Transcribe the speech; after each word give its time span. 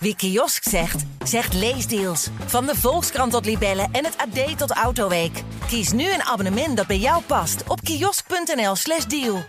Wie 0.00 0.16
kiosk 0.16 0.68
zegt, 0.68 1.04
zegt 1.24 1.54
leesdeals. 1.54 2.28
Van 2.46 2.66
de 2.66 2.74
Volkskrant 2.76 3.32
tot 3.32 3.44
Libellen 3.44 3.88
en 3.92 4.04
het 4.04 4.16
AD 4.16 4.58
tot 4.58 4.70
Autoweek. 4.70 5.42
Kies 5.66 5.92
nu 5.92 6.12
een 6.12 6.22
abonnement 6.22 6.76
dat 6.76 6.86
bij 6.86 6.98
jou 6.98 7.22
past 7.22 7.62
op 7.68 7.80
kiosk.nl/slash 7.80 9.04
deal. 9.04 9.42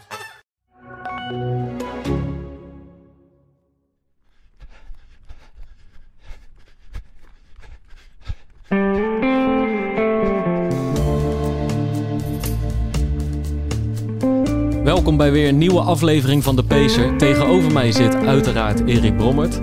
Welkom 14.84 15.18
bij 15.18 15.32
weer 15.32 15.48
een 15.48 15.58
nieuwe 15.58 15.82
aflevering 15.82 16.44
van 16.44 16.56
de 16.56 16.64
Pacer. 16.64 17.18
Tegenover 17.18 17.72
mij 17.72 17.92
zit 17.92 18.16
uiteraard 18.16 18.80
Erik 18.88 19.18
Brommert. 19.18 19.62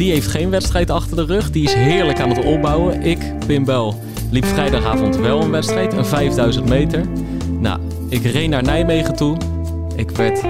Die 0.00 0.12
heeft 0.12 0.26
geen 0.26 0.50
wedstrijd 0.50 0.90
achter 0.90 1.16
de 1.16 1.24
rug. 1.24 1.50
Die 1.50 1.64
is 1.64 1.74
heerlijk 1.74 2.20
aan 2.20 2.28
het 2.28 2.44
opbouwen. 2.44 3.02
Ik, 3.02 3.18
Pim 3.46 3.64
Bel, 3.64 4.00
liep 4.30 4.44
vrijdagavond 4.44 5.16
wel 5.16 5.42
een 5.42 5.50
wedstrijd. 5.50 5.92
Een 5.92 6.06
5000 6.06 6.68
meter. 6.68 7.04
Nou, 7.58 7.80
ik 8.08 8.24
reed 8.24 8.48
naar 8.48 8.62
Nijmegen 8.62 9.16
toe. 9.16 9.36
Ik 9.96 10.10
werd 10.10 10.40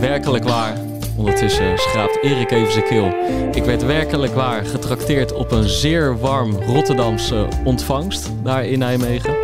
werkelijk 0.00 0.44
waar... 0.44 0.80
Ondertussen 1.16 1.78
schraapt 1.78 2.18
Erik 2.22 2.50
even 2.50 2.72
zijn 2.72 2.84
keel. 2.84 3.14
Ik 3.52 3.64
werd 3.64 3.84
werkelijk 3.84 4.34
waar 4.34 4.64
getrakteerd 4.64 5.32
op 5.32 5.52
een 5.52 5.68
zeer 5.68 6.18
warm 6.18 6.62
Rotterdamse 6.62 7.48
ontvangst 7.64 8.30
daar 8.42 8.66
in 8.66 8.78
Nijmegen. 8.78 9.36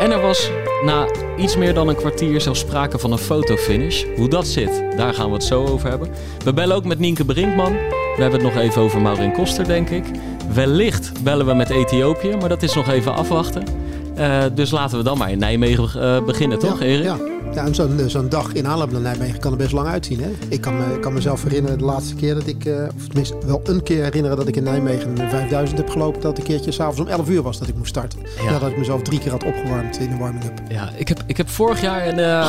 En 0.00 0.10
er 0.10 0.20
was 0.20 0.50
na 0.84 1.06
iets 1.38 1.56
meer 1.56 1.74
dan 1.74 1.88
een 1.88 1.96
kwartier 1.96 2.40
zelfs 2.40 2.60
sprake 2.60 2.98
van 2.98 3.12
een 3.12 3.18
fotofinish. 3.18 4.04
Hoe 4.16 4.28
dat 4.28 4.46
zit, 4.46 4.82
daar 4.96 5.14
gaan 5.14 5.26
we 5.26 5.34
het 5.34 5.44
zo 5.44 5.66
over 5.66 5.88
hebben. 5.88 6.08
We 6.44 6.52
bellen 6.52 6.76
ook 6.76 6.84
met 6.84 6.98
Nienke 6.98 7.24
Brinkman. 7.24 7.76
We 8.16 8.22
hebben 8.22 8.44
het 8.44 8.54
nog 8.54 8.62
even 8.62 8.82
over 8.82 9.00
Maureen 9.00 9.32
Koster, 9.32 9.66
denk 9.66 9.90
ik. 9.90 10.04
Wellicht 10.52 11.22
bellen 11.22 11.46
we 11.46 11.54
met 11.54 11.70
Ethiopië, 11.70 12.36
maar 12.36 12.48
dat 12.48 12.62
is 12.62 12.74
nog 12.74 12.88
even 12.88 13.14
afwachten. 13.14 13.64
Uh, 14.18 14.42
dus 14.54 14.70
laten 14.70 14.98
we 14.98 15.04
dan 15.04 15.18
maar 15.18 15.30
in 15.30 15.38
Nijmegen 15.38 15.90
uh, 15.96 16.24
beginnen, 16.24 16.58
toch, 16.58 16.78
ja, 16.78 16.84
Erik? 16.84 17.04
Ja, 17.04 17.16
ja 17.54 17.64
en 17.64 17.74
zo'n 17.74 18.00
zo'n 18.06 18.28
dag 18.28 18.52
in 18.52 18.66
aanloop 18.66 18.92
naar 18.92 19.00
Nijmegen 19.00 19.40
kan 19.40 19.52
er 19.52 19.58
best 19.58 19.72
lang 19.72 19.88
uitzien. 19.88 20.20
Hè? 20.20 20.30
Ik 20.48 20.60
kan, 20.60 20.76
me, 20.76 20.98
kan 20.98 21.12
mezelf 21.12 21.42
herinneren 21.42 21.78
de 21.78 21.84
laatste 21.84 22.14
keer 22.14 22.34
dat 22.34 22.46
ik, 22.46 22.64
uh, 22.64 22.82
of 22.96 23.06
tenminste 23.06 23.36
wel 23.46 23.60
een 23.64 23.82
keer 23.82 24.02
herinneren 24.02 24.36
dat 24.36 24.48
ik 24.48 24.56
in 24.56 24.62
Nijmegen 24.62 25.20
een 25.20 25.30
5000 25.30 25.78
heb 25.78 25.90
gelopen. 25.90 26.20
Dat 26.20 26.38
een 26.38 26.44
keertje 26.44 26.70
s'avonds 26.70 27.00
om 27.00 27.06
11 27.06 27.28
uur 27.28 27.42
was 27.42 27.58
dat 27.58 27.68
ik 27.68 27.76
moest 27.76 27.88
starten. 27.88 28.18
Ja. 28.42 28.50
Nadat 28.50 28.70
ik 28.70 28.78
mezelf 28.78 29.02
drie 29.02 29.18
keer 29.18 29.30
had 29.30 29.44
opgewarmd 29.44 29.98
in 29.98 30.10
de 30.10 30.16
warming-up. 30.16 30.60
Ja, 30.68 30.90
ik 30.96 31.08
heb, 31.08 31.22
ik 31.26 31.36
heb 31.36 31.48
vorig 31.48 31.80
jaar 31.80 32.06
in, 32.06 32.44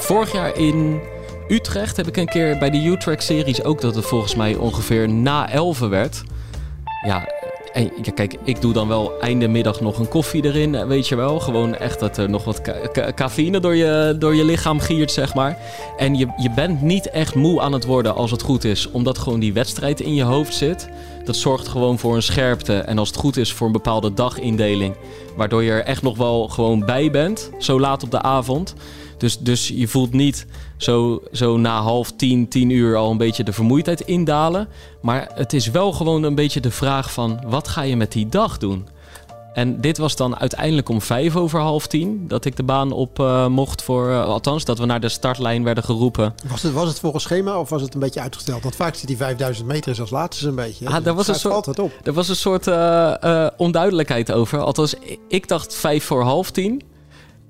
vorig 0.00 0.32
jaar 0.32 0.56
in 0.56 1.00
Utrecht 1.48 1.96
heb 1.96 2.06
ik 2.06 2.16
een 2.16 2.28
keer 2.28 2.58
bij 2.58 2.70
de 2.70 2.84
U-Track-series 2.84 3.62
ook 3.62 3.80
dat 3.80 3.94
het 3.94 4.04
volgens 4.04 4.34
mij 4.34 4.54
ongeveer 4.54 5.08
na 5.08 5.50
11 5.50 5.78
werd. 5.78 6.22
Ja, 7.06 7.28
en 7.72 7.90
kijk, 8.14 8.36
ik 8.44 8.60
doe 8.60 8.72
dan 8.72 8.88
wel 8.88 9.20
einde 9.20 9.48
middag 9.48 9.80
nog 9.80 9.98
een 9.98 10.08
koffie 10.08 10.44
erin, 10.44 10.86
weet 10.86 11.08
je 11.08 11.16
wel. 11.16 11.40
Gewoon 11.40 11.74
echt 11.74 12.00
dat 12.00 12.16
er 12.16 12.30
nog 12.30 12.44
wat 12.44 12.60
ca 12.92 13.12
cafeïne 13.14 13.60
door 13.60 13.74
je, 13.74 14.16
door 14.18 14.34
je 14.34 14.44
lichaam 14.44 14.80
giert, 14.80 15.10
zeg 15.10 15.34
maar. 15.34 15.58
En 15.96 16.14
je, 16.14 16.26
je 16.36 16.50
bent 16.50 16.82
niet 16.82 17.10
echt 17.10 17.34
moe 17.34 17.60
aan 17.60 17.72
het 17.72 17.84
worden 17.84 18.14
als 18.14 18.30
het 18.30 18.42
goed 18.42 18.64
is, 18.64 18.90
omdat 18.90 19.18
gewoon 19.18 19.40
die 19.40 19.52
wedstrijd 19.52 20.00
in 20.00 20.14
je 20.14 20.22
hoofd 20.22 20.54
zit. 20.54 20.88
Dat 21.24 21.36
zorgt 21.36 21.68
gewoon 21.68 21.98
voor 21.98 22.14
een 22.14 22.22
scherpte 22.22 22.78
en 22.78 22.98
als 22.98 23.08
het 23.08 23.18
goed 23.18 23.36
is 23.36 23.52
voor 23.52 23.66
een 23.66 23.72
bepaalde 23.72 24.14
dagindeling. 24.14 24.94
Waardoor 25.36 25.62
je 25.62 25.70
er 25.70 25.84
echt 25.84 26.02
nog 26.02 26.16
wel 26.16 26.48
gewoon 26.48 26.84
bij 26.84 27.10
bent, 27.10 27.50
zo 27.58 27.80
laat 27.80 28.02
op 28.02 28.10
de 28.10 28.22
avond. 28.22 28.74
Dus, 29.18 29.38
dus 29.38 29.68
je 29.68 29.88
voelt 29.88 30.12
niet 30.12 30.46
zo, 30.76 31.22
zo 31.32 31.56
na 31.56 31.80
half 31.80 32.12
tien, 32.12 32.48
tien 32.48 32.70
uur 32.70 32.96
al 32.96 33.10
een 33.10 33.16
beetje 33.16 33.44
de 33.44 33.52
vermoeidheid 33.52 34.00
indalen. 34.00 34.68
Maar 35.02 35.30
het 35.34 35.52
is 35.52 35.70
wel 35.70 35.92
gewoon 35.92 36.22
een 36.22 36.34
beetje 36.34 36.60
de 36.60 36.70
vraag 36.70 37.12
van 37.12 37.40
wat 37.46 37.68
ga 37.68 37.82
je 37.82 37.96
met 37.96 38.12
die 38.12 38.28
dag 38.28 38.58
doen? 38.58 38.86
En 39.58 39.80
dit 39.80 39.98
was 39.98 40.16
dan 40.16 40.38
uiteindelijk 40.38 40.88
om 40.88 41.02
vijf 41.02 41.36
over 41.36 41.60
half 41.60 41.86
tien 41.86 42.28
dat 42.28 42.44
ik 42.44 42.56
de 42.56 42.62
baan 42.62 42.92
op 42.92 43.18
uh, 43.18 43.46
mocht 43.46 43.82
voor, 43.82 44.08
uh, 44.08 44.24
althans 44.24 44.64
dat 44.64 44.78
we 44.78 44.84
naar 44.84 45.00
de 45.00 45.08
startlijn 45.08 45.64
werden 45.64 45.84
geroepen. 45.84 46.34
Was 46.48 46.62
het, 46.62 46.72
was 46.72 46.88
het 46.88 46.98
volgens 46.98 47.24
schema 47.24 47.58
of 47.58 47.68
was 47.68 47.82
het 47.82 47.94
een 47.94 48.00
beetje 48.00 48.20
uitgesteld? 48.20 48.62
Want 48.62 48.76
vaak 48.76 48.94
zit 48.94 49.06
die 49.06 49.16
5000 49.16 49.66
meter 49.66 49.90
is 49.90 50.00
als 50.00 50.10
laatste 50.10 50.48
een 50.48 50.54
beetje. 50.54 50.88
Ah, 50.88 51.04
daar 51.04 51.14
was 51.14 51.28
een 51.28 51.34
soort, 51.34 51.54
altijd 51.54 51.78
op. 51.78 51.92
Er 52.04 52.12
was 52.12 52.28
een 52.28 52.36
soort 52.36 52.66
uh, 52.66 53.46
onduidelijkheid 53.56 54.32
over. 54.32 54.58
Althans, 54.58 54.94
ik 55.28 55.48
dacht 55.48 55.74
vijf 55.74 56.04
voor 56.04 56.22
half 56.22 56.50
tien. 56.50 56.82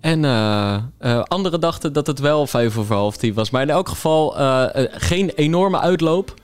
En 0.00 0.22
uh, 0.24 0.76
uh, 1.00 1.22
anderen 1.22 1.60
dachten 1.60 1.92
dat 1.92 2.06
het 2.06 2.18
wel 2.18 2.46
vijf 2.46 2.76
over 2.78 2.94
half 2.94 3.16
tien 3.16 3.34
was. 3.34 3.50
Maar 3.50 3.62
in 3.62 3.70
elk 3.70 3.88
geval 3.88 4.40
uh, 4.40 4.66
geen 4.90 5.30
enorme 5.30 5.80
uitloop. 5.80 6.34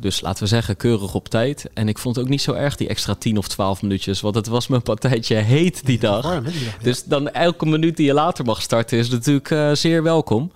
dus 0.00 0.20
laten 0.20 0.42
we 0.42 0.48
zeggen, 0.48 0.76
keurig 0.76 1.14
op 1.14 1.28
tijd. 1.28 1.70
En 1.74 1.88
ik 1.88 1.98
vond 1.98 2.16
het 2.16 2.24
ook 2.24 2.30
niet 2.30 2.42
zo 2.42 2.52
erg, 2.52 2.76
die 2.76 2.88
extra 2.88 3.14
10 3.14 3.38
of 3.38 3.48
12 3.48 3.82
minuutjes. 3.82 4.20
Want 4.20 4.34
het 4.34 4.46
was 4.46 4.66
mijn 4.66 4.82
partijtje 4.82 5.36
heet 5.36 5.86
die 5.86 5.98
dag. 5.98 6.22
Warm, 6.22 6.44
die 6.44 6.52
dag 6.52 6.62
ja. 6.62 6.82
Dus 6.82 7.04
dan 7.04 7.30
elke 7.30 7.66
minuut 7.66 7.96
die 7.96 8.06
je 8.06 8.14
later 8.14 8.44
mag 8.44 8.62
starten 8.62 8.98
is 8.98 9.10
natuurlijk 9.10 9.76
zeer 9.76 10.02
welkom. 10.02 10.52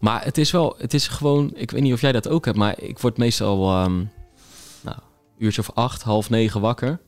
Maar 0.00 0.24
het 0.24 0.38
is 0.38 0.50
wel, 0.50 0.74
het 0.78 0.94
is 0.94 1.08
gewoon, 1.08 1.50
ik 1.54 1.70
weet 1.70 1.82
niet 1.82 1.92
of 1.92 2.00
jij 2.00 2.12
dat 2.12 2.28
ook 2.28 2.44
hebt. 2.44 2.56
Maar 2.56 2.74
ik 2.80 2.98
word 2.98 3.16
meestal 3.16 3.82
um, 3.82 4.10
nou, 4.80 4.96
uurtje 5.38 5.60
of 5.60 5.70
acht, 5.74 6.02
half 6.02 6.30
negen 6.30 6.60
wakker. 6.60 7.00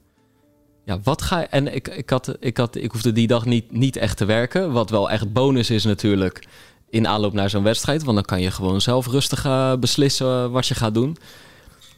Ja, 0.86 0.98
wat 1.02 1.22
ga 1.22 1.41
je. 1.41 1.47
En 1.47 1.74
ik, 1.74 1.88
ik, 1.88 2.10
had, 2.10 2.36
ik, 2.41 2.56
had, 2.56 2.76
ik 2.76 2.92
hoefde 2.92 3.12
die 3.12 3.26
dag 3.26 3.44
niet, 3.44 3.72
niet 3.72 3.97
echt 3.97 4.16
te 4.16 4.24
werken. 4.24 4.72
Wat 4.72 4.91
wel 4.91 5.10
echt 5.10 5.32
bonus 5.32 5.70
is 5.70 5.84
natuurlijk. 5.84 6.47
In 6.91 7.06
aanloop 7.06 7.32
naar 7.32 7.50
zo'n 7.50 7.62
wedstrijd. 7.62 8.02
Want 8.04 8.16
dan 8.16 8.24
kan 8.24 8.41
je 8.41 8.50
gewoon 8.50 8.80
zelf 8.80 9.06
rustig 9.06 9.47
beslissen 9.80 10.50
wat 10.50 10.66
je 10.66 10.74
gaat 10.74 10.94
doen. 10.94 11.16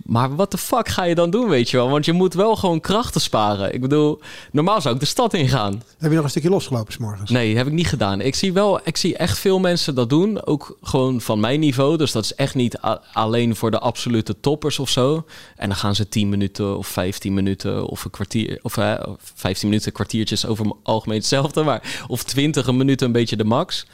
Maar 0.05 0.37
wat 0.37 0.51
de 0.51 0.59
fuck 0.59 0.89
ga 0.89 1.03
je 1.03 1.15
dan 1.15 1.31
doen, 1.31 1.49
weet 1.49 1.71
je 1.71 1.77
wel? 1.77 1.89
Want 1.89 2.05
je 2.05 2.13
moet 2.13 2.35
wel 2.35 2.57
gewoon 2.57 2.81
krachten 2.81 3.21
sparen. 3.21 3.75
Ik 3.75 3.81
bedoel, 3.81 4.21
normaal 4.53 4.81
zou 4.81 4.95
ik 4.95 5.01
de 5.01 5.07
stad 5.07 5.35
ingaan. 5.35 5.83
Heb 5.99 6.11
je 6.11 6.17
nog 6.17 6.25
een 6.25 6.31
stukje 6.31 6.51
losgelopen 6.51 6.93
s'morgens? 6.93 7.31
Nee, 7.31 7.57
heb 7.57 7.67
ik 7.67 7.73
niet 7.73 7.87
gedaan. 7.87 8.21
Ik 8.21 8.35
zie 8.35 8.53
wel, 8.53 8.81
ik 8.85 8.97
zie 8.97 9.17
echt 9.17 9.39
veel 9.39 9.59
mensen 9.59 9.95
dat 9.95 10.09
doen. 10.09 10.47
Ook 10.47 10.77
gewoon 10.83 11.21
van 11.21 11.41
mijn 11.41 11.61
niveau. 11.61 11.97
Dus 11.97 12.13
dat 12.13 12.25
is 12.25 12.35
echt 12.35 12.55
niet 12.55 12.79
alleen 13.13 13.57
voor 13.57 13.71
de 13.71 13.79
absolute 13.79 14.41
toppers 14.41 14.79
of 14.79 14.89
zo. 14.89 15.25
En 15.57 15.69
dan 15.69 15.79
gaan 15.79 15.95
ze 15.95 16.09
10 16.09 16.29
minuten 16.29 16.77
of 16.77 16.87
15 16.87 17.35
minuten 17.35 17.87
of 17.87 18.05
een 18.05 18.11
kwartier. 18.11 18.59
Of 18.63 18.77
uh, 18.77 18.95
15 19.35 19.69
minuten, 19.69 19.93
kwartiertjes 19.93 20.47
over 20.47 20.65
het 20.65 20.75
algemeen 20.83 21.19
hetzelfde. 21.19 21.63
Maar 21.63 22.05
of 22.09 22.23
20 22.23 22.73
minuten 22.73 23.07
een 23.07 23.13
beetje 23.13 23.37
de 23.37 23.45
max. 23.45 23.87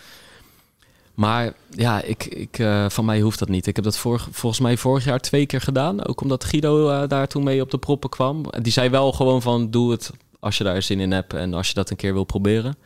Maar 1.15 1.53
ja, 1.71 2.03
ik, 2.03 2.25
ik, 2.25 2.59
uh, 2.59 2.89
van 2.89 3.05
mij 3.05 3.21
hoeft 3.21 3.39
dat 3.39 3.49
niet. 3.49 3.67
Ik 3.67 3.77
heb 3.77 3.85
dat 3.85 3.99
volgens 3.99 4.61
mij 4.61 4.77
vorig 4.77 5.05
jaar 5.05 5.21
twee 5.21 5.47
keer 5.47 5.61
gedaan. 5.61 6.07
Ook 6.07 6.21
omdat 6.21 6.45
Guido 6.45 6.91
uh, 6.91 7.09
daar 7.09 7.29
toen 7.29 7.43
mee 7.43 7.61
op 7.61 7.71
de 7.71 7.79
proppen 7.79 8.11
kwam. 8.11 8.45
Die 8.61 8.73
zei 8.73 8.89
wel 8.89 9.13
gewoon 9.13 9.43
van 9.43 9.71
doe 9.71 9.91
het 9.91 10.11
als 10.41 10.59
je 10.59 10.65
daar 10.65 10.83
zin 10.83 11.01
in 11.01 11.13
hebt 11.13 11.35
en 11.35 11.55
als 11.55 11.69
je 11.69 11.75
dat 11.75 11.91
een 11.91 11.97
keer 11.97 12.13
wil 12.13 12.25
proberen. 12.25 12.77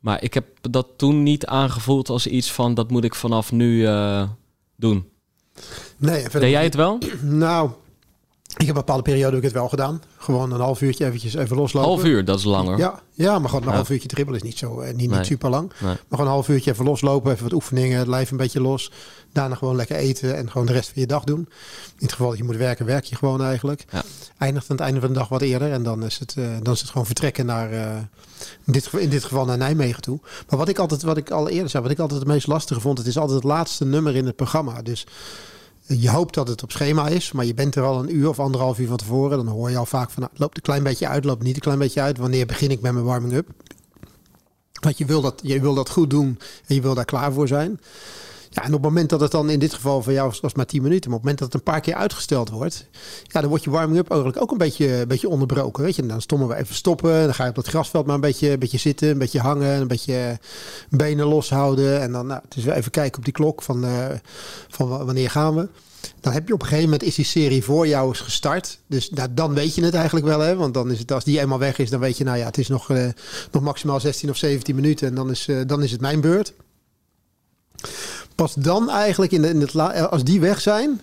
Maar 0.00 0.22
ik 0.22 0.34
heb 0.34 0.46
dat 0.60 0.86
toen 0.96 1.22
niet 1.22 1.46
aangevoeld 1.46 2.08
als 2.08 2.26
iets 2.26 2.52
van 2.52 2.74
dat 2.74 2.90
moet 2.90 3.04
ik 3.04 3.14
vanaf 3.14 3.52
nu 3.52 3.80
uh, 3.80 4.22
doen. 4.76 5.08
Nee, 5.96 6.28
Deed 6.28 6.50
jij 6.50 6.64
het 6.64 6.74
wel? 6.74 6.98
Nou, 7.22 7.70
ik 8.56 8.66
heb 8.66 8.68
een 8.68 8.74
bepaalde 8.74 9.02
periode 9.02 9.36
ook 9.36 9.42
het 9.42 9.52
wel 9.52 9.68
gedaan. 9.68 10.02
Gewoon 10.16 10.52
een 10.52 10.60
half 10.60 10.80
uurtje 10.80 11.04
eventjes 11.06 11.34
even 11.34 11.56
loslopen. 11.56 11.90
Half 11.90 12.04
uur, 12.04 12.24
dat 12.24 12.38
is 12.38 12.44
langer. 12.44 12.78
Ja, 12.78 13.00
ja 13.12 13.38
maar 13.38 13.48
gewoon 13.48 13.64
een 13.64 13.70
ja. 13.70 13.74
half 13.74 13.90
uurtje 13.90 14.08
dribbelen 14.08 14.40
is 14.40 14.46
niet 14.46 14.58
zo 14.58 14.80
niet, 14.80 14.96
niet 14.96 15.10
nee. 15.10 15.24
super 15.24 15.50
lang. 15.50 15.72
Nee. 15.78 15.88
Maar 15.88 15.96
gewoon 16.08 16.26
een 16.26 16.32
half 16.32 16.48
uurtje 16.48 16.70
even 16.70 16.84
loslopen, 16.84 17.32
even 17.32 17.44
wat 17.44 17.52
oefeningen, 17.52 17.98
het 17.98 18.08
lijf 18.08 18.30
een 18.30 18.36
beetje 18.36 18.60
los. 18.60 18.92
Daarna 19.32 19.54
gewoon 19.54 19.76
lekker 19.76 19.96
eten 19.96 20.36
en 20.36 20.50
gewoon 20.50 20.66
de 20.66 20.72
rest 20.72 20.90
van 20.92 21.00
je 21.00 21.08
dag 21.08 21.24
doen. 21.24 21.38
In 21.98 22.06
het 22.06 22.12
geval 22.12 22.28
dat 22.28 22.38
je 22.38 22.44
moet 22.44 22.56
werken, 22.56 22.86
werk 22.86 23.04
je 23.04 23.16
gewoon 23.16 23.42
eigenlijk. 23.42 23.84
Ja. 23.90 24.02
Eindigt 24.38 24.70
aan 24.70 24.76
het 24.76 24.84
einde 24.84 25.00
van 25.00 25.08
de 25.08 25.18
dag 25.18 25.28
wat 25.28 25.42
eerder. 25.42 25.72
En 25.72 25.82
dan 25.82 26.04
is 26.04 26.18
het, 26.18 26.34
uh, 26.38 26.46
dan 26.62 26.72
is 26.72 26.80
het 26.80 26.90
gewoon 26.90 27.06
vertrekken 27.06 27.46
naar, 27.46 27.72
uh, 27.72 27.96
in, 28.64 28.72
dit, 28.72 28.92
in 28.92 29.08
dit 29.08 29.24
geval 29.24 29.44
naar 29.44 29.58
Nijmegen 29.58 30.02
toe. 30.02 30.18
Maar 30.48 30.58
wat 30.58 30.68
ik 30.68 30.78
altijd, 30.78 31.02
wat 31.02 31.16
ik 31.16 31.30
al 31.30 31.48
eerder 31.48 31.70
zei, 31.70 31.82
wat 31.82 31.92
ik 31.92 31.98
altijd 31.98 32.20
het 32.20 32.28
meest 32.28 32.46
lastige 32.46 32.80
vond, 32.80 32.98
het 32.98 33.06
is 33.06 33.18
altijd 33.18 33.36
het 33.36 33.46
laatste 33.46 33.84
nummer 33.84 34.16
in 34.16 34.26
het 34.26 34.36
programma. 34.36 34.82
Dus 34.82 35.06
je 35.98 36.10
hoopt 36.10 36.34
dat 36.34 36.48
het 36.48 36.62
op 36.62 36.72
schema 36.72 37.08
is, 37.08 37.32
maar 37.32 37.44
je 37.44 37.54
bent 37.54 37.74
er 37.74 37.82
al 37.82 37.98
een 37.98 38.16
uur 38.16 38.28
of 38.28 38.40
anderhalf 38.40 38.78
uur 38.78 38.88
van 38.88 38.96
tevoren. 38.96 39.36
Dan 39.36 39.46
hoor 39.46 39.70
je 39.70 39.76
al 39.76 39.86
vaak 39.86 40.10
van, 40.10 40.22
nou, 40.22 40.34
loopt 40.36 40.56
een 40.56 40.62
klein 40.62 40.82
beetje 40.82 41.08
uit, 41.08 41.24
loopt 41.24 41.42
niet 41.42 41.54
een 41.54 41.60
klein 41.60 41.78
beetje 41.78 42.00
uit. 42.00 42.18
Wanneer 42.18 42.46
begin 42.46 42.70
ik 42.70 42.80
met 42.80 42.92
mijn 42.92 43.04
warming-up? 43.04 43.48
Want 44.80 44.98
je 44.98 45.04
wil, 45.04 45.20
dat, 45.20 45.40
je 45.42 45.60
wil 45.60 45.74
dat 45.74 45.90
goed 45.90 46.10
doen 46.10 46.38
en 46.66 46.74
je 46.74 46.80
wil 46.80 46.94
daar 46.94 47.04
klaar 47.04 47.32
voor 47.32 47.48
zijn. 47.48 47.80
Ja, 48.52 48.62
en 48.62 48.66
op 48.66 48.72
het 48.72 48.82
moment 48.82 49.10
dat 49.10 49.20
het 49.20 49.30
dan 49.30 49.50
in 49.50 49.58
dit 49.58 49.74
geval 49.74 50.02
voor 50.02 50.12
jou 50.12 50.32
was, 50.40 50.54
maar 50.54 50.66
10 50.66 50.82
minuten, 50.82 51.10
maar 51.10 51.18
op 51.18 51.24
het 51.24 51.32
moment 51.32 51.38
dat 51.38 51.52
het 51.52 51.56
een 51.56 51.72
paar 51.72 51.80
keer 51.80 51.94
uitgesteld 51.94 52.50
wordt, 52.50 52.86
ja, 53.22 53.40
dan 53.40 53.48
wordt 53.48 53.64
je 53.64 53.70
warming-up 53.70 54.10
eigenlijk 54.10 54.42
ook 54.42 54.50
een 54.50 54.58
beetje, 54.58 55.00
een 55.00 55.08
beetje 55.08 55.28
onderbroken. 55.28 55.84
Weet 55.84 55.96
je, 55.96 56.06
dan 56.06 56.20
stommen 56.20 56.48
we 56.48 56.56
even 56.56 56.74
stoppen, 56.74 57.24
dan 57.24 57.34
ga 57.34 57.42
je 57.42 57.48
op 57.48 57.54
dat 57.54 57.66
grasveld 57.66 58.06
maar 58.06 58.14
een 58.14 58.20
beetje, 58.20 58.50
een 58.50 58.58
beetje 58.58 58.78
zitten, 58.78 59.08
een 59.08 59.18
beetje 59.18 59.40
hangen, 59.40 59.80
een 59.80 59.86
beetje 59.86 60.38
benen 60.88 61.26
loshouden. 61.26 62.00
En 62.00 62.12
dan 62.12 62.26
nou, 62.26 62.40
is 62.56 62.64
weer 62.64 62.74
even 62.74 62.90
kijken 62.90 63.18
op 63.18 63.24
die 63.24 63.32
klok 63.32 63.62
van, 63.62 63.84
uh, 63.84 64.06
van 64.68 64.88
wanneer 64.88 65.30
gaan 65.30 65.54
we. 65.54 65.68
Dan 66.20 66.32
heb 66.32 66.46
je 66.46 66.54
op 66.54 66.60
een 66.60 66.66
gegeven 66.66 66.90
moment 66.90 67.08
is 67.08 67.14
die 67.14 67.24
serie 67.24 67.64
voor 67.64 67.86
jou 67.86 68.08
eens 68.08 68.20
gestart. 68.20 68.78
Dus 68.86 69.10
nou, 69.10 69.28
dan 69.34 69.54
weet 69.54 69.74
je 69.74 69.84
het 69.84 69.94
eigenlijk 69.94 70.26
wel. 70.26 70.40
Hè? 70.40 70.56
Want 70.56 70.74
dan 70.74 70.90
is 70.90 70.98
het, 70.98 71.12
als 71.12 71.24
die 71.24 71.40
eenmaal 71.40 71.58
weg 71.58 71.78
is, 71.78 71.90
dan 71.90 72.00
weet 72.00 72.18
je, 72.18 72.24
nou 72.24 72.38
ja, 72.38 72.44
het 72.44 72.58
is 72.58 72.68
nog, 72.68 72.90
uh, 72.90 73.08
nog 73.50 73.62
maximaal 73.62 74.00
16 74.00 74.30
of 74.30 74.36
17 74.36 74.74
minuten. 74.74 75.08
En 75.08 75.14
dan 75.14 75.30
is, 75.30 75.46
uh, 75.48 75.60
dan 75.66 75.82
is 75.82 75.90
het 75.90 76.00
mijn 76.00 76.20
beurt. 76.20 76.52
Pas 78.34 78.54
dan 78.54 78.90
eigenlijk, 78.90 79.32
in, 79.32 79.42
de, 79.42 79.48
in 79.48 79.60
het, 79.60 79.74
als 80.10 80.24
die 80.24 80.40
weg 80.40 80.60
zijn, 80.60 81.00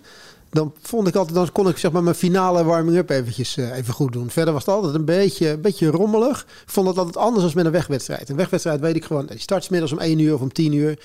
dan 0.50 0.74
vond 0.82 1.08
ik 1.08 1.16
altijd, 1.16 1.36
dan 1.36 1.52
kon 1.52 1.68
ik 1.68 1.78
zeg 1.78 1.92
maar 1.92 2.04
mijn 2.04 2.16
finale 2.16 2.64
warming-up 2.64 3.10
eventjes 3.10 3.58
eh, 3.58 3.78
even 3.78 3.94
goed 3.94 4.14
doen. 4.14 4.30
Verder 4.30 4.54
was 4.54 4.66
het 4.66 4.76
altijd 4.76 4.94
een 4.94 5.06
beetje, 5.06 5.50
een 5.50 5.62
beetje 5.62 5.88
rommelig. 5.88 6.42
Ik 6.42 6.72
vond 6.72 6.88
het 6.88 6.98
altijd 6.98 7.18
anders 7.18 7.44
dan 7.46 7.54
met 7.56 7.66
een 7.66 7.72
wegwedstrijd. 7.72 8.30
Een 8.30 8.36
wegwedstrijd 8.36 8.80
weet 8.80 8.96
ik 8.96 9.06
gewoon, 9.06 9.26
die 9.26 9.40
start 9.40 9.70
middags 9.70 9.92
om 9.92 10.00
1 10.00 10.20
uur 10.20 10.34
of 10.34 10.42
om 10.42 10.54
10 10.54 10.74
uur. 10.74 11.00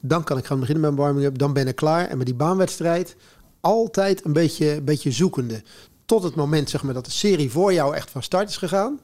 Dan 0.00 0.24
kan 0.24 0.38
ik 0.38 0.44
gaan 0.44 0.60
beginnen 0.60 0.82
met 0.84 0.94
mijn 0.94 1.06
warming-up, 1.06 1.38
dan 1.38 1.52
ben 1.52 1.66
ik 1.66 1.76
klaar. 1.76 2.08
En 2.08 2.16
met 2.16 2.26
die 2.26 2.34
baanwedstrijd 2.34 3.16
altijd 3.60 4.24
een 4.24 4.32
beetje, 4.32 4.74
een 4.74 4.84
beetje 4.84 5.12
zoekende. 5.12 5.62
Tot 6.04 6.22
het 6.22 6.34
moment 6.34 6.70
zeg 6.70 6.82
maar, 6.82 6.94
dat 6.94 7.04
de 7.04 7.10
serie 7.10 7.50
voor 7.50 7.72
jou 7.72 7.94
echt 7.94 8.10
van 8.10 8.22
start 8.22 8.48
is 8.48 8.56
gegaan. 8.56 9.00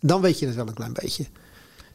Dan 0.00 0.20
weet 0.20 0.38
je 0.38 0.46
het 0.46 0.54
wel 0.54 0.66
een 0.66 0.74
klein 0.74 0.92
beetje. 0.92 1.26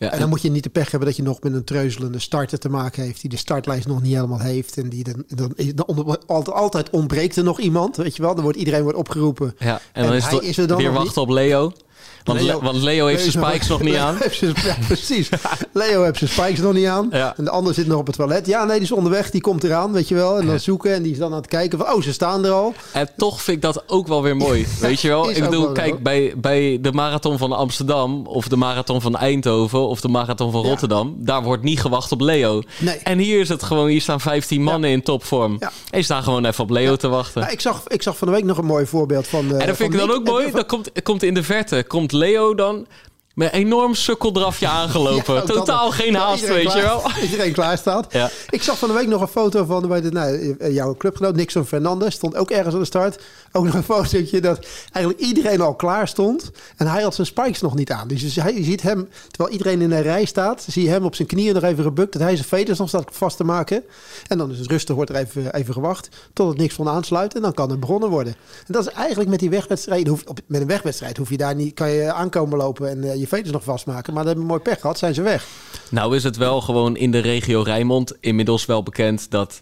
En 0.10 0.20
dan 0.20 0.30
moet 0.30 0.42
je 0.42 0.52
niet 0.52 0.64
de 0.64 0.70
pech 0.70 0.92
hebben 0.92 1.08
dat 1.08 1.18
je 1.18 1.24
nog 1.24 1.42
met 1.42 1.54
een 1.54 1.64
treuzelende 1.64 2.20
starter 2.20 2.60
te 2.60 2.70
maken 2.70 3.04
heeft. 3.04 3.22
Die 3.22 3.30
de 3.30 3.38
startlijst 3.38 3.88
nog 3.88 4.02
niet 4.02 4.14
helemaal 4.14 4.40
heeft. 4.40 4.78
En 4.78 4.90
die 4.90 5.04
dan, 5.04 5.24
dan, 5.28 5.54
dan 5.76 6.28
altijd, 6.52 6.90
ontbreekt 6.90 7.36
er 7.36 7.44
nog 7.44 7.60
iemand. 7.60 7.98
Weet 7.98 8.16
je 8.16 8.22
wel, 8.22 8.34
dan 8.34 8.44
wordt 8.44 8.58
iedereen 8.58 8.84
wordt 8.84 8.98
opgeroepen. 8.98 9.56
ja, 9.60 9.74
en 9.74 9.82
en 9.94 10.04
dan 10.04 10.14
is 10.16 10.24
hij 10.24 10.34
het 10.34 10.44
is 10.44 10.58
er 10.58 10.68
dan 10.68 10.78
weer 10.78 10.94
wachten 10.94 11.22
op 11.22 11.30
Leo. 11.30 11.72
Want 12.24 12.42
Leo- 12.42 12.58
Le- 12.60 12.66
want 12.66 12.78
Leo 12.78 13.06
heeft 13.06 13.32
zijn 13.32 13.46
spikes 13.46 13.68
nog 13.76 13.82
niet 13.82 13.96
aan. 13.96 14.16
heeft 14.20 14.38
zijn- 14.38 14.54
ja, 14.66 14.76
precies. 14.88 15.30
Leo 15.74 16.04
heeft 16.04 16.18
zijn 16.18 16.30
spikes 16.30 16.60
nog 16.60 16.74
niet 16.74 16.86
aan. 16.88 17.08
Ja. 17.12 17.34
En 17.38 17.44
de 17.44 17.50
ander 17.50 17.74
zit 17.74 17.88
nog 17.88 17.98
op 18.00 18.08
het 18.08 18.16
toilet. 18.16 18.46
Ja, 18.48 18.64
nee, 18.64 18.74
die 18.76 18.84
is 18.84 18.92
onderweg. 18.92 19.30
Die 19.32 19.42
komt 19.42 19.64
eraan, 19.64 19.92
weet 19.92 20.08
je 20.08 20.16
wel. 20.16 20.40
En 20.40 20.46
dan 20.46 20.60
zoeken. 20.60 20.94
En 20.94 21.04
die 21.04 21.12
is 21.12 21.18
dan 21.18 21.32
aan 21.32 21.38
het 21.38 21.48
kijken 21.48 21.78
van... 21.78 21.94
Oh, 21.94 22.02
ze 22.02 22.14
staan 22.14 22.46
er 22.46 22.52
al. 22.52 22.74
En 22.92 23.10
toch 23.18 23.42
vind 23.42 23.58
ik 23.58 23.64
dat 23.64 23.84
ook 23.88 24.08
wel 24.08 24.22
weer 24.24 24.36
mooi. 24.38 24.68
Weet 24.82 25.02
je 25.02 25.08
wel? 25.08 25.30
Ik 25.30 25.40
bedoel, 25.44 25.72
kijk, 25.72 26.04
bij, 26.04 26.34
bij 26.38 26.78
de 26.82 26.92
marathon 26.92 27.38
van 27.38 27.52
Amsterdam... 27.52 28.26
of 28.28 28.48
de 28.48 28.56
marathon 28.56 29.02
van 29.02 29.16
Eindhoven 29.18 29.88
of 29.88 30.02
de 30.02 30.08
marathon 30.08 30.52
van. 30.52 30.64
Rotterdam... 30.64 31.16
daar 31.18 31.44
wordt 31.44 31.64
niet 31.64 31.80
gewacht 31.82 32.12
op 32.12 32.22
Leo. 32.22 32.62
Nee. 32.80 32.96
En 32.98 33.18
hier 33.18 33.40
is 33.40 33.50
het 33.50 33.64
gewoon... 33.64 33.88
hier 33.88 34.02
staan 34.02 34.20
15 34.22 34.64
mannen 34.64 34.90
in 34.90 35.04
topvorm. 35.04 35.56
Ja. 35.60 35.72
En 35.90 35.98
je 35.98 36.04
staat 36.04 36.24
gewoon 36.24 36.46
even 36.46 36.64
op 36.64 36.70
Leo 36.70 36.96
te 36.96 37.08
wachten. 37.08 37.52
Ik, 37.52 37.62
zag, 37.62 37.84
ik 37.88 38.02
zag 38.02 38.18
van 38.18 38.28
de 38.28 38.34
week 38.34 38.44
nog 38.44 38.58
een 38.58 38.66
mooi 38.66 38.86
voorbeeld 38.86 39.28
van... 39.28 39.46
eh, 39.56 39.62
en 39.62 39.68
dat 39.68 39.76
vind 39.76 39.94
ik 39.94 40.00
dan 40.00 40.12
ook 40.12 40.24
mooi. 40.24 40.52
Dan 40.52 40.66
komt, 40.66 40.92
komt 41.04 41.24
in 41.24 41.34
de 41.34 41.44
verte 41.44 41.84
komt 41.88 42.11
Leo 42.12 42.56
dan... 42.56 42.88
met 43.34 43.54
een 43.54 43.60
enorm 43.60 43.96
sukkeldrafje 43.96 44.68
aangelopen. 44.68 45.34
Ja, 45.34 45.40
ook 45.40 45.48
dat 45.48 45.56
Totaal 45.56 45.92
geen 45.92 46.16
haast, 46.16 46.48
weet 46.48 46.74
je 46.74 46.82
wel. 46.82 47.04
Iedereen 47.22 47.54
klaar 47.54 47.78
staat. 47.78 48.14
Ja. 48.14 48.30
Ik 48.50 48.64
zag 48.64 48.78
van 48.78 48.88
de 48.88 48.94
week 48.94 49.08
nog 49.08 49.22
een 49.22 49.28
foto 49.28 49.66
van 49.66 49.88
bij 49.88 50.02
de, 50.02 50.12
nou, 50.12 50.56
eh, 50.60 50.74
jouw 50.74 50.96
clubgenoot 50.96 51.36
Nixon 51.36 51.66
Fernandez. 51.66 52.16
Stond 52.16 52.36
ook 52.36 52.52
ergens 52.52 52.74
aan 52.74 52.80
de 52.80 52.86
start. 52.86 53.24
Ook 53.52 53.66
nog 53.66 53.74
een 53.74 53.84
fotootje 53.84 54.42
dat 54.42 54.66
eigenlijk 54.92 55.26
iedereen 55.26 55.62
al 55.62 55.76
klaar 55.76 56.08
stond. 56.08 56.52
En 56.78 56.88
hij 56.88 57.02
had 57.02 57.16
zijn 57.16 57.28
spikes 57.28 57.62
nog 57.62 57.76
niet 57.76 57.92
aan. 57.92 58.08
Dus 58.08 58.22
je, 58.22 58.64
ziet 58.64 58.82
hem, 58.82 59.10
terwijl 59.28 59.58
iedereen 59.58 59.82
in 59.82 59.92
een 59.92 60.02
rij 60.02 60.26
staat... 60.26 60.66
zie 60.70 60.84
je 60.84 60.90
hem 60.90 61.04
op 61.06 61.16
zijn 61.16 61.28
knieën 61.28 61.54
nog 61.54 61.64
even 61.64 61.84
gebukt. 61.84 62.14
Dat 62.14 62.22
hij 62.22 62.36
zijn 62.36 62.48
veters 62.48 62.78
nog 62.80 62.88
staat 62.88 63.08
vast 63.12 63.38
te 63.38 63.44
maken. 63.44 63.84
En 64.28 64.38
dan 64.38 64.52
is 64.52 64.60
het 64.60 64.68
rustig, 64.68 64.96
wordt 64.96 65.10
er 65.10 65.16
even, 65.16 65.54
even 65.54 65.74
gewacht. 65.74 66.10
Totdat 66.34 66.58
Nixon 66.58 66.88
aansluit. 66.90 67.36
En 67.36 67.42
dan 67.42 67.54
kan 67.54 67.72
er 67.72 67.80
begonnen 67.80 68.10
worden. 68.10 68.34
En 68.68 68.74
dat 68.74 68.88
is 68.88 68.94
eigenlijk 68.94 69.30
met 69.30 69.40
die 69.40 69.50
wegwedstrijd. 69.50 70.08
hoef- 70.08 70.24
Met 70.46 70.62
een 70.62 70.68
wegwedstrijd 70.68 71.18
hoef 71.18 71.30
je 71.30 71.38
daar 71.38 71.56
niet... 71.56 71.74
kan 71.74 71.90
je 71.90 72.14
aankomen 72.14 72.58
lopen 72.58 72.90
en 72.90 73.04
eh, 73.04 73.16
je 73.20 73.28
veters 73.28 73.52
nog 73.52 73.64
vastmaken. 73.64 74.14
Maar 74.14 74.24
dan 74.24 74.32
hebben 74.32 74.50
mooi 74.50 74.62
pech 74.62 74.80
gehad. 74.82 74.98
Zijn 74.98 75.14
ze 75.14 75.22
weg. 75.22 75.48
Nou 75.90 76.16
is 76.16 76.24
het 76.24 76.38
wel 76.38 76.62
gewoon 76.62 76.98
in 76.98 77.12
de 77.12 77.20
regio 77.20 77.62
Rijnmond 77.62 78.14
inmiddels 78.20 78.66
wel 78.66 78.84
bekend 78.84 79.32
dat 79.32 79.62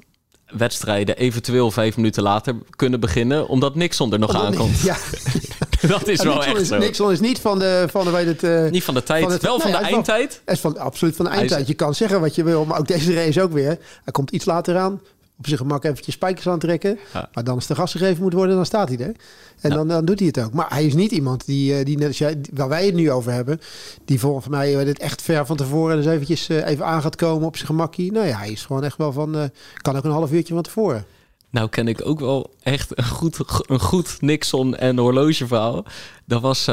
wedstrijden 0.58 1.18
eventueel 1.18 1.72
vijf 1.72 1.96
minuten 1.96 2.24
later 2.24 2.56
kunnen 2.76 3.00
beginnen, 3.00 3.48
omdat 3.48 3.76
Nixon 3.76 4.14
er 4.14 4.20
nog 4.20 4.36
aankomt. 4.36 4.80
Ja, 4.90 4.98
Dat 5.88 6.08
is 6.08 6.18
Ja, 6.22 6.24
wel 6.24 6.34
Nixon 6.36 6.52
echt 6.52 6.62
is, 6.62 6.68
zo. 6.68 6.78
Nixon 6.78 7.12
is 7.12 7.20
niet 7.20 7.40
van 7.40 7.60
de, 7.60 7.86
van 7.92 8.06
de, 8.06 8.12
weet 8.12 8.26
het, 8.26 8.44
eh, 8.44 8.72
Niet 8.72 8.84
van 8.84 8.94
de 8.94 9.04
tijd, 9.04 9.24
Van 9.24 9.32
het- 9.32 9.42
wel 9.42 9.60
van 9.60 9.72
de 9.72 9.78
eindtijd. 9.78 10.42
is 10.46 10.60
van, 10.60 10.78
absoluut 10.78 11.16
van 11.16 11.26
de 11.26 11.32
eindtijd. 11.32 11.68
Je 11.68 11.74
kan 11.74 11.96
zeggen 11.96 12.20
wat 12.22 12.36
je 12.36 12.44
wil, 12.44 12.66
maar 12.66 12.80
ook 12.80 12.88
deze 12.88 13.14
race 13.14 13.42
ook 13.42 13.52
weer. 13.52 13.78
Hij 14.04 14.12
komt 14.12 14.32
iets 14.32 14.46
later 14.46 14.78
aan, 14.78 15.02
op 15.40 15.46
zijn 15.48 15.58
gemak 15.60 15.84
eventjes 15.84 16.14
spijkers 16.16 16.48
aantrekken. 16.48 17.00
Ja. 17.14 17.30
Maar 17.34 17.44
dan 17.44 17.56
als 17.56 17.68
de 17.68 17.76
gas 17.76 17.92
gegeven 17.92 18.24
moet 18.24 18.34
worden, 18.34 18.56
dan 18.56 18.66
staat 18.66 18.88
hij 18.90 18.98
er. 18.98 19.16
En 19.62 19.70
Ja. 19.70 19.76
dan, 19.76 19.88
dan 19.88 20.06
doet 20.06 20.20
hij 20.20 20.28
het 20.28 20.40
ook. 20.40 20.54
Maar 20.54 20.66
hij 20.70 20.86
is 20.86 20.94
niet 20.94 21.12
iemand 21.12 21.46
die, 21.46 21.76
eh, 21.76 21.86
die 21.86 21.98
net 21.98 22.08
als 22.08 22.18
jij, 22.18 22.42
waar 22.54 22.70
wij 22.70 22.86
het 22.86 22.96
nu 22.96 23.12
over 23.12 23.32
hebben, 23.32 23.60
die 24.06 24.20
volgens 24.20 24.48
mij 24.48 24.78
eh, 24.80 24.86
dit 24.86 25.00
echt 25.00 25.22
ver 25.22 25.46
van 25.46 25.56
tevoren 25.58 25.96
dus 25.96 26.06
eventjes 26.06 26.50
eh, 26.50 26.68
even 26.68 26.86
aan 26.86 27.02
gaat 27.02 27.16
komen 27.16 27.48
op 27.48 27.56
zijn 27.56 27.68
gemakkie. 27.68 28.12
Nou 28.12 28.28
ja, 28.28 28.38
hij 28.38 28.52
is 28.52 28.66
gewoon 28.66 28.84
echt 28.84 28.98
wel 28.98 29.12
van, 29.12 29.50
kan 29.82 29.96
ook 29.98 30.04
een 30.04 30.12
half 30.12 30.32
uurtje 30.32 30.54
van 30.54 30.64
tevoren. 30.64 31.06
Nou 31.50 31.70
ken 31.70 31.88
ik 31.88 32.06
ook 32.06 32.20
wel 32.20 32.54
echt 32.62 32.98
een 32.98 33.06
goed, 33.08 33.40
een 33.68 33.80
goed 33.80 34.22
Nixon 34.22 34.76
en 34.76 34.98
horlogeverhaal. 34.98 35.84
Dat 36.26 36.42
was, 36.42 36.68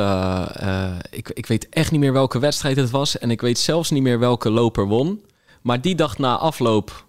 ik, 1.10 1.30
ik 1.30 1.46
weet 1.46 1.68
echt 1.68 1.90
niet 1.90 2.00
meer 2.00 2.12
welke 2.12 2.38
wedstrijd 2.38 2.76
het 2.76 2.90
was. 2.90 3.18
En 3.18 3.30
ik 3.30 3.40
weet 3.40 3.58
zelfs 3.58 3.90
niet 3.90 4.02
meer 4.02 4.18
welke 4.18 4.50
loper 4.50 4.86
won. 4.86 5.20
Maar 5.62 5.80
die 5.80 5.94
dag 5.94 6.18
na 6.18 6.36
afloop, 6.36 7.05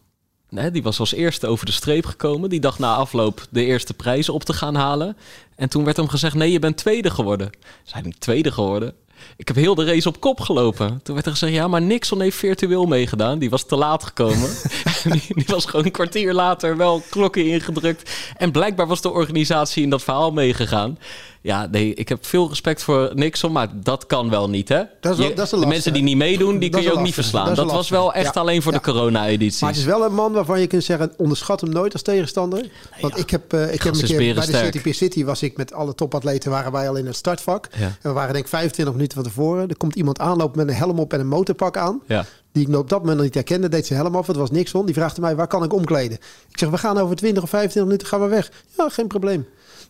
nee, 0.49 0.71
die 0.71 0.83
was 0.83 0.99
als 0.99 1.13
eerste 1.13 1.47
over 1.47 1.65
de 1.65 1.71
streep 1.71 2.05
gekomen. 2.05 2.49
Die 2.49 2.59
dag 2.59 2.79
na 2.79 2.95
afloop 2.95 3.45
de 3.49 3.65
eerste 3.65 3.93
prijzen 3.93 4.33
op 4.33 4.43
te 4.43 4.53
gaan 4.53 4.75
halen. 4.75 5.17
En 5.55 5.69
toen 5.69 5.83
werd 5.83 5.97
hem 5.97 6.07
gezegd, 6.07 6.35
nee, 6.35 6.51
je 6.51 6.59
bent 6.59 6.77
tweede 6.77 7.09
geworden. 7.09 7.49
Zijn 7.83 8.05
ik 8.05 8.17
tweede 8.17 8.51
geworden? 8.51 8.93
Ik 9.37 9.47
heb 9.47 9.57
heel 9.57 9.75
de 9.75 9.85
race 9.85 10.07
op 10.07 10.19
kop 10.19 10.39
gelopen. 10.39 10.99
Toen 11.03 11.13
werd 11.13 11.25
er 11.25 11.31
gezegd, 11.31 11.53
ja, 11.53 11.67
maar 11.67 11.81
Nixon 11.81 12.21
heeft 12.21 12.37
virtueel 12.37 12.85
meegedaan. 12.85 13.39
Die 13.39 13.49
was 13.49 13.65
te 13.65 13.75
laat 13.75 14.03
gekomen. 14.03 14.49
die, 15.03 15.21
die 15.27 15.45
was 15.47 15.65
gewoon 15.65 15.85
een 15.85 15.91
kwartier 15.91 16.33
later 16.33 16.77
wel 16.77 17.03
klokken 17.09 17.45
ingedrukt. 17.45 18.11
En 18.37 18.51
blijkbaar 18.51 18.87
was 18.87 19.01
de 19.01 19.11
organisatie 19.11 19.83
in 19.83 19.89
dat 19.89 20.03
verhaal 20.03 20.31
meegegaan. 20.31 20.97
Ja, 21.47 21.67
nee, 21.71 21.93
ik 21.93 22.09
heb 22.09 22.25
veel 22.25 22.47
respect 22.49 22.83
voor 22.83 23.11
Nixon, 23.15 23.51
maar 23.51 23.67
dat 23.73 24.05
kan 24.05 24.29
wel 24.29 24.49
niet, 24.49 24.69
hè? 24.69 24.83
Dat 24.99 25.11
is 25.11 25.17
wel- 25.17 25.27
Je- 25.27 25.33
dat 25.33 25.53
is 25.53 25.59
de 25.59 25.65
mensen 25.65 25.93
die 25.93 26.03
niet 26.03 26.17
meedoen, 26.17 26.59
die 26.59 26.69
Dat 26.69 26.79
kun 26.81 26.89
je 26.89 26.95
ook 26.97 27.03
niet 27.03 27.13
verslaan. 27.13 27.53
Dat 27.55 27.71
was 27.71 27.89
wel 27.89 28.13
echt 28.13 28.33
Ja. 28.33 28.41
alleen 28.41 28.61
voor 28.61 28.71
Ja. 28.71 28.77
de 28.77 28.83
corona-edities. 28.83 29.61
Maar 29.61 29.69
het 29.69 29.79
is 29.79 29.85
wel 29.85 30.05
een 30.05 30.13
man 30.13 30.31
waarvan 30.33 30.59
je 30.59 30.67
kunt 30.67 30.83
zeggen, 30.83 31.13
onderschat 31.17 31.61
hem 31.61 31.69
nooit 31.69 31.93
als 31.93 32.01
tegenstander. 32.01 32.69
Want 33.01 33.17
ik 33.17 33.29
heb, 33.29 33.53
eh, 33.53 33.73
ik 33.73 33.81
heb 33.81 33.93
een 33.93 34.01
keer 34.03 34.17
bij 34.35 34.45
de. 34.45 34.69
CTP 34.69 34.93
City 34.93 35.25
was 35.25 35.41
ik 35.41 35.57
met 35.57 35.73
alle 35.73 35.95
topatleten, 35.95 36.51
waren 36.51 36.71
wij 36.71 36.89
al 36.89 36.95
in 36.95 37.05
het 37.05 37.15
startvak. 37.15 37.67
Ja. 37.77 37.85
En 37.85 37.95
we 38.01 38.11
waren 38.11 38.33
denk 38.33 38.43
ik 38.45 38.51
25 38.51 38.93
minuten 38.95 39.15
van 39.15 39.25
tevoren. 39.27 39.69
Er 39.69 39.77
komt 39.77 39.95
iemand 39.95 40.19
aanlopen 40.19 40.57
met 40.57 40.67
een 40.67 40.75
helm 40.81 40.99
op 40.99 41.13
en 41.13 41.19
een 41.19 41.27
motorpak 41.27 41.77
aan. 41.77 42.01
Ja. 42.07 42.25
Die 42.51 42.67
ik 42.69 42.75
op 42.75 42.89
dat 42.89 42.99
moment 42.99 43.15
nog 43.15 43.25
niet 43.25 43.33
herkende, 43.35 43.69
deed 43.69 43.85
zijn 43.85 43.99
helm 43.99 44.15
af. 44.15 44.27
Het 44.27 44.35
was 44.35 44.51
Nixon. 44.51 44.85
Die 44.85 44.95
vraagde 44.95 45.21
mij, 45.21 45.35
waar 45.35 45.47
kan 45.47 45.63
ik 45.63 45.73
omkleden? 45.73 46.17
Ik 46.49 46.59
zeg, 46.59 46.69
we 46.69 46.77
gaan 46.77 46.97
over 46.97 47.15
20 47.15 47.43
of 47.43 47.49
25 47.49 47.83
minuten 47.91 48.07
gaan 48.07 48.21
we 48.29 48.35
weg. 48.35 48.51
Ja, 48.77 48.89
geen 48.89 49.07
probleem. 49.07 49.45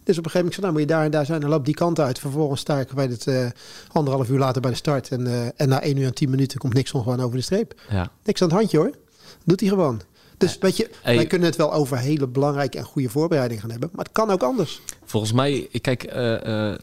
Dus 0.08 0.18
op 0.18 0.26
een 0.26 0.32
gegeven 0.32 0.34
moment, 0.34 0.48
ik 0.48 0.54
zei, 0.54 0.62
nou 0.66 0.72
moet 0.74 0.82
je 0.82 0.88
daar 0.96 1.04
en 1.06 1.12
daar 1.12 1.26
zijn. 1.26 1.42
Dan 1.42 1.50
loop 1.50 1.66
die 1.66 1.74
kant 1.74 2.00
uit. 2.00 2.20
Vervolgens 2.20 2.62
sta 2.62 2.80
ik 2.80 2.94
bij 2.94 3.06
het 3.06 3.28
eh, 3.28 3.46
anderhalf 3.92 4.30
uur 4.30 4.38
later 4.40 4.62
bij 4.62 4.72
de 4.72 4.78
start. 4.78 5.10
En, 5.10 5.28
eh, 5.28 5.46
en 5.56 5.70
na 5.70 5.82
1 5.84 5.98
uur 5.98 6.06
en 6.06 6.14
10 6.14 6.30
minuten 6.30 6.60
komt 6.60 6.74
Nixon 6.74 7.04
gewoon 7.04 7.20
over 7.22 7.38
de 7.38 7.44
streep. 7.44 7.74
ja. 7.90 8.12
Niks 8.24 8.42
aan 8.42 8.48
het 8.48 8.58
handje 8.58 8.78
hoor. 8.78 8.92
Doet 9.46 9.60
hij 9.60 9.70
gewoon. 9.70 10.02
Dus 10.38 10.58
weet 10.58 10.78
je, 10.78 10.90
wij 11.04 11.26
kunnen 11.26 11.48
het 11.48 11.58
wel 11.58 11.74
over 11.74 11.98
hele 11.98 12.28
belangrijke 12.28 12.78
en 12.78 12.84
goede 12.84 13.10
voorbereidingen 13.10 13.62
gaan 13.62 13.72
hebben. 13.72 13.90
Maar 13.94 14.06
het 14.06 14.14
kan 14.14 14.30
ook 14.30 14.44
anders. 14.44 14.82
Volgens 15.06 15.32
mij, 15.32 15.68
kijk, 15.82 16.04
eh, 16.04 16.74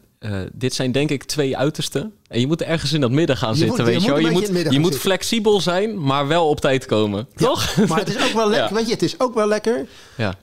dit 0.53 0.73
zijn 0.73 0.91
denk 0.91 1.09
ik 1.09 1.23
twee 1.23 1.57
uitersten. 1.57 2.13
En 2.27 2.39
je 2.39 2.47
moet 2.47 2.61
ergens 2.61 2.93
in 2.93 3.01
dat 3.01 3.11
midden 3.11 3.37
gaan 3.37 3.51
Je 3.51 3.57
zitten, 3.57 3.83
moet- 3.83 3.93
weet 3.93 4.03
je 4.03 4.09
wel. 4.09 4.19
Je 4.19 4.31
moet, 4.31 4.73
je 4.73 4.79
moet 4.79 4.97
flexibel 4.97 5.61
zijn, 5.61 6.01
maar 6.01 6.27
wel 6.27 6.49
op 6.49 6.59
tijd 6.59 6.85
komen. 6.85 7.27
Toch? 7.35 7.75
Maar 7.87 7.99
het 7.99 8.09
is 8.15 8.23
ook 8.27 8.33
wel 8.33 8.49
lekker, 8.55 8.69
Ja. 8.69 8.75
weet 8.75 8.85
je, 8.85 8.91
het 8.93 9.03
is 9.03 9.19
ook 9.19 9.33
wel 9.33 9.47
lekker 9.47 9.87
Ja. 10.17 10.35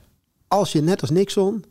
als 0.47 0.71
je 0.71 0.81
net 0.81 1.01
als 1.01 1.09
Nixon 1.09 1.63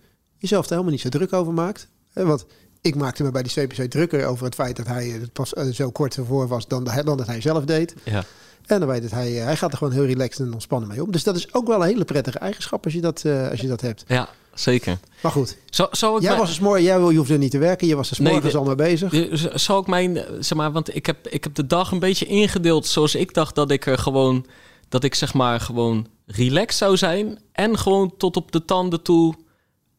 jezelf 0.43 0.65
er 0.65 0.71
helemaal 0.71 0.91
niet 0.93 1.01
zo 1.01 1.09
druk 1.09 1.33
over 1.33 1.53
maakt. 1.53 1.89
Want 2.13 2.45
ik 2.81 2.95
maakte 2.95 3.23
me 3.23 3.31
bij 3.31 3.43
die 3.43 3.53
CPC 3.67 3.91
drukker 3.91 4.27
over 4.27 4.45
het 4.45 4.55
feit 4.55 4.77
dat 4.77 4.87
hij 4.87 5.07
eh, 5.15 5.21
pas 5.33 5.55
eh, 5.55 5.67
zo 5.67 5.91
kort 5.91 6.17
ervoor 6.17 6.49
was 6.49 6.67
dan, 6.69 6.85
de- 6.85 7.03
dan 7.05 7.17
dat 7.17 7.27
hij 7.27 7.41
zelf 7.41 7.65
deed. 7.65 7.95
ja. 8.05 8.25
En 8.63 8.79
dan 8.81 8.89
weet 8.89 9.03
het 9.03 9.11
hij, 9.11 9.39
eh, 9.39 9.45
hij 9.45 9.57
gaat 9.57 9.73
er 9.73 9.79
gewoon 9.79 9.93
heel 9.93 10.05
relaxed 10.05 10.47
en 10.47 10.53
ontspannen 10.53 10.89
mee 10.89 11.03
om. 11.03 11.11
Dus 11.13 11.25
dat 11.25 11.37
is 11.37 11.55
ook 11.55 11.67
wel 11.67 11.81
een 11.83 11.87
hele 11.89 12.05
prettige 12.05 12.39
eigenschap 12.39 12.85
als 12.85 12.93
je 12.95 13.01
dat, 13.01 13.23
eh, 13.25 13.51
als 13.51 13.61
je 13.61 13.67
dat 13.69 13.81
hebt. 13.81 14.05
Ja, 14.07 14.29
zeker. 14.55 14.99
Maar 15.23 15.33
goed, 15.33 15.57
zal 15.71 15.89
ik 15.93 15.99
jij 16.01 16.21
mijn- 16.21 16.39
was 16.39 16.49
dus 16.49 16.59
mooi, 16.61 16.83
jij 16.83 16.99
je 16.99 17.17
hoefde 17.17 17.39
niet 17.39 17.51
te 17.51 17.59
werken. 17.59 17.87
Je 17.87 17.97
was 17.97 18.09
's 18.15 18.19
Nee, 18.19 18.33
morgens 18.33 18.53
de- 18.53 18.59
al 18.59 18.65
mee 18.65 18.75
bezig. 18.75 19.11
Dus 19.11 19.43
Zal 19.55 19.81
ik 19.81 19.87
mijn, 19.87 20.25
zeg 20.41 20.59
maar, 20.59 20.73
want 20.73 20.95
ik 20.95 21.07
heb, 21.07 21.29
ik 21.29 21.45
heb 21.45 21.55
de 21.55 21.67
dag 21.67 21.91
een 21.91 21.99
beetje 21.99 22.27
ingedeeld 22.27 22.87
zoals 22.87 23.15
ik 23.15 23.35
dacht 23.35 23.55
dat 23.55 23.71
ik 23.71 23.87
er 23.87 23.99
gewoon, 23.99 24.47
dat 24.89 25.05
ik 25.05 25.15
zeg 25.15 25.35
maar 25.35 25.61
gewoon 25.61 26.07
relaxed 26.27 26.77
zou 26.79 26.97
zijn 26.97 27.39
en 27.53 27.79
gewoon 27.79 28.15
tot 28.17 28.37
op 28.37 28.53
de 28.53 28.65
tanden 28.65 29.03
toe 29.03 29.35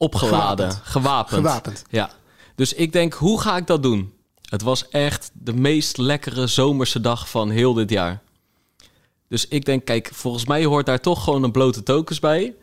opgeladen, 0.04 0.72
Gewapend. 0.72 0.88
gewapend. 0.92 1.36
Gewapend. 1.48 1.84
Ja. 1.90 2.10
Dus 2.56 2.74
ik 2.74 2.92
denk, 2.92 3.14
hoe 3.14 3.42
ga 3.42 3.58
ik 3.58 3.68
dat 3.68 3.84
doen? 3.84 4.14
Het 4.50 4.62
was 4.62 4.90
echt 4.90 5.32
de 5.34 5.54
meest 5.54 5.98
lekkere 5.98 6.48
zomerse 6.48 7.02
dag 7.02 7.30
van 7.30 7.50
heel 7.50 7.74
dit 7.74 7.90
jaar. 7.90 8.22
Dus 9.30 9.48
ik 9.48 9.66
denk, 9.66 9.86
kijk, 9.86 10.10
volgens 10.14 10.46
mij 10.46 10.66
hoort 10.66 10.86
daar 10.86 11.00
toch 11.00 11.24
gewoon 11.24 11.44
een 11.44 11.52
blote 11.52 11.84
tokens 11.84 12.20
bij. 12.20 12.54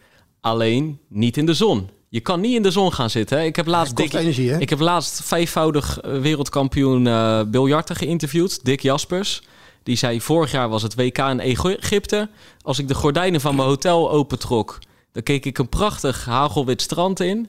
Alleen 0.41 0.99
niet 1.09 1.37
in 1.37 1.47
de 1.47 1.55
zon. 1.55 1.91
Je 2.09 2.21
kan 2.21 2.41
niet 2.41 2.55
in 2.55 2.63
de 2.63 2.71
zon 2.71 2.93
gaan 2.93 3.11
zitten. 3.11 3.39
Hè? 3.39 3.45
Ik 3.45 3.57
heb 3.57 3.67
laatst 3.67 3.97
Dick- 3.97 4.13
energie, 4.13 4.51
hè? 4.51 4.59
Ik 4.59 4.71
heb 4.71 4.81
laatst 4.81 5.23
vijfvoudig 5.23 6.01
eh, 6.01 6.19
wereldkampioen 6.21 7.07
eh 7.07 7.41
biljarten 7.47 7.97
geïnterviewd, 7.97 8.65
Dick 8.65 8.81
Jaspers. 8.81 9.43
Die 9.83 9.97
zei, 9.97 10.21
vorig 10.21 10.51
jaar 10.53 10.69
was 10.69 10.83
het 10.83 10.95
WK 10.95 11.19
in 11.19 11.41
Egypte. 11.41 12.29
Als 12.63 12.79
ik 12.79 12.89
de 12.89 12.95
gordijnen 12.95 13.41
van 13.41 13.55
mijn 13.55 13.69
hotel 13.69 14.11
opentrok, 14.11 14.79
dan 15.13 15.23
keek 15.23 15.45
ik 15.45 15.59
een 15.59 15.69
prachtig 15.69 16.25
hagelwit 16.25 16.83
strand 16.83 17.21
in. 17.21 17.49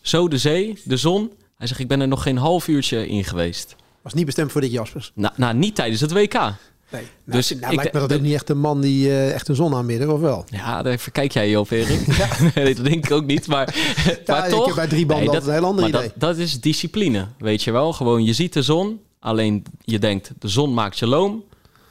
Zo 0.00 0.28
de 0.28 0.38
zee, 0.38 0.80
de 0.84 0.96
zon. 0.96 1.32
Hij 1.56 1.66
zegt, 1.66 1.80
ik 1.80 1.88
ben 1.88 2.00
er 2.00 2.08
nog 2.08 2.22
geen 2.22 2.36
half 2.36 2.68
uurtje 2.68 3.08
in 3.08 3.24
geweest. 3.24 3.76
Was 4.02 4.14
niet 4.14 4.26
bestemd 4.26 4.52
voor 4.52 4.60
dit 4.60 4.70
Jaspers. 4.72 5.12
Nou, 5.14 5.34
nou 5.36 5.54
niet 5.54 5.74
tijdens 5.74 6.00
het 6.00 6.12
WK. 6.12 6.32
Nee, 6.32 7.02
nou, 7.02 7.06
Dus 7.24 7.50
nou, 7.50 7.72
ik- 7.72 7.76
lijkt 7.76 7.92
me 7.92 8.00
dat 8.00 8.12
ook 8.12 8.20
niet 8.20 8.34
echt 8.34 8.48
een 8.48 8.58
man 8.60 8.80
die 8.80 9.08
eh, 9.08 9.32
echt 9.34 9.48
een 9.48 9.54
zon 9.54 9.74
aanbidder, 9.74 10.12
of 10.12 10.20
wel? 10.20 10.44
Ja, 10.48 10.82
daar 10.82 10.98
verkijk 10.98 11.32
jij 11.32 11.48
je 11.50 11.60
op, 11.60 11.70
Erik. 11.70 12.06
nee, 12.54 12.74
dat 12.74 12.84
denk 12.84 13.04
ik 13.04 13.10
ook 13.10 13.24
niet. 13.24 13.46
Maar, 13.46 13.74
maar 14.26 14.44
ik 14.44 14.50
toch. 14.50 14.66
heb 14.66 14.74
bij 14.74 14.86
drie 14.86 15.06
banden 15.06 15.26
Nee, 15.26 15.34
altijd 15.34 15.46
een 15.46 15.58
heel 15.58 15.68
ander 15.68 15.88
idee. 15.88 16.02
Dat, 16.02 16.12
dat 16.16 16.36
is 16.36 16.60
discipline, 16.60 17.26
weet 17.38 17.62
je 17.62 17.70
wel. 17.70 17.92
Gewoon, 17.92 18.24
je 18.24 18.32
ziet 18.32 18.52
de 18.52 18.62
zon. 18.62 19.00
Alleen 19.20 19.64
je 19.84 19.98
denkt, 19.98 20.32
de 20.38 20.48
zon 20.48 20.74
maakt 20.74 20.98
je 20.98 21.06
loom. 21.06 21.44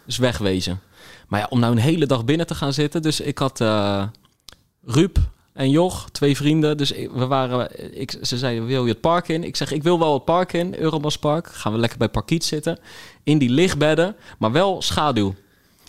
Dus 0.06 0.18
wegwezen. 0.18 0.80
Maar 1.28 1.39
ja, 1.39 1.48
om 1.50 1.60
nou 1.60 1.72
een 1.72 1.78
hele 1.82 2.06
dag 2.06 2.25
binnen 2.25 2.48
te 2.48 2.56
gaan 2.56 2.74
zitten. 2.74 3.01
Dus 3.01 3.20
ik 3.20 3.38
had 3.38 3.62
eh 3.62 4.04
Ruud 4.83 5.17
en 5.53 5.69
Joch, 5.69 6.09
twee 6.12 6.36
vrienden. 6.36 6.77
Dus 6.77 6.91
we 6.91 7.27
waren, 7.27 8.00
ik, 8.00 8.17
ze 8.21 8.38
zeiden, 8.38 8.65
wil 8.65 8.86
je 8.86 8.91
het 8.91 9.01
park 9.01 9.27
in? 9.27 9.43
Ik 9.43 9.55
zeg, 9.55 9.71
ik 9.71 9.83
wil 9.83 10.00
wel 10.00 10.13
het 10.13 10.25
park 10.25 10.53
in, 10.53 10.75
Eurobas 10.75 11.17
Park. 11.17 11.48
Gaan 11.48 11.71
we 11.71 11.79
lekker 11.79 11.98
bij 11.98 12.09
Parkiet 12.09 12.43
zitten. 12.43 12.79
In 13.24 13.38
die 13.38 13.50
lichtbedden, 13.50 14.15
maar 14.39 14.51
wel 14.51 14.81
schaduw. 14.81 15.36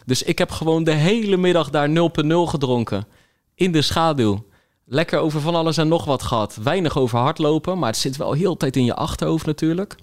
Dus 0.07 0.23
ik 0.23 0.39
heb 0.39 0.51
gewoon 0.51 0.85
de 0.85 0.93
hele 0.93 1.37
middag 1.37 1.71
daar 1.71 1.89
0.0 1.89 1.95
gedronken. 2.27 3.07
In 3.55 3.73
de 3.73 3.83
schaduw. 3.83 4.45
Lekker 4.85 5.19
over 5.19 5.41
van 5.41 5.55
alles 5.55 5.77
en 5.77 5.89
nog 5.89 6.05
wat 6.05 6.23
gehad. 6.23 6.59
Weinig 6.63 6.99
over 6.99 7.19
hardlopen, 7.19 7.79
maar 7.79 7.89
het 7.89 7.99
zit 7.99 8.17
wel 8.17 8.33
heel 8.33 8.53
de 8.53 8.59
tijd 8.59 8.77
in 8.77 8.85
je 8.85 8.95
achterhoofd 8.95 9.47
natuurlijk. 9.47 9.97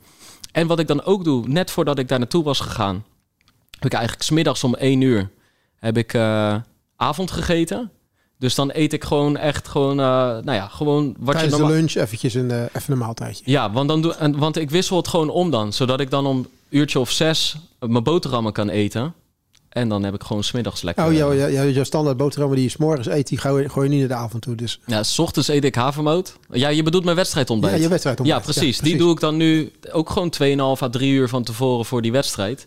En 0.52 0.68
wat 0.68 0.80
ik 0.80 0.88
dan 0.88 1.04
ook 1.04 1.24
doe, 1.24 1.48
net 1.48 1.72
voordat 1.72 2.00
ik 2.00 2.08
daar 2.08 2.20
naartoe 2.20 2.44
was 2.44 2.60
gegaan... 2.60 3.06
heb 3.72 3.86
ik 3.86 3.94
eigenlijk 3.94 4.24
smiddags 4.24 4.64
om 4.64 4.76
1 4.76 5.02
uur 5.02 5.30
heb 5.80 5.98
ik 5.98 6.14
eh, 6.14 6.56
avond 6.96 7.32
gegeten. 7.32 7.92
Dus 8.40 8.56
dan 8.56 8.70
eet 8.74 8.94
ik 8.94 9.04
gewoon 9.04 9.38
echt 9.38 9.68
gewoon, 9.68 10.00
eh, 10.00 10.06
nou 10.06 10.52
ja, 10.52 10.68
gewoon 10.68 11.16
wat 11.20 11.36
Tijdens 11.36 11.44
je 11.44 11.50
de 11.50 11.58
normaal... 11.58 11.72
lunch 11.72 11.94
eventjes 11.94 12.34
een, 12.34 12.52
eh, 12.52 12.62
even 12.62 12.94
een 12.94 12.98
maaltijdje. 12.98 13.44
Ja, 13.46 13.72
want, 13.72 13.88
dan 13.88 14.02
doe, 14.02 14.14
en, 14.14 14.38
want 14.38 14.58
ik 14.58 14.70
wissel 14.70 14.98
het 14.98 15.08
gewoon 15.08 15.30
om 15.30 15.52
dan. 15.52 15.74
Zodat 15.74 16.00
ik 16.00 16.10
dan 16.10 16.26
om 16.26 16.48
uurtje 16.70 17.00
of 17.00 17.12
zes 17.12 17.56
mijn 17.80 18.04
boterhammen 18.04 18.54
kan 18.54 18.70
eten. 18.70 19.14
En 19.70 19.90
dan 19.90 20.04
heb 20.04 20.14
ik 20.14 20.24
gewoon 20.24 20.44
smiddags 20.44 20.82
lekker... 20.82 21.06
Oh, 21.06 21.14
jouw, 21.14 21.32
eh, 21.32 21.54
jouw, 21.54 21.68
jouw 21.68 21.84
standaard 21.84 22.18
boterhammen 22.18 22.56
die 22.58 22.66
je 22.66 22.72
's 22.72 22.78
morgens 22.78 23.08
eet, 23.08 23.28
die 23.28 23.38
gooi, 23.38 23.70
gooi 23.70 23.86
je 23.86 23.92
niet 23.92 24.00
naar 24.00 24.18
de 24.18 24.24
avond 24.24 24.42
toe. 24.42 24.56
Dus 24.56 24.80
Ja, 24.86 25.04
s 25.04 25.20
ochtends 25.20 25.48
eet 25.48 25.64
ik 25.64 25.76
havermout. 25.76 26.38
Ja, 26.52 26.68
je 26.68 26.84
bedoelt 26.84 27.04
mijn 27.04 27.16
wedstrijdontbijt. 27.16 27.76
ja, 27.76 27.82
je 27.82 27.88
wedstrijd 27.88 28.20
Ja, 28.24 28.40
precies. 28.40 28.80
Die 28.80 28.98
doe 28.98 29.12
ik 29.12 29.20
dan 29.20 29.38
nu 29.38 29.72
ook 29.92 30.10
gewoon 30.10 30.34
2,5 30.78 30.82
à 30.82 30.90
3 30.90 31.12
uur 31.12 31.30
van 31.30 31.44
tevoren 31.44 31.86
voor 31.86 32.02
die 32.02 32.12
wedstrijd. 32.12 32.66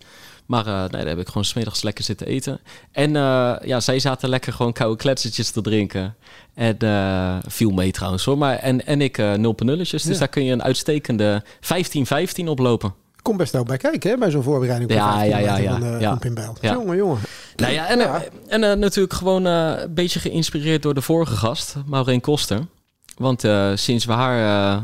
Maar 0.50 0.66
eh, 0.66 0.78
nee, 0.78 0.88
daar 1.00 1.07
heb 1.07 1.19
ik 1.19 1.26
gewoon 1.26 1.45
smiddags 1.45 1.83
lekker 1.83 2.04
zitten 2.04 2.26
eten. 2.26 2.61
En 2.92 3.16
eh, 3.16 3.54
ja, 3.64 3.80
zij 3.80 3.99
zaten 3.99 4.28
lekker 4.28 4.52
gewoon 4.52 4.73
koude 4.73 4.97
kletsertjes 4.97 5.50
te 5.50 5.61
drinken. 5.61 6.14
En 6.54 6.78
eh, 6.78 7.37
viel 7.47 7.71
mee 7.71 7.90
trouwens 7.92 8.25
hoor. 8.25 8.38
Maar, 8.38 8.57
en, 8.57 8.87
en 8.87 9.00
ik 9.00 9.19
eh 9.19 9.33
0 9.33 9.54
nulletjes. 9.57 10.02
Dus 10.02 10.12
Ja. 10.12 10.19
daar 10.19 10.28
kun 10.28 10.45
je 10.45 10.52
een 10.52 10.62
uitstekende 10.62 11.42
15-15 12.42 12.45
oplopen. 12.45 12.95
Kom 13.23 13.37
best 13.37 13.52
nou 13.52 13.64
bij 13.64 13.76
kijken, 13.76 14.11
hè, 14.11 14.16
bij 14.16 14.30
zo'n 14.30 14.42
voorbereiding. 14.42 14.92
Ja, 14.92 15.11
15 15.11 15.30
ja, 15.30 15.38
ja, 15.38 15.57
ja. 15.57 15.78
Van, 15.78 16.00
Ja. 16.00 16.19
van. 16.19 16.57
Jongen, 16.61 16.97
jongen. 16.97 17.19
Nou 17.57 17.73
ja, 17.73 17.88
en, 17.88 17.99
Ja. 17.99 18.23
en 18.47 18.78
natuurlijk 18.78 19.14
gewoon 19.14 19.45
een 19.45 19.95
beetje 19.95 20.21
geïnspireerd 20.21 20.83
door 20.83 20.95
de 20.95 21.02
vorige 21.02 21.37
gast, 21.37 21.76
Maureen 21.87 22.21
Koster. 22.21 22.66
Want 23.16 23.45
sinds 23.75 24.04
we 24.04 24.12
haar 24.12 24.83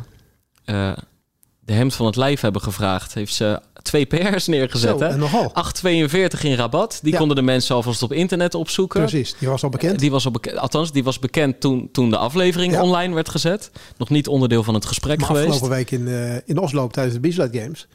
de 1.61 1.73
hemd 1.73 1.95
van 1.95 2.07
het 2.07 2.17
lijf 2.17 2.41
hebben 2.41 2.63
gevraagd, 2.63 3.15
heeft 3.15 3.35
ze 3.35 3.61
twee 3.87 4.05
PR's 4.07 4.47
neergezet. 4.47 4.99
Zo, 4.99 5.05
hè? 5.05 5.07
en 5.11 5.19
nogal. 5.19 5.53
8,42 5.55 6.41
in 6.43 6.55
rabat. 6.55 6.99
Die 7.03 7.13
Ja. 7.13 7.19
konden 7.19 7.37
de 7.37 7.43
mensen 7.43 7.75
alvast 7.75 8.03
op 8.03 8.13
internet 8.13 8.55
opzoeken. 8.55 9.01
Precies, 9.01 9.35
die 9.39 9.49
was 9.49 9.63
al 9.63 9.69
bekend. 9.69 9.99
Die 9.99 10.11
was 10.11 10.25
al 10.25 10.31
bekend, 10.31 10.57
althans, 10.59 10.93
die 10.93 11.05
was 11.05 11.19
bekend 11.19 11.61
toen, 11.61 11.89
toen 11.93 12.11
de 12.11 12.17
aflevering 12.17 12.73
Ja. 12.73 12.83
online 12.83 13.15
werd 13.15 13.29
gezet. 13.29 13.71
Nog 13.97 14.09
niet 14.09 14.29
onderdeel 14.29 14.63
van 14.63 14.75
het 14.75 14.85
gesprek 14.87 15.19
maar 15.19 15.27
geweest. 15.27 15.47
afgelopen 15.49 15.77
week 15.77 15.91
in, 15.91 16.09
eh, 16.09 16.37
in 16.45 16.59
Oslo 16.59 16.87
tijdens 16.89 17.15
de 17.15 17.21
Beachlight 17.21 17.57
Games. 17.63 17.87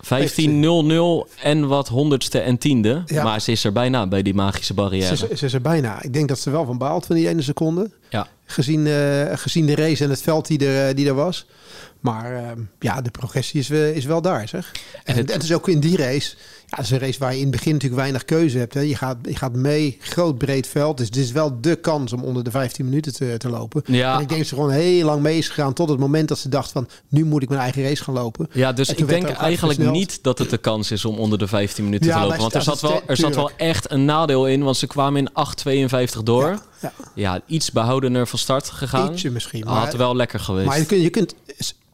15.00 0.00 1.28
en 1.42 1.66
wat 1.68 1.88
honderdste 1.88 2.38
en 2.38 2.58
tiende. 2.58 3.02
Ja. 3.06 3.22
Maar 3.24 3.40
ze 3.40 3.52
is 3.52 3.64
er 3.64 3.72
bijna 3.72 4.06
bij 4.06 4.22
die 4.22 4.34
magische 4.34 4.74
barrière. 4.74 5.16
Ze, 5.16 5.28
is- 5.30 5.38
ze 5.38 5.44
is 5.46 5.52
er 5.52 5.60
bijna. 5.60 6.02
Ik 6.02 6.12
denk 6.12 6.28
dat 6.28 6.38
ze 6.38 6.50
wel 6.50 6.64
van 6.64 6.78
baalt 6.78 7.06
van 7.06 7.16
die 7.16 7.28
ene 7.28 7.42
seconde. 7.42 7.90
Ja. 8.08 8.26
Gezien, 8.46 8.86
eh, 8.86 9.36
gezien 9.36 9.66
de 9.66 9.74
race 9.74 10.04
en 10.04 10.10
het 10.10 10.22
veld 10.22 10.46
die 10.46 10.66
er, 10.66 10.88
eh, 10.88 10.94
die 10.96 11.06
er 11.08 11.14
was. 11.14 11.46
Maar 12.00 12.36
eh, 12.36 12.50
ja, 12.78 13.00
de 13.00 13.10
progressie 13.10 13.60
is, 13.60 13.70
eh, 13.70 13.96
is 13.96 14.04
wel 14.04 14.22
daar, 14.22 14.48
zeg. 14.48 14.72
En, 14.94 15.00
En 15.04 15.16
het- 15.16 15.32
het 15.32 15.42
is 15.42 15.52
ook 15.52 15.68
in 15.68 15.80
die 15.80 15.96
race. 15.96 16.36
Ja, 16.68 16.76
het 16.76 16.84
is 16.84 16.90
een 16.90 16.98
race 16.98 17.18
waar 17.18 17.30
je 17.32 17.36
in 17.36 17.42
het 17.42 17.50
begin 17.50 17.72
natuurlijk 17.72 18.00
weinig 18.00 18.24
keuze 18.24 18.58
hebt. 18.58 18.74
Hè. 18.74 18.80
Je, 18.80 18.96
gaat, 18.96 19.16
je 19.22 19.36
gaat 19.36 19.52
mee, 19.52 19.96
groot 20.00 20.38
breed 20.38 20.66
veld. 20.66 20.96
Dus 20.98 21.10
dit 21.10 21.24
is 21.24 21.32
wel 21.32 21.60
de 21.60 21.76
kans 21.76 22.12
om 22.12 22.22
onder 22.22 22.44
de 22.44 22.50
15 22.50 22.84
minuten 22.84 23.12
te, 23.14 23.34
te 23.38 23.48
lopen. 23.48 23.82
Ja. 23.86 24.14
En 24.14 24.20
ik 24.20 24.28
denk 24.28 24.40
dat 24.40 24.48
ze 24.48 24.54
gewoon 24.54 24.70
heel 24.70 25.04
lang 25.06 25.22
mee 25.22 25.38
is 25.38 25.48
gegaan 25.48 25.72
tot 25.72 25.88
het 25.88 25.98
moment 25.98 26.28
dat 26.28 26.38
ze 26.38 26.48
dacht 26.48 26.70
van... 26.72 26.88
nu 27.08 27.24
moet 27.24 27.42
ik 27.42 27.48
mijn 27.48 27.60
eigen 27.60 27.82
race 27.82 28.02
gaan 28.04 28.14
lopen. 28.14 28.48
Ja, 28.52 28.72
dus 28.72 28.88
ik 28.88 29.08
denk 29.08 29.24
eigenlijk 29.24 29.58
versneld. 29.58 29.92
niet 29.92 30.22
dat 30.22 30.38
het 30.38 30.50
de 30.50 30.58
kans 30.58 30.90
is 30.90 31.04
om 31.04 31.18
onder 31.18 31.38
de 31.38 31.46
15 31.46 31.84
minuten 31.84 32.06
Ja, 32.06 32.14
te 32.14 32.20
lopen. 32.20 32.38
Want 32.38 32.54
er 32.54 32.62
zat, 32.62 32.80
wel, 32.80 33.00
er 33.06 33.16
zat 33.16 33.34
wel 33.34 33.50
echt 33.56 33.90
een 33.90 34.04
nadeel 34.04 34.46
in, 34.46 34.62
want 34.62 34.76
ze 34.76 34.86
kwamen 34.86 35.20
in 35.34 35.88
8,52 36.18 36.22
door. 36.22 36.42
Ja, 36.48 36.62
Ja, 36.80 36.92
ja. 37.14 37.40
iets 37.46 37.72
behoudener 37.72 38.26
van 38.26 38.38
start 38.38 38.70
gegaan. 38.70 39.12
Ietsje 39.12 39.30
misschien. 39.30 39.66
Had 39.66 39.86
Maar, 39.88 39.96
wel 39.96 40.16
lekker 40.16 40.40
geweest. 40.40 40.66
maar 40.66 40.78
je, 40.78 40.86
kunt, 40.86 41.02
je, 41.02 41.10
kunt, 41.10 41.34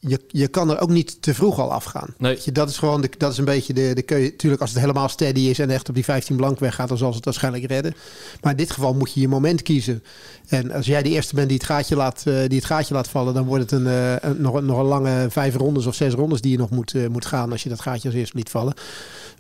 je, 0.07 0.21
je 0.29 0.49
kan 0.49 0.71
er 0.71 0.81
ook 0.81 0.89
niet 0.89 1.23
te 1.23 1.35
vroeg 1.35 1.59
al 1.59 1.73
afgaan. 1.73 2.15
Nee. 2.19 2.39
Je, 2.45 2.53
dat 2.53 2.69
is 2.71 2.79
gewoon 2.79 3.01
de, 3.01 3.11
dat 3.19 3.33
is 3.33 3.39
een 3.39 3.45
beetje 3.45 3.73
de, 3.73 3.93
de 3.95 4.03
keuze. 4.03 4.37
Tuurlijk, 4.37 4.61
als 4.63 4.71
het 4.71 4.81
helemaal 4.81 5.09
steady 5.09 5.41
is 5.41 5.59
en 5.59 5.71
echt 5.71 5.89
op 5.89 5.95
die 5.95 6.05
15 6.05 6.37
blank 6.37 6.59
weggaat, 6.59 6.89
dan 6.89 6.97
zal 6.99 7.11
ze 7.11 7.17
het 7.17 7.25
waarschijnlijk 7.25 7.65
redden. 7.67 7.95
Maar 8.41 8.51
in 8.51 8.57
dit 8.59 8.71
geval 8.71 8.95
moet 8.95 9.13
je 9.13 9.21
je 9.21 9.29
moment 9.29 9.63
kiezen. 9.63 10.03
En 10.49 10.73
als 10.73 10.87
jij 10.87 11.03
de 11.03 11.09
eerste 11.09 11.35
bent 11.35 11.49
die 11.49 11.57
het 11.57 11.67
gaatje 11.67 11.97
laat, 11.97 12.23
eh, 12.27 12.35
die 12.49 12.59
het 12.59 12.65
gaatje 12.65 12.95
laat 12.95 13.09
vallen, 13.09 13.35
dan 13.35 13.45
wordt 13.45 13.71
het 13.71 13.81
een, 13.81 13.87
eh, 13.87 14.15
een, 14.21 14.41
nog, 14.41 14.55
een- 14.55 14.65
nog 14.67 14.79
een 14.79 14.85
lange 14.85 15.27
vijf 15.31 15.55
rondes 15.57 15.87
of 15.87 15.95
zes 15.95 16.13
rondes 16.15 16.41
die 16.41 16.53
je 16.53 16.59
nog 16.59 16.71
moet, 16.71 16.95
eh, 16.95 17.07
moet 17.07 17.27
gaan 17.27 17.51
als 17.53 17.63
je 17.63 17.69
dat 17.69 17.81
gaatje 17.81 18.09
als 18.09 18.17
eerste 18.17 18.37
liet 18.37 18.51
vallen. 18.51 18.75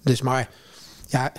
Dus 0.02 0.22
maar 0.22 0.48
ja, 1.08 1.32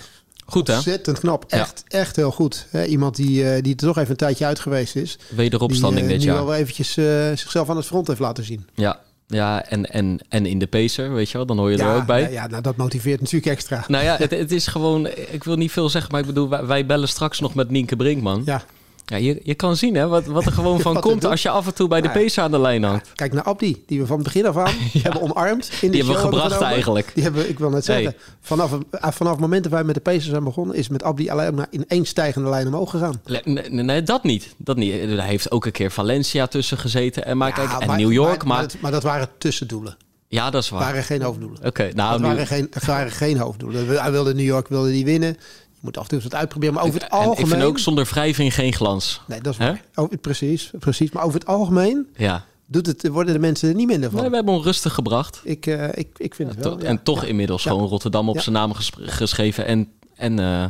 Goed 0.46 0.66
hè? 0.66 0.74
ontzettend 0.74 1.18
knap. 1.18 1.44
Ja. 1.48 1.58
Echt, 1.58 1.84
echt 1.88 2.16
heel 2.16 2.30
goed. 2.30 2.66
Iemand 2.88 3.16
die, 3.16 3.50
eh, 3.50 3.62
die 3.62 3.72
er 3.72 3.78
toch 3.78 3.98
even 3.98 4.10
een 4.10 4.16
tijdje 4.16 4.46
uit 4.46 4.58
geweest 4.60 4.96
is. 4.96 5.18
Wederopstanding 5.36 6.06
die, 6.06 6.14
eh, 6.14 6.20
dit 6.20 6.28
jaar. 6.28 6.38
al 6.38 6.54
eventjes 6.54 6.96
eh, 6.96 7.04
zichzelf 7.34 7.70
aan 7.70 7.76
het 7.76 7.86
front 7.86 8.06
heeft 8.06 8.20
laten 8.20 8.44
zien. 8.44 8.66
Ja, 8.74 9.00
ja 9.26 9.64
en, 9.64 9.90
en, 9.90 10.18
en 10.28 10.46
in 10.46 10.58
de 10.58 10.66
pacer, 10.66 11.14
weet 11.14 11.30
je 11.30 11.36
wel, 11.36 11.46
dan 11.46 11.58
hoor 11.58 11.70
je 11.70 11.78
er 11.78 11.96
ook 11.96 12.06
bij. 12.06 12.20
nou 12.20 12.32
Ja, 12.32 12.46
nou, 12.46 12.62
dat 12.62 12.76
motiveert 12.76 13.20
natuurlijk 13.20 13.52
extra. 13.52 13.84
Nou 13.88 14.04
ja, 14.04 14.16
het, 14.16 14.30
het 14.30 14.52
is 14.52 14.66
gewoon, 14.66 15.06
ik 15.30 15.44
wil 15.44 15.56
niet 15.56 15.72
veel 15.72 15.88
zeggen, 15.88 16.10
maar 16.10 16.20
ik 16.20 16.26
bedoel, 16.26 16.48
wij, 16.48 16.66
wij 16.66 16.86
bellen 16.86 17.08
straks 17.08 17.40
nog 17.40 17.54
met 17.54 17.70
Nienke 17.70 17.96
Brinkman. 17.96 18.42
Ja, 18.44 18.64
Ja, 19.06 19.16
je, 19.16 19.40
je 19.42 19.54
kan 19.54 19.76
zien 19.76 19.94
hè, 19.94 20.06
wat, 20.08 20.26
wat 20.26 20.46
er 20.46 20.52
gewoon 20.52 20.80
van 20.86 20.94
er 20.96 21.00
komt 21.02 21.24
als 21.24 21.42
je 21.42 21.48
af 21.50 21.66
en 21.66 21.74
toe 21.74 21.88
bij 21.88 22.00
de 22.00 22.08
Nou 22.08 22.20
pacer 22.20 22.42
aan 22.42 22.50
de 22.50 22.58
lijn 22.60 22.82
hangt. 22.82 23.10
kijk 23.14 23.32
naar 23.32 23.42
Abdi, 23.42 23.82
die 23.86 24.00
we 24.00 24.06
van 24.06 24.16
het 24.16 24.24
begin 24.24 24.46
af 24.46 24.56
aan 24.56 24.74
hebben 25.02 25.20
omarmd. 25.22 25.70
In 25.80 25.90
de 25.90 25.96
Die 25.96 26.04
hebben 26.04 26.14
we 26.14 26.20
gebracht 26.36 26.60
eigenlijk. 26.60 27.10
Die 27.14 27.22
hebben, 27.22 27.48
ik 27.48 27.58
wil 27.58 27.70
net 27.70 27.86
Hey. 27.86 28.02
zeggen, 28.02 28.20
vanaf, 28.40 28.72
eh, 28.90 29.10
vanaf 29.10 29.32
het 29.32 29.40
moment 29.40 29.62
dat 29.62 29.72
wij 29.72 29.84
met 29.84 29.94
de 29.94 30.00
Pacers 30.00 30.28
zijn 30.28 30.44
begonnen, 30.44 30.76
is 30.76 30.88
met 30.88 31.02
Abdi 31.02 31.28
alleen 31.30 31.54
maar 31.54 31.66
in 31.70 31.84
één 31.88 32.04
stijgende 32.06 32.48
lijn 32.50 32.66
omhoog 32.66 32.90
gegaan. 32.90 33.20
Nee, 33.26 33.40
nee, 33.44 33.82
nee, 33.82 34.02
dat 34.02 34.22
niet. 34.24 34.54
Dat 34.56 34.76
niet. 34.76 34.92
Hij 34.92 35.26
heeft 35.28 35.50
ook 35.50 35.66
een 35.66 35.72
keer 35.72 35.90
Valencia 35.90 36.46
tussen 36.46 36.78
gezeten. 36.78 37.24
En, 37.24 37.36
maar, 37.36 37.48
Ja, 37.48 37.54
kijk, 37.54 37.90
en 37.90 37.96
New 37.96 38.12
York. 38.12 38.44
Maar, 38.44 38.56
Maar, 38.58 38.68
dat, 38.68 38.76
maar 38.80 38.90
dat 38.90 39.02
waren 39.02 39.28
tussendoelen. 39.38 39.96
ja, 40.28 40.50
dat 40.50 40.62
is 40.62 40.68
waar. 40.70 40.80
waren 40.80 41.02
geen 41.04 41.22
hoofddoelen. 41.22 41.64
Oké, 41.64 41.90
nou, 41.94 42.10
dat, 42.10 42.20
nu, 42.20 42.26
waren 42.26 42.46
geen, 42.46 42.66
dat 42.70 42.84
waren 42.84 43.10
geen 43.12 43.38
hoofddoelen. 43.38 44.00
Hij 44.02 44.10
wilde 44.10 44.34
New 44.34 44.44
York 44.44 44.68
wilde 44.68 44.90
die 44.90 45.04
winnen. 45.04 45.36
Moet 45.84 45.96
af 45.96 46.02
en 46.02 46.08
toe 46.08 46.22
wat 46.22 46.34
uitproberen. 46.34 46.74
Maar 46.74 46.84
over 46.84 47.00
het 47.00 47.10
en 47.10 47.18
algemeen... 47.18 47.40
ik 47.40 47.46
vind 47.46 47.62
ook 47.62 47.78
zonder 47.78 48.04
wrijving 48.04 48.54
geen 48.54 48.72
glans. 48.72 49.20
Nee, 49.26 49.40
dat 49.40 49.52
is 49.52 49.58
waar. 49.58 49.82
Over, 49.94 50.16
precies, 50.18 50.70
precies. 50.78 51.10
Maar 51.10 51.24
over 51.24 51.38
het 51.38 51.48
algemeen 51.48 52.08
Ja. 52.16 52.44
doet 52.66 52.86
het, 52.86 53.08
worden 53.08 53.32
de 53.34 53.40
mensen 53.40 53.68
er 53.68 53.74
niet 53.74 53.86
minder 53.86 54.10
van. 54.10 54.20
Nee, 54.20 54.28
we 54.30 54.34
hebben 54.36 54.54
hem 54.54 54.62
rustig 54.62 54.92
gebracht. 54.94 55.40
Ik, 55.44 55.66
eh, 55.66 55.88
ik, 55.94 56.08
ik 56.16 56.34
vind 56.34 56.50
het 56.54 56.64
wel. 56.64 56.78
Ja. 56.80 56.84
en 56.84 57.02
toch 57.02 57.20
Ja. 57.22 57.26
inmiddels 57.28 57.62
gewoon 57.62 57.88
Rotterdam 57.88 58.28
op 58.28 58.40
zijn 58.40 58.54
naam 58.54 58.72
ges- 58.72 58.90
geschreven. 59.00 59.66
En, 59.66 59.88
en 60.14 60.38
eh, 60.38 60.64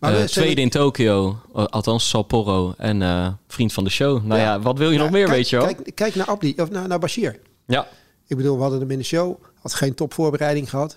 Maar 0.00 0.14
eh, 0.14 0.20
we- 0.20 0.28
tweede 0.28 0.60
in 0.60 0.70
Tokio. 0.70 1.38
Oh, 1.52 1.64
Althans, 1.64 2.08
Sapporo. 2.08 2.74
En 2.76 3.38
vriend 3.48 3.72
van 3.72 3.84
de 3.84 3.90
show. 3.90 4.24
Nou 4.24 4.40
ja, 4.40 4.60
wat 4.60 4.78
wil 4.78 4.90
je 4.90 4.98
nog 4.98 5.10
meer, 5.10 5.24
kijk, 5.24 5.36
weet 5.36 5.48
je 5.50 5.56
wel? 5.56 5.66
Kijk, 5.66 5.90
kijk 5.94 6.14
naar 6.14 6.26
Abdi, 6.26 6.54
of 6.56 6.70
naar, 6.70 6.88
naar 6.88 6.98
Bashir. 6.98 7.38
Ja. 7.66 7.88
Ik 8.26 8.36
bedoel, 8.36 8.56
we 8.56 8.62
hadden 8.62 8.80
hem 8.80 8.90
in 8.90 8.98
de 8.98 9.04
show. 9.04 9.42
Had 9.60 9.74
geen 9.74 9.94
topvoorbereiding 9.94 10.70
gehad. 10.70 10.96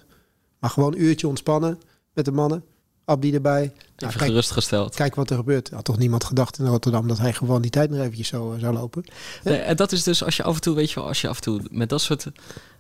Maar 0.60 0.70
gewoon 0.70 0.94
een 0.94 1.01
uurtje 1.01 1.27
ontspannen 1.27 1.79
met 2.13 2.25
de 2.25 2.32
mannen. 2.32 2.63
Abdi 3.06 3.34
erbij. 3.34 3.62
Nou, 3.62 3.72
Even 3.98 4.20
kijk, 4.20 4.30
gerustgesteld. 4.30 4.96
kijk 4.96 5.16
wat 5.16 5.30
er 5.30 5.36
gebeurt. 5.36 5.70
Had 5.70 5.86
toch 5.86 5.98
niemand 5.98 6.24
gedacht 6.24 6.60
in 6.60 6.66
Rotterdam 6.66 7.08
dat 7.08 7.18
hij 7.18 7.34
gewoon 7.34 7.62
die 7.62 7.72
tijd 7.72 7.90
nog 7.90 8.00
eventjes 8.00 8.28
zo 8.28 8.54
eh, 8.54 8.60
zou 8.60 8.74
lopen. 8.74 9.04
Nee, 9.44 9.58
en 9.58 9.76
dat 9.76 9.92
is 9.92 10.04
dus 10.04 10.24
als 10.24 10.36
je 10.38 10.44
af 10.44 10.56
en 10.56 10.62
toe, 10.62 10.76
weet 10.76 10.90
je 10.90 10.96
wel, 10.96 11.08
als 11.08 11.22
je 11.22 11.28
af 11.28 11.36
en 11.36 11.42
toe 11.42 11.62
met 11.72 11.90
dat 11.90 12.02
soort 12.02 12.26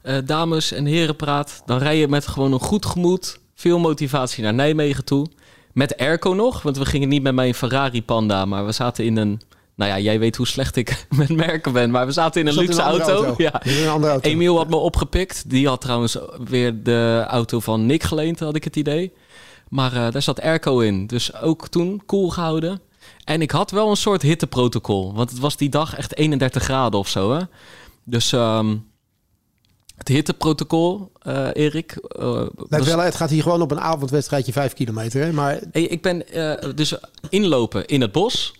eh, 0.01 0.17
dames 0.25 0.71
en 0.71 0.85
heren 0.85 1.15
praat, 1.15 1.61
dan 1.65 1.77
rij 1.77 1.97
je 1.97 2.07
met 2.07 2.27
gewoon 2.27 2.53
een 2.53 2.59
goed 2.59 2.85
gemoed, 2.85 3.39
veel 3.55 3.79
motivatie 3.79 4.43
naar 4.43 4.53
Nijmegen 4.53 5.05
toe. 5.05 5.27
Met 5.73 5.97
airco 5.97 6.33
nog, 6.33 6.61
want 6.61 6.77
we 6.77 6.85
gingen 6.85 7.09
niet 7.09 7.23
met 7.23 7.33
mijn 7.33 7.53
Ferrari 7.55 8.03
Panda, 8.03 8.45
maar 8.45 8.65
we 8.65 8.71
zaten 8.71 9.05
in 9.05 9.17
een, 9.17 9.41
nou 9.75 9.91
ja, 9.91 9.99
jij 9.99 10.19
weet 10.19 10.35
hoe 10.35 10.47
slecht 10.47 10.75
ik 10.75 11.05
met 11.17 11.29
merken 11.29 11.73
ben, 11.73 11.91
maar 11.91 12.05
we 12.05 12.11
zaten 12.11 12.41
in 12.41 12.47
een 12.47 12.53
in 12.53 12.59
luxe 12.59 12.81
een 12.81 12.87
auto. 12.87 13.33
Ja. 13.37 13.63
In 13.63 13.83
een 13.83 13.89
andere 13.89 14.11
auto. 14.11 14.29
Emiel 14.29 14.57
had 14.57 14.69
me 14.69 14.75
opgepikt. 14.75 15.49
Die 15.49 15.67
had 15.67 15.81
trouwens 15.81 16.17
weer 16.47 16.83
de 16.83 17.25
auto 17.27 17.59
van 17.59 17.85
Nick 17.85 18.03
geleend, 18.03 18.39
had 18.39 18.55
ik 18.55 18.63
het 18.63 18.75
idee. 18.75 19.13
Maar 19.69 19.93
eh, 19.93 20.11
daar 20.11 20.21
zat 20.21 20.41
airco 20.41 20.79
in. 20.79 21.07
Dus 21.07 21.35
ook 21.35 21.67
toen 21.67 22.01
cool 22.05 22.29
gehouden. 22.29 22.81
En 23.23 23.41
ik 23.41 23.51
had 23.51 23.71
wel 23.71 23.89
een 23.89 23.95
soort 23.97 24.21
hitteprotocol. 24.21 25.13
Want 25.13 25.29
het 25.29 25.39
was 25.39 25.57
die 25.57 25.69
dag 25.69 25.95
echt 25.95 26.15
31 26.15 26.63
graden 26.63 26.99
of 26.99 27.07
zo. 27.07 27.33
Hè? 27.33 27.41
Dus 28.03 28.31
ehm, 28.31 28.77
het 29.95 30.07
hitteprotocol, 30.07 31.11
eh 31.19 31.47
Erik. 31.53 31.91
eh, 31.91 32.45
was- 32.55 32.85
wel, 32.87 32.99
het 32.99 33.15
gaat 33.15 33.29
hier 33.29 33.43
gewoon 33.43 33.61
op 33.61 33.71
een 33.71 33.79
avondwedstrijdje 33.79 34.51
5 34.51 34.73
kilometer. 34.73 35.23
Hè? 35.23 35.31
Maar 35.33 35.59
Hey, 35.71 35.81
ik 35.83 36.01
ben 36.01 36.25
dus 36.75 36.93
inlopen 37.29 37.85
in 37.85 38.01
het 38.01 38.11
bos, 38.11 38.53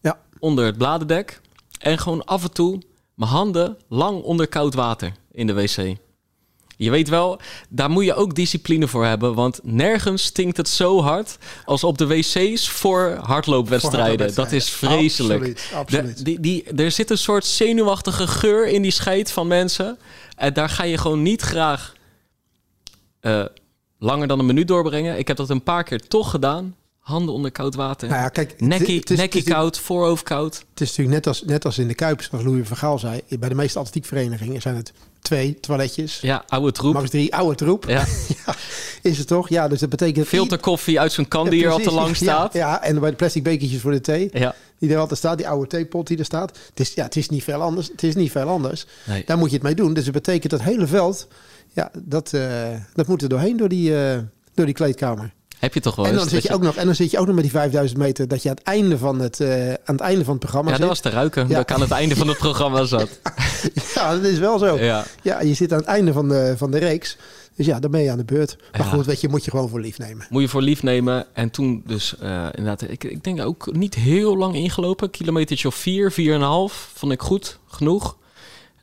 ja, 0.00 0.18
onder 0.38 0.64
het 0.64 0.78
bladerdek. 0.78 1.40
En 1.78 1.98
gewoon 1.98 2.24
af 2.24 2.42
en 2.42 2.52
toe 2.52 2.82
mijn 3.14 3.30
handen 3.30 3.76
lang 3.88 4.22
onder 4.22 4.48
koud 4.48 4.74
water 4.74 5.12
in 5.32 5.46
de 5.46 5.52
wc. 5.54 5.96
Je 6.82 6.90
weet 6.90 7.08
wel, 7.08 7.40
daar 7.68 7.90
moet 7.90 8.04
je 8.04 8.14
ook 8.14 8.34
discipline 8.34 8.88
voor 8.88 9.04
hebben. 9.04 9.34
Want 9.34 9.60
nergens 9.62 10.22
stinkt 10.22 10.56
het 10.56 10.68
zo 10.68 11.00
hard 11.02 11.38
als 11.64 11.84
op 11.84 11.98
de 11.98 12.06
wc's 12.06 12.68
voor 12.68 13.18
hardloopwedstrijden. 13.22 14.26
Voor 14.26 14.44
Dat 14.44 14.52
is 14.52 14.70
vreselijk. 14.70 15.40
Absoluut, 15.40 15.70
absoluut. 15.74 16.16
De- 16.16 16.22
die, 16.22 16.40
die, 16.40 16.64
er 16.64 16.90
zit 16.90 17.10
een 17.10 17.18
soort 17.18 17.44
zenuwachtige 17.44 18.26
geur 18.26 18.68
in 18.68 18.82
die 18.82 18.90
scheid 18.90 19.32
van 19.32 19.46
mensen. 19.46 19.98
En 20.36 20.52
daar 20.52 20.68
ga 20.68 20.84
je 20.84 20.98
gewoon 20.98 21.22
niet 21.22 21.42
graag 21.42 21.94
eh, 23.20 23.44
langer 23.98 24.26
dan 24.28 24.38
een 24.38 24.46
minuut 24.46 24.68
doorbrengen. 24.68 25.18
Ik 25.18 25.28
heb 25.28 25.36
dat 25.36 25.50
een 25.50 25.62
paar 25.62 25.84
keer 25.84 26.00
toch 26.08 26.30
gedaan. 26.30 26.76
Handen 26.98 27.34
onder 27.34 27.52
koud 27.52 27.74
water. 27.74 28.08
Nou 28.08 28.20
ja, 28.20 28.28
kijk, 28.28 28.60
nekkie 28.60 29.02
nekkie 29.16 29.42
koud, 29.42 29.78
voorhoofd 29.78 30.22
koud. 30.22 30.64
Het 30.70 30.80
is 30.80 30.88
natuurlijk 30.88 31.16
net 31.16 31.26
als, 31.26 31.42
net 31.42 31.64
als 31.64 31.78
in 31.78 31.88
de 31.88 31.94
Kuip, 31.94 32.22
zoals 32.22 32.44
Louis 32.44 32.68
van 32.68 32.76
Gaal 32.76 32.98
zei. 32.98 33.20
Bij 33.38 33.48
de 33.48 33.54
meeste 33.54 33.78
atletiekverenigingen 33.78 34.60
zijn 34.60 34.76
het 34.76 34.92
twee 35.20 35.60
toiletjes. 35.60 36.18
Ja, 36.20 36.44
oude 36.48 36.72
troep. 36.72 36.94
Max 36.94 37.10
drie, 37.10 37.34
oude 37.34 37.54
troep. 37.54 37.84
Ja. 37.88 38.04
Ja, 38.46 38.54
is 39.02 39.18
het 39.18 39.26
toch? 39.26 39.48
Ja, 39.48 39.68
dus 39.68 39.80
dat 39.80 39.88
betekent... 39.88 40.26
Filterkoffie 40.26 41.00
uit 41.00 41.12
zo'n 41.12 41.28
kan 41.28 41.50
die 41.50 41.64
er 41.64 41.70
al 41.70 41.78
te 41.78 41.92
lang 41.92 42.16
staat. 42.16 42.52
Ja, 42.52 42.68
ja, 42.68 42.82
en 42.82 43.00
bij 43.00 43.10
de 43.10 43.16
plastic 43.16 43.42
bekertjes 43.42 43.80
voor 43.80 43.90
de 43.90 44.00
thee. 44.00 44.30
Ja. 44.32 44.54
Die 44.78 44.92
er 44.92 44.98
altijd 44.98 45.18
staat, 45.18 45.38
die 45.38 45.48
oude 45.48 45.66
theepot 45.66 46.06
die 46.06 46.18
er 46.18 46.24
staat. 46.24 46.58
Het 46.68 46.80
is, 46.80 46.94
ja, 46.94 47.04
het 47.04 47.16
is 47.16 47.28
niet 47.28 47.44
veel 47.44 47.60
anders. 47.60 47.88
Het 47.88 48.02
is 48.02 48.14
niet 48.14 48.30
veel 48.30 48.48
anders. 48.48 48.86
Nee. 49.06 49.22
Daar 49.26 49.38
moet 49.38 49.48
je 49.48 49.54
het 49.54 49.64
mee 49.64 49.74
doen. 49.74 49.94
Dus 49.94 50.04
het 50.04 50.14
betekent 50.14 50.50
dat 50.50 50.62
hele 50.62 50.86
veld, 50.86 51.28
ja, 51.72 51.90
dat, 51.98 52.32
eh, 52.32 52.68
dat 52.94 53.06
moet 53.06 53.22
er 53.22 53.28
doorheen 53.28 53.56
door 53.56 53.68
die, 53.68 53.96
eh, 53.96 54.18
door 54.54 54.66
die 54.66 54.74
kleedkamer. 54.74 55.32
Heb 55.60 55.74
je 55.74 55.80
toch 55.80 55.96
wel 55.96 56.06
En 56.06 56.14
dan, 56.14 56.22
zit 56.22 56.32
dat 56.32 56.42
je 56.42 56.52
ook 56.54 56.62
nog, 56.62 56.76
en 56.76 56.86
dan 56.86 56.94
zit 56.94 57.10
je 57.10 57.18
ook 57.18 57.26
nog 57.26 57.34
met 57.34 57.44
die 57.44 57.52
5000 57.52 57.98
meter 58.00 58.28
dat 58.28 58.42
je 58.42 58.48
aan 58.48 58.54
het 58.54 58.64
einde 58.64 58.98
van 58.98 59.20
het, 59.20 59.40
eh, 59.40 59.68
aan 59.68 59.76
het, 59.84 60.00
einde 60.00 60.24
van 60.24 60.32
het 60.32 60.42
programma 60.42 60.70
Ja, 60.70 60.76
dat 60.76 60.86
zit. 60.86 60.88
was 61.02 61.12
te 61.12 61.18
ruiken. 61.18 61.48
Ja. 61.48 61.54
Dat 61.54 61.62
ik 61.62 61.72
aan 61.72 61.80
het 61.80 61.90
einde 61.90 62.16
van 62.16 62.28
het 62.28 62.38
programma 62.38 62.84
zat. 62.84 63.08
Ja, 63.94 64.14
dat 64.14 64.24
is 64.24 64.38
wel 64.38 64.58
zo. 64.58 64.78
Ja. 64.78 65.04
Ja. 65.22 65.40
je 65.40 65.54
zit 65.54 65.72
aan 65.72 65.78
het 65.78 65.86
einde 65.86 66.12
van 66.12 66.28
de, 66.28 66.54
van 66.56 66.70
de 66.70 66.78
reeks. 66.78 67.16
Dus 67.56 67.66
ja, 67.66 67.80
dan 67.80 67.90
ben 67.90 68.00
je 68.00 68.10
aan 68.10 68.16
de 68.18 68.24
beurt. 68.24 68.56
Maar 68.72 68.80
Ja. 68.80 68.86
goed, 68.92 69.06
weet 69.06 69.20
je, 69.20 69.28
moet 69.28 69.44
je 69.44 69.50
gewoon 69.50 69.68
voor 69.68 69.80
lief 69.80 69.98
nemen. 69.98 70.26
Moet 70.30 70.42
je 70.42 70.48
voor 70.48 70.62
lief 70.62 70.82
nemen. 70.82 71.26
En 71.32 71.50
toen 71.50 71.82
dus 71.86 72.14
eh, 72.18 72.46
inderdaad, 72.50 72.90
ik, 72.90 73.04
ik 73.04 73.24
denk 73.24 73.40
ook 73.42 73.72
niet 73.74 73.94
heel 73.94 74.36
lang 74.36 74.54
ingelopen. 74.54 75.10
Kilometertje 75.10 75.68
of 75.68 75.74
vier, 75.74 76.12
vier 76.12 76.34
en 76.34 76.40
een 76.40 76.46
half. 76.46 76.90
Vond 76.94 77.12
ik 77.12 77.20
goed, 77.22 77.58
genoeg. 77.68 78.16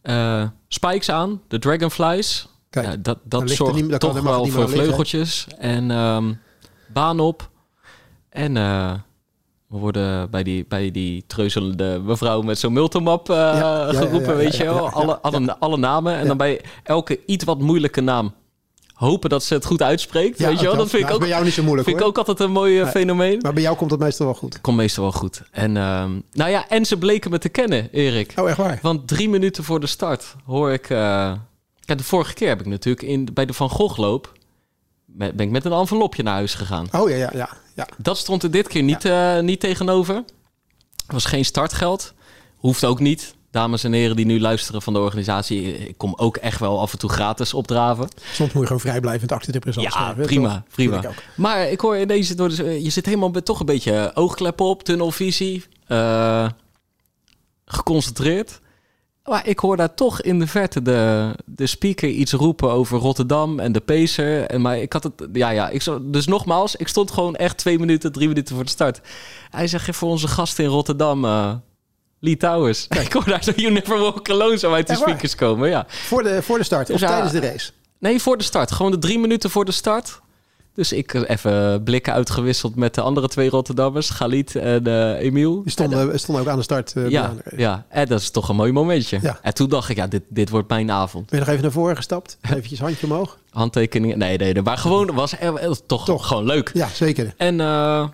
Eh, 0.01 0.43
spikes 0.67 1.10
aan, 1.10 1.41
de 1.48 1.60
dragonflies. 1.60 2.48
Kijk, 2.69 2.86
ja, 2.86 2.96
dat 3.00 3.17
dat 3.24 3.50
zorgt 3.50 3.75
niet- 3.75 3.88
kan 3.89 4.00
toch 4.00 4.22
wel 4.22 4.43
niet 4.43 4.51
voor 4.53 4.60
meer 4.60 4.67
liggen. 4.69 4.84
vleugeltjes. 4.86 5.48
En 5.57 5.91
ehm, 5.91 6.34
baan 6.94 7.20
op. 7.20 7.50
En 8.29 8.58
eh, 8.58 8.94
we 9.67 9.77
worden 9.77 10.29
bij 10.29 10.44
die, 10.44 10.65
bij 10.67 10.91
die 10.91 11.24
treuzelende 11.27 12.01
mevrouw 12.03 12.41
met 12.41 12.60
zo'n 12.60 12.74
multimap 12.74 13.29
eh, 13.29 13.36
ja, 13.36 13.51
ja, 13.91 13.94
geroepen, 13.94 14.29
ja, 14.32 14.36
weet 14.36 14.56
ja, 14.56 14.63
je 14.63 14.70
wel. 14.70 14.84
ja, 14.84 14.89
ja, 14.89 14.96
alle, 14.96 15.20
alle, 15.22 15.58
alle 15.60 15.77
namen. 15.77 16.13
En 16.13 16.22
Ja. 16.22 16.27
dan 16.27 16.38
bij 16.38 16.62
elke 16.84 17.20
iets 17.25 17.44
wat 17.44 17.60
moeilijke 17.60 18.01
naam 18.01 18.34
hopen 18.94 19.29
dat 19.29 19.44
ze 19.44 19.53
het 19.53 19.65
goed 19.65 19.82
uitspreekt. 19.82 20.39
weet 20.39 20.60
je 20.60 20.65
wel, 20.65 20.75
dat 20.75 20.89
vind 20.89 20.94
ik 20.94 21.10
nou, 21.10 21.13
ook 21.13 21.20
bij 21.20 21.29
jou 21.29 21.44
niet 21.44 21.53
zo 21.53 21.63
moeilijk 21.63 21.88
Vind 21.88 22.00
ik 22.00 22.03
hoor. 22.06 22.12
ook 22.13 22.17
altijd 22.27 22.39
een 22.48 22.53
mooi 22.53 22.86
fenomeen. 22.86 23.39
Maar 23.41 23.53
bij 23.53 23.62
jou 23.63 23.75
komt 23.77 23.91
het 23.91 24.00
meestal 24.00 24.25
wel 24.25 24.36
goed. 24.36 24.62
Komt 24.62 24.77
meestal 24.77 25.03
wel 25.03 25.12
goed. 25.12 25.41
En, 25.51 25.77
ehm, 25.77 26.12
nou 26.32 26.50
ja, 26.50 26.67
en 26.70 26.86
ze 26.86 26.98
bleken 26.98 27.32
me 27.32 27.38
te 27.38 27.50
kennen, 27.50 27.89
Erik. 27.91 28.34
Oh, 28.36 28.50
echt 28.50 28.58
waar? 28.58 28.79
Want 28.82 29.08
drie 29.08 29.29
minuten 29.29 29.63
voor 29.63 29.79
de 29.79 29.88
start 29.88 30.36
hoor 30.46 30.72
ik... 30.72 30.89
eh, 30.89 31.34
Kijk, 31.86 32.00
de 32.00 32.06
vorige 32.06 32.34
keer 32.34 32.48
heb 32.48 32.60
ik 32.60 32.65
natuurlijk 32.65 33.08
in, 33.08 33.27
bij 33.34 33.46
de 33.46 33.53
Van 33.53 33.70
Gogh 33.70 33.98
loop... 34.00 34.32
met- 35.17 35.36
ben 35.36 35.45
ik 35.45 35.51
met 35.51 35.65
een 35.65 35.71
envelopje 35.71 36.24
naar 36.24 36.33
huis 36.33 36.53
gegaan. 36.53 36.88
Oh 36.91 37.09
ja, 37.09 37.15
ja, 37.15 37.29
ja. 37.33 37.50
ja. 37.75 37.88
Dat 37.97 38.17
stond 38.17 38.43
er 38.43 38.51
dit 38.51 38.67
keer 38.67 38.83
niet, 38.83 39.05
eh, 39.05 39.39
niet 39.39 39.59
tegenover. 39.59 40.15
Er 40.15 41.13
was 41.13 41.25
geen 41.25 41.45
startgeld. 41.45 42.13
Hoeft 42.55 42.86
ook 42.86 43.00
niet. 43.00 43.36
Dames 43.51 43.83
en 43.83 43.93
heren 43.93 44.15
die 44.15 44.25
nu 44.25 44.39
luisteren 44.39 44.81
van 44.81 44.93
de 44.93 45.00
organisatie... 45.00 45.77
ik 45.88 45.97
kom 45.97 46.13
ook 46.17 46.38
echt 46.38 46.59
wel 46.59 46.79
af 46.79 46.91
en 46.91 46.97
toe 46.97 47.09
gratis 47.09 47.53
opdraven. 47.53 48.07
Soms 48.31 48.51
moet 48.51 48.62
je 48.62 48.67
gewoon 48.67 48.79
vrijblijvend 48.79 49.31
achter 49.31 49.51
de 49.51 49.59
présent 49.59 49.93
Ja, 49.93 50.13
prima, 50.13 50.63
prima. 50.73 50.97
Ik. 50.97 51.30
Maar 51.36 51.69
ik 51.69 51.80
hoor 51.80 51.97
in 51.97 52.08
deze 52.08 52.36
door 52.36 52.51
je 52.63 52.89
zit 52.89 53.06
helemaal 53.06 53.30
met 53.30 53.45
toch 53.45 53.60
een 53.60 53.65
beetje 53.65 54.12
oogkleppen 54.13 54.65
op, 54.65 54.84
tunnelvisie, 54.84 55.63
eh, 55.88 56.47
geconcentreerd. 57.65 58.60
Maar 59.27 59.47
ik 59.47 59.59
hoor 59.59 59.77
daar 59.77 59.93
toch 59.93 60.21
in 60.21 60.39
de 60.39 60.47
verte 60.47 60.81
de, 60.81 61.31
de 61.45 61.67
speaker 61.67 62.09
iets 62.09 62.31
roepen 62.31 62.71
over 62.71 62.99
Rotterdam 62.99 63.59
en 63.59 63.71
de 63.71 63.79
Pacer. 63.79 64.43
En 64.43 64.61
maar 64.61 64.77
ik 64.77 64.93
had 64.93 65.03
het, 65.03 65.13
ja, 65.33 65.49
ja. 65.49 65.69
Ik 65.69 65.83
dus 66.01 66.27
nogmaals, 66.27 66.75
ik 66.75 66.87
stond 66.87 67.11
gewoon 67.11 67.35
echt 67.35 67.57
twee 67.57 67.79
minuten, 67.79 68.11
drie 68.11 68.27
minuten 68.27 68.55
voor 68.55 68.63
de 68.63 68.69
start. 68.69 69.01
Hij 69.49 69.67
zegt 69.67 69.95
voor 69.95 70.09
onze 70.09 70.27
gast 70.27 70.59
in 70.59 70.65
Rotterdam, 70.65 71.25
eh 71.25 71.53
Lee 72.19 72.37
Towers. 72.37 72.87
Ik 73.05 73.13
hoor 73.13 73.25
daar 73.25 73.43
zo 73.43 73.51
You 73.55 73.73
Never 73.73 73.99
Walk 73.99 74.29
Alone 74.29 74.57
zo 74.57 74.73
uit 74.73 74.87
de 74.87 74.95
speakers 74.95 75.35
komen. 75.35 75.69
Ja. 75.69 75.85
Voor 75.87 76.23
de, 76.23 76.41
voor 76.41 76.57
de 76.57 76.63
start 76.63 76.89
of 76.89 76.99
ja, 76.99 77.07
tijdens 77.07 77.31
de 77.31 77.39
race? 77.39 77.71
Nee, 77.99 78.21
voor 78.21 78.37
de 78.37 78.43
start. 78.43 78.71
Gewoon 78.71 78.91
de 78.91 78.99
drie 78.99 79.19
minuten 79.19 79.49
voor 79.49 79.65
de 79.65 79.71
start. 79.71 80.21
Dus 80.77 80.91
ik 80.93 81.13
eh, 81.13 81.21
even 81.27 81.83
blikken 81.83 82.13
uitgewisseld 82.13 82.75
met 82.75 82.95
de 82.95 83.01
andere 83.01 83.27
twee 83.27 83.49
Rotterdammers, 83.49 84.09
Galit 84.09 84.55
en 84.55 84.87
eh 84.87 85.19
Emiel. 85.19 85.61
Die 85.61 85.71
stonden, 85.71 86.19
stonden 86.19 86.43
ook 86.43 86.49
aan 86.49 86.57
de 86.57 86.63
start. 86.63 86.93
eh, 86.95 87.09
ja, 87.09 87.33
de 87.43 87.57
ja, 87.57 87.85
en 87.89 88.05
dat 88.07 88.19
is 88.19 88.29
toch 88.29 88.49
een 88.49 88.55
mooi 88.55 88.71
momentje. 88.71 89.19
Ja. 89.21 89.39
En 89.41 89.53
toen 89.53 89.69
dacht 89.69 89.89
ik, 89.89 89.95
ja, 89.95 90.07
dit, 90.07 90.21
dit 90.29 90.49
wordt 90.49 90.69
mijn 90.69 90.91
avond. 90.91 91.29
Ben 91.29 91.39
je 91.39 91.45
nog 91.45 91.53
even 91.53 91.63
naar 91.63 91.73
voren 91.73 91.95
gestapt? 91.95 92.37
Eventjes 92.49 92.79
handje 92.79 93.05
omhoog? 93.05 93.37
Handtekeningen, 93.49 94.17
nee, 94.17 94.37
nee, 94.37 94.53
nee. 94.53 94.63
Maar 94.63 94.77
gewoon, 94.77 95.13
was 95.13 95.39
er, 95.39 95.55
eh, 95.55 95.71
toch, 95.71 96.05
Toch. 96.05 96.27
gewoon 96.27 96.45
leuk. 96.45 96.71
Ja, 96.73 96.87
zeker. 96.87 97.33
En, 97.37 97.59
eh, 97.59 98.07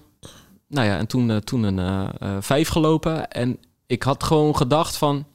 nou 0.67 0.87
ja, 0.87 0.97
en 0.97 1.07
toen, 1.07 1.29
eh, 1.31 1.37
toen 1.37 1.63
een 1.63 1.79
eh, 1.79 2.09
eh, 2.19 2.37
vijf 2.39 2.67
gelopen. 2.67 3.31
En 3.31 3.57
ik 3.87 4.03
had 4.03 4.23
gewoon 4.23 4.55
gedacht 4.55 4.97
van... 4.97 5.25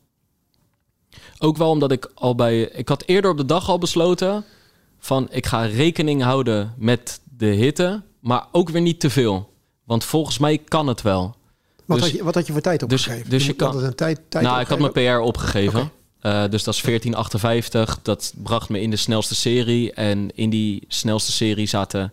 Ook 1.39 1.57
wel 1.57 1.71
omdat 1.71 1.93
ik 1.93 2.11
al 2.15 2.35
bij... 2.35 2.61
Ik 2.61 2.89
had 2.89 3.03
eerder 3.07 3.31
op 3.31 3.37
de 3.37 3.45
dag 3.45 3.69
al 3.69 3.79
besloten... 3.79 4.45
van 4.99 5.29
ik 5.31 5.47
ga 5.47 5.63
rekening 5.63 6.23
houden 6.23 6.75
met 6.77 7.21
de 7.37 7.47
hitte... 7.47 8.03
maar 8.21 8.47
ook 8.53 8.71
weer 8.71 8.81
niet 8.83 9.01
te 9.01 9.11
veel. 9.11 9.53
Want 9.85 10.05
volgens 10.05 10.39
mij 10.39 10.59
kan 10.59 10.87
het 10.87 11.03
wel. 11.03 11.37
Wat, 11.85 11.99
Dus- 11.99 12.07
had, 12.07 12.17
je, 12.17 12.25
wat 12.25 12.35
had 12.35 12.47
je 12.47 12.53
voor 12.53 12.61
tijd 12.63 12.89
dus- 12.89 13.03
opgegeven? 13.07 13.31
dus 13.31 13.43
je 13.43 13.49
moet 13.49 13.57
kan- 13.57 13.85
een 13.85 13.95
tijd, 13.95 14.21
tijd 14.29 14.45
nou, 14.45 14.61
ik 14.61 14.67
had 14.67 14.79
mijn. 14.79 14.93
PR 14.93 15.19
opgegeven. 15.21 15.91
Eh, 16.21 16.41
dus 16.51 16.65
dat 16.65 16.75
is 16.75 16.81
1458. 16.81 17.99
Dat 18.03 18.33
bracht 18.37 18.69
me 18.69 18.81
in 18.81 18.91
de 18.91 18.97
snelste 18.97 19.35
serie. 19.35 19.93
En 19.93 20.31
in 20.37 20.51
die 20.51 20.85
snelste 20.89 21.33
serie 21.33 21.67
zaten 21.67 22.13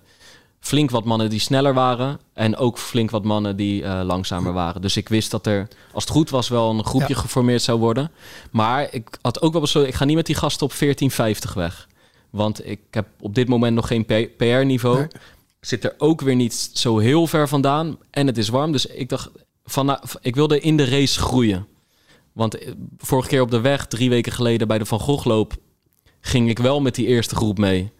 flink 0.60 0.90
wat 0.90 1.06
mannen 1.06 1.30
die 1.30 1.40
sneller 1.40 1.74
waren. 1.74 2.20
En 2.34 2.58
ook 2.58 2.78
flink 2.80 3.10
wat 3.12 3.24
mannen 3.24 3.56
die 3.56 3.84
eh, 3.84 4.02
langzamer 4.04 4.54
waren. 4.54 4.82
Dus 4.82 4.98
ik 4.98 5.10
wist 5.10 5.32
dat 5.32 5.46
er, 5.48 5.68
als 5.92 6.04
het 6.04 6.14
goed 6.14 6.30
was, 6.30 6.48
wel 6.48 6.70
een 6.70 6.86
groepje 6.86 7.14
Ja. 7.14 7.20
geformeerd 7.20 7.62
zou 7.62 7.80
worden. 7.80 8.12
Maar 8.52 8.88
ik 8.92 9.08
had 9.22 9.42
ook 9.42 9.52
wel 9.52 9.62
besloten, 9.62 9.90
ik 9.90 9.96
ga 9.96 10.06
niet 10.06 10.16
met 10.16 10.26
die 10.26 10.36
gasten 10.36 10.66
op 10.66 10.74
1450 10.80 11.54
weg. 11.54 11.88
Want 12.36 12.68
ik 12.68 12.80
heb 12.92 13.08
op 13.20 13.36
dit 13.36 13.48
moment 13.48 13.76
nog 13.76 13.88
geen 13.88 14.06
PR-niveau. 14.38 14.98
Nee. 14.98 15.08
Zit 15.60 15.84
er 15.84 15.94
ook 15.98 16.22
weer 16.22 16.36
niet 16.36 16.54
zo 16.74 16.98
heel 16.98 17.28
ver 17.28 17.48
vandaan. 17.48 17.98
En 18.12 18.28
het 18.28 18.38
is 18.38 18.50
warm. 18.50 18.72
Dus 18.72 18.86
ik 18.86 19.10
dacht, 19.10 19.30
van, 19.66 20.00
ik 20.22 20.36
wilde 20.36 20.60
in 20.60 20.78
de 20.78 20.86
race 20.86 21.20
groeien. 21.20 21.68
Want 22.34 22.58
eh, 22.58 22.72
vorige 22.98 23.28
keer 23.30 23.42
op 23.42 23.52
de 23.52 23.60
weg, 23.62 23.88
drie 23.88 24.10
weken 24.10 24.32
geleden 24.32 24.68
bij 24.68 24.78
de 24.78 24.86
Van 24.86 25.00
Gogh 25.00 25.26
loop, 25.28 25.54
ging 26.22 26.50
ik 26.50 26.60
wel 26.60 26.82
met 26.82 26.96
die 26.96 27.08
eerste 27.08 27.36
groep 27.36 27.58
mee. 27.58 27.92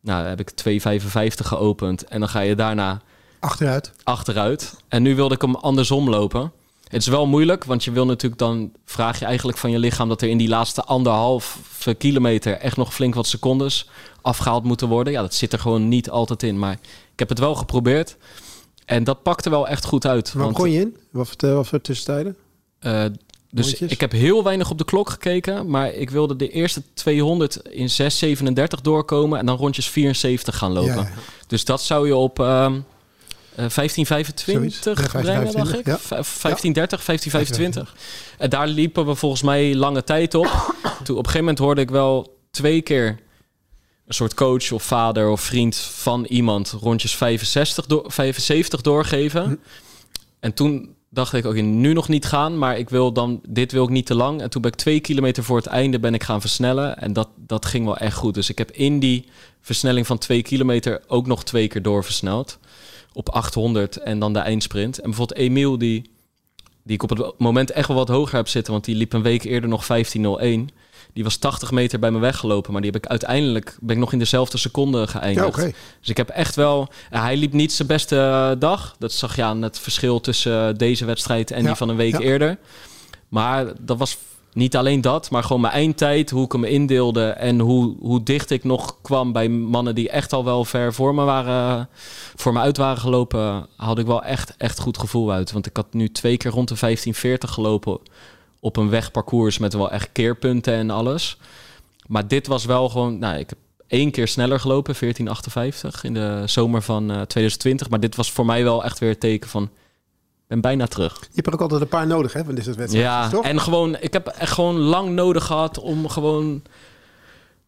Nou, 0.00 0.26
heb 0.26 0.40
ik 0.40 0.50
2,55 0.50 1.46
geopend 1.46 2.04
en 2.04 2.20
dan 2.20 2.28
ga 2.28 2.40
je 2.40 2.54
daarna 2.54 3.02
Achteruit. 3.40 3.92
achteruit. 4.02 4.76
En 4.88 5.02
nu 5.02 5.14
wilde 5.14 5.34
ik 5.34 5.40
hem 5.40 5.54
andersom 5.54 6.10
lopen. 6.10 6.52
Het 6.84 7.02
is 7.02 7.08
wel 7.08 7.26
moeilijk, 7.26 7.64
want 7.64 7.84
je 7.84 7.90
wil 7.90 8.06
natuurlijk 8.06 8.40
dan 8.40 8.72
vraag 8.84 9.18
je 9.18 9.24
eigenlijk 9.24 9.58
van 9.58 9.70
je 9.70 9.78
lichaam 9.78 10.08
dat 10.08 10.22
er 10.22 10.28
in 10.28 10.38
die 10.38 10.48
laatste 10.48 10.84
anderhalve 10.84 11.94
kilometer 11.94 12.52
echt 12.52 12.76
nog 12.76 12.94
flink 12.94 13.14
wat 13.14 13.26
secondes 13.26 13.88
afgehaald 14.22 14.64
moeten 14.64 14.88
worden. 14.88 15.12
Ja, 15.12 15.20
dat 15.20 15.34
zit 15.34 15.52
er 15.52 15.58
gewoon 15.58 15.88
niet 15.88 16.10
altijd 16.10 16.42
in, 16.42 16.58
maar 16.58 16.72
ik 17.12 17.18
heb 17.18 17.28
het 17.28 17.38
wel 17.38 17.54
geprobeerd. 17.54 18.16
En 18.84 19.04
dat 19.04 19.22
pakte 19.22 19.50
wel 19.50 19.68
echt 19.68 19.84
goed 19.84 20.06
uit. 20.06 20.32
Waar 20.32 20.42
want- 20.42 20.56
begon 20.56 20.70
je 20.72 20.80
in? 20.80 20.96
Wat 21.10 21.28
voor, 21.38 21.54
wat 21.54 21.66
voor 21.66 21.80
tussentijden? 21.80 22.36
eh, 22.78 23.04
dus 23.50 23.74
ik 23.74 24.00
heb 24.00 24.12
heel 24.12 24.42
weinig 24.42 24.70
op 24.70 24.78
de 24.78 24.84
klok 24.84 25.10
gekeken, 25.10 25.70
maar 25.70 25.92
ik 25.92 26.10
wilde 26.10 26.36
de 26.36 26.50
eerste 26.50 26.82
200 26.94 27.56
in 27.56 27.88
6,37 27.88 28.80
doorkomen 28.82 29.38
en 29.38 29.46
dan 29.46 29.56
rondjes 29.56 29.88
74 29.88 30.56
gaan 30.58 30.72
lopen. 30.72 30.94
Ja. 30.94 31.10
Dus 31.46 31.64
dat 31.64 31.82
zou 31.82 32.06
je 32.06 32.16
op 32.16 32.38
ehm 32.40 32.74
eh, 32.74 32.78
1525 33.56 34.54
Zoiets. 34.54 35.02
Ja, 35.12 35.20
brengen, 35.20 35.52
dacht 35.52 35.78
ik. 35.78 35.84
1525, 35.84 35.86
ja. 35.86 35.98
Vijf- 35.98 36.40
1530, 36.42 37.04
1525. 37.04 37.94
En 38.38 38.50
daar 38.50 38.68
liepen 38.68 39.06
we 39.06 39.14
volgens 39.14 39.42
mij 39.42 39.74
lange 39.74 40.04
tijd 40.04 40.34
op. 40.34 40.46
Toen 41.04 41.16
op 41.16 41.24
een 41.24 41.30
gegeven 41.30 41.38
moment 41.38 41.58
hoorde 41.58 41.80
ik 41.80 41.90
wel 41.90 42.38
twee 42.50 42.82
keer 42.82 43.18
een 44.06 44.14
soort 44.14 44.34
coach 44.34 44.72
of 44.72 44.82
vader 44.82 45.28
of 45.28 45.40
vriend 45.40 45.76
van 45.76 46.24
iemand 46.24 46.76
rondjes 46.80 47.14
65 47.16 47.86
door, 47.86 48.04
75 48.06 48.80
doorgeven. 48.80 49.42
Hm. 49.42 49.54
En 50.40 50.54
toen 50.54 50.94
dacht 51.10 51.32
ik, 51.32 51.44
oké, 51.44 51.60
nu 51.60 51.92
nog 51.92 52.08
niet 52.08 52.24
gaan, 52.24 52.58
maar 52.58 52.78
ik 52.78 52.90
wil 52.90 53.12
dan, 53.12 53.40
dit 53.48 53.72
wil 53.72 53.84
ik 53.84 53.90
niet 53.90 54.06
te 54.06 54.14
lang. 54.14 54.40
En 54.40 54.50
toen 54.50 54.62
ben 54.62 54.70
ik 54.70 54.76
twee 54.76 55.00
kilometer 55.00 55.44
voor 55.44 55.56
het 55.56 55.66
einde 55.66 56.00
ben 56.00 56.14
ik 56.14 56.22
gaan 56.22 56.40
versnellen. 56.40 56.98
En 56.98 57.12
dat, 57.12 57.28
dat 57.36 57.64
ging 57.64 57.84
wel 57.84 57.96
echt 57.96 58.16
goed. 58.16 58.34
Dus 58.34 58.50
ik 58.50 58.58
heb 58.58 58.70
in 58.70 58.98
die 58.98 59.28
versnelling 59.60 60.06
van 60.06 60.18
twee 60.18 60.42
kilometer 60.42 61.02
ook 61.06 61.26
nog 61.26 61.44
twee 61.44 61.68
keer 61.68 61.82
doorversneld. 61.82 62.58
Op 63.14 63.28
800 63.28 63.96
en 63.96 64.18
dan 64.18 64.32
de 64.32 64.38
eindsprint. 64.38 64.98
En 64.98 65.10
bijvoorbeeld 65.10 65.38
Emiel, 65.38 65.78
die, 65.78 66.10
die 66.82 66.94
ik 66.94 67.02
op 67.02 67.10
het 67.10 67.38
moment 67.38 67.70
echt 67.70 67.88
wel 67.88 67.96
wat 67.96 68.08
hoger 68.08 68.36
heb 68.36 68.48
zitten, 68.48 68.72
want 68.72 68.84
die 68.84 68.94
liep 68.94 69.12
een 69.12 69.22
week 69.22 69.44
eerder 69.44 69.68
nog 69.68 69.84
15.01. 69.84 70.74
Die 71.12 71.24
was 71.24 71.36
80 71.36 71.70
meter 71.70 71.98
bij 71.98 72.10
me 72.10 72.18
weggelopen, 72.18 72.72
maar 72.72 72.82
die 72.82 72.90
heb 72.90 73.04
ik 73.04 73.10
uiteindelijk 73.10 73.76
ben 73.80 73.94
ik 73.94 74.00
nog 74.00 74.12
in 74.12 74.18
dezelfde 74.18 74.58
seconde 74.58 75.06
geëindigd. 75.06 75.56
Ja. 75.56 75.70
Dus 76.00 76.08
ik 76.08 76.16
heb 76.16 76.28
echt 76.28 76.54
wel. 76.54 76.88
ja, 77.10 77.22
hij 77.22 77.36
liep 77.36 77.52
niet 77.52 77.72
zijn 77.72 77.88
beste 77.88 78.16
eh, 78.16 78.50
dag. 78.58 78.96
Dat 78.98 79.12
zag 79.12 79.36
je 79.36 79.42
aan 79.42 79.62
het 79.62 79.78
verschil 79.78 80.20
tussen 80.20 80.68
eh, 80.68 80.74
deze 80.76 81.04
wedstrijd 81.04 81.50
en 81.50 81.60
Ja, 81.60 81.66
die 81.66 81.76
van 81.76 81.88
een 81.88 81.96
week 81.96 82.12
ja. 82.12 82.18
eerder. 82.18 82.58
Maar 83.28 83.72
dat 83.80 83.98
was 83.98 84.18
niet 84.54 84.76
alleen 84.76 85.00
dat, 85.00 85.30
maar 85.30 85.42
gewoon 85.42 85.60
mijn 85.60 85.72
eindtijd, 85.72 86.30
hoe 86.30 86.44
ik 86.44 86.52
hem 86.52 86.64
indeelde 86.64 87.28
en 87.28 87.58
hoe, 87.58 87.96
hoe 88.00 88.22
dicht 88.22 88.50
ik 88.50 88.64
nog 88.64 88.96
kwam 89.02 89.32
bij 89.32 89.48
mannen 89.48 89.94
die 89.94 90.08
echt 90.08 90.32
al 90.32 90.44
wel 90.44 90.64
ver 90.64 90.94
voor 90.94 91.14
me 91.14 91.24
waren, 91.24 91.88
voor 92.34 92.52
me 92.52 92.58
uit 92.60 92.76
waren 92.76 92.98
gelopen, 92.98 93.66
had 93.76 93.98
ik 93.98 94.06
wel 94.06 94.22
echt, 94.22 94.56
echt 94.56 94.78
goed 94.78 94.98
gevoel 94.98 95.32
uit. 95.32 95.52
Want 95.52 95.66
ik 95.66 95.76
had 95.76 95.92
nu 95.92 96.10
twee 96.10 96.36
keer 96.36 96.50
rond 96.50 96.68
de 96.68 96.76
1540 96.78 97.50
gelopen 97.50 97.98
op 98.60 98.76
een 98.76 98.90
wegparcours 98.90 99.58
met 99.58 99.74
wel 99.74 99.90
echt 99.90 100.08
keerpunten 100.12 100.74
en 100.74 100.90
alles. 100.90 101.38
Maar 102.06 102.28
dit 102.28 102.46
was 102.46 102.64
wel 102.64 102.88
gewoon, 102.88 103.18
nou, 103.18 103.38
ik 103.38 103.48
heb 103.48 103.58
één 103.86 104.10
keer 104.10 104.28
sneller 104.28 104.60
gelopen, 104.60 104.94
1458 104.98 106.04
in 106.04 106.14
de 106.14 106.42
zomer 106.46 106.82
van 106.82 107.02
eh, 107.02 107.20
2020. 107.20 107.90
Maar 107.90 108.00
dit 108.00 108.16
was 108.16 108.32
voor 108.32 108.46
mij 108.46 108.64
wel 108.64 108.84
echt 108.84 108.98
weer 108.98 109.10
het 109.10 109.20
teken 109.20 109.50
van, 109.50 109.70
ben 110.46 110.60
bijna 110.60 110.86
terug. 110.86 111.20
Je 111.20 111.28
hebt 111.34 111.46
er 111.46 111.52
ook 111.52 111.60
altijd 111.60 111.80
een 111.80 111.88
paar 111.88 112.06
nodig, 112.06 112.32
hè, 112.32 112.44
van 112.44 112.54
dit 112.54 112.64
soort 112.64 112.76
wedstrijden. 112.76 113.12
Ja, 113.12 113.28
toch? 113.28 113.44
en 113.44 113.60
gewoon, 113.60 113.96
ik 114.00 114.12
heb 114.12 114.26
echt 114.26 114.52
gewoon 114.52 114.76
lang 114.76 115.10
nodig 115.10 115.44
gehad 115.44 115.78
om 115.78 116.08
gewoon, 116.08 116.62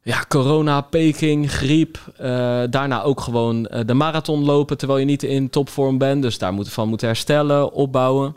ja, 0.03 0.25
corona, 0.29 0.81
Peking, 0.81 1.51
griep, 1.51 1.99
eh, 2.17 2.63
daarna 2.71 3.03
ook 3.03 3.21
gewoon 3.21 3.67
eh, 3.67 3.87
de 3.87 3.95
marathon 3.95 4.45
lopen 4.45 4.79
terwijl 4.79 4.99
je 5.01 5.07
niet 5.07 5.23
in 5.23 5.51
topvorm 5.51 5.99
bent. 5.99 6.23
Dus 6.23 6.39
daar 6.39 6.53
moet 6.53 6.73
van 6.73 6.89
moeten 6.89 7.07
herstellen, 7.07 7.73
opbouwen. 7.73 8.37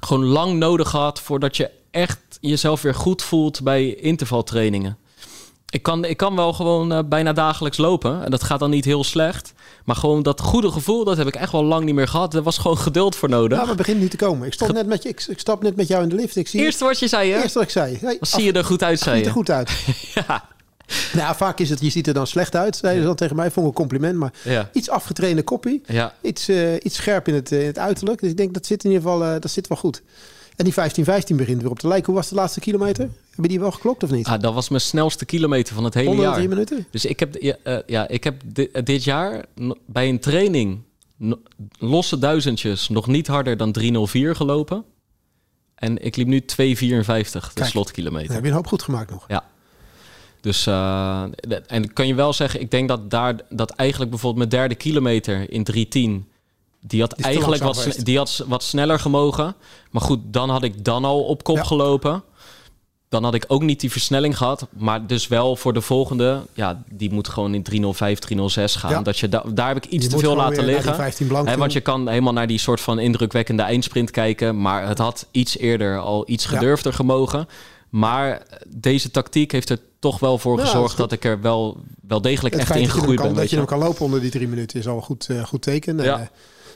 Gewoon 0.00 0.24
lang 0.24 0.58
nodig 0.58 0.88
gehad 0.88 1.20
voordat 1.20 1.56
je 1.56 1.70
echt 1.90 2.38
jezelf 2.40 2.82
weer 2.82 2.94
goed 2.94 3.22
voelt 3.22 3.62
bij 3.62 3.94
intervaltrainingen. 3.94 4.98
Ik 5.74 5.82
kan, 5.82 6.04
ik 6.04 6.16
kan 6.16 6.36
wel 6.36 6.52
gewoon 6.52 6.92
eh, 6.92 6.98
bijna 7.06 7.32
dagelijks 7.32 7.76
lopen. 7.76 8.24
En 8.24 8.30
dat 8.30 8.42
gaat 8.42 8.58
dan 8.58 8.70
niet 8.70 8.84
heel 8.84 9.04
slecht. 9.04 9.52
Maar 9.84 9.96
gewoon 9.96 10.22
dat 10.22 10.40
goede 10.40 10.70
gevoel, 10.70 11.04
dat 11.04 11.16
heb 11.16 11.26
ik 11.26 11.34
echt 11.34 11.52
wel 11.52 11.64
lang 11.64 11.84
niet 11.84 11.94
meer 11.94 12.08
gehad. 12.08 12.34
Er 12.34 12.42
was 12.42 12.58
gewoon 12.58 12.78
geduld 12.78 13.16
voor 13.16 13.28
nodig. 13.28 13.50
Ja, 13.50 13.58
maar 13.58 13.68
het 13.68 13.76
begint 13.76 14.00
nu 14.00 14.08
te 14.08 14.16
komen. 14.16 14.46
Ik, 14.46 14.52
stop 14.52 14.72
net 14.72 14.86
met 14.86 15.02
je, 15.02 15.08
ik, 15.08 15.24
ik 15.28 15.38
stap 15.38 15.62
net 15.62 15.76
met 15.76 15.88
jou 15.88 16.02
in 16.02 16.08
de 16.08 16.14
lift. 16.14 16.36
Ik 16.36 16.48
zie 16.48 16.60
Eerste 16.60 16.84
wat 16.84 16.98
je 16.98 17.08
zei, 17.08 17.30
hè? 17.32 17.42
Eerst 17.42 17.54
wat 17.54 17.62
ik 17.62 17.70
zei. 17.70 17.98
Zie 18.20 18.42
je 18.44 18.52
er 18.52 18.64
goed 18.64 18.82
uit, 18.82 18.98
zei 18.98 19.16
ziet 19.16 19.24
er 19.26 19.30
je. 19.30 19.36
goed 19.36 19.50
uit. 19.50 19.70
Ja. 20.14 20.44
Nou, 21.12 21.36
vaak 21.36 21.58
is 21.60 21.70
het, 21.70 21.80
je 21.80 21.90
ziet 21.90 22.06
er 22.06 22.14
dan 22.14 22.26
slecht 22.26 22.56
uit, 22.56 22.76
zeiden 22.76 23.02
ze 23.02 23.08
dan 23.08 23.16
tegen 23.16 23.36
mij. 23.36 23.50
Vond 23.50 23.66
ik 23.66 23.72
een 23.72 23.78
compliment, 23.78 24.16
maar 24.18 24.32
Ja. 24.42 24.68
iets 24.72 24.90
afgetrainde 24.90 25.42
koppie. 25.42 25.82
Ja. 25.86 26.14
Iets, 26.22 26.48
eh, 26.48 26.74
iets 26.82 26.96
scherp 26.96 27.28
in 27.28 27.34
het, 27.34 27.52
eh, 27.52 27.60
in 27.60 27.66
het 27.66 27.78
uiterlijk. 27.78 28.20
Dus 28.20 28.30
ik 28.30 28.36
denk, 28.36 28.54
dat 28.54 28.66
zit 28.66 28.84
in 28.84 28.90
ieder 28.90 29.04
geval 29.06 29.24
eh, 29.24 29.40
dat 29.40 29.50
zit 29.50 29.68
wel 29.68 29.78
goed. 29.78 30.02
En 30.56 30.64
die 30.64 30.72
15-15 30.74 31.34
begint 31.34 31.62
weer 31.62 31.70
op 31.70 31.78
te 31.78 31.88
lijken. 31.88 32.06
Hoe 32.06 32.14
was 32.14 32.28
de 32.28 32.34
laatste 32.34 32.60
kilometer? 32.60 33.02
Heb 33.04 33.42
je 33.44 33.48
die 33.48 33.60
wel 33.60 33.70
geklokt 33.70 34.02
of 34.02 34.10
niet? 34.10 34.26
Ah, 34.26 34.40
dat 34.40 34.54
was 34.54 34.68
mijn 34.68 34.80
snelste 34.80 35.24
kilometer 35.24 35.74
van 35.74 35.84
het 35.84 35.94
hele 35.94 36.14
jaar. 36.16 36.48
minuten? 36.48 36.86
Dus 36.90 37.04
ik 37.04 37.20
heb, 37.20 37.36
ja, 37.40 37.56
eh, 37.62 37.78
ja, 37.86 38.08
ik 38.08 38.24
heb 38.24 38.42
eh, 38.54 38.82
dit 38.84 39.04
jaar 39.04 39.44
bij 39.86 40.08
een 40.08 40.20
training 40.20 40.78
no- 41.16 41.40
losse 41.78 42.18
duizendjes 42.18 42.88
nog 42.88 43.06
niet 43.06 43.26
harder 43.26 43.56
dan 43.56 43.72
304 43.72 44.36
gelopen. 44.36 44.84
En 45.74 46.04
ik 46.04 46.16
liep 46.16 46.26
nu 46.26 46.44
254 46.44 47.48
de 47.48 47.54
Kijk. 47.54 47.70
slotkilometer. 47.70 48.34
Heb 48.34 48.42
je 48.42 48.48
een 48.48 48.54
hoop 48.54 48.66
goed 48.66 48.82
gemaakt 48.82 49.10
nog. 49.10 49.24
Ja. 49.28 49.44
Dus, 50.40 50.64
de- 50.64 51.62
en 51.66 51.92
kan 51.92 52.06
je 52.06 52.14
wel 52.14 52.32
zeggen, 52.32 52.60
ik 52.60 52.70
denk 52.70 52.88
dat 52.88 53.10
daar, 53.10 53.34
dat 53.50 53.70
eigenlijk 53.70 54.10
bijvoorbeeld 54.10 54.48
mijn 54.50 54.60
derde 54.62 54.74
kilometer 54.74 55.50
in 55.52 55.64
310, 55.64 56.28
die 56.86 57.00
had 57.00 57.12
eigenlijk 57.12 57.62
wat, 57.62 57.76
geweest. 57.78 58.04
die 58.04 58.16
had 58.18 58.44
wat 58.46 58.62
sneller 58.62 58.98
gemogen. 59.00 59.54
Maar 59.90 60.02
goed, 60.02 60.20
dan 60.24 60.50
had 60.50 60.62
ik 60.62 60.84
dan 60.84 61.04
al 61.04 61.22
op 61.24 61.44
kop 61.44 61.56
Ja. 61.56 61.62
gelopen. 61.64 62.22
Dan 63.08 63.24
had 63.24 63.34
ik 63.34 63.44
ook 63.48 63.62
niet 63.62 63.80
die 63.80 63.90
versnelling 63.90 64.36
gehad. 64.36 64.66
Maar 64.76 65.06
dus 65.06 65.28
wel 65.28 65.56
voor 65.56 65.72
de 65.72 65.80
volgende, 65.80 66.40
ja, 66.54 66.82
die 66.90 67.12
moet 67.12 67.28
gewoon 67.28 67.54
in 67.54 67.62
305, 67.62 68.18
306 68.18 68.74
gaan. 68.76 68.90
Ja. 68.90 69.02
Dat 69.02 69.18
je 69.18 69.28
da- 69.28 69.44
daar 69.54 69.68
heb 69.68 69.76
ik 69.76 69.84
iets 69.90 70.04
Je 70.04 70.10
te 70.10 70.18
veel 70.18 70.36
laten 70.36 70.64
liggen. 70.64 70.94
15 70.94 71.26
blank 71.26 71.44
Hè, 71.44 71.50
toe. 71.50 71.60
want 71.60 71.72
je 71.72 71.80
kan 71.80 72.08
helemaal 72.08 72.32
naar 72.32 72.46
die 72.46 72.58
soort 72.58 72.80
van 72.80 72.98
indrukwekkende 72.98 73.62
eindsprint 73.62 74.10
kijken. 74.10 74.60
Maar 74.60 74.88
het 74.88 74.98
had 74.98 75.26
iets 75.30 75.58
eerder 75.58 75.98
al 75.98 76.24
iets 76.26 76.44
Ja. 76.44 76.50
gedurfder 76.50 76.92
gemogen. 76.92 77.48
Maar 77.88 78.42
deze 78.68 79.10
tactiek 79.10 79.52
heeft 79.52 79.70
er 79.70 79.78
toch 79.98 80.18
wel 80.18 80.38
voor 80.38 80.58
Ja, 80.58 80.64
gezorgd 80.64 80.96
dat 80.96 81.12
ik 81.12 81.24
er 81.24 81.40
wel, 81.40 81.76
wel 82.08 82.20
degelijk 82.20 82.54
Het 82.54 82.62
echt 82.70 82.78
in 82.78 82.88
gegroeid 82.90 83.22
ben. 83.22 83.34
dat 83.34 83.50
je 83.50 83.56
hem 83.56 83.66
wel. 83.66 83.78
kan 83.78 83.88
lopen 83.88 84.04
onder 84.04 84.20
die 84.20 84.30
drie 84.30 84.48
minuten 84.48 84.78
is 84.78 84.86
al 84.88 84.96
een 84.96 85.02
goed, 85.02 85.26
eh, 85.28 85.44
goed 85.44 85.62
teken. 85.62 85.98
En, 86.00 86.04
Ja. 86.04 86.18
eh, 86.20 86.26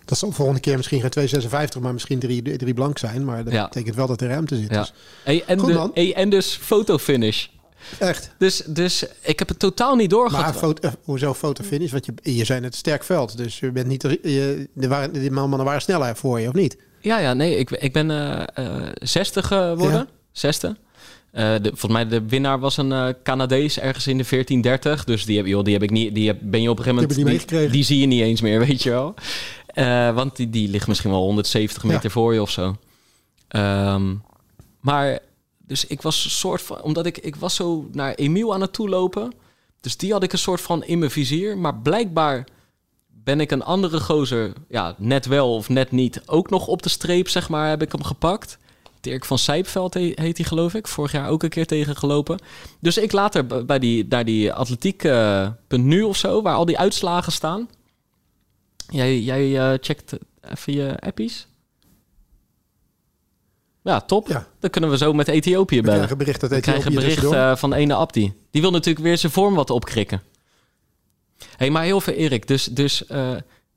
dat 0.09 0.19
zal 0.19 0.29
de 0.29 0.35
volgende 0.35 0.61
keer 0.61 0.77
misschien 0.77 1.01
geen 1.01 1.11
256, 1.11 1.81
maar 1.81 1.93
misschien 1.93 2.19
drie, 2.19 2.57
drie 2.57 2.75
blank 2.75 2.99
zijn. 2.99 3.25
Maar 3.25 3.45
dat 3.45 3.53
Ja. 3.53 3.65
betekent 3.65 3.95
wel 3.95 4.07
dat 4.07 4.21
er 4.21 4.29
ruimte 4.29 4.57
zit. 4.57 4.71
Ja. 4.71 4.79
Dus 4.81 4.93
Hey, 5.25 5.43
en, 5.47 5.59
Goed, 5.59 5.73
de, 5.73 5.91
hey, 5.95 6.15
en 6.15 6.31
dus 6.31 6.59
fotofinish. 6.61 7.47
echt. 7.99 8.31
Dus, 8.39 8.63
dus 8.67 9.05
ik 9.23 9.39
heb 9.39 9.49
het 9.49 9.59
totaal 9.59 9.97
niet 9.97 10.11
doorgehad. 10.11 10.45
Maar 10.45 10.55
foto, 10.55 10.89
eh, 10.89 10.95
hoezo 11.03 11.35
fotofinish? 11.35 11.91
Want 11.91 12.07
je, 12.07 12.37
je 12.37 12.45
zijn 12.45 12.63
het 12.65 12.75
sterk 12.75 13.05
veld. 13.05 13.37
Dus 13.37 13.59
je 13.61 13.71
bent 13.73 13.87
niet, 13.87 14.03
je, 14.23 14.69
er 14.81 14.89
waren, 14.89 15.13
die 15.13 15.31
mannen 15.31 15.65
waren 15.65 15.83
sneller 15.83 16.17
voor 16.17 16.41
je, 16.41 16.49
of 16.49 16.55
niet? 16.55 16.77
Ja, 17.01 17.19
ja, 17.19 17.35
nee, 17.35 17.57
ik, 17.57 17.71
ik 17.71 17.93
ben 17.93 18.11
eh 18.11 18.43
eh 18.55 18.93
60 18.95 19.47
geworden. 19.47 19.91
Ja. 19.99 20.07
Zesde. 20.33 20.77
Eh, 21.33 21.45
de, 21.63 21.69
volgens 21.69 21.93
mij 21.93 22.09
de 22.09 22.23
winnaar 22.29 22.59
was 22.59 22.77
een 22.77 22.93
eh, 22.93 23.09
Canadees 23.23 23.79
ergens 23.79 24.07
in 24.07 24.19
de 24.19 24.25
1430. 24.29 25.05
Dus 25.05 25.25
die 25.25 25.37
heb, 25.37 25.47
joh, 25.47 25.65
die 25.65 25.73
heb 25.73 25.83
ik 25.83 25.91
niet. 25.91 26.15
Die 26.15 26.27
heb, 26.27 26.39
ben 26.43 26.63
je 26.63 26.71
op 26.71 26.79
een 26.79 26.85
gegeven 26.85 27.09
Die 27.09 27.19
moment. 27.19 27.33
niet 27.35 27.51
meegekregen. 27.51 27.73
die 27.73 27.85
zie 27.85 27.99
je 28.01 28.07
niet 28.07 28.21
eens 28.23 28.41
meer, 28.41 28.59
weet 28.67 28.83
je 28.83 28.91
wel. 28.91 29.15
Eh, 29.79 30.15
want 30.15 30.37
die, 30.37 30.51
die 30.51 30.69
ligt 30.69 30.87
misschien 30.89 31.11
wel 31.11 31.21
170 31.23 31.85
meter 31.85 32.03
Ja. 32.03 32.11
voor 32.11 32.35
je 32.35 32.43
of 32.43 32.51
zo. 32.51 32.77
Ehm, 33.49 34.15
maar 34.81 35.19
dus 35.59 35.87
ik 35.87 36.03
was 36.03 36.25
een 36.25 36.31
soort 36.31 36.63
van. 36.63 36.83
Omdat 36.83 37.07
ik, 37.07 37.19
ik 37.19 37.37
was 37.37 37.55
zo 37.55 37.89
naar 37.93 38.15
Emiel 38.15 38.55
aan 38.55 38.61
het 38.61 38.73
toelopen. 38.73 39.33
Dus 39.81 39.97
die 39.97 40.13
had 40.13 40.23
ik 40.23 40.33
een 40.33 40.39
soort 40.39 40.61
van 40.61 40.85
in 40.85 40.99
mijn 40.99 41.11
vizier. 41.11 41.59
Maar 41.59 41.75
blijkbaar 41.77 42.47
ben 43.07 43.41
ik 43.41 43.51
een 43.51 43.63
andere 43.65 44.01
gozer, 44.01 44.53
ja, 44.69 44.95
net 44.99 45.27
wel 45.27 45.55
of 45.55 45.69
net 45.69 45.91
niet, 45.91 46.23
ook 46.27 46.51
nog 46.51 46.67
op 46.67 46.83
de 46.83 46.89
streep, 46.89 47.29
zeg 47.29 47.49
maar, 47.49 47.69
heb 47.69 47.83
ik 47.83 47.93
hem 47.93 48.03
gepakt. 48.05 48.59
Dirk 49.01 49.25
van 49.25 49.39
Sijpveld 49.39 49.95
he- 49.95 50.13
heet 50.15 50.37
hij, 50.37 50.47
geloof 50.47 50.75
ik. 50.75 50.89
Vorig 50.89 51.13
jaar 51.13 51.29
ook 51.29 51.43
een 51.43 51.49
keer 51.49 51.67
tegen 51.67 51.97
gelopen. 51.97 52.39
Dus 52.81 52.99
ik 52.99 53.13
later 53.13 53.65
bij 53.67 53.79
die, 53.79 54.07
naar 54.09 54.25
die 54.25 54.53
atletiek 54.53 55.05
eh, 55.05 55.49
punt 55.69 55.85
nu 55.85 56.03
of 56.03 56.17
zo, 56.17 56.43
waar 56.43 56.55
al 56.55 56.65
die 56.65 56.79
uitslagen 56.79 57.33
staan. 57.33 57.69
Jij, 58.91 59.21
jij 59.21 59.59
eh, 59.59 59.79
checkt 59.81 60.13
even 60.41 60.73
je 60.73 60.97
appies. 61.01 61.47
Ja, 63.83 64.01
top. 64.01 64.29
Ja. 64.29 64.47
Dan 64.61 64.71
kunnen 64.71 64.91
we 64.91 64.97
zo 64.97 65.13
met 65.13 65.29
Ethiopië 65.29 65.77
We 65.77 65.83
bellen. 65.83 65.97
krijgen 65.97 66.19
bericht 66.19 66.41
dat 66.41 66.51
We 66.51 66.61
krijgen 66.61 66.95
bericht 66.95 67.33
eh, 67.33 67.57
van 67.57 67.73
ene 67.73 67.95
Abdi. 67.95 68.33
Die 68.51 68.61
wil 68.61 68.71
natuurlijk 68.71 69.05
weer 69.05 69.19
zijn 69.19 69.33
vorm 69.33 69.55
wat 69.55 69.71
opkrikken. 69.71 70.23
Hé, 71.39 71.47
hey, 71.57 71.71
maar 71.71 71.83
heel 71.83 72.01
veel 72.01 72.15
Erik. 72.15 72.47
Dus, 72.47 72.65
dus 72.65 73.07
eh, 73.07 73.37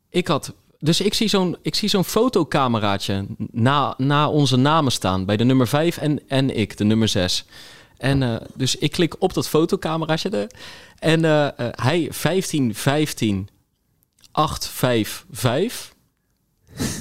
ik 0.10 0.28
had... 0.28 0.54
Dus 0.80 1.02
ik 1.02 1.14
zie 1.14 1.28
zo'n, 1.28 1.58
ik 1.62 1.76
zie 1.76 1.90
zo'n 1.90 2.04
fotocameraatje 2.04 3.26
na, 3.38 3.94
na 3.98 4.30
onze 4.30 4.56
namen 4.58 4.92
staan. 4.92 5.26
Bij 5.26 5.38
de 5.38 5.44
nummer 5.44 5.68
5 5.68 5.98
en, 5.98 6.20
en 6.28 6.58
ik, 6.58 6.78
de 6.78 6.84
nummer 6.84 7.08
6. 7.08 7.46
En 7.98 8.42
dus 8.54 8.76
ik 8.76 8.92
klik 8.92 9.16
op 9.20 9.34
dat 9.34 9.48
fotocameraatje. 9.48 10.30
De, 10.30 10.48
en 11.00 11.24
hij 11.76 12.08
15, 12.12 12.76
15, 14.32 14.44
8, 14.44 14.68
5, 14.68 15.26
5. 15.32 15.94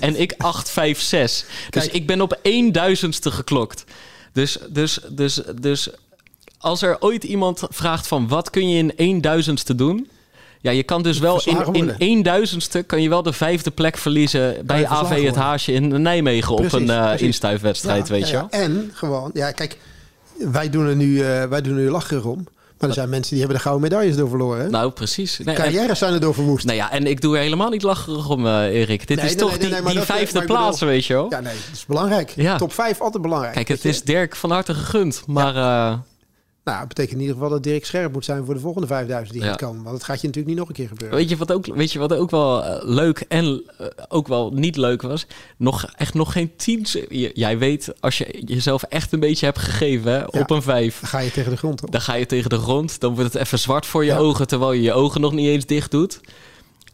En 0.01 0.21
ik 0.21 0.35
8, 0.37 0.71
5, 0.71 1.01
6. 1.01 1.45
Dus 1.71 1.89
ik 1.89 2.07
ben 2.07 2.21
op 2.21 2.39
1000ste 2.43 3.33
geklokt. 3.33 3.85
Dus, 4.33 4.59
dus, 4.69 5.01
dus, 5.09 5.41
dus 5.61 5.89
als 6.59 6.83
er 6.83 6.97
ooit 7.01 7.25
iemand 7.25 7.63
vraagt 7.69 8.07
van 8.07 8.29
wat 8.29 8.51
kun 8.51 8.69
je 8.69 8.93
in 8.97 9.25
1000ste 9.27 9.75
doen? 9.77 10.09
Ja, 10.61 10.71
je 10.71 10.83
kan 10.83 11.03
dus 11.03 11.19
wel 11.19 11.43
in, 11.45 11.59
in 11.73 12.23
worden. 12.25 12.49
1000ste 12.49 12.87
kan 12.87 13.03
je 13.03 13.09
wel 13.09 13.23
de 13.23 13.33
vijfde 13.33 13.71
plek 13.71 13.97
verliezen 13.97 14.67
bij 14.67 14.87
AV 14.87 15.25
Het. 15.25 15.35
Haasje 15.37 15.73
in 15.73 16.03
Nijmegen 16.03 16.53
op 16.53 16.73
een 16.73 16.85
precies. 16.85 17.21
instuifwedstrijd, 17.21 18.07
Ja, 18.09 18.13
weet 18.15 18.29
ja, 18.29 18.31
je 18.31 18.33
wel. 18.33 18.49
ja. 18.51 18.59
En 18.59 18.91
gewoon, 18.95 19.31
ja, 19.35 19.53
kijk, 19.53 19.79
wij 20.39 20.71
doen 20.71 20.87
er 20.87 20.97
nu, 20.97 21.23
eh, 21.23 21.45
wij 21.45 21.61
doen 21.61 21.77
er 21.77 21.83
nu 21.83 21.91
lachen 21.91 22.25
om. 22.25 22.47
Maar 22.81 22.89
er 22.89 22.95
zijn 22.95 23.09
mensen 23.09 23.31
die 23.31 23.39
hebben 23.39 23.57
de 23.57 23.63
gouden 23.63 23.91
medailles 23.91 24.17
door 24.17 24.29
verloren. 24.29 24.61
Hè? 24.65 24.69
Nou, 24.71 24.91
precies. 24.91 25.39
Nee, 25.39 25.55
Carrières 25.55 25.99
zijn 25.99 26.13
er 26.15 26.21
door 26.21 26.35
verwoest. 26.35 26.65
nou 26.65 26.77
ja, 26.77 26.91
en 26.93 27.07
ik 27.07 27.21
doe 27.21 27.37
er 27.37 27.43
helemaal 27.43 27.71
niet 27.71 27.83
lacherig 27.83 28.29
om, 28.29 28.47
eh, 28.47 28.53
Erik. 28.65 29.07
Dit 29.07 29.17
Nee, 29.17 29.27
is 29.27 29.35
nee, 29.35 29.41
toch 29.41 29.59
die, 29.59 29.69
die 29.93 30.01
vijfde 30.01 30.41
bedoel- 30.41 30.57
plaats, 30.57 30.81
weet 30.81 31.07
je 31.07 31.13
wel. 31.15 31.27
Ja, 31.31 31.41
nee, 31.41 31.55
dat 31.55 31.73
is 31.77 31.87
belangrijk. 31.87 32.33
Ja. 32.37 32.57
Top 32.57 32.73
5 32.73 33.01
altijd 33.01 33.23
belangrijk. 33.23 33.55
Kijk, 33.55 33.69
het 33.69 33.85
is 33.85 34.03
Dirk 34.03 34.37
van 34.37 34.51
harte 34.51 34.75
gegund. 34.75 35.23
Maar 35.27 35.57
eh, 35.57 35.99
Nou, 36.71 36.79
dat 36.79 36.89
betekent 36.89 37.15
in 37.15 37.21
ieder 37.21 37.35
geval 37.37 37.51
dat 37.51 37.63
Dirk 37.63 37.85
scherp 37.87 38.13
moet 38.13 38.25
zijn 38.25 38.45
voor 38.45 38.55
de 38.55 38.61
volgende 38.61 38.87
5000 38.87 39.33
die 39.33 39.43
Ja. 39.43 39.49
gaat 39.51 39.61
komen. 39.61 39.83
Want 39.83 39.97
dat 39.97 40.05
gaat 40.05 40.21
je 40.21 40.27
natuurlijk 40.27 40.55
niet 40.55 40.59
nog 40.59 40.69
een 40.69 40.75
keer 40.75 40.89
gebeuren. 40.89 41.17
Weet 41.19 41.29
je 41.29 41.37
wat 41.37 41.53
ook, 41.53 41.67
weet 41.75 41.93
je 41.93 41.99
wat 41.99 42.13
ook 42.13 42.31
wel 42.31 42.65
eh, 42.65 42.89
leuk 42.89 43.25
en 43.29 43.63
eh, 43.79 43.87
ook 44.09 44.29
wel 44.29 44.51
niet 44.51 44.77
leuk 44.77 45.03
was? 45.03 45.27
Nog, 45.57 45.85
echt 45.97 46.15
nog 46.15 46.33
geen 46.33 46.51
tien... 46.57 46.87
Jij 47.35 47.59
weet, 47.59 47.93
als 48.01 48.19
je 48.19 48.43
jezelf 48.45 48.83
echt 48.83 49.13
een 49.13 49.21
beetje 49.21 49.47
hebt 49.47 49.59
gegeven 49.59 50.11
hè, 50.13 50.19
Ja. 50.19 50.27
op 50.31 50.51
een 50.51 50.63
vijf... 50.63 51.01
Dan 51.01 51.09
ga 51.09 51.19
je 51.19 51.31
tegen 51.31 51.51
de 51.51 51.57
grond 51.57 51.83
op. 51.83 51.93
Dan 51.93 52.01
ga 52.01 52.15
je 52.15 52.27
tegen 52.27 52.51
de 52.51 52.59
grond, 52.59 53.01
dan 53.01 53.15
wordt 53.15 53.33
het 53.33 53.43
even 53.43 53.59
zwart 53.59 53.87
voor 53.87 54.05
je 54.05 54.11
Ja. 54.11 54.17
ogen... 54.19 54.47
terwijl 54.47 54.73
je 54.73 54.83
je 54.83 54.93
ogen 54.93 55.21
nog 55.21 55.33
niet 55.33 55.47
eens 55.49 55.67
dicht 55.67 55.91
doet. 55.91 56.21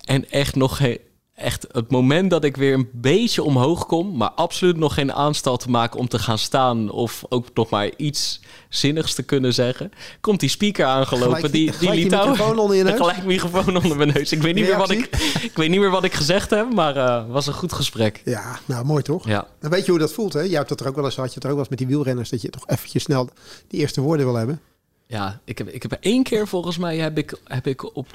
En 0.05 0.31
echt 0.31 0.55
nog 0.55 0.77
geen... 0.77 0.99
Echt 1.37 1.67
het 1.73 1.91
moment 1.91 2.31
dat 2.31 2.45
ik 2.45 2.57
weer 2.57 2.75
een 2.75 2.89
beetje 2.93 3.43
omhoog 3.43 3.87
kom... 3.87 4.17
maar 4.17 4.31
absoluut 4.31 4.77
nog 4.77 4.95
geen 4.95 5.13
aanstal 5.13 5.57
te 5.57 5.71
maken 5.71 6.01
om 6.01 6.09
te 6.09 6.19
gaan 6.19 6.39
staan... 6.39 6.91
of 6.91 7.25
ook 7.29 7.47
nog 7.55 7.71
maar 7.71 7.91
iets 7.97 8.41
zinnigs 8.69 9.15
te 9.15 9.23
kunnen 9.23 9.55
zeggen... 9.55 9.91
komt 10.21 10.41
die 10.41 10.49
speaker 10.49 10.87
aangelopen. 10.87 11.35
Gelijk- 11.35 11.53
die, 11.53 11.65
die 11.65 11.73
gelijk 11.73 11.97
die 11.97 12.05
microfoon 12.11 12.59
onder 12.59 12.77
je 12.77 12.83
neus? 12.83 12.97
Gelijk 13.07 13.25
microfoon 13.25 13.77
onder 13.77 13.97
mijn 13.97 14.13
neus. 14.13 14.33
Ik 14.33 14.43
weet 14.43 14.55
niet, 14.55 14.67
meer 14.67 14.77
wat 14.77 14.91
ik, 14.91 15.09
ik 15.43 15.53
weet 15.55 15.71
niet 15.71 15.81
meer 15.81 15.91
wat 15.91 16.05
ik 16.05 16.13
gezegd 16.15 16.51
heb... 16.51 16.75
maar 16.75 16.95
het 16.95 17.29
was 17.29 17.47
een 17.47 17.53
goed 17.55 17.73
gesprek. 17.73 18.23
Ja, 18.25 18.59
nou 18.67 18.85
mooi 18.85 19.03
toch? 19.03 19.27
Ja. 19.27 19.47
Dan 19.61 19.71
weet 19.71 19.85
je 19.85 19.91
hoe 19.91 20.01
dat 20.01 20.13
voelt, 20.13 20.33
hè? 20.33 20.41
Jij 20.41 20.57
hebt 20.57 20.69
dat 20.69 20.81
er 20.81 20.89
ook 20.89 20.95
wel 20.95 21.05
eens, 21.05 21.17
had 21.17 21.29
je 21.29 21.35
het 21.35 21.45
er 21.45 21.51
ook 21.51 21.57
wel 21.57 21.65
eens 21.65 21.77
met 21.77 21.79
die 21.79 21.89
wielrenners... 21.89 22.31
dat 22.31 22.43
je 22.43 22.51
toch 22.51 22.67
eventjes 22.67 23.03
snel 23.03 23.29
die 23.69 23.81
eerste 23.81 24.01
woorden 24.01 24.27
wil 24.27 24.35
hebben. 24.35 24.61
Ja, 25.07 25.41
ik 25.45 25.59
heb, 25.59 25.69
ik 25.69 25.83
heb 25.83 25.97
één 26.01 26.23
keer 26.23 26.49
volgens 26.49 26.79
mij 26.79 26.97
heb 26.97 27.19
ik, 27.19 27.39
heb 27.45 27.67
ik 27.67 27.97
op. 27.97 28.07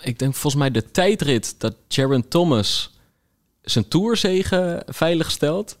Ik 0.00 0.18
denk 0.18 0.32
volgens 0.32 0.54
mij 0.62 0.70
de 0.70 0.90
tijdrit 0.90 1.54
dat 1.58 1.74
Jaron 1.88 2.28
Thomas 2.28 2.90
zijn 3.62 3.88
tourzegen 3.88 4.82
veilig 4.86 5.30
stelt. 5.30 5.76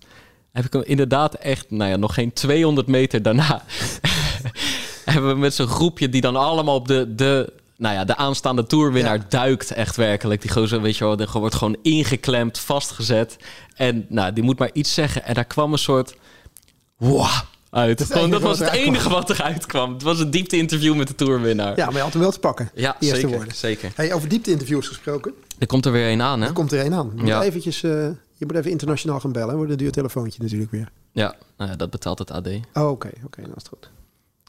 Heb 0.52 0.64
ik 0.64 0.72
hem 0.72 0.82
inderdaad 0.82 1.34
echt, 1.34 1.70
nou 1.70 1.90
ja, 1.90 1.96
nog 1.96 2.14
geen 2.14 2.32
200 2.32 2.86
meter 2.86 3.22
daarna. 3.22 3.62
hebben 5.04 5.30
we 5.30 5.38
met 5.38 5.54
zo'n 5.54 5.66
groepje 5.66 6.08
die 6.08 6.20
dan 6.20 6.36
allemaal 6.36 6.74
op 6.74 6.88
de, 6.88 7.14
de, 7.14 7.52
nou 7.76 7.94
ja, 7.94 8.04
de 8.04 8.16
aanstaande 8.16 8.66
tourwinnaar 8.66 9.16
Ja. 9.16 9.24
duikt. 9.28 9.70
Echt 9.70 9.96
werkelijk. 9.96 10.42
Die 10.42 10.50
gozer, 10.50 10.80
weet 10.82 10.96
je 10.96 11.04
wel, 11.04 11.16
die 11.16 11.26
wordt 11.32 11.54
gewoon 11.54 11.76
ingeklemd, 11.82 12.58
vastgezet. 12.58 13.36
En 13.74 14.06
nou, 14.08 14.32
die 14.32 14.44
moet 14.44 14.58
maar 14.58 14.70
iets 14.72 14.94
zeggen. 14.94 15.24
En 15.24 15.34
daar 15.34 15.44
kwam 15.44 15.72
een 15.72 15.78
soort. 15.78 16.16
Wow, 16.96 17.40
uit. 17.70 17.88
Dat 17.98 18.00
is 18.00 18.04
het 18.06 18.16
Gewoon, 18.16 18.30
dat 18.30 18.40
was 18.42 18.58
het 18.58 18.68
enige 18.70 19.08
wat 19.08 19.30
eruit 19.30 19.66
kwam. 19.66 19.92
Het 19.92 20.02
was 20.02 20.20
een 20.20 20.30
diepte-interview 20.30 20.96
met 20.96 21.08
de 21.08 21.14
tourwinnaar. 21.14 21.76
Ja, 21.76 21.84
maar 21.86 21.94
je 21.94 22.00
had 22.00 22.12
hem 22.12 22.22
wel 22.22 22.30
te 22.30 22.38
pakken. 22.38 22.70
Ja, 22.74 22.96
die 22.98 23.08
eerste 23.08 23.20
zeker, 23.20 23.36
woorden. 23.36 23.56
zeker. 23.56 23.92
Hey, 23.94 24.12
over 24.12 24.28
diepte-interviews 24.28 24.88
gesproken. 24.88 25.34
Er 25.58 25.66
komt 25.66 25.86
er 25.86 25.92
weer 25.92 26.10
een 26.12 26.22
aan, 26.22 26.40
hè? 26.40 26.46
Er 26.46 26.52
komt 26.52 26.72
er 26.72 26.80
één 26.80 26.94
aan. 26.94 27.10
Je 27.14 27.20
moet, 27.20 27.28
Ja. 27.28 27.42
eventjes, 27.42 27.82
eh, 27.82 27.90
je 28.36 28.46
moet 28.46 28.56
even 28.56 28.70
internationaal 28.70 29.20
gaan 29.20 29.32
bellen. 29.32 29.56
Wordt 29.56 29.70
een 29.70 29.76
duur 29.76 29.90
telefoontje 29.92 30.42
natuurlijk 30.42 30.70
weer. 30.70 30.90
Ja, 31.12 31.34
nou 31.56 31.70
ja, 31.70 31.76
dat 31.76 31.90
betaalt 31.90 32.18
het 32.18 32.30
AD. 32.30 32.48
Oh, 32.74 32.88
oké. 32.90 33.10
Oké, 33.24 33.40
dan 33.40 33.50
is 33.50 33.62
het 33.62 33.68
goed. 33.68 33.90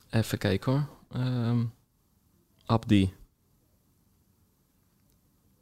Even 0.09 0.37
kijken 0.37 0.71
hoor. 0.71 0.85
Ehm, 1.21 1.59
Abdi. 2.65 3.13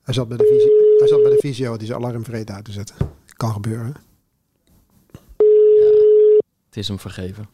Hij 0.01 0.13
zat 0.13 0.27
bij 0.27 0.37
de 0.37 0.43
visio, 0.43 0.97
hij 0.99 1.07
zat 1.07 1.21
bij 1.21 1.31
de 1.31 1.37
visio 1.39 1.77
die 1.77 1.87
zijn 1.87 1.99
alarm 1.99 2.23
vreed 2.23 2.49
uit 2.51 2.65
te 2.65 2.71
zetten. 2.71 2.95
Kan 3.37 3.51
gebeuren. 3.51 3.95
Het 6.69 6.77
is 6.77 6.87
hem 6.87 6.99
vergeven. 6.99 7.49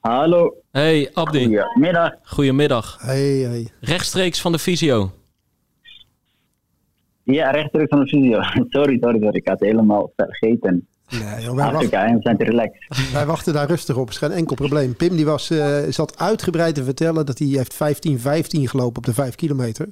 Hallo, 0.00 0.54
Hey 0.70 1.10
Abdi. 1.12 1.44
goedemiddag. 1.44 2.12
Goedemiddag. 2.22 2.96
Hey, 3.00 3.28
hey. 3.38 3.68
Rechtstreeks 3.80 4.40
van 4.40 4.52
de 4.52 4.58
visio. 4.58 5.12
Ja, 7.22 7.50
rechtstreeks 7.50 7.88
van 7.88 8.00
de 8.00 8.06
studio. 8.08 8.40
Sorry, 8.70 8.98
sorry, 9.00 9.18
sorry. 9.20 9.36
Ik 9.36 9.48
had 9.48 9.60
het 9.60 9.68
helemaal 9.68 10.12
vergeten. 10.16 10.88
Nee, 11.08 11.42
joh, 11.44 11.54
wij, 11.54 11.64
Afrika, 11.64 12.14
we 12.14 12.16
zijn 12.20 12.36
te 12.36 12.44
relaxed. 12.44 12.86
wij 13.12 13.26
wachten 13.26 13.52
daar 13.52 13.66
rustig 13.68 13.96
op. 13.96 14.04
Het 14.04 14.12
is 14.14 14.18
geen 14.18 14.30
enkel 14.30 14.54
probleem. 14.56 14.96
Pim 14.96 15.16
die 15.16 15.24
was, 15.24 15.50
eh, 15.50 15.78
zat 15.88 16.18
uitgebreid 16.18 16.74
te 16.74 16.84
vertellen 16.84 17.26
dat 17.26 17.38
hij 17.38 17.48
heeft 17.48 17.74
15-15 17.74 18.68
gelopen 18.68 18.96
op 18.96 19.04
de 19.04 19.14
5 19.14 19.34
kilometer. 19.34 19.88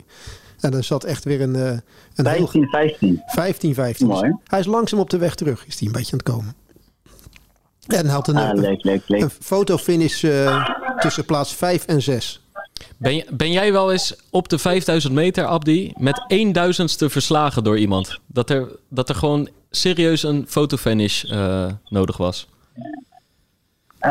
En 0.61 0.73
er 0.75 0.85
zat 0.85 1.05
echt 1.05 1.25
weer 1.25 1.41
een, 1.41 1.55
eh 1.55 1.79
een 2.15 2.27
heel 2.27 2.47
15, 2.47 2.67
15. 2.69 3.23
15, 3.27 3.75
15. 3.75 4.07
Mooi. 4.07 4.37
Hij 4.45 4.59
is 4.59 4.67
langzaam 4.67 5.01
op 5.01 5.11
de 5.11 5.19
weg 5.19 5.35
terug, 5.35 5.67
is 5.67 5.79
hij 5.79 5.87
een 5.87 5.95
beetje 5.95 6.13
aan 6.13 6.19
het 6.19 6.29
komen. 6.29 6.55
En 7.87 8.07
had 8.07 8.29
een, 8.29 8.37
Ah, 8.37 8.55
leuk, 8.55 8.85
leuk, 8.85 9.03
een 9.07 9.19
leuk. 9.19 9.31
fotofinish 9.41 10.25
eh, 10.25 10.69
tussen 10.99 11.25
plaats 11.25 11.55
5 11.55 11.85
en 11.87 12.03
6. 12.03 12.41
Ben, 12.97 13.25
ben 13.31 13.53
jij 13.53 13.73
wel 13.73 13.93
eens 13.93 14.17
op 14.31 14.49
de 14.49 14.59
5000 14.59 15.13
meter, 15.15 15.45
Abdi, 15.45 15.93
met 15.97 16.25
1000ste 16.29 17.07
verslagen 17.11 17.65
door 17.65 17.79
iemand? 17.79 18.19
Dat 18.27 18.51
er, 18.51 18.69
dat 18.89 19.09
er 19.09 19.15
gewoon 19.15 19.49
serieus 19.71 20.23
een 20.23 20.45
fotofinish 20.49 21.25
eh, 21.25 21.67
nodig 21.89 22.17
was? 22.17 22.49
Eh, 23.99 24.11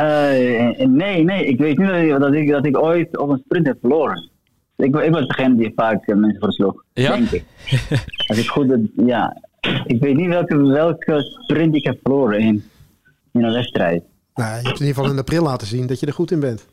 nee, 0.87 1.23
nee. 1.23 1.45
Ik 1.45 1.57
weet 1.59 1.77
niet 1.77 2.19
dat 2.19 2.33
ik, 2.33 2.49
dat 2.51 2.65
ik 2.65 2.77
ooit 2.77 3.17
op 3.17 3.29
een 3.29 3.41
sprint 3.45 3.65
heb 3.67 3.77
verloren. 3.79 4.29
Ik, 4.75 4.95
ik 4.95 5.11
was 5.11 5.27
degene 5.27 5.55
die 5.55 5.71
vaak 5.75 6.07
mensen 6.07 6.39
versloeg. 6.39 6.83
Ja? 6.93 7.15
Denk 7.15 7.29
ik. 7.31 7.43
Als 8.27 8.37
ik 8.37 8.47
goed... 8.47 8.77
Ja. 9.05 9.41
Ik 9.85 10.01
weet 10.01 10.15
niet 10.15 10.27
welke, 10.27 10.57
welke 10.57 11.21
sprint 11.43 11.75
ik 11.75 11.83
heb 11.83 11.99
verloren 12.01 12.39
in, 12.39 12.63
in 13.35 13.43
een 13.43 13.53
wedstrijd. 13.53 14.03
Nou, 14.33 14.49
je 14.49 14.55
hebt 14.55 14.79
in 14.79 14.85
ieder 14.85 14.95
geval 14.95 15.11
in 15.11 15.19
april 15.19 15.43
laten 15.43 15.67
zien 15.67 15.87
dat 15.87 15.99
je 15.99 16.05
er 16.05 16.13
goed 16.13 16.31
in 16.31 16.39
bent. 16.39 16.67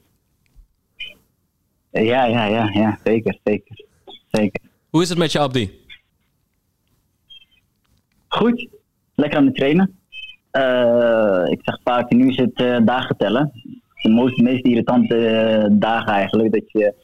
Ja, 1.91 2.25
ja, 2.25 2.45
ja, 2.45 2.71
ja. 2.73 2.99
Zeker, 3.05 3.39
zeker. 3.45 3.85
Zeker. 4.31 4.63
Hoe 4.91 5.03
is 5.03 5.09
het 5.09 5.19
met 5.19 5.33
je, 5.33 5.39
Abdi? 5.39 5.81
Goed, 8.29 8.69
lekker 9.15 9.39
aan 9.39 9.47
het 9.47 9.55
trainen. 9.55 9.99
Eh, 10.51 11.45
ik 11.47 11.61
zeg 11.63 11.79
vaak, 11.85 12.11
nu 12.11 12.29
is 12.29 12.37
het 12.37 12.55
eh, 12.55 12.77
dagen 12.85 13.17
tellen. 13.17 13.51
De 14.03 14.09
meest, 14.09 14.39
meest 14.39 14.65
irritante 14.65 15.27
eh, 15.27 15.67
dagen 15.71 16.13
eigenlijk. 16.13 16.53
Dat 16.53 16.71
je, 16.71 16.85
in 16.85 16.95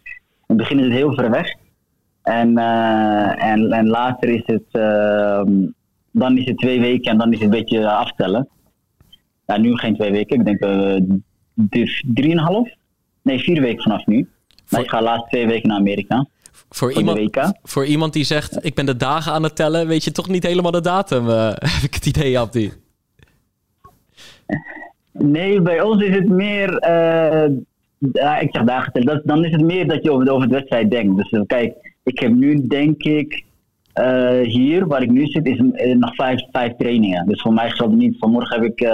het 0.47 0.57
begin 0.57 0.79
is 0.79 0.85
het 0.85 0.95
heel 0.95 1.15
ver 1.15 1.31
weg. 1.31 1.55
En, 2.23 2.59
eh, 2.59 3.45
en, 3.45 3.73
en 3.73 3.87
later 3.87 4.29
is 4.29 4.43
het, 4.45 4.65
ehm, 4.71 5.67
dan 6.11 6.39
is 6.39 6.45
het 6.45 6.59
twee 6.59 6.81
weken 6.81 7.11
en 7.11 7.19
dan 7.19 7.33
is 7.33 7.35
het 7.35 7.45
een 7.45 7.59
beetje 7.59 7.91
aftellen. 7.91 8.49
Ja, 9.49 9.57
nu 9.57 9.77
geen 9.77 9.95
twee 9.95 10.11
weken, 10.11 10.39
ik 10.39 10.45
denk 10.45 10.61
drie- 11.55 12.05
drieënhalf. 12.15 12.69
Nee, 13.23 13.39
vier 13.39 13.61
weken 13.61 13.83
vanaf 13.83 14.07
nu. 14.07 14.29
Maar 14.71 14.81
ik 14.81 14.89
ga 14.91 14.99
de 14.99 15.05
laatste 15.05 15.29
twee 15.29 15.47
weken 15.47 15.69
naar 15.69 15.79
Amerika. 15.79 16.27
Voor 16.69 16.93
iemand, 16.93 17.31
voor 17.63 17.87
iemand 17.87 18.13
die 18.13 18.25
zegt, 18.25 18.65
ik 18.65 18.75
ben 18.75 18.87
de 18.87 18.97
dagen 18.97 19.33
aan 19.33 19.43
het 19.43 19.57
tellen, 19.57 19.87
weet 19.87 20.05
je 20.05 20.13
toch 20.13 20.29
niet 20.29 20.43
helemaal 20.43 20.71
de 20.71 20.81
datum, 20.81 21.29
eh, 21.29 21.49
heb 21.75 21.83
ik 21.83 21.95
het 21.95 22.07
idee, 22.07 22.39
Abdi. 22.39 22.73
Nee, 25.13 25.61
bij 25.61 25.81
ons 25.83 26.03
is 26.03 26.15
het 26.15 26.29
meer. 26.29 26.77
eh, 26.77 27.51
ik 28.41 28.49
zeg 28.53 28.65
dagen 28.65 28.93
tellen. 28.93 29.07
Dat, 29.07 29.23
dan 29.25 29.45
is 29.45 29.53
het 29.53 29.61
meer 29.65 29.89
dat 29.89 30.03
je 30.05 30.13
over 30.13 30.25
de, 30.25 30.31
over 30.33 30.49
de 30.49 30.55
wedstrijd 30.55 30.91
denkt. 30.91 31.17
Dus 31.17 31.43
kijk, 31.47 31.95
ik 32.03 32.19
heb 32.19 32.33
nu 32.35 32.67
denk 32.67 33.03
ik. 33.03 33.45
hier 34.43 34.87
waar 34.87 35.03
ik 35.03 35.11
nu 35.11 35.27
zit, 35.27 35.47
is 35.47 35.61
nog 35.95 36.15
vijf, 36.15 36.41
vijf 36.53 36.73
trainingen. 36.79 37.27
Dus 37.27 37.41
voor 37.43 37.53
mij 37.53 37.71
geldt 37.71 37.93
het 37.93 38.01
niet. 38.03 38.19
Vanmorgen 38.19 38.61
heb 38.61 38.71
ik 38.71 38.89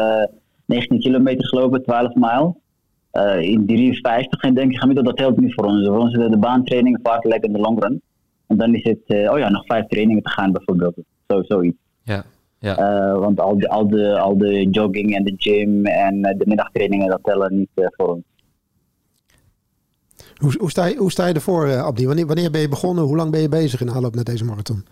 19 0.66 1.00
kilometer 1.00 1.48
gelopen, 1.48 1.82
12 1.82 2.14
mijl. 2.14 2.62
Eh, 3.10 3.40
in 3.40 3.66
53 3.66 4.42
en 4.42 4.54
denk 4.54 4.72
ik 4.72 4.78
gemiddeld, 4.78 5.06
dat 5.06 5.16
telt 5.16 5.40
niet 5.40 5.54
voor 5.54 5.64
ons. 5.64 5.86
Voor 5.86 5.98
ons 5.98 6.14
is 6.14 6.28
de 6.30 6.38
baantrainingen 6.38 7.00
vaak 7.02 7.24
lekker 7.24 7.48
in 7.48 7.54
de 7.54 7.60
long 7.60 7.82
run. 7.82 8.02
En 8.46 8.56
dan 8.56 8.74
is 8.74 8.82
het, 8.82 8.98
eh, 9.06 9.32
oh 9.32 9.38
ja, 9.38 9.48
nog 9.48 9.66
vijf 9.66 9.86
trainingen 9.86 10.22
te 10.22 10.30
gaan 10.30 10.52
bijvoorbeeld. 10.52 10.94
Zo, 11.28 11.42
zoiets. 11.42 11.76
Ja, 12.02 12.24
ja. 12.58 12.76
Eh, 12.76 13.18
want 13.18 13.40
al 13.40 13.58
de, 13.58 13.68
al, 13.68 13.88
de, 13.88 14.18
al 14.18 14.38
de 14.38 14.68
jogging 14.70 15.14
en 15.14 15.24
de 15.24 15.34
gym 15.36 15.86
en 15.86 16.22
de 16.22 16.44
middagtrainingen, 16.46 17.08
dat 17.08 17.18
tellen 17.22 17.56
niet 17.56 17.68
voor 17.74 18.08
ons. 18.08 18.22
Hoe, 20.34 20.54
hoe, 20.58 20.70
sta, 20.70 20.84
je, 20.84 20.96
hoe 20.96 21.10
sta 21.10 21.26
je 21.26 21.34
ervoor, 21.34 21.76
Abdi? 21.76 22.06
Wanneer, 22.06 22.26
wanneer 22.26 22.50
ben 22.50 22.60
je 22.60 22.68
begonnen? 22.68 23.04
Hoe 23.04 23.16
lang 23.16 23.30
ben 23.30 23.40
je 23.40 23.48
bezig 23.48 23.80
in 23.80 23.90
aanloop 23.90 24.14
naar 24.14 24.24
deze 24.24 24.44
marathon? 24.44 24.84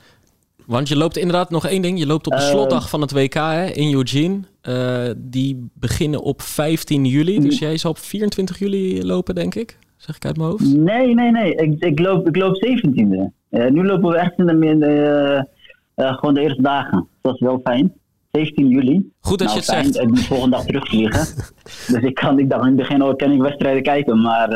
Want 0.66 0.88
je 0.88 0.96
loopt 0.96 1.16
inderdaad 1.16 1.51
nog 1.51 1.66
één 1.66 1.83
ding. 1.83 1.98
Je 1.98 2.07
loopt 2.07 2.27
op 2.27 2.33
de 2.33 2.38
Eh, 2.38 2.48
slotdag 2.48 2.88
van 2.90 3.01
het 3.01 3.12
WK 3.12 3.35
hè, 3.35 3.64
in 3.66 3.92
Eugene. 3.94 4.40
Eh, 4.61 5.11
die 5.16 5.70
beginnen 5.75 6.20
op 6.22 6.42
15 6.42 7.05
juli. 7.05 7.40
Dus 7.40 7.59
jij 7.59 7.77
zal 7.77 7.90
op 7.90 7.98
24 7.98 8.59
juli 8.59 9.05
lopen, 9.07 9.35
denk 9.35 9.55
ik. 9.55 9.79
Zeg 9.96 10.16
ik 10.16 10.25
uit 10.25 10.37
mijn 10.37 10.48
hoofd. 10.48 10.77
Nee, 10.77 11.14
nee, 11.14 11.31
nee. 11.31 11.55
Ik, 11.55 11.85
ik, 11.85 11.98
loop, 11.98 12.29
ik 12.29 12.37
loop 12.37 12.55
17e. 12.57 13.31
Eh, 13.51 13.70
nu 13.70 13.85
lopen 13.87 14.11
we 14.11 14.16
echt 14.16 14.38
in 14.38 14.46
de, 14.46 14.66
in 14.66 14.79
de, 14.79 15.46
eh, 15.94 16.14
gewoon 16.14 16.35
de 16.35 16.40
eerste 16.40 16.62
dagen. 16.62 17.09
Dat 17.20 17.35
is 17.35 17.40
wel 17.40 17.61
fijn. 17.64 17.92
17 18.31 18.68
juli. 18.68 19.11
Goed 19.20 19.38
dat 19.38 19.48
Nou, 19.48 19.61
je 19.61 19.64
het 19.64 19.75
fijn, 19.75 19.85
zegt. 19.92 19.98
Ik 20.05 20.09
moet 20.09 20.20
volgende 20.27 20.57
dag 20.57 20.64
terugvliegen. 20.66 21.27
dus 21.92 22.03
ik 22.03 22.14
kan, 22.14 22.38
ik 22.38 22.51
dacht 22.51 22.62
in 22.62 22.66
het 22.66 22.77
begin 22.77 23.03
ook, 23.03 23.18
kan 23.18 23.33
ik 23.33 23.40
wedstrijden 23.40 23.83
kijken. 23.83 24.20
Maar 24.20 24.48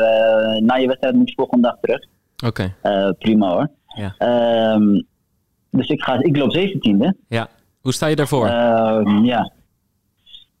na 0.61 0.75
je 0.75 0.87
wedstrijd 0.87 1.15
moet 1.15 1.29
je 1.29 1.35
volgende 1.35 1.67
dag 1.67 1.77
terug. 1.81 1.99
Oké, 2.45 2.73
prima 3.19 3.49
hoor. 3.51 3.69
ja. 3.95 4.15
Ehm, 4.17 5.01
dus 5.71 5.87
ik, 5.87 6.01
ga, 6.01 6.23
ik 6.23 6.37
loop 6.37 6.55
17e. 6.57 7.07
ja. 7.27 7.47
Hoe 7.81 7.93
sta 7.95 8.07
je 8.07 8.15
daarvoor? 8.15 8.47
Ehm, 8.47 9.23
ja. 9.23 9.51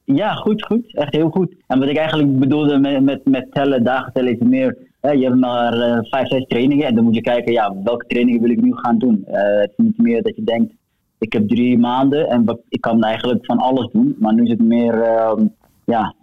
ja, 0.03 0.33
goed, 0.33 0.65
goed. 0.65 0.95
Echt 0.95 1.13
heel 1.15 1.29
goed. 1.29 1.55
En 1.67 1.79
wat 1.79 1.89
ik 1.89 1.97
eigenlijk 1.97 2.39
bedoelde 2.39 2.77
met, 2.77 3.03
met, 3.03 3.25
met 3.25 3.51
tellen, 3.51 3.83
dagen 3.83 4.13
tellen, 4.13 4.31
is 4.39 4.47
meer. 4.47 4.77
Hè, 5.01 5.11
je 5.11 5.23
hebt 5.23 5.35
maar 5.39 5.73
eh, 5.73 5.97
vijf, 6.01 6.27
zes 6.27 6.45
trainingen 6.47 6.85
en 6.87 6.95
dan 6.95 7.03
moet 7.03 7.15
je 7.15 7.21
kijken, 7.21 7.51
ja, 7.53 7.75
welke 7.83 8.05
trainingen 8.07 8.41
wil 8.41 8.49
ik 8.49 8.61
nu 8.61 8.73
gaan 8.75 8.97
doen. 8.97 9.25
Eh, 9.25 9.59
het 9.59 9.69
is 9.75 9.85
niet 9.85 9.97
meer 9.97 10.21
dat 10.21 10.35
je 10.35 10.43
denkt, 10.43 10.73
ik 11.17 11.33
heb 11.33 11.47
drie 11.47 11.77
maanden 11.77 12.27
en 12.29 12.45
wat- 12.45 12.61
ik 12.69 12.81
kan 12.81 13.03
eigenlijk 13.03 13.45
van 13.45 13.57
alles 13.57 13.89
doen. 13.91 14.15
Maar 14.19 14.33
nu 14.33 14.43
is 14.43 14.49
het 14.49 14.61
meer, 14.63 15.01
ehm, 15.01 15.45
ja, 15.85 16.13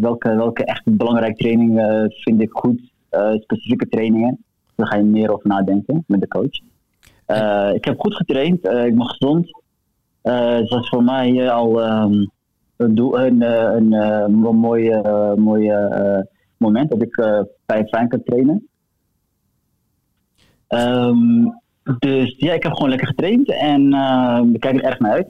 welke, 0.00 0.34
welke 0.36 0.64
echt 0.64 0.82
belangrijke 0.84 1.36
trainingen 1.36 2.10
vind 2.12 2.40
ik 2.42 2.50
goed, 2.52 2.80
specifieke 3.40 3.88
trainingen. 3.88 4.44
Daar 4.74 4.86
ga 4.86 4.96
je 4.96 5.02
meer 5.04 5.32
over 5.32 5.48
nadenken 5.48 6.04
met 6.06 6.20
de 6.20 6.28
coach. 6.28 6.60
Ik 7.74 7.84
heb 7.84 7.98
goed 7.98 8.14
getraind, 8.14 8.68
ik 8.68 8.96
ben 8.96 9.06
gezond. 9.06 9.44
dus 10.22 10.68
dat 10.68 10.82
is 10.82 10.88
voor 10.88 11.04
mij 11.04 11.50
al 11.50 11.84
um, 11.84 12.30
een, 12.76 12.98
een, 13.12 13.92
een, 13.92 14.32
mooi, 14.40 15.70
moment 16.56 16.90
dat 16.90 17.02
ik 17.02 17.14
bij 17.66 17.86
fijn 17.86 18.08
kan 18.08 18.22
trainen. 18.24 18.68
Um, 20.68 21.60
dus 21.98 22.34
ja, 22.36 22.52
ik 22.52 22.62
heb 22.62 22.72
gewoon 22.72 22.88
lekker 22.88 23.06
getraind 23.06 23.50
en 23.50 23.94
uh, 23.94 24.40
ik 24.52 24.60
kijk 24.60 24.76
er 24.76 24.84
erg 24.84 24.98
naar 24.98 25.12
uit. 25.12 25.28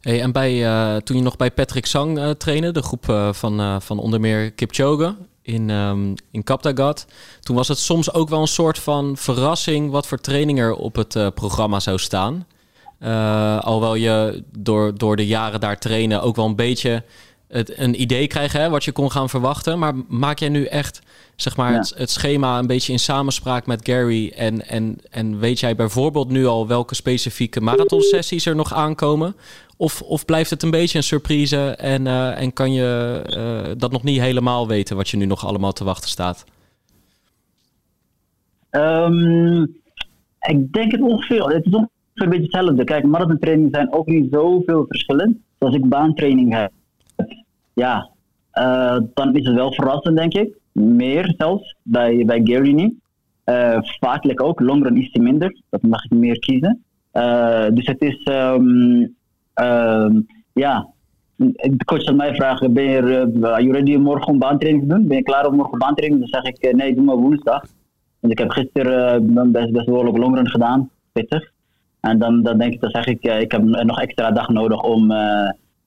Hey, 0.00 0.22
en 0.22 0.32
bij, 0.32 0.52
uh, 0.52 0.96
toen 0.96 1.16
je 1.16 1.22
nog 1.22 1.36
bij 1.36 1.50
Patrick 1.50 1.86
Sang 1.86 2.18
uh, 2.18 2.30
trainde, 2.30 2.72
de 2.72 2.82
groep 2.82 3.04
van, 3.30 3.82
van 3.82 3.98
onder 3.98 4.20
meer 4.20 4.52
Kipchoge 4.52 5.14
in, 5.46 5.70
um, 5.70 6.14
in 6.30 6.44
Kaptagat, 6.44 7.06
toen 7.40 7.56
was 7.56 7.68
het 7.68 7.78
soms 7.78 8.12
ook 8.12 8.28
wel 8.28 8.40
een 8.40 8.46
soort 8.46 8.78
van 8.78 9.16
verrassing 9.16 9.90
wat 9.90 10.06
voor 10.06 10.18
training 10.18 10.58
er 10.58 10.74
op 10.74 10.96
het 10.96 11.34
programma 11.34 11.80
zou 11.80 11.98
staan. 11.98 12.46
alhoewel 13.60 13.94
je 13.94 14.44
door, 14.58 14.98
door 14.98 15.16
de 15.16 15.26
jaren 15.26 15.60
daar 15.60 15.78
trainen 15.78 16.22
ook 16.22 16.36
wel 16.36 16.44
een 16.44 16.56
beetje 16.56 17.02
het, 17.48 17.78
een 17.78 18.00
idee 18.00 18.26
krijgen 18.26 18.60
hè, 18.60 18.68
wat 18.70 18.84
je 18.84 18.92
kon 18.92 19.10
gaan 19.10 19.28
verwachten. 19.28 19.78
Maar 19.78 19.94
maak 20.08 20.38
jij 20.38 20.48
nu 20.48 20.64
echt 20.64 21.02
zeg 21.36 21.56
maar, 21.56 21.72
het, 21.72 21.92
het, 21.96 22.10
schema 22.10 22.58
een 22.58 22.66
beetje 22.66 22.92
in 22.92 22.98
samenspraak 22.98 23.66
met 23.66 23.88
Gary? 23.88 24.32
En, 24.36 24.68
en, 24.68 24.98
en 25.10 25.38
weet 25.38 25.60
jij 25.60 25.76
bijvoorbeeld 25.76 26.30
nu 26.30 26.46
al 26.46 26.66
welke 26.66 26.94
specifieke 26.94 27.60
marathonsessies 27.60 28.46
er 28.46 28.56
nog 28.56 28.74
aankomen? 28.74 29.36
Of, 29.76 30.02
of 30.02 30.24
blijft 30.24 30.50
het 30.50 30.62
een 30.62 30.70
beetje 30.70 30.98
een 30.98 31.04
surprise 31.04 31.70
en, 31.70 32.06
uh, 32.06 32.40
en 32.40 32.52
kan 32.52 32.72
je 32.72 33.22
uh, 33.36 33.72
dat 33.78 33.92
nog 33.92 34.02
niet 34.02 34.20
helemaal 34.20 34.68
weten 34.68 34.96
wat 34.96 35.08
je 35.08 35.16
nu 35.16 35.26
nog 35.26 35.46
allemaal 35.46 35.72
te 35.72 35.84
wachten 35.84 36.08
staat? 36.08 36.44
Um, 38.70 39.62
ik 40.40 40.72
denk 40.72 40.92
het 40.92 41.00
ongeveer. 41.00 41.42
Het 41.42 41.66
is 41.66 41.72
ongeveer 41.72 41.90
een 42.14 42.28
beetje 42.28 42.42
hetzelfde. 42.42 42.84
Kijk, 42.84 43.04
marathontrainingen 43.04 43.70
zijn 43.72 43.92
ook 43.92 44.06
niet 44.06 44.32
zoveel 44.32 44.84
verschillend. 44.88 45.36
Als 45.58 45.74
ik 45.74 45.88
baantraining 45.88 46.54
heb, 46.54 46.72
ja, 47.76 48.10
uh, 48.54 48.98
dan 49.14 49.34
is 49.34 49.46
het 49.46 49.54
wel 49.54 49.72
verrassend, 49.72 50.16
denk 50.16 50.34
ik 50.34 50.56
meer 50.72 51.34
zelfs, 51.36 51.74
bij, 51.82 52.24
bij 52.26 52.40
Gary 52.44 52.72
niet. 52.72 52.94
Uh, 53.44 53.78
vaak 53.82 54.42
ook, 54.42 54.60
longrun 54.60 54.96
iets 54.96 55.16
minder, 55.16 55.60
dat 55.70 55.82
mag 55.82 56.04
ik 56.04 56.10
meer 56.10 56.38
kiezen. 56.38 56.84
Uh, 57.12 57.66
dus 57.70 57.86
het 57.86 58.00
is, 58.02 58.26
um, 58.30 59.14
um, 59.54 60.26
ja, 60.52 60.88
de 61.36 61.84
coach 61.84 62.02
zal 62.02 62.14
mij 62.14 62.34
vragen, 62.34 62.72
ben 62.72 62.84
je, 62.84 63.30
you 63.40 63.72
ready 63.72 63.94
om 63.94 64.02
morgen 64.02 64.38
baantraining 64.38 64.88
te 64.88 64.94
doen? 64.94 65.06
Ben 65.06 65.16
je 65.16 65.22
klaar 65.22 65.46
om 65.46 65.56
morgen 65.56 65.78
baantraining? 65.78 66.20
Dan 66.20 66.42
zeg 66.42 66.52
ik, 66.52 66.74
nee, 66.74 66.94
doe 66.94 67.04
maar 67.04 67.16
woensdag. 67.16 67.64
Want 68.20 68.32
ik 68.32 68.38
heb 68.38 68.50
gisteren 68.50 69.52
best, 69.52 69.72
best 69.72 69.86
behoorlijk 69.86 70.16
longrun 70.16 70.50
gedaan, 70.50 70.90
pittig. 71.12 71.50
En 72.00 72.18
dan, 72.18 72.42
dan 72.42 72.58
denk 72.58 72.72
ik, 72.72 72.80
dan 72.80 72.90
zeg 72.90 73.06
ik, 73.06 73.24
ik 73.24 73.52
heb 73.52 73.62
nog 73.62 74.00
extra 74.00 74.30
dag 74.30 74.48
nodig 74.48 74.82
om, 74.82 75.12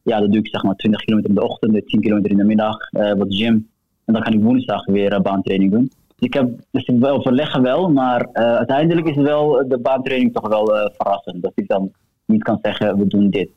ja, 0.04 0.20
dat 0.20 0.32
doe 0.32 0.40
ik 0.40 0.48
zeg 0.48 0.64
maar 0.64 0.76
20 0.76 1.02
kilometer 1.02 1.30
in 1.30 1.36
de 1.36 1.44
ochtend, 1.44 1.88
10 1.88 2.02
kilometer 2.02 2.32
in 2.32 2.38
de 2.38 2.44
middag, 2.44 2.78
wat 2.92 3.36
gym. 3.36 3.68
En 4.10 4.16
dan 4.16 4.24
kan 4.24 4.34
ik 4.34 4.44
woensdag 4.44 4.86
weer 4.86 5.14
uh, 5.14 5.20
baantraining 5.20 5.72
doen. 5.72 5.92
Dus 6.16 6.28
ik 6.28 6.34
heb, 6.34 6.50
dus 6.72 6.86
ik 6.86 7.06
overleggen 7.06 7.62
wel, 7.62 7.90
maar 7.90 8.22
uh, 8.22 8.56
uiteindelijk 8.56 9.08
is 9.08 9.16
wel 9.16 9.68
de 9.68 9.80
baantraining 9.80 10.34
toch 10.34 10.48
wel 10.48 10.66
verrassend. 10.98 11.44
Dat 11.44 11.52
ik 11.56 11.68
dan 11.68 11.92
niet 12.26 12.44
kan 12.44 12.60
zeggen, 12.62 12.98
we 12.98 13.08
doen 13.08 13.30
dit. 13.30 13.50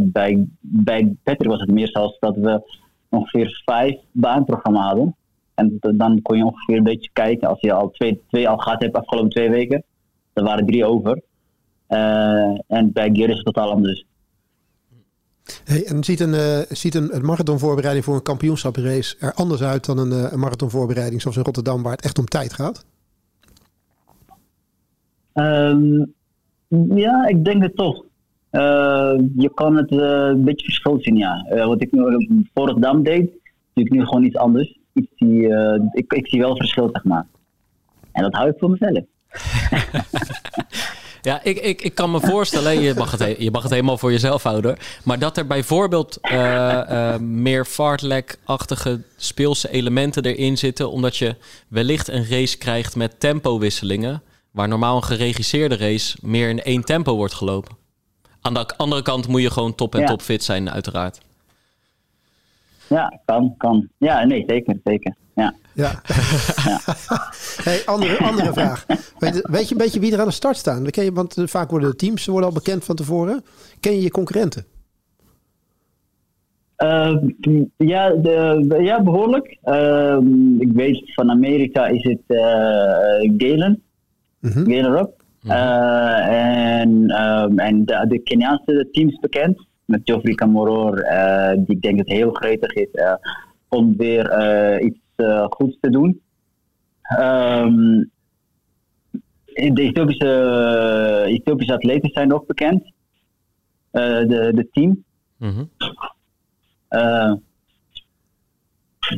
bij, 0.00 0.46
bij 0.60 1.16
Patrick 1.22 1.50
was 1.50 1.60
het 1.60 1.70
meer 1.70 1.88
zelfs 1.88 2.18
dat 2.18 2.36
we 2.36 2.62
ongeveer 3.08 3.62
vijf 3.64 3.96
baanprogramma's 4.12 4.86
hadden. 4.86 5.16
En 5.54 5.78
dan 5.80 6.22
kon 6.22 6.36
je 6.36 6.44
ongeveer 6.44 6.76
een 6.76 6.82
beetje 6.82 7.10
kijken, 7.12 7.48
als 7.48 7.60
je 7.60 7.72
al 7.72 7.90
twee, 7.90 8.22
twee 8.28 8.48
al 8.48 8.58
gehad 8.58 8.82
hebt 8.82 8.96
afgelopen 8.96 9.30
twee 9.30 9.50
weken, 9.50 9.84
er 10.32 10.44
waren 10.44 10.66
drie 10.66 10.84
over. 10.84 11.22
en 12.66 12.92
bij 12.92 13.10
Gear 13.12 13.28
is 13.28 13.36
het 13.36 13.44
totaal 13.44 13.70
anders. 13.70 14.04
Hey, 15.64 15.86
en 15.86 16.04
ziet 16.04 16.20
een, 16.20 16.32
uh, 16.32 16.58
ziet 16.68 16.94
een, 16.94 17.14
een 17.14 17.24
marathonvoorbereiding 17.24 18.04
voor 18.04 18.14
een 18.14 18.22
kampioenschaprace 18.22 19.16
er 19.20 19.32
anders 19.34 19.62
uit 19.62 19.84
dan 19.84 19.98
een, 19.98 20.10
uh, 20.10 20.32
een 20.32 20.38
marathonvoorbereiding 20.38 21.20
zoals 21.20 21.36
in 21.36 21.42
Rotterdam, 21.42 21.82
waar 21.82 21.92
het 21.92 22.04
echt 22.04 22.18
om 22.18 22.26
tijd 22.26 22.52
gaat? 22.52 22.84
Um, 25.34 26.14
ja, 26.94 27.26
ik 27.26 27.44
denk 27.44 27.62
het 27.62 27.76
toch. 27.76 28.04
Uh, 28.52 29.18
je 29.36 29.50
kan 29.54 29.76
het 29.76 29.90
een 29.90 30.44
beetje 30.44 30.64
verschil 30.64 30.98
zien, 31.00 31.16
ja. 31.16 31.66
wat 31.66 31.82
ik 31.82 31.92
nu 31.92 32.02
voor 32.54 32.66
Rotterdam 32.66 33.02
deed, 33.02 33.30
doe 33.72 33.84
ik 33.84 33.90
nu 33.90 34.04
gewoon 34.04 34.24
iets 34.24 34.36
anders. 34.36 34.78
Ik 34.92 35.08
zie, 35.16 35.48
ik, 35.92 36.12
ik 36.12 36.28
zie 36.28 36.40
wel 36.40 36.56
verschil, 36.56 36.88
zeg 36.92 37.04
maar. 37.04 37.26
En 38.12 38.22
dat 38.22 38.32
hou 38.32 38.48
ik 38.48 38.58
voor 38.58 38.70
mezelf. 38.70 39.04
Ja, 41.28 41.40
ik, 41.42 41.58
ik, 41.58 41.82
ik 41.82 41.94
kan 41.94 42.10
me 42.10 42.20
voorstellen, 42.20 42.80
je 42.80 42.94
mag, 42.94 43.10
het, 43.10 43.38
je 43.38 43.50
mag 43.50 43.62
het 43.62 43.70
helemaal 43.70 43.98
voor 43.98 44.10
jezelf 44.10 44.42
houden. 44.42 44.76
Maar 45.04 45.18
dat 45.18 45.36
er 45.36 45.46
bijvoorbeeld 45.46 46.18
uh, 46.22 46.32
uh, 46.90 47.16
meer 47.16 47.64
fartlek-achtige 47.64 49.00
speelse 49.16 49.70
elementen 49.70 50.24
erin 50.24 50.58
zitten. 50.58 50.90
Omdat 50.90 51.16
je 51.16 51.36
wellicht 51.68 52.08
een 52.08 52.28
race 52.28 52.58
krijgt 52.58 52.96
met 52.96 53.20
tempowisselingen. 53.20 54.22
Waar 54.50 54.68
normaal 54.68 54.96
een 54.96 55.04
geregisseerde 55.04 55.76
race 55.76 56.16
meer 56.20 56.48
in 56.48 56.62
één 56.62 56.84
tempo 56.84 57.16
wordt 57.16 57.34
gelopen. 57.34 57.76
Aan 58.40 58.54
de 58.54 58.76
andere 58.76 59.02
kant 59.02 59.28
moet 59.28 59.42
je 59.42 59.50
gewoon 59.50 59.74
top 59.74 59.94
en 59.94 60.00
ja. 60.00 60.06
top 60.06 60.22
fit 60.22 60.44
zijn, 60.44 60.70
uiteraard. 60.70 61.20
Ja, 62.86 63.20
kan, 63.24 63.54
kan. 63.56 63.88
Ja, 63.98 64.24
nee, 64.24 64.44
zeker, 64.46 64.80
zeker. 64.84 65.14
Ja. 65.38 65.54
Ja. 65.74 65.90
ja. 66.64 66.78
hey, 67.62 67.82
andere, 67.84 68.18
andere 68.18 68.52
vraag. 68.52 68.86
Weet, 69.18 69.48
weet, 69.50 69.68
je 69.68 69.74
een 69.74 69.80
beetje 69.80 70.00
wie 70.00 70.12
er 70.12 70.20
aan 70.20 70.26
de 70.26 70.32
start 70.32 70.56
staan? 70.56 70.90
Ken 70.90 71.04
je, 71.04 71.12
want 71.12 71.36
eh, 71.36 71.46
vaak 71.46 71.70
worden 71.70 71.90
de 71.90 71.96
teams 71.96 72.26
worden 72.26 72.48
al 72.48 72.54
bekend 72.54 72.84
van 72.84 72.96
tevoren. 72.96 73.44
Ken 73.80 73.92
je 73.92 74.02
je 74.02 74.10
concurrenten? 74.10 74.64
Uh, 76.84 77.16
ja, 77.76 78.10
de, 78.10 78.78
ja, 78.80 79.02
behoorlijk. 79.02 79.58
Uh, 79.64 80.18
ik 80.58 80.72
weet 80.72 81.14
van 81.14 81.30
Amerika 81.30 81.86
is 81.86 82.02
het 82.02 82.22
uh, 82.26 82.40
Galen. 83.36 83.82
Mm 84.40 84.50
-hmm. 84.50 84.64
Galen 84.64 84.92
Rock. 84.92 85.12
Mm 85.40 85.50
-hmm. 85.50 85.58
en 86.30 86.90
um, 87.22 87.58
en 87.58 87.84
de, 87.84 88.04
de 88.08 88.18
Keniaanse 88.22 88.88
teams 88.92 89.18
bekend. 89.20 89.66
Met 89.84 90.00
Geoffrey 90.04 90.34
Kamoror, 90.34 90.94
die 91.56 91.76
ik 91.76 91.82
denk 91.82 91.98
dat 91.98 92.06
heel 92.06 92.30
gretig 92.30 92.72
is 92.72 92.88
om 93.68 93.96
weer 93.96 94.80
iets 94.80 94.98
goeds 95.50 95.76
te 95.80 95.90
doen. 95.90 96.20
Um, 97.20 98.10
de 99.54 99.82
Ethiopische, 99.82 101.24
Ethiopische 101.26 101.72
atleten 101.72 102.10
zijn 102.10 102.32
ook 102.32 102.46
bekend. 102.46 102.82
Uh, 103.92 104.18
de, 104.18 104.50
de 104.54 104.68
team. 104.72 105.04
Mm 105.36 105.50
-hmm. 105.50 105.70
uh, 106.90 107.32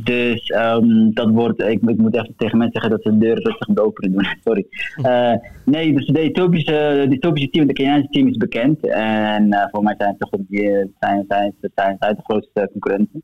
dus 0.02 0.50
um, 0.50 1.14
dat 1.14 1.30
wordt, 1.30 1.62
ik, 1.62 1.82
ik, 1.82 1.96
moet 1.96 2.14
even 2.14 2.34
tegen 2.36 2.58
mensen 2.58 2.80
zeggen 2.80 2.90
dat 2.90 3.02
ze 3.02 3.18
de 3.18 3.26
deur 3.26 3.42
rustig 3.42 3.76
openen 3.76 4.12
doen. 4.12 4.26
Sorry. 4.44 4.66
Uh, 4.96 5.34
nee, 5.74 5.94
dus 5.94 6.06
de 6.06 6.20
Ethiopische, 6.20 7.06
de 7.08 7.14
Ethiopische 7.14 7.50
team, 7.50 7.66
de 7.66 7.72
Keniaanse 7.72 8.08
team 8.08 8.28
is 8.28 8.36
bekend. 8.36 8.86
En 8.86 9.46
uh, 9.46 9.64
voor 9.70 9.82
mij 9.82 9.94
zijn, 9.98 10.16
toch, 10.18 10.30
zijn, 10.30 10.90
zijn, 10.98 11.24
zijn, 11.28 11.54
zijn, 11.74 11.96
zijn 11.98 12.14
de 12.14 12.22
grootste 12.22 12.68
concurrenten. 12.72 13.22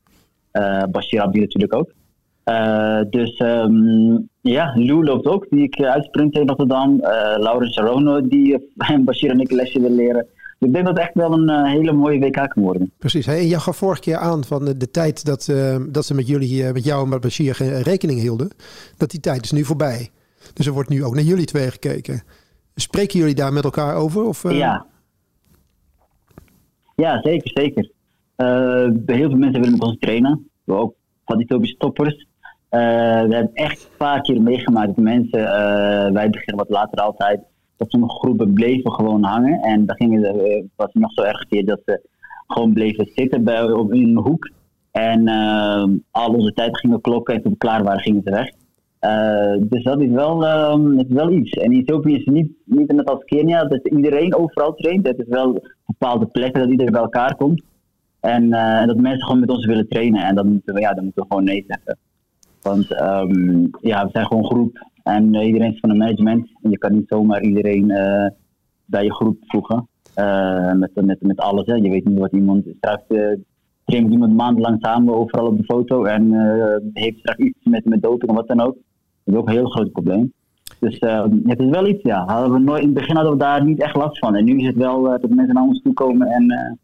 Uh, 0.53 0.83
Bashir 0.91 1.21
Abdi 1.21 1.39
natuurlijk 1.39 1.75
ook. 1.75 1.93
Uh, 2.49 3.01
dus 3.09 3.39
um, 3.39 4.29
ja, 4.41 4.73
Lou 4.75 5.03
loopt 5.03 5.25
ook, 5.25 5.45
die 5.49 5.63
ik 5.63 5.81
uitsprint 5.81 6.35
in 6.35 6.47
Rotterdam. 6.47 6.93
Uh, 6.93 7.07
Laurens 7.37 7.73
Sarono, 7.73 8.27
die 8.27 8.53
uh, 8.91 8.97
Bashir 8.99 9.29
en 9.29 9.39
ik 9.39 9.49
een 9.49 9.55
lesje 9.55 9.79
wil 9.79 9.91
leren. 9.91 10.25
Dus 10.59 10.67
ik 10.67 10.73
denk 10.73 10.85
dat 10.85 10.97
het 10.97 11.05
echt 11.05 11.13
wel 11.13 11.33
een 11.33 11.65
hele 11.65 11.91
mooie 11.91 12.19
WK 12.19 12.33
kan 12.33 12.63
worden. 12.63 12.91
Precies. 12.97 13.25
Hey, 13.25 13.39
en 13.39 13.47
jij 13.47 13.59
gaf 13.59 13.77
vorige 13.77 14.01
keer 14.01 14.17
aan 14.17 14.43
van 14.43 14.65
de 14.65 14.91
tijd 14.91 15.25
dat, 15.25 15.53
dat 15.89 16.05
ze 16.05 16.13
met 16.13 16.27
jullie, 16.27 16.73
met 16.73 16.83
jou 16.83 17.03
en 17.03 17.09
met 17.09 17.21
Bashir 17.21 17.81
rekening 17.81 18.19
hielden. 18.19 18.49
Dat 18.97 19.11
die 19.11 19.19
tijd 19.19 19.43
is 19.43 19.51
nu 19.51 19.63
voorbij. 19.63 20.09
Dus 20.53 20.65
er 20.65 20.73
wordt 20.73 20.89
nu 20.89 21.03
ook 21.03 21.15
naar 21.15 21.23
jullie 21.23 21.45
twee 21.45 21.71
gekeken. 21.71 22.23
Spreken 22.75 23.19
jullie 23.19 23.35
daar 23.35 23.53
met 23.53 23.63
elkaar 23.63 23.95
over? 23.95 24.23
Of, 24.23 24.51
Ja. 24.51 24.85
Ja, 26.95 27.21
zeker, 27.21 27.51
zeker. 27.53 27.91
heel 29.05 29.29
veel 29.29 29.37
mensen 29.37 29.61
willen 29.61 29.77
met 29.77 29.83
ons 29.83 29.97
trainen. 29.99 30.49
We 30.63 30.73
ook 30.73 30.95
van 31.25 31.37
die 31.37 31.47
Topische 31.47 31.77
toppers. 31.77 32.27
Uh, 32.71 32.81
we 33.21 33.35
hebben 33.35 33.53
echt 33.53 33.89
paar 33.97 34.21
keer 34.21 34.41
meegemaakt 34.41 34.87
dat 34.87 34.97
mensen, 34.97 35.39
uh, 35.39 36.11
wij 36.11 36.29
beginnen 36.29 36.55
wat 36.55 36.69
later 36.69 36.99
altijd, 36.99 37.39
dat 37.77 37.89
sommige 37.91 38.15
groepen 38.15 38.53
bleven 38.53 38.91
gewoon 38.91 39.23
hangen. 39.23 39.61
En 39.61 39.85
dan 39.85 39.95
gingen 39.95 40.21
ze, 40.21 40.57
uh, 40.57 40.63
was 40.75 40.89
nog 40.93 41.11
zo 41.11 41.21
erg 41.21 41.47
keer 41.47 41.65
dat 41.65 41.81
ze 41.85 42.07
gewoon 42.47 42.73
bleven 42.73 43.09
zitten 43.15 43.43
bij, 43.43 43.71
op, 43.71 43.93
in 43.93 44.03
een 44.03 44.23
hoek. 44.23 44.51
En 44.91 45.27
al 46.11 46.33
onze 46.33 46.53
tijd 46.53 46.77
gingen 46.77 47.01
klokken 47.01 47.35
en 47.35 47.41
toen 47.41 47.51
we 47.51 47.57
klaar 47.57 47.83
waren 47.83 48.01
gingen 48.01 48.21
ze 48.23 48.31
weg. 48.31 48.49
dus 49.69 49.83
dat 49.83 50.01
is 50.01 50.09
wel, 50.09 50.39
dat 50.95 51.05
is 51.07 51.13
wel 51.13 51.31
iets. 51.31 51.51
En 51.51 51.71
Ethiopië 51.71 52.15
is 52.15 52.25
niet, 52.25 52.51
niet 52.65 52.91
net 52.91 53.09
als 53.09 53.23
Kenia, 53.23 53.63
dat 53.63 53.87
iedereen 53.87 54.35
overal 54.35 54.73
traint. 54.73 55.07
Het 55.07 55.19
is 55.19 55.27
wel 55.27 55.63
bepaalde 55.85 56.25
plekken 56.25 56.61
dat 56.61 56.69
iedereen 56.69 56.91
bij 56.91 57.01
elkaar 57.01 57.35
komt. 57.35 57.63
En 58.19 58.49
dat 58.87 58.97
mensen 58.97 59.25
gewoon 59.25 59.39
met 59.39 59.49
ons 59.49 59.65
willen 59.65 59.87
trainen. 59.87 60.23
En 60.23 60.35
dan 60.35 60.47
moeten 60.47 60.73
we, 60.73 60.79
ja, 60.79 60.93
dan 60.93 61.03
moeten 61.03 61.21
we 61.21 61.29
gewoon 61.29 61.43
nee 61.43 61.65
zeggen. 61.67 61.97
Want 62.67 62.93
ehm, 62.93 63.65
ja, 63.81 64.05
we 64.05 64.09
zijn 64.11 64.25
gewoon 64.25 64.45
groep. 64.45 64.85
En 65.03 65.33
iedereen 65.33 65.73
is 65.73 65.79
van 65.79 65.89
het 65.89 65.99
management. 65.99 66.49
En 66.61 66.69
je 66.69 66.77
kan 66.77 66.93
niet 66.93 67.07
zomaar 67.07 67.41
iedereen 67.41 67.87
bij 68.85 69.03
je 69.03 69.13
groep 69.13 69.37
voegen. 69.47 69.87
met, 70.79 71.05
met, 71.05 71.21
met 71.21 71.39
alles. 71.39 71.65
Hè. 71.65 71.73
Je 71.73 71.89
weet 71.89 72.05
niet 72.05 72.19
wat 72.19 72.31
iemand 72.31 72.65
straks 72.77 73.03
traint 73.85 74.11
iemand 74.11 74.35
maandenlang 74.35 74.77
samen 74.81 75.15
overal 75.15 75.45
op 75.45 75.57
de 75.57 75.63
foto 75.63 76.03
en 76.03 76.33
heeft 76.93 77.19
straks 77.19 77.39
iets 77.39 77.63
met, 77.63 77.85
met 77.85 78.01
doping 78.01 78.31
of 78.31 78.37
wat 78.37 78.47
dan 78.47 78.61
ook. 78.61 78.75
Dat 79.23 79.33
is 79.33 79.35
ook 79.35 79.47
een 79.47 79.53
heel 79.53 79.69
groot 79.69 79.91
probleem. 79.91 80.33
Dus 80.79 80.99
uh, 80.99 81.23
het 81.43 81.59
is 81.59 81.69
wel 81.69 81.87
iets, 81.87 82.03
ja. 82.03 82.25
Hadden 82.25 82.51
we 82.51 82.59
nooit, 82.59 82.81
in 82.81 82.85
het 82.85 82.97
begin 82.97 83.15
hadden 83.15 83.33
we 83.33 83.39
daar 83.39 83.63
niet 83.65 83.81
echt 83.81 83.95
last 83.95 84.19
van. 84.19 84.35
En 84.35 84.45
nu 84.45 84.57
is 84.57 84.67
het 84.67 84.75
wel 84.75 85.01
dat 85.03 85.29
mensen 85.29 85.53
naar 85.53 85.63
ons 85.63 85.81
toe 85.81 85.93
komen 85.93 86.27
en 86.27 86.77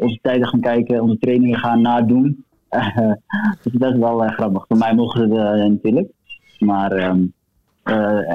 onze 0.00 0.18
tijden 0.22 0.48
gaan 0.48 0.60
kijken, 0.60 1.02
onze 1.02 1.18
trainingen 1.18 1.58
gaan 1.58 1.80
nadoen. 1.80 2.44
dus 3.62 3.72
dat 3.72 3.92
is 3.92 3.98
wel 3.98 4.18
grappig. 4.18 4.64
Voor 4.68 4.76
mij 4.76 4.94
mogen 4.94 5.28
ze 5.28 5.34
het 5.34 5.70
natuurlijk. 5.70 6.10
Maar 6.58 6.92
ehm, 6.92 7.26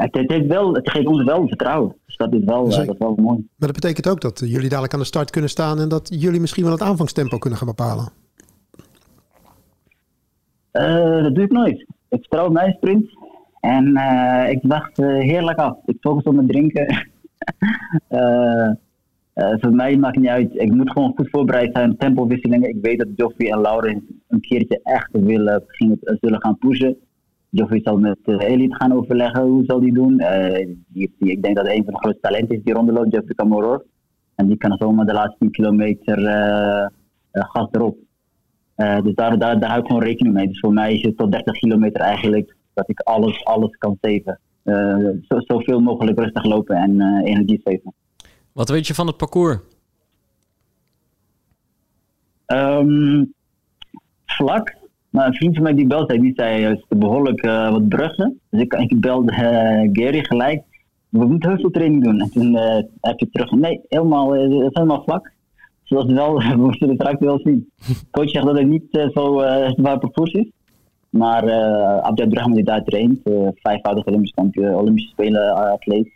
het, 0.02 0.16
het, 0.16 0.32
heeft 0.32 0.48
wel, 0.48 0.74
het 0.74 0.90
geeft 0.90 1.08
ons 1.08 1.24
wel 1.24 1.48
vertrouwen. 1.48 1.96
Dus 2.06 2.18
dat 2.18 2.34
is 2.34 2.44
wel, 2.44 2.70
dat 2.70 2.90
is 2.90 2.98
wel 2.98 3.16
mooi. 3.16 3.38
Maar 3.38 3.72
dat 3.72 3.82
betekent 3.82 4.08
ook 4.08 4.22
dat 4.22 4.40
jullie 4.40 4.70
dadelijk 4.70 4.94
aan 4.94 5.00
de 5.00 5.06
start 5.06 5.30
kunnen 5.30 5.50
staan 5.50 5.80
en 5.80 5.90
dat 5.90 6.08
jullie 6.20 6.40
misschien 6.40 6.64
wel 6.64 6.72
het 6.72 6.82
aanvangstempo 6.82 7.38
kunnen 7.38 7.60
gaan 7.60 7.68
bepalen. 7.68 8.10
dat 11.24 11.36
doe 11.36 11.44
ik 11.44 11.52
nooit. 11.52 11.86
Ik 12.10 12.20
vertrouw 12.20 12.50
mijn 12.50 12.74
sprint. 12.74 13.10
En 13.60 13.88
uh, 13.88 14.50
ik 14.50 14.60
wacht 14.62 15.00
uh, 15.00 15.08
heerlijk 15.08 15.58
af. 15.58 15.78
Ik 15.86 15.98
focus 16.00 16.24
op 16.24 16.34
mijn 16.34 16.48
drinken. 16.48 17.08
uh, 18.10 18.70
voor 19.34 19.74
mij 19.74 19.98
maakt 19.98 20.18
niet 20.18 20.28
uit. 20.28 20.52
Ik 20.54 20.74
moet 20.74 20.92
gewoon 20.92 21.14
goed 21.16 21.30
voorbereid 21.30 21.70
zijn. 21.74 21.98
Tempowisselingen. 21.98 22.70
Ik 22.70 22.78
weet 22.82 23.00
dat 23.00 23.08
Joffrey 23.16 23.52
en 23.52 23.62
Lauren 23.62 24.22
een 24.28 24.42
keertje 24.42 24.80
echt 24.84 25.10
willen, 25.12 25.64
zullen 26.22 26.42
gaan 26.42 26.58
pushen. 26.58 26.98
Joffrey 27.50 27.82
zal 27.84 27.98
met 27.98 28.18
Elite 28.24 28.76
gaan 28.76 28.94
overleggen. 28.94 29.42
Hoe 29.42 29.64
zal 29.66 29.80
die 29.80 29.94
doen? 29.94 30.18
Die, 30.88 31.16
die, 31.20 31.32
ik 31.32 31.44
denk 31.44 31.56
dat 31.56 31.68
een 31.68 31.84
van 31.84 31.94
de 31.94 32.00
grootste 32.00 32.22
talenten 32.22 32.56
is 32.58 32.64
die 32.64 32.74
rondloopt. 32.74 33.14
Joffrey 33.14 33.36
Camoror. 33.36 33.86
En 34.36 34.48
die 34.48 34.58
kan 34.58 34.78
zomaar 34.78 35.06
de 35.06 35.14
laatste 35.14 35.38
10 35.40 35.52
kilometer 35.52 36.18
gas 37.32 37.68
erop. 37.72 37.98
dus 38.76 39.16
daar, 39.16 39.38
daar, 39.38 39.60
daar 39.60 39.70
hou 39.70 39.82
ik 39.82 39.88
gewoon 39.88 40.04
rekening 40.04 40.36
mee. 40.36 40.48
Dus 40.48 40.60
voor 40.60 40.74
mij 40.74 40.94
is 40.94 41.02
het 41.02 41.18
tot 41.18 41.32
30 41.32 41.60
kilometer 41.60 42.02
eigenlijk 42.02 42.56
dat 42.74 42.90
ik 42.90 43.00
alles, 43.00 43.46
alles 43.46 43.78
kan 43.78 43.98
zeven. 44.02 44.40
Zo, 45.28 45.40
zoveel 45.40 45.80
mogelijk 45.80 46.20
rustig 46.20 46.44
lopen 46.44 46.76
en 46.76 47.02
energie 47.24 47.62
zeven. 47.64 47.94
Wat 48.54 48.70
weet 48.70 48.88
je 48.88 48.94
van 48.94 49.08
het 49.08 49.18
parcours? 49.18 49.58
Um, 52.48 53.34
vlak. 54.26 54.76
Maar 55.10 55.28
een 55.28 55.34
vriend 55.34 55.54
van 55.54 55.64
mij 55.64 55.74
die 55.74 55.88
belde, 55.88 56.20
die 56.20 56.34
zei 56.36 56.62
juist 56.62 56.86
behoorlijk 56.88 57.46
uh, 57.46 57.72
wat 57.72 57.88
bruggen. 57.88 58.40
Dus 58.50 58.62
ik, 58.62 58.74
ik 58.74 59.00
belde 59.00 59.32
Gary 59.94 60.24
gelijk. 60.24 60.64
We 61.10 61.26
moeten 61.26 61.50
heel 61.50 61.60
veel 61.60 61.72
training 61.72 62.04
doen. 62.04 62.20
En 62.20 62.32
toen 62.32 62.58
heb 63.02 63.20
je 63.20 63.30
terug. 63.32 63.52
Nee, 63.52 63.82
helemaal, 63.90 64.34
helemaal 64.34 65.04
vlak. 65.04 65.32
Zoals 65.84 66.12
wel, 66.14 66.36
we 66.38 66.76
zullen 66.78 66.98
het 66.98 67.20
wel 67.20 67.40
zien. 67.44 67.70
Coach 68.12 68.30
zegt 68.30 68.46
dat 68.46 68.58
het 68.58 68.68
niet 68.68 68.84
zo 68.90 69.40
zwaar 69.76 70.00
parcours 70.00 70.32
is. 70.32 70.52
Maar 71.10 71.48
uh, 71.48 71.98
Abdel 71.98 72.28
Brahman 72.28 72.56
die 72.56 72.64
daar 72.64 72.84
traint, 72.84 73.20
vijfvoudig 73.54 74.06
Olympisch 74.06 74.34
kampioen, 74.34 74.76
Olympische 74.76 75.10
Spelen 75.10 75.56
atleet, 75.72 76.12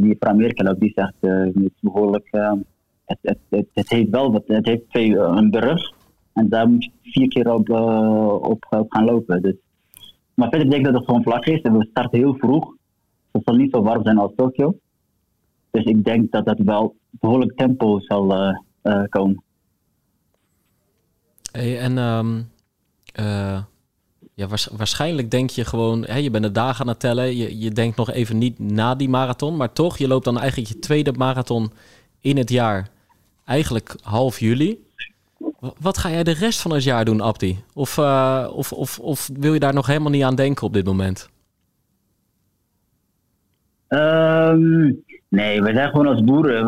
die 0.00 0.16
voor 0.18 0.28
Amerika 0.28 0.72
die 0.72 0.92
zegt 0.94 1.14
het 1.20 1.72
behoorlijk, 1.80 2.28
het, 3.04 3.18
het, 3.22 3.38
het, 3.48 3.66
het, 3.74 3.90
heeft 3.90 4.10
wel 4.10 4.32
wat, 4.32 4.42
het 4.46 4.66
heeft 4.66 4.90
twee, 4.90 5.16
een 5.16 5.50
brug 5.50 5.92
en 6.32 6.48
daar 6.48 6.68
moet 6.68 6.84
je 6.84 6.90
vier 7.02 7.28
keer 7.28 7.52
op, 7.52 7.70
op, 8.50 8.86
gaan 8.88 9.04
lopen. 9.04 9.42
Dus. 9.42 9.54
Maar 10.34 10.48
verder 10.48 10.70
denk 10.70 10.86
ik 10.86 10.92
dat 10.92 10.94
het 10.94 11.04
gewoon 11.04 11.22
vlak 11.22 11.44
is 11.44 11.62
en 11.62 11.78
we 11.78 11.86
starten 11.90 12.18
heel 12.18 12.34
vroeg. 12.34 12.74
Het 13.32 13.42
zal 13.44 13.54
niet 13.54 13.70
zo 13.70 13.82
warm 13.82 14.02
zijn 14.02 14.18
als 14.18 14.32
Tokio. 14.36 14.78
Dus 15.70 15.84
ik 15.84 16.04
denk 16.04 16.30
dat 16.32 16.46
dat 16.46 16.58
wel 16.58 16.96
behoorlijk 17.10 17.56
tempo 17.56 18.00
zal 18.00 18.54
komen. 19.08 19.42
Hey, 21.52 21.78
en 21.78 21.98
um, 21.98 22.48
ja, 24.40 24.46
waarschijnlijk 24.76 25.30
denk 25.30 25.50
je 25.50 25.64
gewoon, 25.64 26.04
hè, 26.04 26.16
je 26.16 26.30
bent 26.30 26.44
de 26.44 26.52
dagen 26.52 26.80
aan 26.80 26.88
het 26.88 27.00
tellen. 27.00 27.36
Je, 27.36 27.58
je 27.58 27.70
denkt 27.70 27.96
nog 27.96 28.10
even 28.10 28.38
niet 28.38 28.58
na 28.58 28.94
die 28.94 29.08
marathon. 29.08 29.56
Maar 29.56 29.72
toch, 29.72 29.98
je 29.98 30.08
loopt 30.08 30.24
dan 30.24 30.38
eigenlijk 30.38 30.68
je 30.68 30.78
tweede 30.78 31.12
marathon 31.12 31.70
in 32.20 32.36
het 32.36 32.50
jaar. 32.50 32.88
Eigenlijk 33.44 33.94
half 34.02 34.38
juli. 34.38 34.78
Wat 35.80 35.98
ga 35.98 36.10
jij 36.10 36.22
de 36.22 36.32
rest 36.32 36.60
van 36.60 36.72
het 36.72 36.84
jaar 36.84 37.04
doen, 37.04 37.20
Abdi? 37.20 37.58
Of, 37.74 37.96
uh, 37.96 38.48
of, 38.54 38.72
of, 38.72 38.98
of 38.98 39.30
wil 39.38 39.52
je 39.52 39.60
daar 39.60 39.74
nog 39.74 39.86
helemaal 39.86 40.10
niet 40.10 40.22
aan 40.22 40.34
denken 40.34 40.66
op 40.66 40.72
dit 40.72 40.84
moment? 40.84 41.28
Um, 43.88 45.04
nee, 45.28 45.62
we 45.62 45.72
zijn 45.72 45.90
gewoon 45.90 46.06
als 46.06 46.24
boeren. 46.24 46.66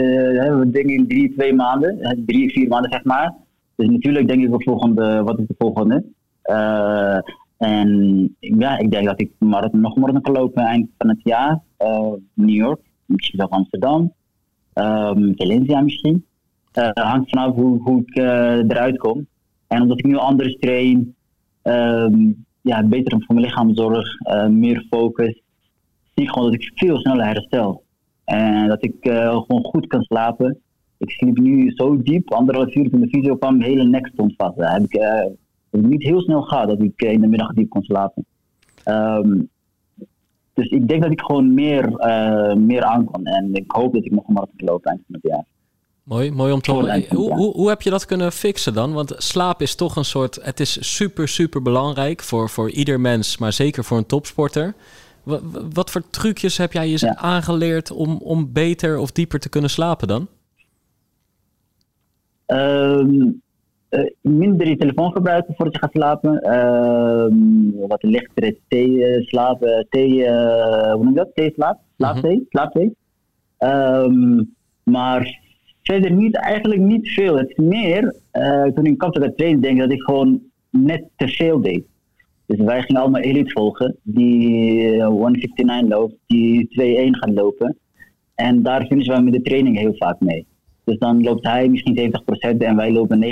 we 0.58 0.70
denken 0.70 0.94
in 0.94 1.08
drie, 1.08 1.32
twee 1.32 1.54
maanden. 1.54 2.22
Drie, 2.26 2.52
vier 2.52 2.68
maanden, 2.68 2.90
zeg 2.90 3.04
maar. 3.04 3.34
Dus 3.76 3.88
natuurlijk 3.88 4.28
denk 4.28 4.42
ik 4.42 4.54
op 4.54 4.62
volgende, 4.62 5.22
wat 5.22 5.38
is 5.38 5.46
de 5.46 5.54
volgende? 5.58 6.04
Uh, 6.50 7.18
en 7.56 8.36
ja, 8.38 8.78
ik 8.78 8.90
denk 8.90 9.04
dat 9.04 9.20
ik 9.20 9.30
marathon, 9.38 9.80
nog 9.80 9.96
marathon 9.96 10.22
kan 10.22 10.32
lopen 10.32 10.62
eind 10.62 10.88
van 10.98 11.08
het 11.08 11.20
jaar. 11.22 11.60
Uh, 11.78 12.12
New 12.34 12.54
York, 12.54 12.80
misschien 13.06 13.38
zelfs 13.38 13.52
Amsterdam. 13.52 14.12
Um, 14.74 15.32
Valencia 15.36 15.80
misschien. 15.80 16.24
Uh, 16.78 16.90
hangt 16.92 17.30
vanaf 17.30 17.54
hoe, 17.54 17.82
hoe 17.82 18.02
ik 18.06 18.16
eruit 18.70 18.98
kom. 18.98 19.26
En 19.66 19.82
omdat 19.82 19.98
ik 19.98 20.04
nu 20.04 20.16
anders 20.16 20.56
train, 20.58 21.14
um, 21.62 22.44
ja, 22.60 22.82
beter 22.82 23.22
voor 23.22 23.34
mijn 23.34 23.46
lichaam 23.46 23.74
zorg, 23.74 24.08
meer 24.50 24.86
focus, 24.90 25.42
zie 26.14 26.24
ik 26.24 26.30
gewoon 26.30 26.50
dat 26.50 26.60
ik 26.60 26.72
veel 26.74 26.98
sneller 26.98 27.26
herstel. 27.26 27.84
En 28.24 28.68
dat 28.68 28.84
ik 28.84 28.96
gewoon 29.00 29.64
goed 29.64 29.86
kan 29.86 30.02
slapen. 30.02 30.58
Ik 30.98 31.10
sliep 31.10 31.38
nu 31.38 31.70
zo 31.70 32.02
diep, 32.02 32.32
anderhalf 32.32 32.74
uur 32.74 32.90
toen 32.90 33.00
de 33.00 33.08
fysio 33.08 33.36
kwam, 33.36 33.56
mijn 33.56 33.70
hele 33.70 33.84
nek 33.84 34.06
stond 34.06 34.34
heb 34.36 34.82
ik 34.82 35.00
het 35.80 35.90
niet 35.90 36.02
heel 36.02 36.20
snel 36.20 36.42
gaat 36.42 36.68
dat 36.68 36.80
ik 36.80 37.02
in 37.02 37.20
de 37.20 37.26
middag 37.26 37.52
diep 37.52 37.70
kon 37.70 37.82
slapen. 37.82 38.24
Um, 38.84 39.48
dus 40.54 40.68
ik 40.68 40.88
denk 40.88 41.02
dat 41.02 41.12
ik 41.12 41.20
gewoon 41.20 41.54
meer, 41.54 41.84
uh, 41.88 42.54
meer 42.54 42.82
aan 42.82 43.10
kan. 43.10 43.24
En 43.24 43.54
ik 43.54 43.72
hoop 43.72 43.94
dat 43.94 44.04
ik 44.04 44.10
nog 44.10 44.28
een 44.28 44.34
marathon 44.34 44.66
loop 44.68 44.84
eind 44.84 45.00
van 45.06 45.14
het 45.14 45.32
jaar. 45.32 45.44
Mooi, 46.02 46.30
mooi 46.30 46.52
om 46.52 46.60
te 46.60 46.72
horen. 46.72 47.04
Hoe, 47.08 47.34
hoe, 47.34 47.52
hoe 47.52 47.68
heb 47.68 47.82
je 47.82 47.90
dat 47.90 48.06
kunnen 48.06 48.32
fixen 48.32 48.74
dan? 48.74 48.92
Want 48.92 49.14
slaap 49.16 49.60
is 49.60 49.74
toch 49.74 49.96
een 49.96 50.04
soort. 50.04 50.38
Het 50.42 50.60
is 50.60 50.94
super, 50.94 51.28
super 51.28 51.62
belangrijk 51.62 52.22
voor, 52.22 52.50
voor 52.50 52.70
ieder 52.70 53.00
mens, 53.00 53.38
maar 53.38 53.52
zeker 53.52 53.84
voor 53.84 53.98
een 53.98 54.06
topsporter. 54.06 54.74
Wat, 55.22 55.42
wat 55.72 55.90
voor 55.90 56.10
trucjes 56.10 56.56
heb 56.56 56.72
jij 56.72 56.88
je 56.88 56.96
ja. 57.00 57.16
aangeleerd 57.16 57.90
om, 57.90 58.16
om 58.16 58.52
beter 58.52 58.98
of 58.98 59.12
dieper 59.12 59.40
te 59.40 59.48
kunnen 59.48 59.70
slapen 59.70 60.08
dan? 60.08 60.28
Um, 62.46 63.22
uh, 63.22 63.32
minder 64.20 64.68
je 64.68 64.76
telefoon 64.76 65.12
gebruiken 65.12 65.54
voordat 65.54 65.74
je 65.74 65.80
gaat 65.80 65.92
slapen. 65.92 66.40
Uh, 66.46 67.88
wat 67.88 68.02
lichtere 68.02 68.58
thee 68.68 68.88
uh, 68.88 69.26
slapen. 69.26 69.86
Thee, 69.88 70.10
uh, 70.10 70.92
hoe 70.92 71.04
noem 71.04 71.08
je 71.08 71.14
dat? 71.14 71.30
Thee 71.34 71.52
slaap? 71.54 71.78
Slaapthee? 71.96 72.46
Slaapthee. 72.48 72.96
Um, 73.58 74.54
maar 74.82 75.40
verder 75.82 76.10
niet, 76.10 76.36
eigenlijk 76.36 76.80
niet 76.80 77.08
veel. 77.08 77.36
Het 77.36 77.50
is 77.50 77.56
meer, 77.56 78.14
toen 78.74 78.86
ik 78.86 78.98
kapte 78.98 79.20
dat 79.20 79.36
trainen, 79.36 79.60
denk 79.60 79.74
ik 79.74 79.80
dat 79.80 79.92
ik 79.92 80.02
gewoon 80.02 80.40
net 80.70 81.04
te 81.16 81.28
veel 81.28 81.60
deed. 81.60 81.84
Dus 82.46 82.58
wij 82.58 82.82
gingen 82.82 83.00
allemaal 83.00 83.20
elite 83.20 83.50
volgen, 83.50 83.96
die 84.02 85.02
159 85.02 85.88
loopt, 85.88 86.14
die 86.26 86.68
2-1 86.68 87.18
gaat 87.18 87.34
lopen. 87.34 87.76
En 88.34 88.62
daar 88.62 88.86
vinden 88.86 89.06
wij 89.06 89.22
met 89.22 89.32
de 89.32 89.42
training 89.42 89.78
heel 89.78 89.94
vaak 89.94 90.20
mee. 90.20 90.46
Dus 90.84 90.98
dan 90.98 91.22
loopt 91.22 91.46
hij 91.46 91.68
misschien 91.68 92.12
70% 92.54 92.56
en 92.58 92.76
wij 92.76 92.92
lopen 92.92 93.24
90%. 93.24 93.28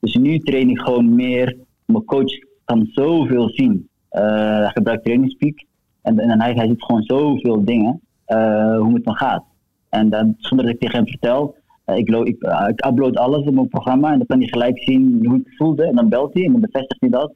Dus 0.00 0.14
nu 0.14 0.38
train 0.38 0.68
ik 0.68 0.78
gewoon 0.78 1.14
meer. 1.14 1.56
Mijn 1.84 2.04
coach 2.04 2.32
kan 2.64 2.86
zoveel 2.92 3.48
zien. 3.48 3.88
Uh, 4.10 4.20
hij 4.58 4.70
gebruikt 4.70 5.04
trainingspeak. 5.04 5.64
En, 6.02 6.18
en 6.18 6.40
hij, 6.40 6.52
hij 6.52 6.66
ziet 6.66 6.82
gewoon 6.82 7.02
zoveel 7.02 7.64
dingen. 7.64 8.00
Uh, 8.26 8.78
hoe 8.78 8.94
het 8.94 9.04
dan 9.04 9.14
gaat. 9.14 9.44
En 9.88 10.10
dan, 10.10 10.34
zonder 10.38 10.66
dat 10.66 10.74
ik 10.74 10.80
tegen 10.80 10.96
hem 10.96 11.08
vertel. 11.08 11.56
Ik, 11.86 12.08
ik, 12.08 12.42
ik, 12.68 12.86
upload 12.86 13.16
alles 13.16 13.46
op 13.46 13.54
mijn 13.54 13.68
programma. 13.68 14.12
En 14.12 14.18
dan 14.18 14.26
kan 14.26 14.38
hij 14.38 14.48
gelijk 14.48 14.82
zien 14.82 15.26
hoe 15.26 15.38
ik 15.38 15.54
voelde. 15.56 15.84
En 15.84 15.94
dan 15.94 16.08
belt 16.08 16.34
hij 16.34 16.44
en 16.44 16.52
dan 16.52 16.60
bevestigt 16.60 17.00
hij 17.00 17.10
dat. 17.10 17.32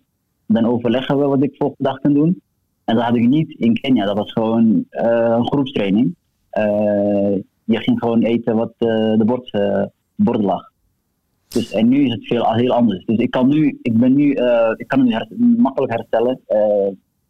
Dan 0.47 0.65
overleggen 0.65 1.19
we 1.19 1.27
wat 1.27 1.43
ik 1.43 1.57
volgende 1.57 1.91
dag 1.91 1.99
kan 1.99 2.15
doen. 2.15 2.41
En 2.85 2.95
dat 2.95 3.05
had 3.05 3.17
ik 3.17 3.29
niet 3.29 3.51
in 3.59 3.81
Kenia. 3.81 4.05
Dat 4.05 4.17
was 4.17 4.33
gewoon 4.33 4.85
een 4.91 5.47
groepstraining 5.47 6.15
je 7.73 7.83
ging 7.83 7.99
gewoon 7.99 8.23
eten 8.23 8.57
wat 8.57 8.73
uh, 8.79 9.19
de 9.19 9.25
bord, 9.25 9.59
bord 10.15 10.43
lag. 10.43 10.71
Dus, 11.49 11.73
en 11.73 11.89
nu 11.89 12.05
is 12.05 12.13
het 12.13 12.27
veel, 12.27 12.55
heel 12.55 12.73
anders. 12.73 13.05
Dus 13.05 13.17
ik 13.17 13.31
kan 13.31 13.49
nu, 13.49 13.79
ik 13.83 13.99
ben 13.99 14.15
nu, 14.15 14.35
uh, 14.35 14.73
ik 14.77 14.89
kan 14.89 15.05
nu 15.05 15.13
her 15.13 15.27
makkelijk 15.57 15.93
herstellen. 15.93 16.41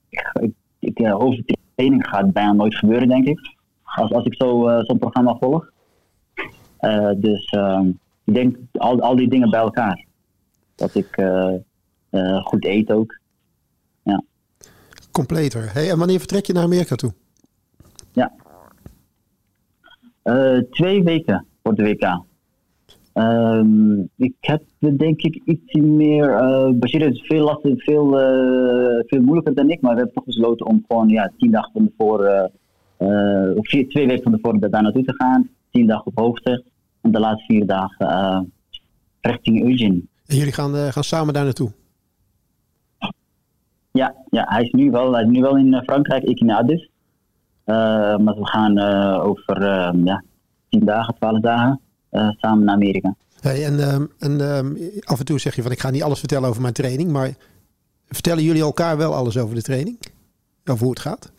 ik, 0.08 0.32
ik, 0.40 0.52
ik 0.78 1.14
overtraining 1.14 2.06
gaat 2.08 2.32
bijna 2.32 2.52
nooit 2.52 2.74
gebeuren, 2.74 3.08
denk 3.08 3.26
ik. 3.26 3.56
Als, 3.82 4.12
als 4.12 4.24
ik 4.24 4.34
zo, 4.34 4.80
zo'n 4.82 4.98
programma 4.98 5.36
volg. 5.40 5.70
Eh, 6.78 7.10
dus 7.16 7.44
ehm, 7.44 7.88
ik 8.24 8.34
denk 8.34 8.56
al, 8.72 9.00
al 9.00 9.16
die 9.16 9.28
dingen 9.28 9.50
bij 9.50 9.60
elkaar. 9.60 10.04
Dat 10.74 10.94
ik 10.94 11.16
eh, 11.16 11.54
eh, 12.10 12.44
goed 12.44 12.64
eet 12.64 12.92
ook. 12.92 13.16
Completer. 15.10 15.72
Hey, 15.72 15.90
en 15.90 15.98
wanneer 15.98 16.18
vertrek 16.18 16.46
je 16.46 16.52
naar 16.52 16.62
Amerika 16.62 16.94
toe? 16.94 17.12
Eh, 20.28 20.58
twee 20.70 21.02
weken 21.02 21.46
voor 21.62 21.74
de 21.74 21.82
WK. 21.82 22.22
Ehm, 23.12 24.00
ik 24.16 24.34
heb 24.40 24.62
denk 24.78 25.22
ik 25.22 25.40
iets 25.44 25.72
meer. 25.72 26.28
Uh, 26.28 26.70
Bashir 26.70 27.00
is 27.00 27.20
veel, 27.26 27.44
lastig, 27.44 27.84
veel, 27.84 28.20
eh, 28.20 29.04
veel 29.06 29.20
moeilijker 29.20 29.54
dan 29.54 29.70
ik, 29.70 29.80
maar 29.80 29.90
we 29.90 29.96
hebben 29.96 30.14
toch 30.14 30.24
besloten 30.24 30.66
om 30.66 30.84
gewoon 30.88 31.08
ja, 31.08 31.32
tien 31.38 31.50
dagen 31.50 31.72
van 31.72 31.88
tevoren, 31.88 32.52
eh, 32.96 33.56
of 33.56 33.68
vier, 33.68 33.88
twee 33.88 34.06
weken 34.06 34.22
van 34.22 34.32
tevoren 34.32 34.70
daar 34.70 34.82
naartoe 34.82 35.04
te 35.04 35.14
gaan. 35.16 35.48
Tien 35.70 35.86
dagen 35.86 36.06
op 36.06 36.18
hoogte 36.18 36.64
en 37.00 37.12
de 37.12 37.18
laatste 37.18 37.52
vier 37.52 37.66
dagen 37.66 38.52
richting 39.20 39.62
Eugene. 39.62 40.02
En 40.26 40.36
jullie 40.36 40.52
gaan, 40.52 40.74
gaan 40.74 41.04
samen 41.04 41.34
daar 41.34 41.44
naartoe? 41.44 41.70
Ja, 43.92 44.14
ja 44.30 44.44
hij, 44.48 44.62
is 44.62 44.70
nu 44.70 44.90
wel, 44.90 45.12
hij 45.12 45.22
is 45.22 45.30
nu 45.30 45.40
wel 45.40 45.56
in 45.56 45.82
Frankrijk, 45.84 46.22
ik 46.22 46.40
in 46.40 46.50
Addis. 46.50 46.90
Maar 48.18 48.34
we 48.34 48.46
gaan 48.46 48.78
over 49.20 49.62
ja, 50.04 50.22
tien 50.68 50.84
dagen, 50.84 51.14
twaalf 51.14 51.40
dagen 51.40 51.80
samen 52.10 52.64
naar 52.64 52.74
Amerika. 52.74 53.14
Hey, 53.40 53.64
en 53.64 53.80
ehm, 53.80 54.06
en 54.18 54.40
ehm, 54.40 54.74
af 55.04 55.18
en 55.18 55.24
toe 55.24 55.38
zeg 55.38 55.56
je 55.56 55.62
van 55.62 55.70
ik 55.70 55.80
ga 55.80 55.90
niet 55.90 56.02
alles 56.02 56.18
vertellen 56.18 56.48
over 56.48 56.62
mijn 56.62 56.74
training, 56.74 57.10
maar 57.10 57.34
vertellen 58.08 58.42
jullie 58.42 58.62
elkaar 58.62 58.96
wel 58.96 59.14
alles 59.14 59.38
over 59.38 59.54
de 59.54 59.62
training? 59.62 59.98
Over 60.64 60.82
hoe 60.82 60.90
het 60.90 61.00
gaat? 61.00 61.32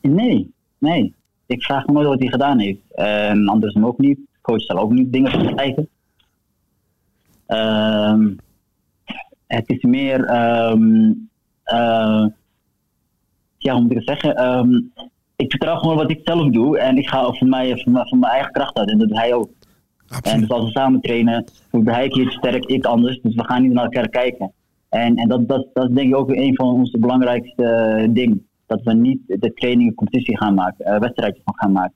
Nee, 0.00 0.54
nee. 0.78 1.14
Ik 1.46 1.62
vraag 1.62 1.86
hem 1.86 1.94
nooit 1.94 2.08
wat 2.08 2.18
hij 2.18 2.28
gedaan 2.28 2.58
heeft. 2.58 2.80
En 2.90 3.48
andersom 3.48 3.86
ook 3.86 3.98
niet. 3.98 4.18
Coach 4.40 4.62
zal 4.62 4.78
ook 4.78 4.92
niet 4.92 5.12
dingen 5.12 5.30
vergelijken. 5.30 5.88
Um, 7.46 8.38
het 9.46 9.68
is 9.68 9.82
meer, 9.82 10.30
uh, 11.64 12.26
ja, 13.62 13.72
hoe 13.72 13.82
moet 13.82 13.90
ik 13.90 13.96
het 13.96 14.06
zeggen? 14.06 14.34
ik 15.36 15.50
vertrouw 15.50 15.76
gewoon 15.76 15.96
wat 15.96 16.10
ik 16.10 16.20
zelf 16.24 16.50
doe 16.50 16.78
en 16.78 16.96
ik 16.96 17.08
ga 17.08 17.32
van, 17.32 17.48
mij, 17.48 17.76
van, 17.76 18.06
van 18.08 18.18
mijn 18.18 18.32
eigen 18.32 18.52
kracht 18.52 18.78
uit 18.78 18.90
en 18.90 18.98
dat 18.98 19.08
doet 19.08 19.18
hij 19.18 19.34
ook. 19.34 19.48
Absoluut. 20.08 20.34
En 20.34 20.40
dus 20.40 20.50
als 20.50 20.64
we 20.64 20.70
samen 20.70 21.00
trainen, 21.00 21.44
hoe 21.70 21.90
hij 21.90 22.08
keer 22.08 22.30
sterk, 22.30 22.64
ik 22.64 22.84
anders. 22.84 23.20
Dus 23.22 23.34
we 23.34 23.44
gaan 23.44 23.62
niet 23.62 23.72
naar 23.72 23.84
elkaar 23.84 24.08
kijken. 24.08 24.52
En, 24.88 25.16
en 25.16 25.28
dat, 25.28 25.48
dat, 25.48 25.66
dat 25.72 25.88
is 25.88 25.94
denk 25.94 26.08
ik 26.08 26.16
ook 26.16 26.30
een 26.30 26.54
van 26.54 26.66
onze 26.66 26.98
belangrijkste 26.98 27.98
uh, 28.02 28.14
dingen. 28.14 28.46
Dat 28.66 28.82
we 28.82 28.92
niet 28.92 29.20
de 29.26 29.52
training 29.52 29.88
een 29.88 29.94
competitie 29.94 30.36
gaan 30.36 30.54
maken, 30.54 30.92
uh, 30.92 30.98
wedstrijdjes 30.98 31.44
van 31.44 31.54
gaan 31.56 31.72
maken. 31.72 31.94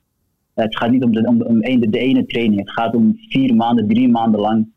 Uh, 0.55 0.65
het 0.65 0.77
gaat 0.77 0.91
niet 0.91 1.05
om, 1.05 1.13
de, 1.13 1.27
om, 1.27 1.43
om 1.43 1.61
de, 1.61 1.91
de, 1.91 1.99
ene 1.99 2.27
training. 2.27 2.61
Het 2.61 2.71
gaat 2.71 2.95
om 2.95 3.19
vier 3.29 3.55
maanden, 3.55 3.89
drie 3.89 4.09
maanden 4.09 4.41
lang 4.41 4.73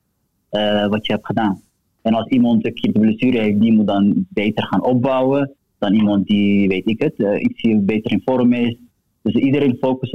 wat 0.90 1.06
je 1.06 1.14
hebt 1.14 1.26
gedaan. 1.26 1.62
En 2.02 2.14
als 2.14 2.28
iemand 2.28 2.66
een 2.66 2.74
keer 2.74 2.94
de 2.94 3.00
blessure 3.00 3.40
heeft, 3.40 3.62
die 3.62 3.74
moet 3.74 3.88
dan 3.88 4.26
beter 4.30 4.64
gaan 4.64 4.84
opbouwen 4.84 5.57
dan 5.80 5.94
iemand 5.94 6.28
die, 6.28 6.68
weet 6.68 6.90
ik 6.90 7.02
het, 7.02 7.42
iets 7.42 7.86
beter 7.86 8.12
in 8.12 8.22
vorm 8.26 8.54
is. 8.54 8.78
Dus 9.22 9.34
iedereen 9.34 9.78
focust 9.80 10.14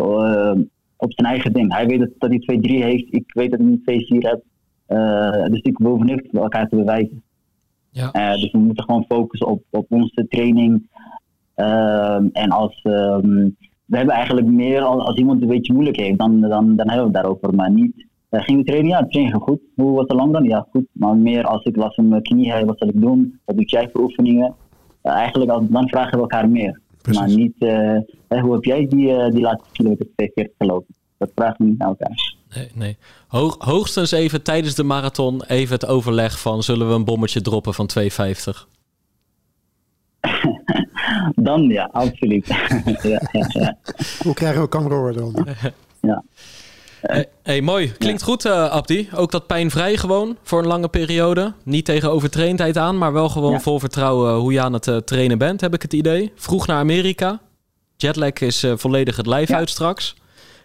op 1.03 1.13
zijn 1.13 1.29
eigen 1.29 1.53
ding. 1.53 1.73
Hij 1.73 1.87
weet 1.87 1.99
dat, 1.99 2.11
dat 2.19 2.31
hij 2.31 2.59
2-3 2.59 2.61
heeft. 2.63 3.15
Ik 3.15 3.25
weet 3.27 3.51
dat 3.51 3.61
hij 3.61 3.69
een 3.69 4.23
2-4 4.23 4.29
heb. 4.29 4.43
Uh, 4.89 5.45
dus 5.45 5.61
ik 5.61 5.77
hoef 5.77 6.03
niks 6.03 6.29
elkaar 6.33 6.69
te 6.69 6.77
bewijzen. 6.77 7.23
Ja. 7.91 8.11
Uh, 8.13 8.41
dus 8.41 8.51
we 8.51 8.59
moeten 8.59 8.85
gewoon 8.85 9.05
focussen 9.09 9.49
op, 9.49 9.63
op 9.71 9.87
onze 9.89 10.27
training. 10.29 10.91
Uh, 11.57 12.21
en 12.33 12.51
als 12.51 12.81
um, 12.85 13.57
we 13.85 13.97
hebben 13.97 14.15
eigenlijk 14.15 14.47
meer 14.47 14.83
als, 14.83 15.05
als, 15.05 15.17
iemand 15.17 15.43
een 15.43 15.49
beetje 15.49 15.73
moeilijk 15.73 15.97
heeft, 15.97 16.19
dan, 16.19 16.41
dan, 16.41 16.77
dan 16.77 16.89
hebben 16.89 16.97
we 16.97 17.03
het 17.03 17.13
daarover. 17.13 17.55
Maar 17.55 17.71
niet. 17.71 18.07
Uh, 18.31 18.43
ging 18.43 18.59
we 18.59 18.65
trainen? 18.65 18.91
Ja, 18.91 18.99
het 18.99 19.11
trainen 19.11 19.41
goed. 19.41 19.61
Hoe 19.75 19.93
was 19.93 20.07
het 20.07 20.13
lang 20.13 20.33
dan? 20.33 20.45
Ja, 20.45 20.67
goed. 20.71 20.87
Maar 20.93 21.17
meer 21.17 21.45
als 21.45 21.65
ik 21.65 21.77
last 21.77 21.95
van 21.95 22.09
mijn 22.09 22.23
knie 22.23 22.53
heb, 22.53 22.67
wat 22.67 22.79
zal 22.79 22.89
ik 22.89 23.01
doen? 23.01 23.41
Wat 23.45 23.57
doe 23.57 23.65
jij 23.65 23.89
voor 23.93 24.03
oefeningen? 24.03 24.55
Eigenlijk 25.03 25.51
als, 25.51 25.65
dan 25.69 25.89
vragen 25.89 26.13
we 26.13 26.21
elkaar 26.21 26.49
meer. 26.49 26.81
Precies. 27.03 27.21
Maar 27.21 27.29
niet, 27.29 27.55
uh, 27.59 28.43
hoe 28.43 28.55
heb 28.55 28.65
jij 28.65 28.87
die, 28.89 29.09
uh, 29.09 29.31
die 29.31 29.41
laatste 29.41 29.69
kilometer 29.73 30.07
twee 30.15 30.31
keer 30.35 30.51
gelopen? 30.59 30.95
Dat 31.19 31.31
vraagt 31.35 31.59
niet 31.59 31.79
naar 31.79 31.89
elkaar. 31.89 32.35
Nee, 32.55 32.71
nee. 32.75 32.97
Hoog, 33.29 33.57
hoogstens 33.59 34.11
even 34.11 34.43
tijdens 34.43 34.75
de 34.75 34.83
marathon 34.83 35.43
even 35.43 35.75
het 35.75 35.87
overleg 35.87 36.41
van 36.41 36.63
zullen 36.63 36.89
we 36.89 36.95
een 36.95 37.05
bommetje 37.05 37.41
droppen 37.41 37.75
van 37.75 37.91
2,50? 37.99 38.07
dan 41.35 41.63
ja, 41.63 41.89
absoluut. 41.93 42.47
ja, 43.03 43.21
ja, 43.33 43.47
ja. 43.49 43.77
Hoe 44.23 44.35
krijgen 44.35 44.63
we 44.63 45.13
dan? 45.13 45.47
ja. 46.01 46.25
Hey, 47.03 47.29
hey, 47.43 47.61
mooi. 47.61 47.93
Klinkt 47.99 48.23
goed, 48.23 48.45
uh, 48.45 48.69
Abdi. 48.69 49.09
Ook 49.15 49.31
dat 49.31 49.47
pijnvrij 49.47 49.97
gewoon 49.97 50.37
voor 50.43 50.59
een 50.59 50.67
lange 50.67 50.89
periode. 50.89 51.53
Niet 51.65 51.85
tegen 51.85 52.11
overtraindheid 52.11 52.79
aan, 52.79 52.99
maar 52.99 53.13
wel 53.13 53.29
gewoon 53.29 53.61
vol 53.61 53.79
vertrouwen 53.79 54.35
hoe 54.35 54.53
je 54.53 54.61
aan 54.61 54.73
het 54.73 54.87
uh, 54.87 54.97
trainen 54.97 55.39
bent, 55.39 55.61
heb 55.61 55.75
ik 55.75 55.83
het 55.83 55.93
idee. 55.93 56.33
Vroeg 56.35 56.67
naar 56.67 56.79
Amerika. 56.79 57.41
Jetlag 57.97 58.33
is 58.33 58.65
uh, 58.65 58.73
volledig 58.77 59.17
het 59.17 59.27
lijf 59.27 59.51
uit 59.51 59.71
straks. 59.71 60.17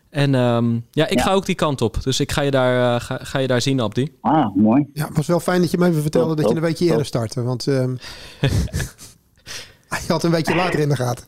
En 0.09 0.33
um, 0.33 0.85
ja, 0.91 1.07
ik 1.07 1.21
ga 1.21 1.31
ook 1.31 1.45
die 1.45 1.55
kant 1.55 1.81
op. 1.81 2.03
Dus 2.03 2.19
ik 2.19 2.31
ga 2.31 2.41
je 2.41 2.51
daar, 2.51 3.01
ga, 3.01 3.19
ga, 3.21 3.39
je 3.39 3.47
daar 3.47 3.61
zien, 3.61 3.79
Abdi. 3.79 4.17
Ah, 4.21 4.55
mooi. 4.55 4.89
Ja, 4.93 5.05
het 5.07 5.17
was 5.17 5.27
wel 5.27 5.39
fijn 5.39 5.61
dat 5.61 5.71
je 5.71 5.77
me 5.77 5.87
even 5.87 6.01
vertelde 6.01 6.35
dat 6.35 6.49
je 6.49 6.55
een 6.55 6.61
beetje 6.61 6.85
eerder 6.85 7.05
startte. 7.05 7.43
Want 7.43 7.65
um, 7.65 7.97
je 10.05 10.07
had 10.07 10.23
een 10.23 10.31
beetje 10.31 10.55
later 10.55 10.79
in 10.79 10.89
de 10.89 10.95
gaten. 10.95 11.25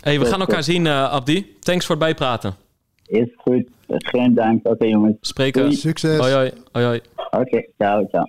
hey, 0.00 0.20
we 0.20 0.26
gaan 0.26 0.40
elkaar 0.40 0.62
zien, 0.62 0.86
Abdi. 0.86 1.56
Thanks 1.60 1.86
voor 1.86 1.96
het 1.96 2.04
bijpraten. 2.04 2.63
Is 3.06 3.28
goed. 3.36 3.64
Geen 3.88 4.34
dank. 4.34 4.58
Oké, 4.58 4.68
okay, 4.68 4.88
jongens. 4.88 5.16
Spreken. 5.20 5.72
Succes. 5.72 6.18
Hoi, 6.18 6.32
hoi. 6.32 6.52
hoi, 6.72 6.84
hoi. 6.84 7.00
Oké, 7.16 7.36
okay, 7.36 7.68
ciao, 7.78 8.06
ciao. 8.10 8.24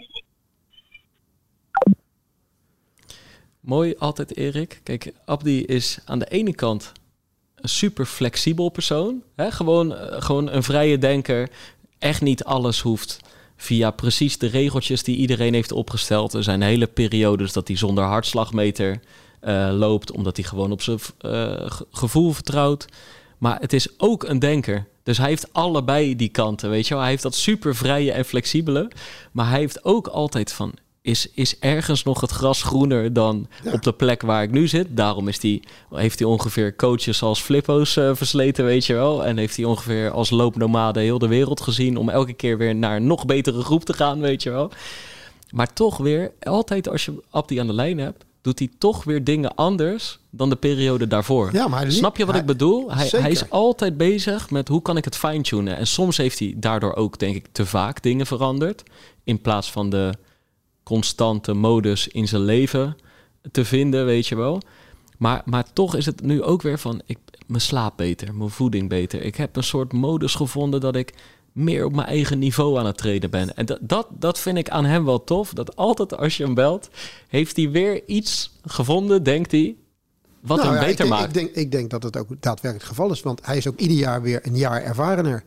Mooi 3.60 3.96
altijd, 3.98 4.38
Erik. 4.38 4.80
Kijk, 4.84 5.14
Abdi 5.26 5.66
is 5.66 6.00
aan 6.06 6.20
de 6.20 6.28
ene 6.28 6.56
kant 6.56 6.92
een 7.56 7.70
super 7.70 8.06
flexibel 8.06 8.70
persoon. 8.70 9.24
Hè? 9.36 9.52
Gewoon, 9.52 9.92
gewoon 10.22 10.52
een 10.52 10.64
vrije 10.64 10.98
denker. 10.98 11.50
Echt 12.00 12.22
niet 12.22 12.44
alles 12.44 12.80
hoeft 12.80 13.20
via 13.56 13.92
precies 13.92 14.38
de 14.38 14.48
regeltjes 14.48 15.04
die 15.04 15.18
iedereen 15.18 15.54
heeft 15.54 15.72
opgesteld. 15.72 16.34
Er 16.34 16.44
zijn 16.44 16.62
hele 16.62 16.88
periodes 16.88 17.54
dat 17.54 17.68
hij 17.68 17.78
zonder 17.78 18.04
hartslagmeter 18.04 19.00
uh, 19.42 19.70
loopt, 19.72 20.12
omdat 20.12 20.36
hij 20.36 20.46
gewoon 20.46 20.72
op 20.72 20.82
zijn 20.82 21.00
uh, 21.22 21.66
gevoel 21.92 22.32
vertrouwt. 22.32 22.88
Maar 23.38 23.60
het 23.60 23.74
is 23.74 24.00
ook 24.00 24.24
een 24.24 24.40
denker. 24.40 24.88
Dus 25.04 25.18
hij 25.18 25.28
heeft 25.28 25.54
allebei 25.54 26.16
die 26.16 26.30
kanten, 26.30 26.70
weet 26.70 26.88
je 26.88 26.94
wel. 26.94 27.02
Hij 27.02 27.12
heeft 27.12 27.24
dat 27.24 27.36
super 27.36 27.76
vrije 27.76 28.12
en 28.12 28.26
flexibele. 28.26 28.92
Maar 29.32 29.50
hij 29.50 29.60
heeft 29.60 29.86
ook 29.86 30.08
altijd 30.08 30.54
van... 30.54 30.74
Is, 31.02 31.30
is 31.34 31.60
ergens 31.60 32.04
nog 32.04 32.22
het 32.22 32.32
gras 32.32 32.64
groener 32.64 33.14
dan 33.14 33.48
op 33.72 33.82
de 33.82 33.94
plek 33.94 34.22
waar 34.22 34.44
ik 34.44 34.52
nu 34.52 34.68
zit? 34.68 34.88
Daarom 34.90 35.28
is 35.28 35.40
die, 35.40 35.64
heeft 35.92 36.20
hij 36.20 36.28
ongeveer 36.28 36.76
coaches 36.76 37.22
als 37.22 37.42
Flippo's 37.42 37.96
uh, 37.96 38.16
versleten, 38.16 38.66
weet 38.66 38.86
je 38.86 38.94
wel. 38.94 39.26
En 39.26 39.38
heeft 39.38 39.56
hij 39.56 39.66
ongeveer 39.66 40.12
als 40.12 40.30
loopnomade 40.30 41.00
heel 41.00 41.20
de 41.20 41.28
wereld 41.28 41.62
gezien... 41.62 41.98
om 41.98 42.10
elke 42.10 42.34
keer 42.34 42.58
weer 42.58 42.76
naar 42.76 42.96
een 42.96 43.08
nog 43.08 43.26
betere 43.26 43.62
groep 43.62 43.84
te 43.84 43.94
gaan, 43.94 44.20
weet 44.20 44.44
je 44.44 44.50
wel. 44.50 44.72
Maar 45.52 45.74
toch 45.74 45.98
weer, 45.98 46.32
altijd 46.42 46.90
als 46.90 47.06
je 47.06 47.24
Abdi 47.30 47.58
aan 47.58 47.68
de 47.68 47.74
lijn 47.74 47.98
hebt 47.98 48.26
doet 48.46 48.60
hij 48.60 48.70
toch 48.78 49.04
weer 49.04 49.24
dingen 49.24 49.56
anders 49.56 50.20
dan 50.30 50.50
de 50.50 50.56
periode 50.56 51.08
daarvoor. 51.08 51.50
Ja, 51.54 51.68
maar 51.68 51.92
Snap 51.92 52.18
je 52.18 52.26
wat 52.26 52.36
ik 52.36 52.46
bedoel? 52.46 52.92
Hij, 52.92 53.08
hij, 53.12 53.32
is 53.32 53.50
altijd 53.50 53.98
bezig 53.98 54.50
met 54.50 54.68
hoe 54.68 54.82
kan 54.82 54.98
ik 54.98 55.06
het 55.06 55.16
fine-tunen. 55.16 55.78
En 55.78 55.88
soms 55.88 56.18
heeft 56.18 56.40
hij 56.40 56.54
daardoor 56.58 56.96
ook, 56.96 57.20
denk 57.20 57.36
ik, 57.36 57.48
te 57.52 57.66
vaak 57.66 58.04
dingen 58.04 58.26
veranderd. 58.26 58.84
In 59.24 59.42
plaats 59.42 59.72
van 59.72 59.90
de 59.90 60.14
constante 60.84 61.54
modus 61.54 62.08
in 62.08 62.28
zijn 62.28 62.42
leven 62.42 62.98
te 63.52 63.66
vinden, 63.66 64.06
weet 64.06 64.28
je 64.28 64.36
wel. 64.36 64.62
Maar, 65.18 65.42
maar 65.46 65.74
toch 65.74 65.96
is 65.96 66.06
het 66.06 66.22
nu 66.22 66.44
ook 66.44 66.62
weer 66.62 66.80
van, 66.80 67.02
ik, 67.06 67.18
mijn 67.48 67.62
slaap 67.62 67.98
beter, 67.98 68.36
mijn 68.36 68.50
voeding 68.50 68.90
beter. 68.90 69.22
Ik 69.22 69.36
heb 69.36 69.56
een 69.56 69.64
soort 69.64 69.94
modus 69.94 70.36
gevonden 70.36 70.82
dat 70.82 70.96
ik 70.96 71.14
meer 71.56 71.86
op 71.86 71.96
mijn 71.96 72.08
eigen 72.08 72.40
niveau 72.40 72.78
aan 72.78 72.86
het 72.86 72.98
treden 72.98 73.30
ben. 73.30 73.56
En 73.56 73.66
dat, 73.66 73.80
dat, 73.82 74.08
dat 74.12 74.40
vind 74.40 74.58
ik 74.58 74.70
aan 74.70 74.86
hem 74.86 75.06
wel 75.06 75.24
tof. 75.24 75.54
Dat 75.54 75.76
altijd 75.76 76.18
als 76.18 76.38
je 76.38 76.44
hem 76.44 76.54
belt, 76.54 76.90
heeft 77.28 77.56
hij 77.56 77.70
weer 77.70 78.02
iets 78.06 78.52
gevonden, 78.66 79.24
denkt 79.24 79.52
hij, 79.52 79.76
wat 80.40 80.58
nou, 80.58 80.70
hem 80.70 80.80
ja, 80.80 80.86
beter 80.86 81.06
ik, 81.06 81.12
maakt. 81.12 81.28
Ik 81.28 81.34
denk, 81.34 81.50
ik 81.56 81.72
denk 81.72 81.90
dat 81.90 82.04
het 82.04 82.18
ook 82.18 82.28
daadwerkelijk 82.28 82.82
het 82.82 82.84
geval 82.84 83.12
is. 83.12 83.22
Want 83.22 83.46
hij 83.46 83.58
is 83.58 83.68
ook 83.68 83.80
ieder 83.80 83.98
jaar 83.98 84.22
weer 84.22 84.40
een 84.44 84.58
jaar 84.58 84.84
ervarener. 84.84 85.44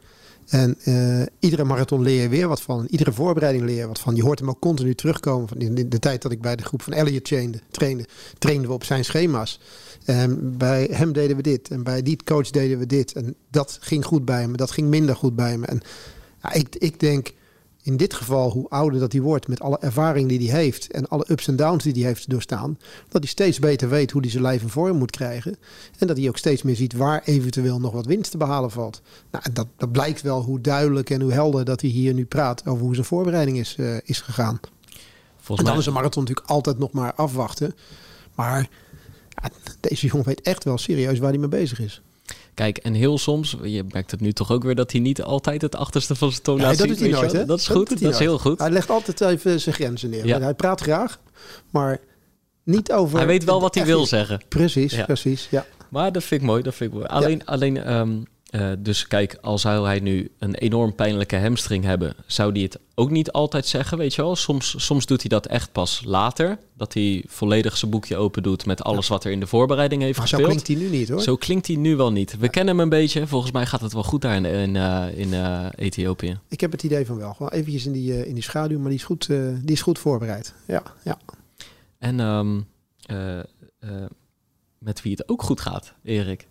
En 0.48 0.78
uh, 0.84 1.22
iedere 1.38 1.64
marathon 1.64 2.02
leer 2.02 2.22
je 2.22 2.28
weer 2.28 2.48
wat 2.48 2.62
van. 2.62 2.86
Iedere 2.90 3.12
voorbereiding 3.12 3.64
leer 3.64 3.76
je 3.76 3.86
wat 3.86 4.00
van. 4.00 4.16
Je 4.16 4.22
hoort 4.22 4.38
hem 4.38 4.48
ook 4.48 4.60
continu 4.60 4.94
terugkomen. 4.94 5.48
Van 5.48 5.58
in 5.58 5.88
de, 5.88 5.98
tijd 5.98 6.22
dat 6.22 6.32
ik 6.32 6.40
bij 6.40 6.56
de 6.56 6.62
groep 6.62 6.82
van 6.82 6.92
Elliot 6.92 7.24
trainde, 7.24 7.60
trainde, 7.70 8.04
trainden 8.38 8.68
we 8.68 8.74
op 8.74 8.84
zijn 8.84 9.04
schema's. 9.04 9.60
En 10.04 10.56
bij 10.56 10.88
hem 10.92 11.12
deden 11.12 11.36
we 11.36 11.42
dit. 11.42 11.68
En 11.70 11.82
bij 11.82 12.02
die 12.02 12.18
coach 12.24 12.50
deden 12.50 12.78
we 12.78 12.86
dit. 12.86 13.12
En 13.12 13.34
dat 13.50 13.78
ging 13.80 14.04
goed 14.04 14.24
bij 14.24 14.48
me. 14.48 14.56
Dat 14.56 14.70
ging 14.70 14.88
minder 14.88 15.16
goed 15.16 15.36
bij 15.36 15.58
me. 15.58 15.66
En 15.66 15.80
ja, 16.42 16.52
ik, 16.52 16.76
ik 16.76 17.00
denk, 17.00 17.32
in 17.88 17.96
dit 17.96 18.14
geval, 18.14 18.50
hoe 18.50 18.68
ouder 18.68 19.00
dat 19.00 19.12
hij 19.12 19.20
wordt, 19.20 19.48
met 19.48 19.60
alle 19.60 19.78
ervaring 19.78 20.28
die 20.28 20.50
hij 20.50 20.60
heeft 20.60 20.90
en 20.90 21.08
alle 21.08 21.24
ups 21.28 21.48
en 21.48 21.56
downs 21.56 21.84
die 21.84 21.92
hij 21.92 22.02
heeft 22.02 22.30
doorstaan, 22.30 22.78
dat 23.08 23.22
hij 23.22 23.30
steeds 23.30 23.58
beter 23.58 23.88
weet 23.88 24.10
hoe 24.10 24.20
hij 24.20 24.30
zijn 24.30 24.42
lijf 24.42 24.62
in 24.62 24.68
vorm 24.68 24.96
moet 24.96 25.10
krijgen. 25.10 25.56
En 25.98 26.06
dat 26.06 26.16
hij 26.16 26.28
ook 26.28 26.36
steeds 26.36 26.62
meer 26.62 26.76
ziet 26.76 26.92
waar 26.92 27.22
eventueel 27.24 27.80
nog 27.80 27.92
wat 27.92 28.06
winst 28.06 28.30
te 28.30 28.36
behalen 28.36 28.70
valt. 28.70 29.02
Nou, 29.30 29.44
dat, 29.52 29.66
dat 29.76 29.92
blijkt 29.92 30.22
wel 30.22 30.42
hoe 30.42 30.60
duidelijk 30.60 31.10
en 31.10 31.20
hoe 31.20 31.32
helder 31.32 31.64
dat 31.64 31.80
hij 31.80 31.90
hier 31.90 32.14
nu 32.14 32.24
praat 32.24 32.66
over 32.66 32.84
hoe 32.84 32.94
zijn 32.94 33.06
voorbereiding 33.06 33.58
is, 33.58 33.76
uh, 33.78 33.96
is 34.04 34.20
gegaan. 34.20 34.60
Volgens 35.36 35.58
en 35.58 35.64
dan 35.64 35.64
mij... 35.64 35.78
is 35.78 35.86
een 35.86 35.92
marathon 35.92 36.22
natuurlijk 36.22 36.48
altijd 36.48 36.78
nog 36.78 36.92
maar 36.92 37.14
afwachten. 37.14 37.74
Maar 38.34 38.68
ja, 39.28 39.50
deze 39.80 40.06
jongen 40.06 40.26
weet 40.26 40.40
echt 40.40 40.64
wel 40.64 40.78
serieus 40.78 41.18
waar 41.18 41.30
hij 41.30 41.38
mee 41.38 41.48
bezig 41.48 41.80
is. 41.80 42.02
Kijk, 42.58 42.78
en 42.78 42.94
heel 42.94 43.18
soms, 43.18 43.56
je 43.62 43.84
merkt 43.92 44.10
het 44.10 44.20
nu 44.20 44.32
toch 44.32 44.52
ook 44.52 44.62
weer 44.62 44.74
dat 44.74 44.92
hij 44.92 45.00
niet 45.00 45.22
altijd 45.22 45.62
het 45.62 45.76
achterste 45.76 46.14
van 46.14 46.30
zijn 46.30 46.42
tong 46.42 46.60
laat 46.60 46.76
zien. 46.76 46.88
Dat 46.88 46.98
doet 46.98 47.10
hij 47.10 47.20
nooit, 47.20 47.32
hè? 47.32 47.44
Dat 47.44 47.58
is 47.58 47.68
goed, 47.68 48.00
dat, 48.00 48.12
is 48.12 48.18
heel 48.18 48.38
goed. 48.38 48.58
Hij 48.58 48.70
legt 48.70 48.90
altijd 48.90 49.20
even 49.20 49.60
zijn 49.60 49.74
grenzen 49.74 50.10
neer. 50.10 50.26
Ja. 50.26 50.40
Hij 50.40 50.54
praat 50.54 50.80
graag, 50.80 51.18
maar 51.70 51.98
niet 52.64 52.92
over... 52.92 53.16
Hij 53.18 53.26
weet 53.26 53.44
wel 53.44 53.60
wat 53.60 53.74
hij 53.74 53.84
wil 53.84 54.06
zeggen. 54.06 54.40
Precies, 54.48 55.04
precies, 55.04 55.48
ja. 55.50 55.66
Maar 55.88 56.12
dat 56.12 56.24
vind 56.24 56.40
ik 56.40 56.46
mooi, 56.46 56.62
dat 56.62 56.74
vind 56.74 56.90
ik 56.90 56.96
mooi. 56.96 57.08
Alleen, 57.08 57.46
alleen 57.46 57.92
um, 57.92 58.26
uh, 58.50 58.72
dus 58.78 59.06
kijk, 59.06 59.38
al 59.40 59.58
zou 59.58 59.86
hij 59.86 60.00
nu 60.00 60.30
een 60.38 60.54
enorm 60.54 60.94
pijnlijke 60.94 61.36
hamstring 61.36 61.84
hebben, 61.84 62.14
zou 62.26 62.52
hij 62.52 62.62
het 62.62 62.78
ook 62.94 63.10
niet 63.10 63.32
altijd 63.32 63.66
zeggen, 63.66 63.98
weet 63.98 64.14
je 64.14 64.22
wel. 64.22 64.36
Soms, 64.36 64.74
soms 64.84 65.06
doet 65.06 65.20
hij 65.20 65.28
dat 65.28 65.46
echt 65.46 65.72
pas 65.72 66.02
later. 66.04 66.58
Dat 66.76 66.94
hij 66.94 67.24
volledig 67.26 67.76
zijn 67.76 67.90
boekje 67.90 68.16
open 68.16 68.42
doet 68.42 68.66
met 68.66 68.82
alles 68.82 69.08
wat 69.08 69.24
er 69.24 69.30
in 69.30 69.40
de 69.40 69.46
voorbereiding 69.46 70.02
heeft 70.02 70.18
maar 70.18 70.28
gespeeld. 70.28 70.50
zo 70.50 70.56
klinkt 70.56 70.68
hij 70.68 70.76
nu 70.90 70.98
niet 70.98 71.08
hoor. 71.08 71.22
Zo 71.22 71.36
klinkt 71.36 71.66
hij 71.66 71.76
nu 71.76 71.96
wel 71.96 72.12
niet. 72.12 72.38
We 72.38 72.48
kennen 72.48 72.74
hem 72.74 72.82
een 72.82 72.88
beetje. 72.88 73.26
Volgens 73.26 73.52
mij 73.52 73.66
gaat 73.66 73.80
het 73.80 73.92
wel 73.92 74.02
goed 74.02 74.22
daar 74.22 74.36
in, 74.36 74.44
in, 74.44 74.74
uh, 74.74 75.18
in 75.18 75.28
uh, 75.28 75.66
Ethiopië. 75.74 76.38
Ik 76.48 76.60
heb 76.60 76.72
het 76.72 76.82
idee 76.82 77.06
van 77.06 77.16
wel. 77.16 77.34
Gewoon 77.34 77.52
eventjes 77.52 77.86
in 77.86 77.92
die, 77.92 78.26
in 78.26 78.34
die 78.34 78.42
schaduw, 78.42 78.78
maar 78.78 78.90
die 78.90 78.98
is 78.98 79.04
goed, 79.04 79.26
die 79.26 79.72
is 79.72 79.82
goed 79.82 79.98
voorbereid. 79.98 80.54
Ja, 80.66 80.82
ja. 81.04 81.18
En 81.98 82.20
um, 82.20 82.66
met 84.78 85.02
wie 85.02 85.12
het 85.12 85.28
ook 85.28 85.42
goed 85.42 85.60
gaat, 85.60 85.94
Erik. 86.02 86.47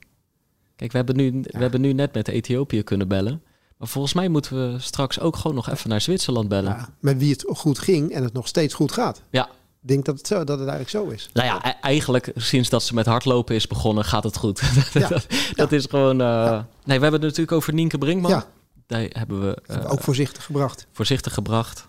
Kijk, 0.77 0.91
we 0.91 0.97
hebben, 0.97 1.15
nu, 1.15 1.41
we 1.41 1.57
hebben 1.57 1.81
nu 1.81 1.93
net 1.93 2.13
met 2.13 2.27
Ethiopië 2.27 2.83
kunnen 2.83 3.07
bellen. 3.07 3.41
Maar 3.77 3.87
volgens 3.87 4.13
mij 4.13 4.27
moeten 4.27 4.71
we 4.71 4.79
straks 4.79 5.19
ook 5.19 5.35
gewoon 5.35 5.55
nog 5.55 5.69
even 5.69 5.89
naar 5.89 6.01
Zwitserland 6.01 6.47
bellen. 6.47 6.71
Ja, 6.71 6.89
met 6.99 7.17
wie 7.17 7.31
het 7.31 7.43
goed 7.47 7.79
ging 7.79 8.11
en 8.11 8.23
het 8.23 8.33
nog 8.33 8.47
steeds 8.47 8.73
goed 8.73 8.91
gaat. 8.91 9.21
Ja. 9.29 9.45
Ik 9.81 9.93
denk 9.93 10.05
dat 10.05 10.17
het, 10.17 10.27
zo, 10.27 10.43
dat 10.43 10.59
het 10.59 10.69
eigenlijk 10.69 10.89
zo 10.89 11.13
is. 11.13 11.29
Nou 11.33 11.47
ja, 11.47 11.67
e- 11.67 11.79
eigenlijk 11.81 12.31
sinds 12.35 12.69
dat 12.69 12.83
ze 12.83 12.93
met 12.93 13.05
hardlopen 13.05 13.55
is 13.55 13.67
begonnen, 13.67 14.05
gaat 14.05 14.23
het 14.23 14.37
goed. 14.37 14.61
Ja. 14.93 15.07
dat, 15.07 15.27
dat 15.55 15.71
is 15.71 15.85
gewoon... 15.89 16.21
Uh... 16.21 16.51
Nee, 16.51 16.97
we 16.97 17.03
hebben 17.03 17.11
het 17.11 17.21
natuurlijk 17.21 17.51
over 17.51 17.73
Nienke 17.73 17.97
Brinkman. 17.97 18.31
Ja. 18.31 18.45
Daar 18.87 19.05
hebben 19.09 19.41
we... 19.41 19.57
Uh, 19.67 19.91
ook 19.91 20.01
voorzichtig 20.01 20.43
gebracht. 20.45 20.87
Voorzichtig 20.91 21.33
gebracht. 21.33 21.85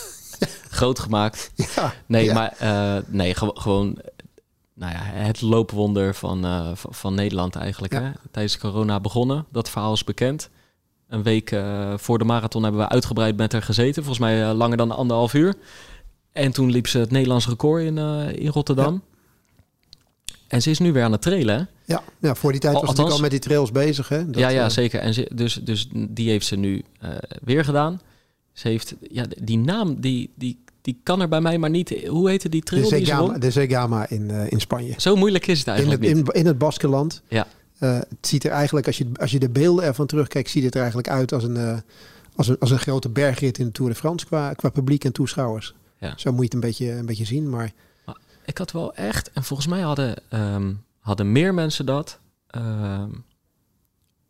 Groot 0.70 0.98
gemaakt. 0.98 1.50
Ja. 1.54 1.94
Nee, 2.06 2.32
maar 2.32 2.54
uh, 2.62 2.96
nee, 3.06 3.34
gewoon 3.34 3.98
nou 4.74 4.92
ja, 4.92 5.00
het 5.02 5.40
loopwonder 5.40 6.14
van, 6.14 6.46
uh, 6.46 6.70
van 6.74 7.14
Nederland 7.14 7.56
eigenlijk. 7.56 7.92
Hè? 7.92 8.10
Tijdens 8.30 8.58
corona 8.58 9.00
begonnen. 9.00 9.46
Dat 9.50 9.70
verhaal 9.70 9.92
is 9.92 10.04
bekend. 10.04 10.50
Een 11.08 11.22
week 11.22 11.50
uh, 11.50 11.94
voor 11.96 12.18
de 12.18 12.24
marathon 12.24 12.62
hebben 12.62 12.80
we 12.80 12.88
uitgebreid 12.88 13.36
met 13.36 13.52
haar 13.52 13.62
gezeten. 13.62 14.04
Volgens 14.04 14.18
mij 14.18 14.48
uh, 14.48 14.56
langer 14.56 14.76
dan 14.76 14.90
anderhalf 14.90 15.34
uur. 15.34 15.54
En 16.32 16.52
toen 16.52 16.70
liep 16.70 16.86
ze 16.86 16.98
het 16.98 17.10
Nederlands 17.10 17.48
record 17.48 17.82
in, 17.82 17.98
in 18.36 18.48
Rotterdam. 18.48 18.92
Ja. 18.92 19.10
En 20.48 20.62
ze 20.62 20.70
is 20.70 20.78
nu 20.78 20.92
weer 20.92 21.04
aan 21.04 21.12
het 21.12 21.22
trailen. 21.22 21.56
Hè? 21.58 21.64
Ja, 21.94 22.02
ja, 22.20 22.34
voor 22.34 22.52
die 22.52 22.60
tijd 22.60 22.80
was 22.80 22.96
ze 22.96 23.02
al 23.02 23.18
met 23.18 23.30
die 23.30 23.40
trails 23.40 23.72
bezig. 23.72 24.08
Hè? 24.08 24.26
Dat, 24.26 24.40
ja, 24.40 24.48
ja, 24.48 24.68
zeker. 24.68 25.00
En 25.00 25.14
ze, 25.14 25.30
dus, 25.34 25.54
dus 25.54 25.88
die 25.92 26.30
heeft 26.30 26.46
ze 26.46 26.56
nu 26.56 26.84
weer 27.44 27.64
gedaan. 27.64 28.00
Ze 28.52 28.68
heeft 28.68 28.94
ja, 29.10 29.24
die 29.42 29.58
naam, 29.58 30.00
die, 30.00 30.32
die 30.34 30.64
die 30.82 31.00
kan 31.02 31.20
er 31.20 31.28
bij 31.28 31.40
mij 31.40 31.58
maar 31.58 31.70
niet. 31.70 32.06
Hoe 32.06 32.28
heette 32.28 32.48
die 32.48 32.62
trail? 32.62 32.88
De 32.88 32.88
Zegama, 32.88 33.38
de 33.38 33.50
Zegama 33.50 34.08
in, 34.08 34.28
uh, 34.28 34.50
in 34.50 34.60
Spanje. 34.60 34.94
Zo 34.96 35.16
moeilijk 35.16 35.46
is 35.46 35.58
het 35.58 35.68
eigenlijk 35.68 36.02
in 36.02 36.16
het, 36.16 36.28
in, 36.28 36.40
in, 36.40 36.46
het 36.46 36.58
Baskenland. 36.58 37.22
Ja. 37.28 37.46
Uh, 37.78 37.94
het 37.94 38.26
ziet 38.26 38.44
er 38.44 38.50
eigenlijk, 38.50 38.86
als 38.86 38.98
je, 38.98 39.06
als 39.20 39.30
je 39.30 39.38
de 39.38 39.48
beelden 39.48 39.84
ervan 39.84 40.06
terugkijkt, 40.06 40.50
ziet 40.50 40.64
het 40.64 40.74
er 40.74 40.80
eigenlijk 40.80 41.08
uit 41.08 41.32
als 41.32 41.44
een, 41.44 41.56
uh, 41.56 41.76
als 42.36 42.48
een, 42.48 42.58
als 42.58 42.70
een 42.70 42.78
grote 42.78 43.08
bergrit 43.08 43.58
in 43.58 43.66
de 43.66 43.72
Tour 43.72 43.90
de 43.90 43.98
France 43.98 44.26
qua, 44.26 44.54
qua 44.54 44.68
publiek 44.68 45.04
en 45.04 45.12
toeschouwers. 45.12 45.74
Ja. 45.98 46.12
Zo 46.16 46.30
moet 46.30 46.38
je 46.38 46.44
het 46.44 46.54
een 46.54 46.60
beetje, 46.60 46.90
een 46.90 47.06
beetje 47.06 47.24
zien. 47.24 47.50
Maar... 47.50 47.72
maar 48.06 48.16
ik 48.44 48.58
had 48.58 48.72
wel 48.72 48.94
echt, 48.94 49.30
en 49.32 49.44
volgens 49.44 49.68
mij 49.68 49.80
hadden, 49.80 50.16
um, 50.30 50.82
hadden 50.98 51.32
meer 51.32 51.54
mensen 51.54 51.86
dat. 51.86 52.18
Um, 52.56 53.24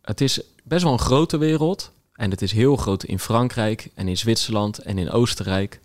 het 0.02 0.20
is 0.20 0.40
best 0.64 0.82
wel 0.82 0.92
een 0.92 0.98
grote 0.98 1.36
wereld. 1.36 1.92
En 2.12 2.30
het 2.30 2.42
is 2.42 2.52
heel 2.52 2.76
groot 2.76 3.04
in 3.04 3.18
Frankrijk 3.18 3.88
en 3.94 4.08
in 4.08 4.16
Zwitserland 4.16 4.78
en 4.78 4.98
in 4.98 5.10
Oostenrijk. 5.10 5.80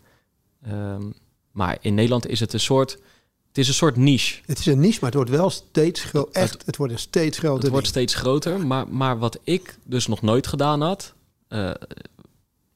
Um, 0.67 1.13
maar 1.51 1.77
in 1.81 1.93
Nederland 1.93 2.27
is 2.27 2.39
het 2.39 2.53
een 2.53 2.59
soort. 2.59 2.91
Het 3.47 3.57
is 3.57 3.67
een 3.67 3.73
soort 3.73 3.95
niche. 3.95 4.41
Het 4.45 4.59
is 4.59 4.65
een 4.65 4.79
niche, 4.79 4.97
maar 5.01 5.09
het 5.09 5.19
wordt 5.19 5.29
wel 5.29 5.49
steeds 5.49 6.03
groter. 6.03 6.41
Echt, 6.41 6.53
het, 6.53 6.65
het, 6.65 6.77
wordt 6.77 6.99
steeds 6.99 7.37
groter. 7.37 7.61
Het 7.61 7.71
wordt 7.71 7.87
steeds 7.87 8.15
groter. 8.15 8.67
Maar, 8.67 8.87
maar 8.87 9.17
wat 9.17 9.39
ik 9.43 9.77
dus 9.83 10.07
nog 10.07 10.21
nooit 10.21 10.47
gedaan 10.47 10.81
had. 10.81 11.13
Uh, 11.49 11.71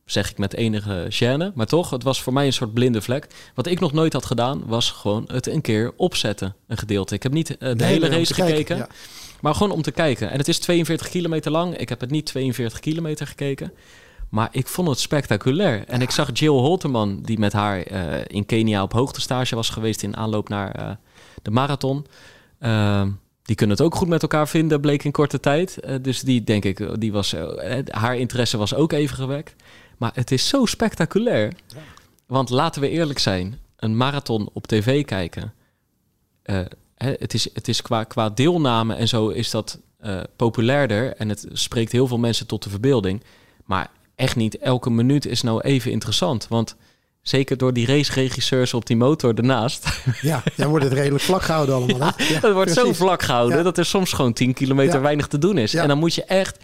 zeg 0.05 0.31
ik 0.31 0.37
met 0.37 0.53
enige 0.53 1.07
gêne, 1.09 1.53
maar 1.53 1.65
toch, 1.65 1.89
het 1.89 2.03
was 2.03 2.21
voor 2.21 2.33
mij 2.33 2.45
een 2.45 2.53
soort 2.53 2.73
blinde 2.73 3.01
vlek. 3.01 3.27
Wat 3.55 3.67
ik 3.67 3.79
nog 3.79 3.93
nooit 3.93 4.13
had 4.13 4.25
gedaan, 4.25 4.63
was 4.65 4.91
gewoon 4.91 5.23
het 5.27 5.47
een 5.47 5.61
keer 5.61 5.93
opzetten, 5.95 6.55
een 6.67 6.77
gedeelte. 6.77 7.15
Ik 7.15 7.23
heb 7.23 7.31
niet 7.31 7.49
uh, 7.49 7.57
de 7.57 7.75
nee, 7.75 7.87
hele 7.87 8.07
race 8.07 8.33
gekeken, 8.33 8.53
kijken, 8.53 8.77
ja. 8.77 8.87
maar 9.41 9.55
gewoon 9.55 9.71
om 9.71 9.81
te 9.81 9.91
kijken. 9.91 10.31
En 10.31 10.37
het 10.37 10.47
is 10.47 10.59
42 10.59 11.09
kilometer 11.09 11.51
lang. 11.51 11.77
Ik 11.77 11.89
heb 11.89 11.99
het 11.99 12.11
niet 12.11 12.25
42 12.25 12.79
kilometer 12.79 13.27
gekeken. 13.27 13.73
Maar 14.31 14.49
ik 14.51 14.67
vond 14.67 14.87
het 14.87 14.99
spectaculair. 14.99 15.87
En 15.87 16.01
ik 16.01 16.11
zag 16.11 16.29
Jill 16.33 16.49
Holterman, 16.49 17.21
die 17.21 17.39
met 17.39 17.53
haar 17.53 17.91
uh, 17.91 18.21
in 18.27 18.45
Kenia 18.45 18.83
op 18.83 18.93
hoogtestage 18.93 19.55
was 19.55 19.69
geweest 19.69 20.03
in 20.03 20.17
aanloop 20.17 20.49
naar 20.49 20.79
uh, 20.79 20.91
de 21.41 21.51
marathon. 21.51 22.05
Uh, 22.59 23.07
die 23.41 23.55
kunnen 23.55 23.75
het 23.75 23.85
ook 23.85 23.95
goed 23.95 24.07
met 24.07 24.21
elkaar 24.21 24.47
vinden, 24.47 24.81
bleek 24.81 25.03
in 25.03 25.11
korte 25.11 25.39
tijd. 25.39 25.79
dus 26.01 26.21
die, 26.21 26.43
denk 26.43 26.65
ik, 26.65 27.01
die 27.01 27.11
was, 27.11 27.35
haar 27.87 28.17
interesse 28.17 28.57
was 28.57 28.73
ook 28.73 28.91
even 28.91 29.15
gewekt. 29.15 29.55
Maar 29.97 30.11
het 30.13 30.31
is 30.31 30.47
zo 30.47 30.65
spectaculair. 30.65 31.53
Want 32.25 32.49
laten 32.49 32.81
we 32.81 32.89
eerlijk 32.89 33.19
zijn, 33.19 33.59
een 33.75 33.97
marathon 33.97 34.49
op 34.53 34.67
tv 34.67 35.05
kijken. 35.05 35.53
het 36.95 37.33
is, 37.33 37.53
het 37.53 37.67
is 37.67 37.81
qua, 37.81 38.03
qua 38.03 38.29
deelname 38.29 38.93
en 38.93 39.07
zo 39.07 39.27
is 39.29 39.49
dat 39.49 39.79
populairder. 40.35 41.15
En 41.15 41.29
het 41.29 41.45
spreekt 41.51 41.91
heel 41.91 42.07
veel 42.07 42.19
mensen 42.19 42.47
tot 42.47 42.63
de 42.63 42.69
verbeelding. 42.69 43.23
Maar 43.65 43.89
echt 44.21 44.35
niet 44.35 44.57
elke 44.57 44.89
minuut 44.89 45.25
is 45.25 45.41
nou 45.41 45.61
even 45.61 45.91
interessant. 45.91 46.47
Want 46.49 46.75
zeker 47.21 47.57
door 47.57 47.73
die 47.73 47.85
raceregisseurs 47.85 48.73
op 48.73 48.85
die 48.85 48.97
motor 48.97 49.33
ernaast. 49.35 49.85
Ja, 50.21 50.43
dan 50.55 50.69
wordt 50.69 50.85
het 50.85 50.93
redelijk 50.93 51.23
vlak 51.23 51.41
gehouden 51.41 51.75
allemaal. 51.75 51.97
Ja, 51.97 52.13
het 52.17 52.41
wordt 52.41 52.73
precies. 52.73 52.97
zo 52.97 53.03
vlak 53.05 53.23
gehouden 53.23 53.63
dat 53.63 53.77
er 53.77 53.85
soms 53.85 54.13
gewoon 54.13 54.33
10 54.33 54.53
kilometer 54.53 55.01
weinig 55.01 55.27
te 55.27 55.37
doen 55.37 55.57
is. 55.57 55.73
En 55.73 55.87
dan 55.87 55.97
moet 55.97 56.15
je 56.15 56.23
echt, 56.23 56.57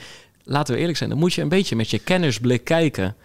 laten 0.44 0.74
we 0.74 0.80
eerlijk 0.80 0.98
zijn, 0.98 1.10
dan 1.10 1.20
moet 1.20 1.34
je 1.34 1.42
een 1.42 1.50
beetje 1.50 1.76
met 1.76 1.90
je 1.90 2.00
kennersblik 2.00 2.64
kijken. 2.64 3.16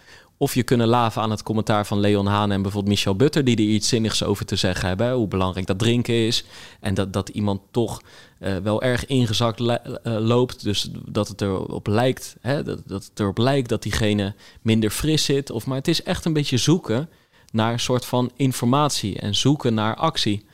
Of 0.42 0.54
je 0.54 0.62
kunnen 0.62 0.88
laven 0.88 1.22
aan 1.22 1.30
het 1.30 1.42
commentaar 1.42 1.86
van 1.86 2.00
Leon 2.00 2.26
Haan 2.26 2.52
en 2.52 2.62
bijvoorbeeld 2.62 2.94
Michel 2.94 3.16
Butter, 3.16 3.44
die 3.44 3.56
er 3.56 3.62
iets 3.62 3.88
zinnigs 3.88 4.24
over 4.24 4.44
te 4.46 4.56
zeggen 4.56 4.88
hebben. 4.88 5.12
Hoe 5.12 5.28
belangrijk 5.28 5.66
dat 5.66 5.78
drinken 5.78 6.14
is. 6.14 6.44
En 6.80 6.94
dat, 6.94 7.12
dat 7.12 7.28
iemand 7.28 7.60
toch 7.70 8.02
uh, 8.40 8.56
wel 8.56 8.82
erg 8.82 9.06
ingezakt 9.06 9.60
uh, 9.60 9.76
loopt. 10.02 10.62
Dus 10.62 10.88
dat 11.06 11.28
het 11.28 11.40
erop 11.40 11.86
lijkt, 11.86 12.36
hè, 12.40 12.62
dat, 12.62 12.82
dat 12.86 13.04
het 13.04 13.20
erop 13.20 13.38
lijkt 13.38 13.68
dat 13.68 13.82
diegene 13.82 14.34
minder 14.62 14.90
fris 14.90 15.24
zit. 15.24 15.50
Of, 15.50 15.66
maar 15.66 15.76
het 15.76 15.88
is 15.88 16.02
echt 16.02 16.24
een 16.24 16.32
beetje 16.32 16.56
zoeken 16.56 17.08
naar 17.52 17.72
een 17.72 17.80
soort 17.80 18.04
van 18.04 18.30
informatie 18.36 19.18
en 19.18 19.34
zoeken 19.34 19.74
naar 19.74 19.96
actie. 19.96 20.44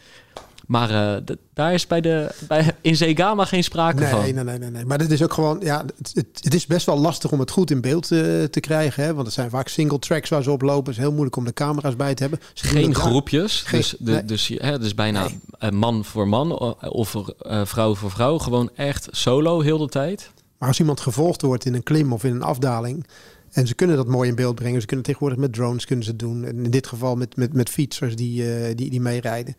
Maar 0.69 0.91
uh, 0.91 1.37
daar 1.55 1.75
is 1.75 1.87
bij 1.87 2.01
de, 2.01 2.35
bij, 2.49 2.75
in 2.81 2.97
Zegama 2.97 3.45
geen 3.45 3.65
sprake 3.65 4.01
nee, 4.01 4.09
van. 4.09 4.21
Nee, 4.21 4.33
nee, 4.33 4.59
nee, 4.59 4.71
nee. 4.71 4.85
Maar 4.85 4.99
dit 4.99 5.11
is 5.11 5.23
ook 5.23 5.33
gewoon, 5.33 5.61
ja, 5.63 5.85
het, 5.97 6.11
het, 6.15 6.27
het 6.41 6.55
is 6.55 6.67
best 6.67 6.87
wel 6.87 6.99
lastig 6.99 7.33
om 7.33 7.41
het 7.41 7.51
goed 7.51 7.71
in 7.71 7.81
beeld 7.81 8.11
uh, 8.11 8.45
te 8.45 8.61
krijgen. 8.61 9.05
Hè? 9.05 9.15
Want 9.15 9.27
het 9.27 9.35
zijn 9.35 9.51
vaak 9.51 9.69
single 9.69 9.99
tracks 9.99 10.29
waar 10.29 10.43
ze 10.43 10.51
oplopen. 10.51 10.85
Het 10.85 10.95
is 10.95 10.99
heel 10.99 11.13
moeilijk 11.13 11.37
om 11.37 11.45
de 11.45 11.53
camera's 11.53 11.97
bij 11.97 12.15
te 12.15 12.23
hebben. 12.23 12.41
Ze 12.53 12.65
geen 12.65 12.95
groepjes. 12.95 13.63
Geen, 13.63 13.81
dus, 13.81 13.95
de, 13.99 14.13
nee. 14.13 14.25
dus, 14.25 14.49
hè, 14.55 14.79
dus 14.79 14.95
bijna 14.95 15.29
nee. 15.59 15.71
man 15.71 16.05
voor 16.05 16.29
man 16.29 16.77
of 16.81 17.15
uh, 17.15 17.65
vrouw 17.65 17.95
voor 17.95 18.11
vrouw. 18.11 18.39
Gewoon 18.39 18.71
echt 18.75 19.09
solo 19.11 19.61
heel 19.61 19.79
de 19.79 19.89
tijd. 19.89 20.31
Maar 20.59 20.69
als 20.69 20.79
iemand 20.79 21.01
gevolgd 21.01 21.43
wordt 21.43 21.65
in 21.65 21.75
een 21.75 21.83
klim 21.83 22.13
of 22.13 22.25
in 22.25 22.35
een 22.35 22.43
afdaling. 22.43 23.07
En 23.53 23.67
ze 23.67 23.75
kunnen 23.75 23.97
dat 23.97 24.07
mooi 24.07 24.29
in 24.29 24.35
beeld 24.35 24.55
brengen. 24.55 24.81
Ze 24.81 24.87
kunnen 24.87 25.05
tegenwoordig 25.05 25.39
met 25.39 25.53
drones 25.53 25.85
kunnen 25.85 26.05
ze 26.05 26.17
doen. 26.17 26.45
En 26.45 26.65
in 26.65 26.71
dit 26.71 26.87
geval 26.87 27.17
met, 27.17 27.37
met, 27.37 27.53
met 27.53 27.69
fietsers 27.69 28.17
die, 28.17 28.43
uh, 28.43 28.75
die, 28.75 28.91
die 28.91 29.01
meerijden. 29.01 29.57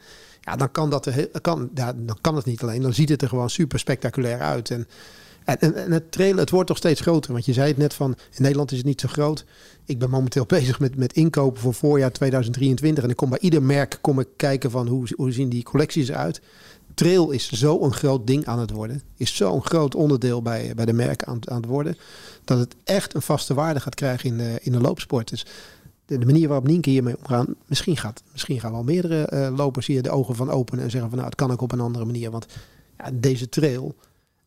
Ja, 0.50 0.56
dan 0.56 0.72
kan, 0.72 0.90
dat 0.90 1.10
kan, 1.42 1.70
ja, 1.74 1.94
dan 1.94 2.18
kan 2.22 2.36
het 2.36 2.46
niet 2.46 2.62
alleen. 2.62 2.82
Dan 2.82 2.94
ziet 2.94 3.10
het 3.10 3.22
er 3.22 3.28
gewoon 3.28 3.50
super 3.50 3.80
spectaculair 3.80 4.40
uit. 4.40 4.72
En, 4.72 4.88
en, 5.44 5.76
en 5.76 5.92
het 5.92 6.12
trailen, 6.12 6.40
het 6.40 6.50
wordt 6.50 6.68
toch 6.68 6.78
steeds 6.78 7.02
groter. 7.02 7.32
Want 7.32 7.46
je 7.46 7.54
zei 7.54 7.68
het 7.68 7.78
net 7.78 7.94
van, 7.94 8.16
in 8.32 8.42
Nederland 8.42 8.72
is 8.72 8.78
het 8.78 8.86
niet 8.86 9.02
zo 9.02 9.08
groot. 9.08 9.46
Ik 9.86 10.00
ben 10.00 10.10
momenteel 10.10 10.46
bezig 10.58 10.80
met, 10.80 10.96
met 10.96 11.14
inkopen 11.14 11.62
voor 11.62 11.74
voorjaar 11.74 12.12
2023. 12.12 13.04
En 13.04 13.10
ik 13.10 13.16
kom 13.16 13.30
bij 13.30 13.40
ieder 13.40 13.64
merk 13.64 13.98
kom 14.02 14.20
ik 14.20 14.28
kijken 14.36 14.72
van 14.72 14.88
hoe, 14.88 15.08
hoe 15.16 15.32
zien 15.32 15.50
die 15.50 15.64
collecties 15.64 16.10
eruit. 16.10 16.42
Trail 16.94 17.32
is 17.32 17.52
zo'n 17.52 17.94
groot 17.94 18.28
ding 18.28 18.46
aan 18.46 18.60
het 18.60 18.72
worden. 18.72 19.02
Is 19.18 19.36
zo'n 19.36 19.66
groot 19.66 19.96
onderdeel 19.96 20.42
bij, 20.42 20.72
bij 20.76 20.86
de 20.86 20.94
merken 20.94 21.28
aan, 21.28 21.40
aan 21.50 21.62
het 21.62 21.66
worden. 21.66 21.98
Dat 22.44 22.60
het 22.60 22.76
echt 22.84 23.14
een 23.14 23.22
vaste 23.22 23.54
waarde 23.54 23.80
gaat 23.80 23.96
krijgen 23.96 24.30
in 24.30 24.38
de, 24.38 24.60
in 24.62 24.72
de 24.72 24.82
loopsport. 24.82 25.30
Dus 25.30 25.46
de, 26.10 26.18
de 26.18 26.26
manier 26.26 26.48
waarop 26.48 26.68
Nienke 26.68 26.90
hiermee 26.90 27.18
omgaan, 27.18 27.56
misschien, 27.66 27.98
gaat, 27.98 28.24
misschien 28.32 28.60
gaan 28.60 28.72
wel 28.72 28.84
meerdere 28.84 29.26
eh, 29.26 29.56
lopers 29.56 29.88
hier 29.88 30.02
de 30.02 30.10
ogen 30.10 30.36
van 30.36 30.50
openen 30.50 30.84
en 30.84 30.92
zeggen 30.92 31.10
van 31.10 31.18
nou, 31.18 31.30
het 31.30 31.40
kan 31.40 31.52
ook 31.52 31.62
op 31.62 31.72
een 31.72 31.80
andere 31.80 32.06
manier. 32.06 32.32
Want 32.32 32.46
ja, 32.98 33.10
deze 33.14 33.50
trail, 33.50 33.96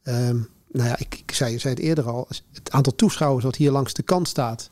ehm, 0.02 0.36
nou 0.68 0.88
ja, 0.88 0.98
ik, 0.98 1.14
ik 1.14 1.34
zei, 1.34 1.58
zei 1.58 1.74
het 1.74 1.82
eerder 1.82 2.08
al, 2.08 2.28
het 2.52 2.70
aantal 2.70 2.94
toeschouwers 2.94 3.44
wat 3.44 3.56
hier 3.56 3.70
langs 3.70 3.92
de 3.92 4.02
kant 4.02 4.28
staat 4.28 4.70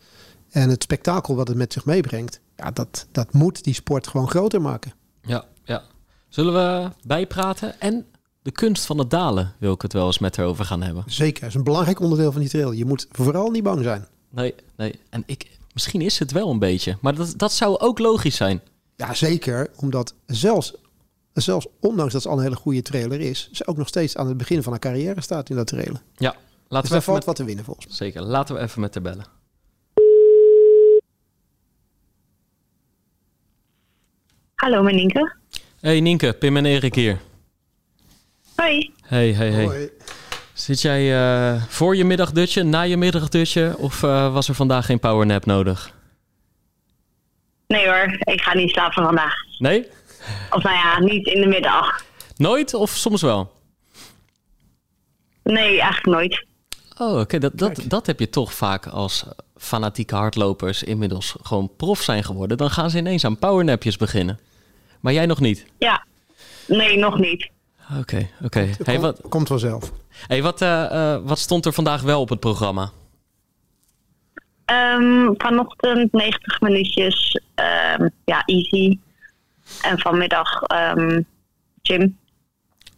en 0.50 0.68
het 0.68 0.82
spektakel 0.82 1.34
wat 1.36 1.48
het 1.48 1.56
met 1.56 1.72
zich 1.72 1.84
meebrengt, 1.84 2.40
ja, 2.56 2.70
dat, 2.70 3.06
dat 3.12 3.32
moet 3.32 3.64
die 3.64 3.74
sport 3.74 4.06
gewoon 4.06 4.28
groter 4.28 4.60
maken. 4.60 4.92
Ja, 5.22 5.44
ja. 5.64 5.82
Zullen 6.28 6.54
we 6.54 6.90
bijpraten? 7.06 7.80
En 7.80 8.06
de 8.42 8.50
kunst 8.50 8.84
van 8.84 8.98
het 8.98 9.10
dalen 9.10 9.54
wil 9.58 9.72
ik 9.72 9.82
het 9.82 9.92
wel 9.92 10.06
eens 10.06 10.18
met 10.18 10.36
haar 10.36 10.46
over 10.46 10.64
gaan 10.64 10.82
hebben. 10.82 11.04
Zeker, 11.06 11.40
dat 11.40 11.48
is 11.48 11.54
een 11.54 11.64
belangrijk 11.64 12.00
onderdeel 12.00 12.32
van 12.32 12.40
die 12.40 12.50
trail. 12.50 12.72
Je 12.72 12.84
moet 12.84 13.08
vooral 13.10 13.50
niet 13.50 13.62
bang 13.62 13.82
zijn. 13.82 14.06
Nee, 14.30 14.54
nee. 14.76 15.00
En 15.10 15.22
ik, 15.26 15.58
misschien 15.72 16.00
is 16.00 16.18
het 16.18 16.32
wel 16.32 16.50
een 16.50 16.58
beetje. 16.58 16.96
Maar 17.00 17.14
dat, 17.14 17.34
dat 17.36 17.52
zou 17.52 17.78
ook 17.78 17.98
logisch 17.98 18.36
zijn. 18.36 18.60
Ja, 18.96 19.14
zeker. 19.14 19.70
Omdat 19.76 20.14
zelfs, 20.26 20.74
zelfs 21.32 21.66
ondanks 21.80 22.12
dat 22.12 22.22
ze 22.22 22.28
al 22.28 22.36
een 22.36 22.42
hele 22.42 22.56
goede 22.56 22.82
trailer 22.82 23.20
is... 23.20 23.48
ze 23.52 23.66
ook 23.66 23.76
nog 23.76 23.88
steeds 23.88 24.16
aan 24.16 24.28
het 24.28 24.36
begin 24.36 24.62
van 24.62 24.72
haar 24.72 24.80
carrière 24.80 25.20
staat 25.20 25.50
in 25.50 25.56
dat 25.56 25.66
trailer. 25.66 26.02
Ja, 26.16 26.30
laten 26.30 26.40
Dus 26.68 26.82
we 26.82 26.88
daar 26.88 27.02
valt 27.02 27.16
met... 27.16 27.26
wat 27.26 27.36
te 27.36 27.44
winnen 27.44 27.64
volgens 27.64 27.86
mij. 27.86 27.96
Zeker, 27.96 28.22
laten 28.22 28.54
we 28.54 28.60
even 28.60 28.80
met 28.80 28.94
haar 28.94 29.02
bellen. 29.02 29.24
Hallo, 34.54 34.82
Maninke. 34.82 35.34
Hey 35.80 36.00
Nienke, 36.00 36.32
Pim 36.32 36.56
en 36.56 36.64
Erik 36.64 36.94
hier. 36.94 37.20
Hoi. 38.56 38.92
Hey, 39.00 39.32
hey, 39.32 39.50
hey. 39.50 39.64
Hoi. 39.64 39.90
Zit 40.60 40.80
jij 40.80 41.14
eh, 41.14 41.62
voor 41.68 41.96
je 41.96 42.04
middagdutje, 42.04 42.62
na 42.62 42.82
je 42.82 42.96
middagdutje... 42.96 43.74
of 43.78 44.02
eh, 44.02 44.32
was 44.32 44.48
er 44.48 44.54
vandaag 44.54 44.86
geen 44.86 44.98
powernap 44.98 45.44
nodig? 45.46 45.94
Nee 47.66 47.86
hoor, 47.86 48.18
ik 48.20 48.40
ga 48.40 48.54
niet 48.54 48.70
slapen 48.70 49.04
vandaag. 49.04 49.34
Nee? 49.58 49.86
Of 50.50 50.62
nou 50.62 50.76
ja, 50.76 50.98
niet 50.98 51.26
in 51.26 51.40
de 51.40 51.46
middag. 51.46 52.04
Nooit 52.36 52.74
of 52.74 52.90
soms 52.90 53.22
wel? 53.22 53.52
Nee, 55.42 55.80
eigenlijk 55.80 56.06
nooit. 56.06 56.46
Oh, 56.98 57.20
oké. 57.20 57.38
Dat, 57.38 57.58
dat, 57.58 57.82
dat 57.86 58.06
heb 58.06 58.18
je 58.18 58.30
toch 58.30 58.54
vaak 58.54 58.86
als 58.86 59.24
fanatieke 59.56 60.14
hardlopers 60.14 60.82
inmiddels 60.82 61.34
gewoon 61.42 61.70
prof 61.76 62.02
zijn 62.02 62.24
geworden. 62.24 62.56
Dan 62.56 62.70
gaan 62.70 62.90
ze 62.90 62.98
ineens 62.98 63.24
aan 63.24 63.38
powernapjes 63.38 63.96
beginnen. 63.96 64.38
Maar 65.00 65.12
jij 65.12 65.26
nog 65.26 65.40
niet? 65.40 65.66
Ja. 65.78 66.04
Nee, 66.66 66.98
nog 66.98 67.18
niet. 67.18 67.50
Oké, 67.98 68.28
oké. 68.44 68.58
Hey, 68.82 68.94
Kom- 68.94 69.00
wat, 69.02 69.20
Komt 69.28 69.48
vanzelf. 69.48 69.92
hey, 70.26 70.42
wat, 70.42 70.62
eh, 70.62 70.84
eh, 71.14 71.20
wat 71.24 71.38
stond 71.38 71.66
er 71.66 71.72
vandaag 71.72 72.02
wel 72.02 72.20
op 72.20 72.28
het 72.28 72.40
programma? 72.40 72.90
Ehm, 74.64 75.32
vanochtend 75.36 76.12
90 76.12 76.60
minuutjes. 76.60 77.40
ehm, 77.54 78.08
ja, 78.24 78.42
easy. 78.44 78.98
En 79.82 79.98
vanmiddag 79.98 80.62
ehm 80.62 81.20
gym. 81.82 82.18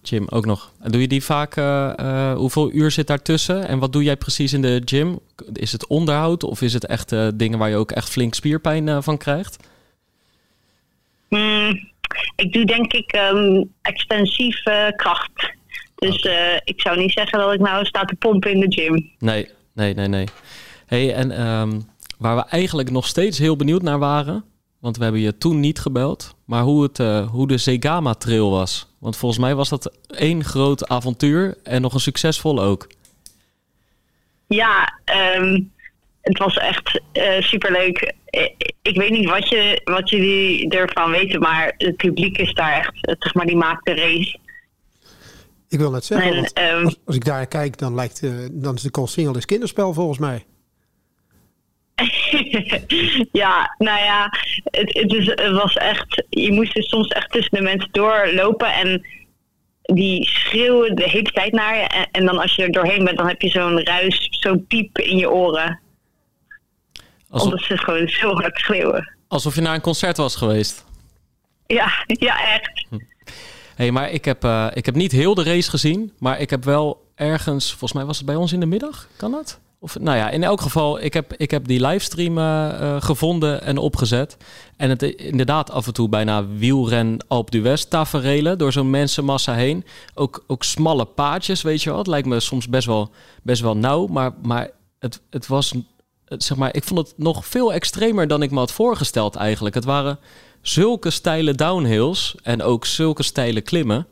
Gym 0.03 0.26
ook 0.28 0.47
nog. 0.47 0.72
En 0.80 0.90
doe 0.90 1.01
je 1.01 1.09
die 1.09 1.24
vaak? 1.24 1.57
eh, 1.57 2.34
hoeveel 2.34 2.72
uur 2.72 2.90
zit 2.90 3.07
daartussen? 3.07 3.68
En 3.68 3.78
wat 3.78 3.93
doe 3.93 4.03
jij 4.03 4.16
precies 4.16 4.53
in 4.53 4.62
de 4.62 4.82
gym? 4.84 5.18
Is 5.53 5.72
het 5.72 5.86
onderhoud 5.86 6.43
of 6.45 6.62
is 6.62 6.72
het 6.72 6.86
echt 6.86 7.12
eh, 7.12 7.28
dingen 7.34 7.59
waar 7.59 7.68
je 7.68 7.76
ook 7.76 7.90
echt 7.93 8.09
flink 8.09 8.34
spierpijn 8.34 9.03
van 9.03 9.18
krijgt? 9.18 9.57
Hmm, 11.28 11.90
ik 12.36 12.52
doe 12.52 12.64
denk 12.64 12.92
ik 12.92 13.12
ehm, 13.12 13.64
extensief 13.82 14.64
eh, 14.64 14.86
kracht. 14.96 15.54
Dus 15.94 16.20
eh, 16.20 16.56
ik 16.64 16.80
zou 16.80 16.98
niet 16.98 17.12
zeggen 17.12 17.38
dat 17.38 17.52
ik 17.52 17.60
nou 17.60 17.84
sta 17.84 18.04
te 18.04 18.14
pompen 18.14 18.50
in 18.50 18.60
de 18.60 18.72
gym. 18.72 19.10
Nee, 19.18 19.48
nee, 19.74 19.94
nee, 19.94 20.08
nee. 20.08 20.26
Hey, 20.86 21.14
en 21.14 21.30
ehm, 21.30 21.80
waar 22.18 22.36
we 22.36 22.44
eigenlijk 22.44 22.90
nog 22.90 23.06
steeds 23.06 23.38
heel 23.38 23.56
benieuwd 23.56 23.82
naar 23.82 23.98
waren, 23.98 24.44
want 24.80 24.96
we 24.96 25.02
hebben 25.02 25.20
je 25.20 25.38
toen 25.38 25.60
niet 25.60 25.78
gebeld, 25.78 26.36
maar 26.44 26.62
hoe, 26.62 26.82
het, 26.82 26.98
eh, 26.98 27.28
hoe 27.28 27.46
de 27.46 27.58
Zegama 27.58 28.14
Trail 28.14 28.50
was. 28.50 28.86
Want 29.00 29.16
volgens 29.16 29.40
mij 29.40 29.54
was 29.54 29.68
dat 29.68 29.98
één 30.06 30.44
groot 30.44 30.88
avontuur 30.88 31.58
en 31.62 31.82
nog 31.82 31.94
een 31.94 32.00
succesvol 32.00 32.62
ook. 32.62 32.86
Ja, 34.46 34.98
ehm, 35.04 35.60
het 36.20 36.38
was 36.38 36.56
echt 36.56 37.00
eh, 37.12 37.40
superleuk. 37.40 38.14
Eh, 38.33 38.49
Ik 38.83 38.97
weet 38.97 39.11
niet 39.11 39.28
wat, 39.28 39.49
je, 39.49 39.80
wat 39.85 40.11
jullie 40.11 40.68
ervan 40.68 41.11
weten, 41.11 41.41
maar 41.41 41.74
het 41.76 41.97
publiek 41.97 42.39
is 42.39 42.53
daar 42.55 42.72
echt, 42.72 43.07
eh, 43.07 43.14
zeg 43.18 43.35
maar, 43.35 43.47
die 43.47 43.57
maakt 43.57 43.85
de 43.85 43.95
race. 43.95 44.39
Ik 45.68 45.78
wil 45.78 45.91
net 45.91 46.05
zeggen, 46.05 46.30
En, 46.30 46.35
want 46.35 46.53
ehm, 46.53 46.85
als, 46.85 46.99
als 47.05 47.16
ik 47.16 47.24
daar 47.24 47.47
kijk, 47.47 47.78
dan 47.78 47.95
lijkt 47.95 48.22
eh, 48.22 48.30
dan 48.53 48.74
is 48.74 48.83
de 48.83 48.91
call 48.91 49.07
single 49.07 49.37
is 49.37 49.45
kinderspel 49.45 49.93
volgens 49.95 50.18
mij. 50.18 50.45
ja, 53.43 53.74
nou 53.78 54.01
ja, 54.01 54.30
het, 54.64 54.99
het, 54.99 55.12
is, 55.12 55.26
het 55.26 55.51
was 55.51 55.74
echt, 55.74 56.24
je 56.28 56.53
moest 56.53 56.74
dus 56.74 56.89
soms 56.89 57.09
echt 57.09 57.30
tussen 57.30 57.57
de 57.57 57.62
mensen 57.62 57.89
doorlopen 57.93 58.72
en 58.72 59.07
die 59.83 60.28
schreeuwen 60.28 60.97
de 60.97 61.09
hele 61.11 61.30
tijd 61.30 61.53
naar 61.53 61.76
je. 61.76 61.83
En, 61.83 62.09
en 62.11 62.24
dan 62.24 62.39
als 62.39 62.55
je 62.55 62.62
er 62.62 62.72
doorheen 62.72 63.05
bent, 63.05 63.16
dan 63.16 63.28
heb 63.28 63.43
je 63.43 63.49
zo'n 63.49 63.85
ruis, 63.85 64.28
zo'n 64.30 64.66
piep 64.66 64.99
in 64.99 65.16
je 65.16 65.30
oren. 65.30 65.82
Alsof, 67.33 67.49
Omdat 67.49 67.64
ze 67.64 67.76
gewoon 67.78 68.09
zo 68.09 68.33
hard 68.35 68.59
schreeuwen. 68.59 69.12
alsof 69.28 69.55
je 69.55 69.61
naar 69.61 69.74
een 69.74 69.80
concert 69.80 70.16
was 70.16 70.37
geweest. 70.37 70.85
Ja, 71.66 71.93
ja, 72.28 72.55
echt. 72.55 72.87
hey, 73.74 73.91
maar 73.91 74.11
ik 74.11 74.24
heb, 74.24 74.45
eh, 74.45 74.66
ik 74.72 74.87
heb 74.87 74.95
niet 74.95 75.12
heel 75.12 75.35
de 75.35 75.43
race 75.43 75.70
gezien, 75.70 76.12
maar 76.18 76.41
ik 76.41 76.51
heb 76.51 76.64
wel 76.64 77.11
ergens, 77.14 77.68
volgens 77.68 77.93
mij 77.93 78.05
was 78.05 78.16
het 78.16 78.26
bij 78.26 78.35
ons 78.35 78.53
in 78.53 78.61
de 78.61 78.66
middag, 78.66 79.09
kan 79.16 79.30
dat? 79.30 79.61
Of, 79.78 79.99
nou 79.99 80.16
ja, 80.16 80.30
in 80.30 80.43
elk 80.43 80.61
geval, 80.61 81.01
ik 81.03 81.14
heb, 81.14 81.35
ik 81.37 81.51
heb 81.51 81.66
die 81.66 81.87
livestream 81.87 82.39
eh, 82.39 82.68
eh, 82.80 83.03
gevonden 83.03 83.62
en 83.62 83.78
opgezet. 83.78 84.37
En 84.76 84.91
het 84.91 85.03
inderdaad 85.03 85.70
af 85.70 85.87
en 85.87 85.93
toe 85.93 86.09
bijna 86.09 86.47
wielren 86.47 87.24
Alp 87.28 87.51
d'Huez 87.51 87.85
taferelen 87.85 88.59
door 88.59 88.72
zo'n 88.72 88.91
mensenmassa 88.91 89.55
heen. 89.55 89.85
Ook, 90.14 90.45
ook 90.47 90.62
smalle 90.64 91.05
paadjes, 91.05 91.62
weet 91.62 91.83
je 91.83 91.89
wel. 91.89 91.99
Het 91.99 92.07
lijkt 92.07 92.26
me 92.28 92.41
soms 92.41 92.68
best 92.68 92.87
wel, 92.87 93.11
best 93.43 93.62
wel 93.62 93.76
nauw, 93.76 94.07
maar, 94.07 94.33
maar 94.43 94.70
het, 94.99 95.20
het 95.30 95.47
was, 95.47 95.74
zeg 96.39 96.57
maar, 96.57 96.74
ik 96.74 96.85
vond 96.85 97.09
het 97.09 97.18
nog 97.18 97.47
veel 97.47 97.72
extremer 97.72 98.26
dan 98.28 98.43
ik 98.43 98.51
me 98.51 98.59
had 98.59 98.72
voorgesteld 98.72 99.37
eigenlijk. 99.37 99.74
Het 99.74 99.85
waren 99.85 100.18
zulke 100.62 101.11
steile 101.11 101.55
downhills 101.55 102.35
en 102.43 102.62
ook 102.62 102.85
zulke 102.85 103.22
steile 103.22 103.61
klimmen. 103.61 104.07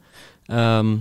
Ehm, 0.47 0.97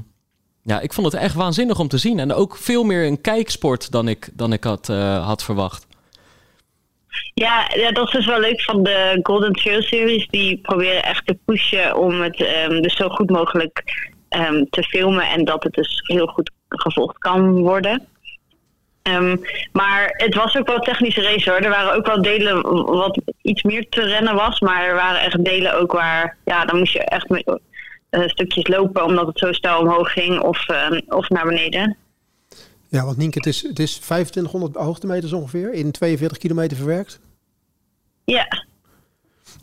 ja, 0.64 0.80
ik 0.80 0.94
vond 0.94 1.12
het 1.12 1.22
echt 1.22 1.36
waanzinnig 1.36 1.80
om 1.80 1.88
te 1.88 1.98
zien. 1.98 2.20
En 2.20 2.34
ook 2.34 2.58
veel 2.58 2.84
meer 2.84 3.06
een 3.06 3.22
kijksport 3.22 3.92
dan 3.92 4.08
ik, 4.08 4.30
dan 4.34 4.54
ik 4.54 4.64
had, 4.64 4.90
eh, 4.90 5.26
had 5.28 5.44
verwacht. 5.44 5.88
Ja, 7.34 7.72
ja, 7.76 7.92
dat 7.92 8.06
is 8.08 8.14
dus 8.14 8.26
wel 8.26 8.40
leuk 8.40 8.62
van 8.62 8.84
de 8.84 9.20
Golden 9.24 9.54
Trail 9.54 9.82
Series. 9.82 10.28
Die 10.28 10.58
proberen 10.58 11.04
echt 11.04 11.26
te 11.26 11.38
pushen 11.46 11.98
om 11.98 12.22
het 12.22 12.44
ehm, 12.44 12.82
dus 12.82 12.96
zo 12.96 13.10
goed 13.10 13.30
mogelijk 13.30 13.84
ehm, 14.30 14.64
te 14.70 14.84
filmen. 14.84 15.30
En 15.30 15.46
dat 15.46 15.64
het 15.64 15.74
dus 15.74 16.02
heel 16.04 16.28
goed 16.28 16.52
gevolgd 16.70 17.18
kan 17.18 17.62
worden. 17.62 18.08
Ehm, 19.10 19.38
maar 19.72 20.14
het 20.18 20.36
was 20.36 20.58
ook 20.58 20.68
wel 20.68 20.76
een 20.76 20.82
technische 20.82 21.22
race 21.22 21.50
hoor. 21.50 21.60
Er 21.60 21.70
waren 21.70 21.96
ook 21.96 22.06
wel 22.06 22.22
delen 22.22 22.62
wat 22.86 23.22
iets 23.42 23.64
meer 23.64 23.90
te 23.90 24.02
rennen 24.02 24.36
was. 24.36 24.60
Maar 24.60 24.84
er 24.84 24.96
waren 24.96 25.22
echt 25.22 25.44
delen 25.46 25.80
ook 25.80 25.92
waar... 25.92 26.38
Ja, 26.46 26.66
dan 26.66 26.78
moest 26.78 26.94
je 26.94 27.04
echt 27.04 27.30
met, 27.30 27.60
eh, 28.10 28.28
stukjes 28.28 28.68
lopen 28.68 29.04
omdat 29.04 29.28
het 29.28 29.38
zo 29.38 29.52
snel 29.52 29.80
omhoog 29.80 30.12
ging. 30.12 30.40
Of, 30.40 30.68
ehm, 30.68 31.02
of 31.08 31.30
naar 31.30 31.46
beneden. 31.46 31.98
Ja, 32.88 33.06
want 33.06 33.18
Nienke, 33.18 33.38
het 33.38 33.48
is, 33.48 33.62
het 33.62 33.80
is 33.80 33.98
2500 33.98 34.76
hoogtemeters 34.76 35.34
ongeveer 35.34 35.74
in 35.74 35.92
42 35.92 36.38
kilometer 36.38 36.78
verwerkt. 36.78 37.20
Ja, 38.26 38.48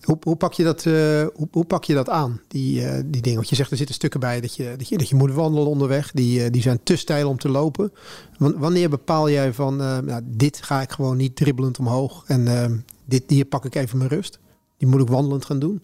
Hoe, 0.03 0.17
hoe, 0.23 0.37
pak, 0.37 0.53
je 0.53 0.65
dat, 0.65 0.87
eh, 0.87 0.93
hoe, 1.35 1.49
hoe 1.51 1.65
pak 1.65 1.85
je 1.85 1.95
dat 1.95 2.09
aan, 2.09 2.41
die, 2.49 2.87
eh, 2.87 3.01
die 3.05 3.23
dingen? 3.23 3.37
Want 3.37 3.49
je 3.49 3.57
zegt 3.57 3.71
er 3.71 3.77
zitten 3.77 3.95
stukken 3.95 4.21
bij 4.21 4.41
dat 4.41 4.57
je, 4.57 4.75
dat 4.77 4.89
je, 4.89 4.99
dat 4.99 5.09
je 5.09 5.15
moet 5.15 5.33
wandelen 5.33 5.69
onderweg. 5.69 6.11
Die, 6.13 6.43
eh, 6.45 6.51
die 6.51 6.63
zijn 6.63 6.83
te 6.83 6.97
steil 6.97 7.29
om 7.29 7.39
te 7.39 7.49
lopen. 7.49 7.93
Wan- 8.39 8.59
Wanneer 8.59 8.89
bepaal 8.91 9.31
jij 9.31 9.53
van, 9.53 9.77
nou, 9.77 10.21
dit 10.25 10.63
ga 10.63 10.81
ik 10.81 10.91
gewoon 10.91 11.17
niet 11.17 11.37
dribbelend 11.37 11.79
omhoog. 11.79 12.25
En 12.27 12.85
dit, 13.05 13.23
hier 13.27 13.45
pak 13.45 13.65
ik 13.65 13.75
even 13.75 13.99
mijn 13.99 14.11
rust. 14.11 14.39
Die 14.79 14.89
moet 14.89 15.01
ik 15.01 15.09
wandelend 15.09 15.45
gaan 15.45 15.59
doen. 15.59 15.83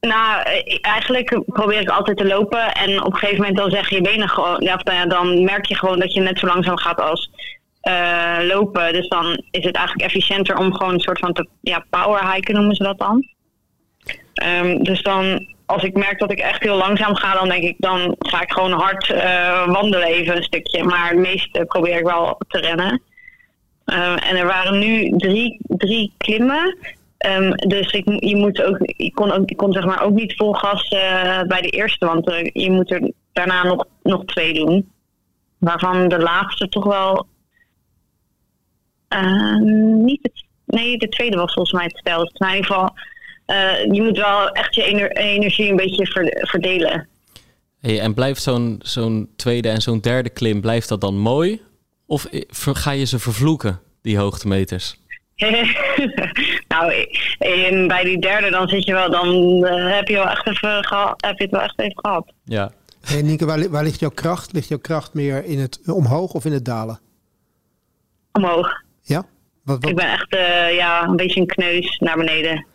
Nou, 0.00 0.42
eigenlijk 0.80 1.42
probeer 1.46 1.80
ik 1.80 1.88
altijd 1.88 2.16
te 2.16 2.26
lopen. 2.26 2.74
En 2.74 3.02
op 3.02 3.12
een 3.12 3.18
gegeven 3.18 3.40
moment 3.40 3.56
dan 3.56 3.70
zeggen 3.70 3.96
je 3.96 4.02
benen 4.02 4.28
nou 4.36 4.92
ja, 4.92 5.06
dan 5.06 5.44
merk 5.44 5.66
je 5.66 5.74
gewoon 5.76 5.98
dat 5.98 6.12
je 6.12 6.20
net 6.20 6.38
zo 6.38 6.46
langzaam 6.46 6.76
gaat 6.78 7.00
als 7.00 7.30
eh, 7.86 8.36
lopen. 8.42 8.92
Dus 8.92 9.08
dan 9.08 9.42
is 9.50 9.64
het 9.64 9.76
eigenlijk 9.76 10.06
efficiënter 10.06 10.56
om 10.56 10.74
gewoon 10.74 10.94
een 10.94 11.00
soort 11.00 11.18
van 11.18 11.32
te, 11.32 11.48
ja, 11.60 11.84
power 11.90 12.32
hiken 12.32 12.54
noemen 12.54 12.74
ze 12.74 12.82
dat 12.82 12.98
dan. 12.98 13.26
Ehm, 14.34 14.82
dus 14.82 15.02
dan, 15.02 15.46
als 15.66 15.82
ik 15.82 15.96
merk 15.96 16.18
dat 16.18 16.30
ik 16.30 16.38
echt 16.38 16.62
heel 16.62 16.76
langzaam 16.76 17.14
ga, 17.14 17.34
dan 17.34 17.48
denk 17.48 17.62
ik, 17.62 17.74
dan 17.78 18.14
ga 18.18 18.42
ik 18.42 18.52
gewoon 18.52 18.72
hard 18.72 19.10
eh, 19.10 19.66
wandelen 19.66 20.06
even 20.06 20.36
een 20.36 20.42
stukje. 20.42 20.84
Maar 20.84 21.08
het 21.08 21.18
meeste 21.18 21.64
probeer 21.64 21.98
ik 21.98 22.04
wel 22.04 22.40
te 22.48 22.58
rennen. 22.58 23.02
Eh, 23.84 24.30
en 24.30 24.36
er 24.36 24.46
waren 24.46 24.78
nu 24.78 25.16
drie, 25.16 25.60
drie 25.66 26.12
klimmen. 26.16 26.76
Ehm, 27.18 27.50
dus 27.50 27.92
ik, 27.92 28.24
je 28.24 28.36
moet 28.36 28.62
ook, 28.62 28.78
ik 28.80 29.14
kon, 29.14 29.32
ook, 29.32 29.50
ik 29.50 29.56
kon 29.56 29.72
zeg 29.72 29.84
maar 29.84 30.02
ook 30.02 30.14
niet 30.14 30.36
vol 30.36 30.52
gas 30.52 30.88
eh, 30.88 31.42
bij 31.42 31.60
de 31.60 31.70
eerste, 31.70 32.06
want 32.06 32.32
je 32.52 32.70
moet 32.70 32.90
er 32.90 33.10
daarna 33.32 33.64
nog, 33.64 33.84
nog 34.02 34.24
twee 34.24 34.54
doen. 34.54 34.90
Waarvan 35.58 36.08
de 36.08 36.18
laatste 36.18 36.68
toch 36.68 36.84
wel 36.84 37.26
niet 40.04 40.18
het 40.22 40.44
nee, 40.66 40.98
de 40.98 41.08
tweede 41.08 41.36
was 41.36 41.52
volgens 41.52 41.74
mij 41.74 41.84
het. 41.84 42.38
Maar 42.38 42.48
in 42.50 42.56
ieder 42.56 42.72
geval, 42.72 42.94
eh, 43.46 43.84
je 43.92 44.02
moet 44.02 44.16
wel 44.16 44.50
echt 44.50 44.74
je 44.74 44.82
ener- 44.82 45.16
energie 45.16 45.70
een 45.70 45.76
beetje 45.76 46.06
ver- 46.06 46.46
verdelen. 46.48 47.08
Hey, 47.80 48.00
en 48.00 48.14
blijft 48.14 48.42
zo'n 48.42 48.80
zo'n 48.82 49.28
tweede 49.36 49.68
en 49.68 49.80
zo'n 49.80 50.00
derde 50.00 50.30
klim, 50.30 50.60
blijft 50.60 50.88
dat 50.88 51.00
dan 51.00 51.18
mooi? 51.18 51.60
Of 52.06 52.26
ver- 52.48 52.76
ga 52.76 52.90
je 52.90 53.04
ze 53.04 53.18
vervloeken, 53.18 53.80
die 54.02 54.18
hoogtemeters? 54.18 54.96
nou, 56.68 56.92
in, 57.38 57.88
bij 57.88 58.04
die 58.04 58.18
derde 58.20 58.50
dan 58.50 58.68
zit 58.68 58.84
je 58.84 58.92
wel, 58.92 59.10
dan 59.10 59.28
eh, 59.66 59.94
heb 59.96 60.08
je 60.08 60.14
wel 60.14 60.28
echt 60.28 60.46
even 60.46 60.84
geha- 60.84 61.14
heb 61.16 61.36
je 61.38 61.42
het 61.42 61.52
wel 61.52 61.62
echt 61.62 61.78
even 61.80 61.98
gehad. 62.00 62.32
Ja. 62.44 62.72
Hey, 63.00 63.22
Nienke, 63.22 63.44
waar, 63.46 63.58
li- 63.58 63.68
waar 63.68 63.84
ligt 63.84 64.00
jouw 64.00 64.10
kracht? 64.10 64.52
Ligt 64.52 64.68
jouw 64.68 64.78
kracht 64.78 65.14
meer 65.14 65.44
in 65.44 65.58
het 65.58 65.80
omhoog 65.92 66.32
of 66.32 66.44
in 66.44 66.52
het 66.52 66.64
dalen? 66.64 67.00
Omhoog. 68.32 68.84
Ja? 69.66 69.72
Wat, 69.72 69.80
wat, 69.80 69.90
Ik 69.90 69.96
ben 69.96 70.10
echt 70.12 70.28
eh, 70.34 70.74
ja, 70.76 71.04
een 71.04 71.16
beetje 71.16 71.40
een 71.40 71.46
kneus 71.46 71.98
naar 71.98 72.16
beneden. 72.16 72.66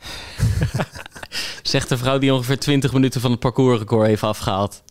Zegt 1.64 1.89
de 1.89 1.98
vrouw 1.98 2.18
die 2.18 2.34
ongeveer 2.34 2.60
20 2.60 2.94
minuten 2.94 3.22
van 3.22 3.32
het 3.32 3.39
parcoursrecord 3.39 4.08
heeft 4.08 4.24
afgehaald. 4.24 4.84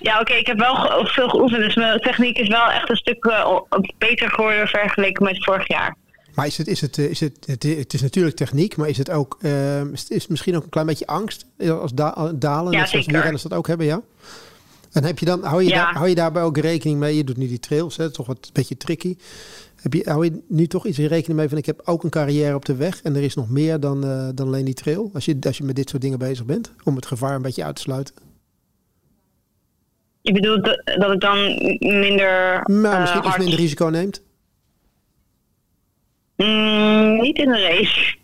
Ja, 0.00 0.20
oké, 0.20 0.32
ik 0.32 0.46
heb 0.46 0.58
wel 0.58 1.06
veel 1.06 1.28
geoefend, 1.28 1.62
dus 1.62 1.74
mijn 1.74 2.00
techniek 2.00 2.38
is 2.38 2.48
wel 2.48 2.70
echt 2.70 2.90
een 2.90 2.96
stuk 2.96 3.24
eh, 3.24 3.56
beter 3.98 4.30
geworden 4.30 4.68
vergeleken 4.68 5.24
met 5.24 5.44
vorig 5.44 5.68
jaar. 5.68 5.96
Maar 6.34 6.46
is 6.46 6.58
het, 6.58 6.66
is 6.66 6.80
het, 6.80 6.98
eh, 6.98 7.04
is 7.04 7.20
het, 7.20 7.36
het, 7.46 7.62
het 7.62 7.94
is 7.94 8.00
natuurlijk 8.02 8.36
techniek, 8.36 8.76
maar 8.76 8.88
is 8.88 8.98
het 8.98 9.10
ook, 9.10 9.38
eh, 9.40 9.80
is 9.80 10.00
het 10.00 10.10
is 10.10 10.20
het 10.22 10.28
misschien 10.30 10.56
ook 10.56 10.62
een 10.64 10.68
klein 10.68 10.86
beetje 10.86 11.06
angst 11.06 11.46
als 11.80 11.92
da- 11.92 12.08
als 12.08 12.30
dalen, 12.34 12.72
Ja, 12.72 12.76
zoals 12.78 12.90
zeker. 12.90 13.10
wielrenners 13.12 13.42
dat 13.42 13.54
ook 13.54 13.66
hebben, 13.66 13.86
ja? 13.86 14.00
En 14.92 15.04
heb 15.04 15.18
je 15.18 15.24
dan, 15.26 15.44
hou 15.44 15.62
je, 15.62 15.68
Ja. 15.68 15.74
daar, 15.84 15.94
hou 15.94 16.08
je 16.08 16.14
daarbij 16.14 16.42
ook 16.42 16.58
rekening 16.58 16.98
mee? 16.98 17.16
Je 17.16 17.24
doet 17.24 17.36
nu 17.36 17.48
die 17.48 17.60
trails, 17.60 17.96
hè, 17.96 18.10
toch 18.10 18.26
wat 18.26 18.36
een 18.42 18.50
beetje 18.52 18.76
tricky. 18.76 19.16
Heb 19.82 19.92
je, 19.92 20.02
hou 20.04 20.24
je 20.24 20.42
nu 20.48 20.66
toch 20.66 20.86
iets 20.86 20.98
in 20.98 21.06
rekening 21.06 21.38
mee 21.38 21.48
van 21.48 21.58
ik 21.58 21.66
heb 21.66 21.80
ook 21.84 22.04
een 22.04 22.10
carrière 22.10 22.54
op 22.54 22.64
de 22.64 22.76
weg 22.76 23.02
en 23.02 23.16
er 23.16 23.22
is 23.22 23.34
nog 23.34 23.48
meer 23.48 23.80
dan, 23.80 24.04
eh, 24.04 24.28
dan 24.34 24.46
alleen 24.46 24.64
die 24.64 24.74
trail? 24.74 25.10
Als 25.14 25.24
je, 25.24 25.36
als 25.40 25.58
je 25.58 25.64
met 25.64 25.76
dit 25.76 25.88
soort 25.88 26.02
dingen 26.02 26.18
bezig 26.18 26.44
bent, 26.44 26.72
om 26.84 26.96
het 26.96 27.06
gevaar 27.06 27.34
een 27.34 27.42
beetje 27.42 27.64
uit 27.64 27.76
te 27.76 27.82
sluiten. 27.82 28.14
Je 30.20 30.32
bedoelt 30.32 30.64
dat, 30.98 31.12
ik 31.12 31.20
dan 31.20 31.38
minder 31.78 32.62
Maar 32.70 32.92
eh, 32.92 33.00
misschien 33.00 33.20
iets 33.20 33.28
hard... 33.28 33.38
minder 33.38 33.58
risico 33.58 33.86
neemt. 33.86 34.22
Mm, 36.36 37.20
niet 37.20 37.38
in 37.38 37.48
de 37.48 37.60
race. 37.60 38.16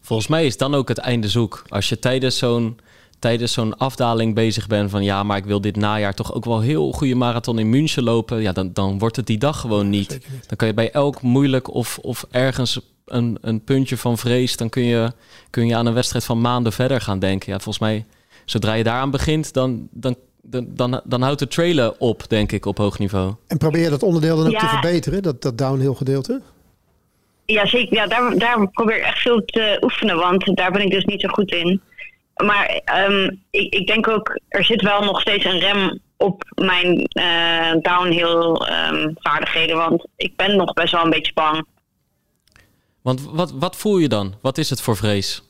Volgens 0.00 0.28
mij 0.28 0.46
is 0.46 0.56
dan 0.56 0.74
ook 0.74 0.88
het 0.88 0.98
einde 0.98 1.28
zoek. 1.28 1.64
Als 1.68 1.88
je 1.88 1.98
tijdens 1.98 2.38
zo'n 2.38 2.78
tijdens 3.18 3.52
zo'n 3.52 3.76
afdaling 3.76 4.34
bezig 4.34 4.66
bent 4.66 4.90
van 4.90 5.04
ja, 5.04 5.22
maar 5.22 5.36
ik 5.36 5.44
wil 5.44 5.60
dit 5.60 5.76
najaar 5.76 6.14
toch 6.14 6.34
ook 6.34 6.44
wel 6.44 6.60
heel 6.60 6.92
goede 6.92 7.14
marathon 7.14 7.58
in 7.58 7.70
München 7.70 8.02
lopen, 8.02 8.42
ja, 8.42 8.52
dan, 8.52 8.70
dan 8.72 8.98
wordt 8.98 9.16
het 9.16 9.26
die 9.26 9.38
dag 9.38 9.60
gewoon 9.60 9.88
niet. 9.90 10.08
Dan 10.46 10.56
kan 10.56 10.68
je 10.68 10.74
bij 10.74 10.90
elk 10.90 11.22
moeilijk 11.22 11.74
of, 11.74 11.98
of 12.02 12.26
ergens 12.30 12.80
een, 13.06 13.38
een 13.40 13.64
puntje 13.64 13.96
van 13.96 14.18
vrees, 14.18 14.56
dan 14.56 14.68
kun 14.68 14.82
je, 14.84 15.12
kun 15.50 15.66
je 15.66 15.76
aan 15.76 15.86
een 15.86 15.94
wedstrijd 15.94 16.24
van 16.24 16.40
maanden 16.40 16.72
verder 16.72 17.00
gaan 17.00 17.18
denken. 17.18 17.52
Ja, 17.52 17.58
volgens 17.58 17.78
mij, 17.78 18.04
zodra 18.44 18.72
je 18.72 18.84
daaraan 18.84 19.10
begint, 19.10 19.52
dan, 19.52 19.88
dan, 19.90 20.16
dan, 20.42 20.66
dan, 20.68 21.00
dan 21.04 21.22
houdt 21.22 21.40
het 21.40 21.50
trailen 21.50 22.00
op, 22.00 22.24
denk 22.28 22.52
ik, 22.52 22.66
op 22.66 22.78
hoog 22.78 22.98
niveau. 22.98 23.34
En 23.46 23.58
probeer 23.58 23.82
je 23.82 23.90
dat 23.90 24.02
onderdeel 24.02 24.36
dan 24.36 24.46
ook 24.46 24.52
Ja. 24.52 24.58
te 24.58 24.66
verbeteren, 24.66 25.22
dat, 25.22 25.42
dat 25.42 25.58
downhill 25.58 25.94
gedeelte? 25.94 26.40
Ja, 27.44 27.66
zeker. 27.66 27.94
Ja, 27.94 28.06
daar, 28.06 28.38
daar 28.38 28.68
probeer 28.70 28.96
ik 28.96 29.02
echt 29.02 29.18
veel 29.18 29.44
te 29.44 29.78
oefenen, 29.80 30.16
want 30.16 30.56
daar 30.56 30.72
ben 30.72 30.82
ik 30.82 30.90
dus 30.90 31.04
niet 31.04 31.20
zo 31.20 31.28
goed 31.28 31.50
in. 31.50 31.80
Maar 32.44 32.66
ehm, 32.84 33.30
ik, 33.50 33.74
ik 33.74 33.86
denk 33.86 34.08
ook, 34.08 34.40
er 34.48 34.64
zit 34.64 34.82
wel 34.82 35.04
nog 35.04 35.20
steeds 35.20 35.44
een 35.44 35.58
rem 35.58 36.00
op 36.16 36.44
mijn 36.54 37.04
eh, 37.06 37.72
downhill 37.80 38.52
ehm, 38.52 39.10
vaardigheden, 39.14 39.76
want 39.76 40.06
ik 40.16 40.36
ben 40.36 40.56
nog 40.56 40.72
best 40.72 40.92
wel 40.92 41.04
een 41.04 41.10
beetje 41.10 41.32
bang. 41.32 41.66
Want 43.02 43.22
wat, 43.30 43.52
wat 43.52 43.76
voel 43.76 43.98
je 43.98 44.08
dan? 44.08 44.34
Wat 44.42 44.58
is 44.58 44.70
het 44.70 44.80
voor 44.80 44.96
vrees? 44.96 45.42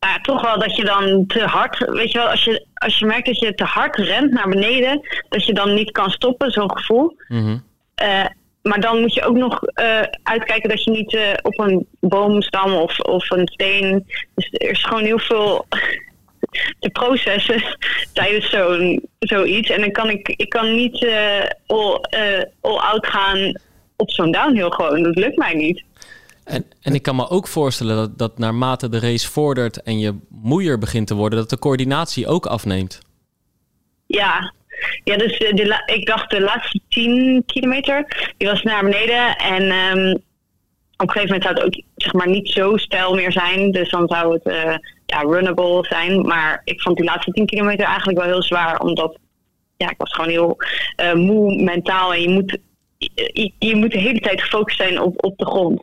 Maar 0.00 0.22
toch 0.22 0.42
wel 0.42 0.58
dat 0.58 0.76
je 0.76 0.84
dan 0.84 1.26
te 1.26 1.44
hard, 1.44 1.78
weet 1.78 2.12
je 2.12 2.18
wel, 2.18 2.28
als 2.28 2.44
je, 2.44 2.66
als 2.74 2.98
je 2.98 3.06
merkt 3.06 3.26
dat 3.26 3.38
je 3.38 3.54
te 3.54 3.64
hard 3.64 3.96
rent 3.96 4.32
naar 4.32 4.48
beneden, 4.48 5.00
dat 5.28 5.46
je 5.46 5.54
dan 5.54 5.74
niet 5.74 5.90
kan 5.90 6.10
stoppen, 6.10 6.50
zo'n 6.50 6.76
gevoel. 6.76 7.16
Mhm. 7.28 7.58
Eh, 7.94 8.24
maar 8.68 8.80
dan 8.80 9.00
moet 9.00 9.14
je 9.14 9.24
ook 9.24 9.36
nog 9.36 9.62
eh, 9.62 10.00
uitkijken 10.22 10.68
dat 10.68 10.84
je 10.84 10.90
niet 10.90 11.14
eh, 11.14 11.32
op 11.42 11.58
een 11.58 11.86
boomstam 12.00 12.72
of, 12.72 13.00
of 13.00 13.30
een 13.30 13.48
steen. 13.48 14.06
Dus 14.34 14.48
er 14.52 14.70
is 14.70 14.84
gewoon 14.84 15.04
heel 15.04 15.18
veel 15.18 15.66
te 16.80 16.90
processen 16.90 17.62
tijdens 18.12 18.50
zo'n 18.50 19.08
zoiets. 19.18 19.70
En 19.70 19.80
dan 19.80 19.90
kan 19.90 20.10
ik, 20.10 20.28
ik 20.28 20.48
kan 20.48 20.74
niet 20.74 21.04
eh, 21.04 21.44
all, 21.66 22.00
all 22.60 22.76
out 22.76 23.06
gaan 23.06 23.60
op 23.96 24.10
zo'n 24.10 24.32
downhill 24.32 24.70
gewoon. 24.70 25.02
Dat 25.02 25.16
lukt 25.16 25.36
mij 25.36 25.54
niet. 25.54 25.84
En, 26.44 26.64
en 26.82 26.94
ik 26.94 27.02
kan 27.02 27.16
me 27.16 27.28
ook 27.28 27.48
voorstellen 27.48 27.96
dat, 27.96 28.18
dat 28.18 28.38
naarmate 28.38 28.88
de 28.88 28.98
race 28.98 29.30
vordert 29.30 29.82
en 29.82 29.98
je 29.98 30.18
moeier 30.28 30.78
begint 30.78 31.06
te 31.06 31.14
worden, 31.14 31.38
dat 31.38 31.50
de 31.50 31.58
coördinatie 31.58 32.26
ook 32.26 32.46
afneemt. 32.46 33.00
Ja, 34.06 34.52
ja 35.04 35.16
dus 35.16 35.38
de, 35.38 35.54
de 35.54 35.82
ik 35.94 36.06
dacht 36.06 36.30
de 36.30 36.40
laatste 36.40 36.80
10 36.88 37.42
kilometer, 37.46 38.32
die 38.36 38.48
was 38.48 38.62
naar 38.62 38.82
beneden. 38.82 39.36
En 39.36 39.70
ehm, 39.70 40.14
op 40.96 41.08
een 41.08 41.10
gegeven 41.10 41.26
moment 41.26 41.42
zou 41.42 41.54
het 41.54 41.64
ook 41.64 41.82
zeg 41.96 42.12
maar, 42.12 42.28
niet 42.28 42.48
zo 42.48 42.76
stijl 42.76 43.14
meer 43.14 43.32
zijn. 43.32 43.70
Dus 43.70 43.90
dan 43.90 44.08
zou 44.08 44.32
het 44.32 44.42
eh, 44.42 44.76
ja, 45.06 45.20
runnable 45.20 45.84
zijn. 45.84 46.26
Maar 46.26 46.60
ik 46.64 46.80
vond 46.80 46.96
die 46.96 47.04
laatste 47.04 47.30
10 47.30 47.46
kilometer 47.46 47.86
eigenlijk 47.86 48.18
wel 48.18 48.28
heel 48.28 48.42
zwaar. 48.42 48.80
Omdat 48.80 49.18
ja, 49.76 49.90
ik 49.90 49.98
was 49.98 50.12
gewoon 50.12 50.30
heel 50.30 50.56
eh, 50.96 51.12
moe 51.12 51.62
mentaal. 51.62 52.14
En 52.14 52.22
je 52.22 52.28
moet, 52.28 52.58
je, 52.98 53.52
je 53.58 53.76
moet 53.76 53.90
de 53.90 53.98
hele 53.98 54.20
tijd 54.20 54.42
gefocust 54.42 54.76
zijn 54.76 55.00
op, 55.00 55.24
op 55.24 55.38
de 55.38 55.46
grond. 55.46 55.82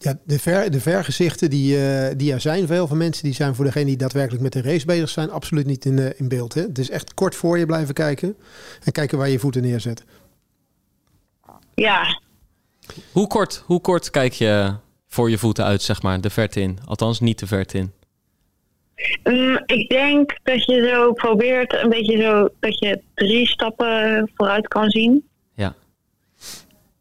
Ja, 0.00 0.18
de, 0.24 0.38
ver, 0.38 0.70
de 0.70 0.80
vergezichten 0.80 1.50
die, 1.50 1.86
eh, 1.86 2.16
die 2.16 2.32
er 2.32 2.40
zijn, 2.40 2.66
veel 2.66 2.86
van 2.86 2.96
mensen 2.96 3.24
die 3.24 3.34
zijn 3.34 3.54
voor 3.54 3.64
degene 3.64 3.84
die 3.84 3.96
daadwerkelijk 3.96 4.42
met 4.42 4.52
de 4.52 4.62
race 4.62 4.86
bezig 4.86 5.08
zijn, 5.08 5.30
absoluut 5.30 5.66
niet 5.66 5.84
in, 5.84 5.98
eh, 5.98 6.20
in 6.20 6.28
beeld. 6.28 6.54
Hè? 6.54 6.62
Het 6.62 6.78
is 6.78 6.90
echt 6.90 7.14
kort 7.14 7.34
voor 7.34 7.58
je 7.58 7.66
blijven 7.66 7.94
kijken 7.94 8.36
en 8.84 8.92
kijken 8.92 9.18
waar 9.18 9.26
je 9.26 9.32
je 9.32 9.38
voeten 9.38 9.62
neerzet. 9.62 10.04
Ja, 11.74 12.20
Hoe 13.12 13.26
kort, 13.26 13.62
hoe 13.66 13.80
kort 13.80 14.10
kijk 14.10 14.32
je 14.32 14.74
voor 15.08 15.30
je 15.30 15.38
voeten 15.38 15.64
uit, 15.64 15.82
zeg 15.82 16.02
maar, 16.02 16.20
de 16.20 16.30
verte 16.30 16.60
in? 16.60 16.78
Althans, 16.84 17.20
niet 17.20 17.38
de 17.38 17.46
verte 17.46 17.78
in. 17.78 17.92
Mm, 19.24 19.62
ik 19.66 19.88
denk 19.88 20.38
dat 20.42 20.64
je 20.64 20.88
zo 20.88 21.12
probeert 21.12 21.82
een 21.82 21.88
beetje 21.88 22.22
zo 22.22 22.48
dat 22.60 22.78
je 22.78 23.00
drie 23.14 23.46
stappen 23.46 24.30
vooruit 24.34 24.68
kan 24.68 24.90
zien. 24.90 25.27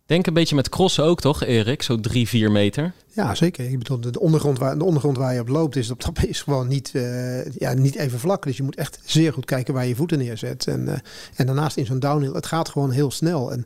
Denk 0.08 0.28
een 0.28 0.34
beetje 0.34 0.56
met 0.56 0.70
crossen 0.70 1.04
ook, 1.04 1.22
toch, 1.22 1.44
Erik? 1.44 1.82
Zo 1.82 2.00
drie, 2.00 2.28
vier 2.28 2.52
meter. 2.52 2.94
Ja, 3.14 3.36
zeker. 3.36 3.70
Ik 3.70 3.78
bedoel, 3.78 4.00
de, 4.00 4.12
de 4.12 4.20
ondergrond 4.20 4.58
waar, 4.60 4.78
de 4.78 4.84
ondergrond 4.84 5.18
waar 5.18 5.34
je 5.34 5.40
op 5.40 5.48
loopt 5.48 5.76
is, 5.76 5.92
op, 5.92 6.04
dat 6.04 6.24
is 6.26 6.42
gewoon 6.42 6.68
niet, 6.68 6.92
eh, 6.94 7.46
ja, 7.52 7.74
niet 7.74 7.96
even 7.96 8.20
vlak. 8.20 8.44
Dus 8.44 8.58
je 8.58 8.64
moet 8.64 8.76
echt 8.76 9.00
zeer 9.06 9.34
goed 9.34 9.46
kijken 9.46 9.74
waar 9.74 9.86
je 9.86 9.96
voeten 9.96 10.18
neerzet. 10.18 10.68
En, 10.68 10.88
eh, 10.88 11.00
en 11.36 11.46
daarnaast 11.46 11.78
in 11.78 11.86
zo'n 11.86 12.00
downhill, 12.00 12.34
het 12.34 12.46
gaat 12.46 12.70
gewoon 12.70 12.92
heel 12.92 13.12
snel. 13.12 13.52
En 13.52 13.66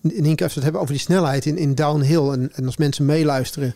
Nienke, 0.00 0.42
als 0.42 0.54
we 0.54 0.60
het 0.60 0.62
hebben 0.62 0.80
over 0.80 0.92
die 0.94 1.02
snelheid 1.02 1.46
in, 1.46 1.56
in 1.58 1.74
downhill 1.74 2.28
en, 2.30 2.52
en 2.54 2.66
als 2.66 2.76
mensen 2.76 3.04
meeluisteren, 3.06 3.74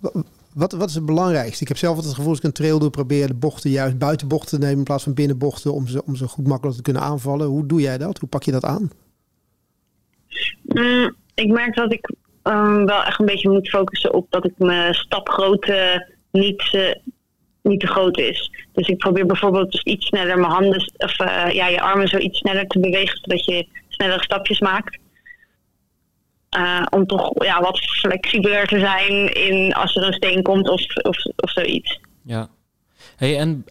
wa- 0.00 0.12
wat, 0.52 0.72
wat 0.72 0.88
is 0.88 0.94
het 0.94 1.06
belangrijkste? 1.06 1.62
Ik 1.62 1.68
heb 1.68 1.76
zelf 1.76 1.94
altijd 1.96 2.08
het 2.08 2.16
gevoel 2.16 2.30
als 2.34 2.40
ik 2.40 2.48
een 2.48 2.62
trail 2.64 2.78
doe, 2.78 2.90
probeer 2.90 3.26
de 3.26 3.34
bochten 3.34 3.70
juist 3.70 3.98
buiten 3.98 4.28
bochten 4.28 4.50
te 4.58 4.64
nemen 4.64 4.78
in 4.78 4.84
plaats 4.84 5.02
van 5.04 5.14
binnen 5.14 5.38
bochten 5.38 5.72
om 5.72 5.86
ze, 5.86 6.04
om 6.04 6.16
ze 6.16 6.28
goed 6.28 6.46
makkelijk 6.46 6.76
te 6.76 6.82
kunnen 6.82 7.02
aanvallen. 7.02 7.46
Hoe 7.46 7.66
doe 7.66 7.80
jij 7.80 7.98
dat? 7.98 8.18
Hoe 8.18 8.28
pak 8.28 8.42
je 8.42 8.52
dat 8.52 8.64
aan? 8.64 8.90
Mm, 10.62 11.14
ik 11.40 11.50
merk 11.50 11.74
dat 11.74 11.92
ik 11.92 12.10
ehm, 12.42 12.84
wel 12.84 13.04
echt 13.04 13.20
een 13.20 13.26
beetje 13.26 13.48
moet 13.48 13.68
focussen 13.68 14.14
op 14.14 14.26
dat 14.30 14.44
ik 14.44 14.52
mijn 14.56 14.94
stapgrootte 14.94 16.08
niet, 16.30 16.68
eh, 16.72 16.94
niet 17.62 17.80
te 17.80 17.86
groot 17.86 18.18
is. 18.18 18.50
Dus 18.72 18.88
ik 18.88 18.98
probeer 18.98 19.26
bijvoorbeeld 19.26 19.72
dus 19.72 19.82
iets 19.82 20.06
sneller 20.06 20.38
mijn 20.38 20.52
handen 20.52 20.92
of 20.96 21.18
eh, 21.18 21.52
ja, 21.52 21.66
je 21.66 21.80
armen 21.80 22.08
zo 22.08 22.16
iets 22.16 22.38
sneller 22.38 22.66
te 22.66 22.80
bewegen, 22.80 23.18
zodat 23.18 23.44
je 23.44 23.66
snellere 23.88 24.22
stapjes 24.22 24.60
maakt. 24.60 24.98
Eh, 26.48 26.86
om 26.90 27.06
toch 27.06 27.44
ja, 27.44 27.60
wat 27.60 27.78
flexibeler 27.78 28.66
te 28.66 28.78
zijn 28.78 29.34
in 29.34 29.74
als 29.74 29.96
er 29.96 30.06
een 30.06 30.12
steen 30.12 30.42
komt 30.42 30.68
of, 30.68 30.96
of, 30.96 31.24
of 31.36 31.50
zoiets. 31.50 32.00
Ja. 32.24 32.48
Hey, 33.16 33.38
en 33.38 33.64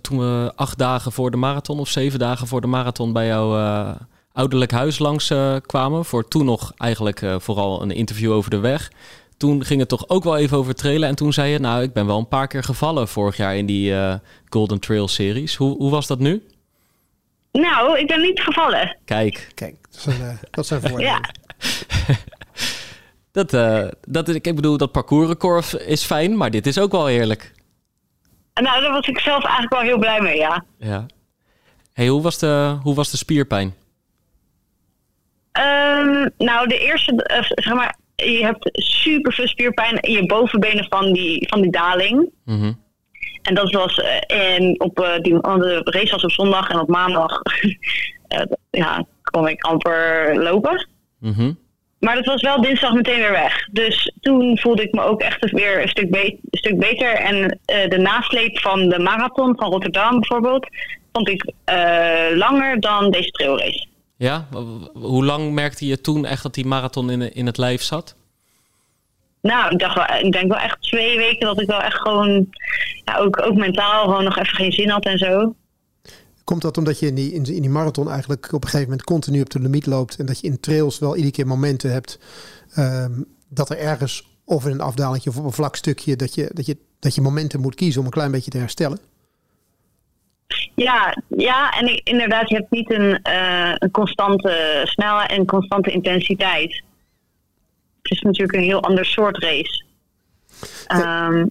toen 0.00 0.18
we 0.18 0.52
acht 0.56 0.78
dagen 0.78 1.12
voor 1.12 1.30
de 1.30 1.36
marathon 1.36 1.78
of 1.78 1.88
zeven 1.88 2.18
dagen 2.18 2.46
voor 2.46 2.60
de 2.60 2.66
marathon 2.66 3.12
bij 3.12 3.26
jouw 3.26 3.56
eh, 3.56 3.94
ouderlijk 4.34 4.70
huis 4.70 4.98
langs 4.98 5.30
eh, 5.30 5.56
kwamen, 5.66 6.04
voor 6.04 6.28
toen 6.28 6.44
nog 6.44 6.72
eigenlijk 6.76 7.22
eh, 7.22 7.36
vooral 7.38 7.82
een 7.82 7.90
interview 7.90 8.32
over 8.32 8.50
de 8.50 8.58
weg. 8.58 8.90
Toen 9.36 9.64
ging 9.64 9.80
het 9.80 9.88
toch 9.88 10.08
ook 10.08 10.24
wel 10.24 10.36
even 10.36 10.56
over 10.56 10.74
trailen. 10.74 11.08
En 11.08 11.14
toen 11.14 11.32
zei 11.32 11.50
je, 11.50 11.58
nou, 11.58 11.82
ik 11.82 11.92
ben 11.92 12.06
wel 12.06 12.18
een 12.18 12.28
paar 12.28 12.46
keer 12.46 12.62
gevallen 12.62 13.08
vorig 13.08 13.36
jaar 13.36 13.56
in 13.56 13.66
die 13.66 13.94
eh, 13.94 14.14
Golden 14.48 14.80
Trail 14.80 15.08
series. 15.08 15.56
Hoe, 15.56 15.76
hoe 15.76 15.90
was 15.90 16.06
dat 16.06 16.18
nu? 16.18 16.42
Nou, 17.52 17.98
ik 17.98 18.06
ben 18.06 18.20
niet 18.20 18.40
gevallen. 18.40 18.96
Kijk, 19.04 19.50
Kijk, 19.54 19.76
dat 19.90 20.00
zijn, 20.00 20.20
eh, 20.20 20.36
dat 20.50 20.66
zijn 20.66 20.80
voordelen. 20.88 21.04
Ja. 21.04 21.20
dat, 23.32 23.52
eh, 23.52 23.88
dat, 24.00 24.28
ik 24.28 24.54
bedoel, 24.54 24.76
dat 24.76 24.92
parcoursrecord 24.92 25.80
is 25.80 26.04
fijn, 26.04 26.36
maar 26.36 26.50
dit 26.50 26.66
is 26.66 26.78
ook 26.78 26.92
wel 26.92 27.06
heerlijk. 27.06 27.52
Nou, 28.54 28.80
daar 28.80 28.92
was 28.92 29.06
ik 29.06 29.18
zelf 29.18 29.42
eigenlijk 29.42 29.72
wel 29.72 29.82
heel 29.82 29.98
blij 29.98 30.20
mee, 30.20 30.36
ja. 30.36 30.64
Ja. 30.78 31.06
Hey, 31.92 32.08
hoe 32.08 32.22
was 32.22 32.38
de, 32.38 32.78
hoe 32.82 32.94
was 32.94 33.10
de 33.10 33.16
spierpijn? 33.16 33.74
Ehm, 35.54 36.28
nou, 36.38 36.68
de 36.68 36.78
eerste, 36.78 37.22
eh, 37.24 37.42
zeg 37.42 37.74
maar, 37.74 37.96
je 38.16 38.44
hebt 38.44 38.68
super 38.72 39.32
veel 39.32 39.46
spierpijn 39.48 40.00
in 40.00 40.12
je 40.12 40.26
bovenbenen 40.26 40.86
van 40.88 41.12
die, 41.12 41.48
van 41.48 41.60
die 41.60 41.70
daling. 41.70 42.30
Mhm. 42.44 42.72
En 43.42 43.54
dat 43.54 43.70
was 43.72 44.00
eh, 44.00 44.56
en 44.56 44.80
op 44.80 45.00
eh, 45.00 45.18
die 45.20 45.40
de 45.40 45.80
race 45.84 46.10
was 46.10 46.24
op 46.24 46.30
zondag 46.30 46.68
en 46.70 46.80
op 46.80 46.88
maandag 46.88 47.40
ja, 48.70 49.04
kon 49.22 49.48
ik 49.48 49.62
amper 49.62 50.32
lopen. 50.42 50.88
Mhm. 51.20 51.52
Maar 52.00 52.14
dat 52.14 52.24
was 52.26 52.42
wel 52.42 52.60
dinsdag 52.60 52.92
meteen 52.92 53.20
weer 53.20 53.30
weg. 53.30 53.68
Dus 53.72 54.12
toen 54.20 54.58
voelde 54.58 54.82
ik 54.82 54.92
me 54.92 55.02
ook 55.02 55.20
echt 55.20 55.50
weer 55.50 55.82
een 55.82 55.88
stuk, 55.88 56.10
be- 56.10 56.38
een 56.50 56.58
stuk 56.58 56.78
beter. 56.78 57.14
En 57.14 57.58
de 57.88 57.98
nasleep 57.98 58.58
van 58.58 58.88
de 58.88 58.98
marathon 58.98 59.56
van 59.56 59.70
Rotterdam 59.70 60.20
bijvoorbeeld, 60.20 60.66
vond 61.12 61.28
ik 61.28 61.52
langer 62.34 62.80
dan 62.80 63.10
deze 63.10 63.30
trailrace. 63.30 63.86
Ja, 64.24 64.48
hoe 64.92 65.24
lang 65.24 65.52
merkte 65.52 65.86
je 65.86 66.00
toen 66.00 66.24
echt 66.24 66.42
dat 66.42 66.54
die 66.54 66.66
marathon 66.66 67.10
in, 67.10 67.34
in 67.34 67.46
het 67.46 67.56
lijf 67.56 67.82
zat? 67.82 68.14
Nou, 69.40 69.72
ik, 69.72 69.78
dacht 69.78 69.94
wel, 69.94 70.24
ik 70.24 70.32
denk 70.32 70.48
wel 70.48 70.60
echt 70.60 70.82
twee 70.82 71.16
weken 71.16 71.46
dat 71.46 71.60
ik 71.60 71.66
wel 71.66 71.80
echt 71.80 72.00
gewoon, 72.00 72.48
ja, 73.04 73.16
ook, 73.16 73.42
ook 73.42 73.54
mentaal 73.54 74.04
gewoon 74.04 74.24
nog 74.24 74.38
even 74.38 74.56
geen 74.56 74.72
zin 74.72 74.88
had 74.88 75.04
en 75.04 75.18
zo. 75.18 75.54
Komt 76.44 76.62
dat 76.62 76.78
omdat 76.78 76.98
je 76.98 77.06
in 77.06 77.14
die, 77.14 77.32
in, 77.32 77.44
in 77.44 77.60
die 77.60 77.70
marathon 77.70 78.10
eigenlijk 78.10 78.46
op 78.46 78.62
een 78.62 78.68
gegeven 78.68 78.88
moment 78.88 79.06
continu 79.06 79.40
op 79.40 79.50
de 79.50 79.60
limiet 79.60 79.86
loopt 79.86 80.16
en 80.16 80.26
dat 80.26 80.40
je 80.40 80.46
in 80.46 80.60
trails 80.60 80.98
wel 80.98 81.14
iedere 81.14 81.32
keer 81.32 81.46
momenten 81.46 81.92
hebt 81.92 82.18
ehm, 82.74 83.12
dat 83.48 83.70
er 83.70 83.78
ergens 83.78 84.28
of 84.44 84.66
in 84.66 84.72
een 84.72 84.80
afdalingje 84.80 85.30
of 85.30 85.38
op 85.38 85.44
een 85.44 85.52
vlak 85.52 85.76
stukje 85.76 86.16
dat 86.16 86.34
je, 86.34 86.50
dat, 86.52 86.66
je, 86.66 86.76
dat 86.98 87.14
je 87.14 87.20
momenten 87.20 87.60
moet 87.60 87.74
kiezen 87.74 88.00
om 88.00 88.06
een 88.06 88.12
klein 88.12 88.30
beetje 88.30 88.50
te 88.50 88.58
herstellen? 88.58 88.98
Ja, 90.74 91.16
ja 91.28 91.70
en 91.70 92.00
inderdaad, 92.04 92.48
je 92.48 92.54
hebt 92.54 92.70
niet 92.70 92.90
een, 92.90 93.22
eh, 93.22 93.72
een 93.74 93.90
constante 93.90 94.80
snelheid 94.84 95.30
en 95.30 95.46
constante 95.46 95.90
intensiteit. 95.90 96.82
Het 98.02 98.12
is 98.12 98.20
natuurlijk 98.20 98.58
een 98.58 98.64
heel 98.64 98.82
ander 98.82 99.06
soort 99.06 99.38
race. 99.38 99.84
Ehm, 100.86 101.46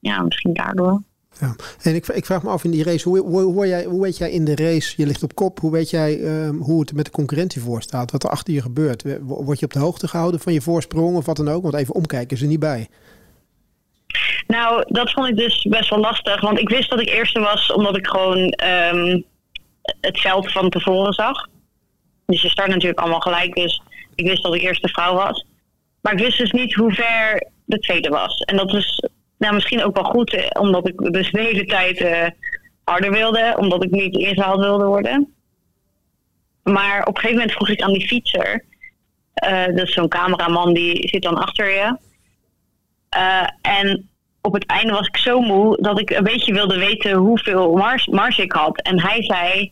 ja, 0.00 0.22
misschien 0.22 0.54
daardoor. 0.54 1.02
Ja. 1.40 1.56
En 1.82 1.94
ik, 1.94 2.06
ik 2.06 2.26
vraag 2.26 2.42
me 2.42 2.50
af 2.50 2.64
in 2.64 2.70
die 2.70 2.84
race, 2.84 3.08
hoe, 3.08 3.18
hoe, 3.18 3.42
hoe, 3.42 3.66
jij, 3.66 3.84
hoe 3.84 4.02
weet 4.02 4.16
jij 4.16 4.30
in 4.30 4.44
de 4.44 4.56
race, 4.56 4.94
je 4.96 5.06
ligt 5.06 5.22
op 5.22 5.34
kop, 5.34 5.60
hoe 5.60 5.72
weet 5.72 5.90
jij 5.90 6.22
ehm, 6.22 6.56
hoe 6.56 6.80
het 6.80 6.92
met 6.92 7.04
de 7.04 7.10
concurrentie 7.10 7.60
voor 7.60 7.82
staat, 7.82 8.10
wat 8.10 8.24
er 8.24 8.30
achter 8.30 8.54
je 8.54 8.62
gebeurt? 8.62 9.04
Word 9.20 9.58
je 9.58 9.64
op 9.64 9.72
de 9.72 9.78
hoogte 9.78 10.08
gehouden 10.08 10.40
van 10.40 10.52
je 10.52 10.60
voorsprong 10.60 11.16
of 11.16 11.26
wat 11.26 11.36
dan 11.36 11.48
ook? 11.48 11.62
Want 11.62 11.74
even 11.74 11.94
omkijken 11.94 12.36
is 12.36 12.42
er 12.42 12.48
niet 12.48 12.60
bij. 12.60 12.88
Nou, 14.46 14.84
dat 14.88 15.10
vond 15.10 15.28
ik 15.28 15.36
dus 15.36 15.62
best 15.62 15.90
wel 15.90 15.98
lastig. 15.98 16.40
Want 16.40 16.58
ik 16.58 16.68
wist 16.68 16.90
dat 16.90 17.00
ik 17.00 17.08
eerste 17.08 17.40
was 17.40 17.72
omdat 17.72 17.96
ik 17.96 18.06
gewoon 18.06 18.48
ehm, 18.50 19.20
het 20.00 20.20
veld 20.20 20.52
van 20.52 20.68
tevoren 20.70 21.12
zag. 21.12 21.46
Dus 22.26 22.42
je 22.42 22.48
start 22.48 22.68
natuurlijk 22.68 23.00
allemaal 23.00 23.20
gelijk. 23.20 23.54
Dus 23.54 23.82
ik 24.14 24.26
wist 24.26 24.42
dat 24.42 24.54
ik 24.54 24.62
eerste 24.62 24.88
vrouw 24.88 25.14
was. 25.14 25.46
Maar 26.00 26.12
ik 26.12 26.18
wist 26.18 26.38
dus 26.38 26.50
niet 26.50 26.74
hoe 26.74 26.92
ver 26.92 27.50
de 27.64 27.78
tweede 27.78 28.08
was. 28.08 28.38
En 28.38 28.56
dat 28.56 28.74
is 28.74 29.08
nou, 29.38 29.54
misschien 29.54 29.84
ook 29.84 29.94
wel 29.94 30.04
goed, 30.04 30.34
eh, 30.34 30.46
omdat 30.60 30.88
ik 30.88 31.12
dus 31.12 31.30
de 31.30 31.40
hele 31.40 31.64
tijd 31.64 31.98
eh, 31.98 32.26
harder 32.84 33.12
wilde. 33.12 33.54
Omdat 33.58 33.84
ik 33.84 33.90
niet 33.90 34.14
ingehaald 34.16 34.60
wilde 34.60 34.84
worden. 34.84 35.34
Maar 36.62 37.00
op 37.00 37.14
een 37.14 37.20
gegeven 37.20 37.36
moment 37.36 37.52
vroeg 37.52 37.68
ik 37.68 37.82
aan 37.82 37.92
die 37.92 38.06
fietser. 38.06 38.64
eh, 39.34 39.66
dat 39.66 39.88
is 39.88 39.92
zo'n 39.92 40.08
cameraman 40.08 40.72
die 40.72 41.08
zit 41.08 41.22
dan 41.22 41.38
achter 41.38 41.70
je. 41.70 41.96
Eh, 43.08 43.46
en 43.62 44.08
op 44.40 44.52
het 44.52 44.66
einde 44.66 44.92
was 44.92 45.06
ik 45.06 45.16
zo 45.16 45.40
moe 45.40 45.76
dat 45.82 46.00
ik 46.00 46.10
een 46.10 46.24
beetje 46.24 46.52
wilde 46.52 46.78
weten 46.78 47.12
hoeveel 47.12 47.72
mars, 47.72 48.06
mars 48.06 48.38
ik 48.38 48.52
had. 48.52 48.80
En 48.82 49.00
hij 49.00 49.22
zei, 49.22 49.70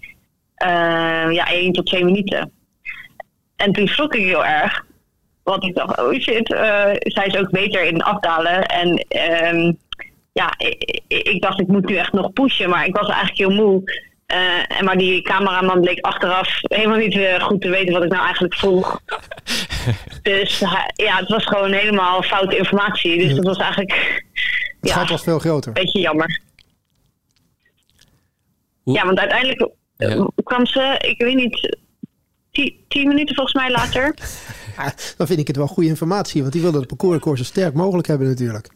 eh, 0.55 1.33
ja, 1.33 1.53
1 1.53 1.73
tot 1.73 1.87
2 1.87 2.05
minuten. 2.05 2.53
En 3.57 3.73
toen 3.73 3.87
schrok 3.89 4.15
ik 4.15 4.25
heel 4.25 4.45
erg. 4.45 4.85
Want 5.43 5.65
ik 5.65 5.75
dacht, 5.75 6.01
oh 6.01 6.13
shit, 6.13 6.53
eh, 6.53 6.91
zij 6.99 7.27
is 7.27 7.37
ook 7.37 7.51
beter 7.51 7.85
in 7.85 8.03
afdalen. 8.03 8.67
En 8.67 8.97
ehm, 9.09 9.73
ja, 10.33 10.55
ik- 10.59 11.01
ik 11.09 11.43
dacht, 11.43 11.61
ik 11.61 11.67
moet 11.67 11.89
nu 11.89 11.97
echt 11.97 12.13
nog 12.13 12.33
pushen. 12.33 12.71
Maar 12.71 12.87
ik 12.87 12.97
was 12.97 13.09
eigenlijk 13.09 13.39
heel 13.39 13.65
moe. 13.65 13.83
Eh, 14.27 14.79
en 14.79 14.85
maar 14.85 14.97
die 14.99 15.23
cameraman 15.23 15.81
bleek 15.81 16.01
achteraf 16.01 16.49
helemaal 16.63 16.99
niet 16.99 17.17
eh, 17.17 17.43
goed 17.45 17.61
te 17.61 17.69
weten 17.69 17.93
wat 17.95 18.03
ik 18.05 18.11
nou 18.11 18.25
eigenlijk 18.25 18.55
vroeg. 18.55 19.01
Dus 20.23 20.59
ja, 20.95 21.17
het 21.17 21.29
was 21.29 21.45
gewoon 21.45 21.73
helemaal 21.73 22.23
foute 22.23 22.57
informatie. 22.57 23.19
Dus 23.19 23.35
dat 23.35 23.45
was 23.45 23.57
eigenlijk 23.57 24.23
Het 24.81 24.91
ja, 24.91 24.95
gat 24.95 25.09
was 25.09 25.23
veel 25.23 25.39
groter. 25.39 25.69
een 25.69 25.83
beetje 25.85 26.01
jammer. 26.01 26.41
Hoe- 28.83 28.95
Ja, 28.95 29.05
want 29.05 29.19
uiteindelijk 29.19 29.69
Ja. 29.97 30.29
kwam 30.45 30.67
ze, 30.67 30.95
ik 30.99 31.19
weet 31.23 31.35
niet, 31.35 31.77
tien, 32.51 32.75
tien 32.89 33.09
minuten 33.09 33.35
volgens 33.35 33.55
mij 33.57 33.71
later. 33.71 34.15
Ja, 34.77 34.93
dan 35.17 35.27
vind 35.27 35.39
ik 35.39 35.47
het 35.47 35.57
wel 35.57 35.67
goede 35.67 35.89
informatie, 35.89 36.41
want 36.41 36.53
die 36.53 36.63
willen 36.63 36.79
het 36.79 36.89
parcoursrecord 36.89 37.39
zo 37.39 37.45
sterk 37.45 37.75
mogelijk 37.75 38.07
hebben 38.09 38.29
natuurlijk. 38.29 38.69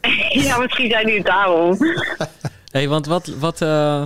ja, 0.46 0.58
misschien 0.58 0.90
zijn 0.90 1.06
die 1.06 1.16
het 1.16 1.26
daarom. 1.26 1.76
hey, 2.72 2.88
want 2.88 3.06
wat, 3.06 3.26
wat, 3.26 3.62
eh, 3.62 4.04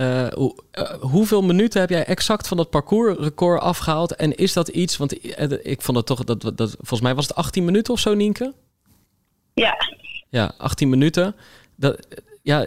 eh, 0.00 0.26
hoe- 0.34 0.54
eh, 0.70 0.90
hoeveel 1.00 1.42
minuten 1.42 1.80
heb 1.80 1.90
jij 1.90 2.04
exact 2.04 2.48
van 2.48 2.56
dat 2.56 2.70
parcoursrecord 2.70 3.60
afgehaald? 3.60 4.14
En 4.16 4.34
is 4.34 4.52
dat 4.52 4.68
iets, 4.68 4.96
want 4.96 5.20
eh, 5.20 5.50
ik 5.62 5.82
vond 5.82 5.96
het 5.96 6.06
toch, 6.06 6.24
dat, 6.24 6.40
dat, 6.40 6.70
volgens 6.70 7.00
mij 7.00 7.14
was 7.14 7.26
het 7.28 7.36
18 7.36 7.64
minuten 7.64 7.92
of 7.92 8.00
zo, 8.00 8.14
Nienke? 8.14 8.54
Ja, 9.54 9.76
Ja, 10.28 10.52
18 10.58 10.88
minuten. 10.88 11.34
Dat, 11.76 12.06
ja, 12.42 12.66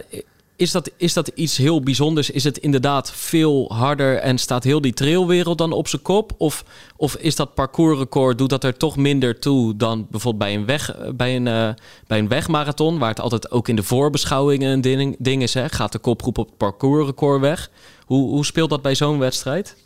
is, 0.56 0.72
dat, 0.72 0.90
is 0.96 1.12
dat 1.12 1.28
iets 1.28 1.56
heel 1.56 1.82
bijzonders? 1.82 2.30
Is 2.30 2.44
het 2.44 2.58
inderdaad 2.58 3.12
veel 3.12 3.72
harder 3.72 4.16
en 4.16 4.38
staat 4.38 4.64
heel 4.64 4.80
die 4.80 4.92
trailwereld 4.92 5.58
dan 5.58 5.72
op 5.72 5.88
zijn 5.88 6.02
kop? 6.02 6.32
Of, 6.38 6.64
of 6.96 7.14
is 7.14 7.36
dat 7.36 7.54
parcoursrecord, 7.54 8.38
doet 8.38 8.50
dat 8.50 8.64
er 8.64 8.76
toch 8.76 8.96
minder 8.96 9.38
toe 9.38 9.76
dan 9.76 10.06
bijvoorbeeld 10.10 10.44
bij 10.44 10.54
een, 10.54 10.66
weg, 10.66 10.96
bij 11.14 11.36
een, 11.36 11.46
eh, 11.46 11.68
bij 12.06 12.18
een 12.18 12.28
wegmarathon, 12.28 12.98
waar 12.98 13.08
het 13.08 13.20
altijd 13.20 13.50
ook 13.50 13.68
in 13.68 13.76
de 13.76 13.82
voorbeschouwingen 13.82 14.72
een 14.84 15.16
ding, 15.18 15.42
is, 15.42 15.54
hè? 15.54 15.68
gaat 15.68 15.92
de 15.92 15.98
kopgroep 15.98 16.38
op 16.38 16.46
het 16.46 16.56
parcoursrecord 16.56 17.40
weg? 17.40 17.70
Hoe, 18.04 18.28
hoe 18.28 18.44
speelt 18.44 18.70
dat 18.70 18.82
bij 18.82 18.94
zo'n 18.94 19.18
wedstrijd? 19.18 19.76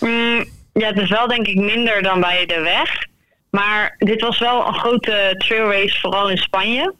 Mm, 0.00 0.44
ja, 0.72 0.86
het 0.86 0.98
is 0.98 1.08
wel 1.08 1.26
denk 1.26 1.46
ik 1.46 1.56
minder 1.56 2.02
dan 2.02 2.20
bij 2.20 2.46
de 2.46 2.60
weg. 2.60 3.06
Maar 3.50 3.94
dit 3.98 4.20
was 4.20 4.38
wel 4.38 4.66
een 4.66 4.74
grote 4.74 5.34
trailrace, 5.38 6.00
vooral 6.00 6.30
in 6.30 6.36
Spanje. 6.36 6.94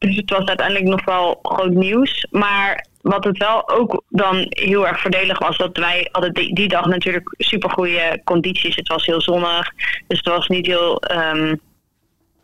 Dus 0.00 0.16
het 0.16 0.30
was 0.30 0.44
uiteindelijk 0.44 0.88
nog 0.88 1.04
wel 1.04 1.38
groot 1.42 1.72
nieuws. 1.72 2.26
Maar 2.30 2.86
wat 3.00 3.24
het 3.24 3.38
wel 3.38 3.68
ook 3.68 4.02
dan 4.08 4.46
heel 4.48 4.86
erg 4.86 5.00
voordelig 5.00 5.38
was, 5.38 5.56
dat 5.56 5.76
wij 5.76 6.08
hadden 6.12 6.32
die, 6.32 6.54
die 6.54 6.68
dag 6.68 6.86
natuurlijk 6.86 7.34
super 7.38 7.70
goede 7.70 8.20
condities. 8.24 8.76
Het 8.76 8.88
was 8.88 9.06
heel 9.06 9.20
zonnig, 9.20 9.72
dus 10.06 10.18
het 10.18 10.28
was 10.28 10.48
niet 10.48 10.66
heel, 10.66 11.00
ehm, 11.00 11.56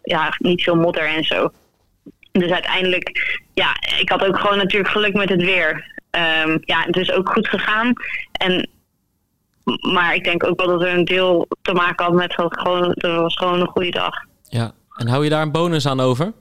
ja, 0.02 0.34
niet 0.38 0.62
veel 0.62 0.76
modder 0.76 1.06
en 1.06 1.24
zo. 1.24 1.50
Dus 2.32 2.50
uiteindelijk, 2.50 3.40
ja, 3.54 3.76
ik 3.98 4.08
had 4.08 4.24
ook 4.24 4.38
gewoon 4.38 4.56
natuurlijk 4.56 4.92
geluk 4.92 5.14
met 5.14 5.28
het 5.28 5.42
weer. 5.42 5.94
Ehm, 6.10 6.58
ja, 6.60 6.82
het 6.82 6.96
is 6.96 7.12
ook 7.12 7.28
goed 7.28 7.48
gegaan. 7.48 7.92
En 8.32 8.68
maar 9.92 10.14
ik 10.14 10.24
denk 10.24 10.44
ook 10.44 10.58
wel 10.58 10.68
dat 10.68 10.82
er 10.82 10.94
een 10.94 11.04
deel 11.04 11.48
te 11.62 11.72
maken 11.72 12.04
had 12.04 12.14
met 12.14 12.34
gewoon, 12.34 12.88
het 12.88 13.02
was 13.02 13.36
gewoon 13.36 13.60
een 13.60 13.68
goede 13.68 13.90
dag. 13.90 14.14
Ja, 14.42 14.72
en 14.96 15.08
hou 15.08 15.24
je 15.24 15.30
daar 15.30 15.42
een 15.42 15.52
bonus 15.52 15.86
aan 15.86 16.00
over? 16.00 16.32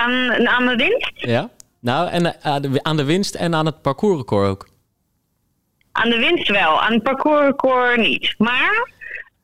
Aan, 0.00 0.48
aan 0.48 0.66
de 0.66 0.76
winst? 0.76 1.10
Ja. 1.14 1.50
Nou, 1.80 2.08
en 2.08 2.26
eh, 2.26 2.52
aan 2.52 2.62
de, 2.62 2.82
aan 2.82 2.96
de 2.96 3.04
winst 3.04 3.34
en 3.34 3.54
aan 3.54 3.66
het 3.66 3.82
parcoursrecord 3.82 4.48
ook. 4.48 4.68
Aan 5.92 6.10
de 6.10 6.18
winst 6.18 6.48
wel, 6.48 6.80
aan 6.82 6.92
het 6.92 7.02
parcoursrecord 7.02 7.96
niet. 7.96 8.34
Maar 8.38 8.88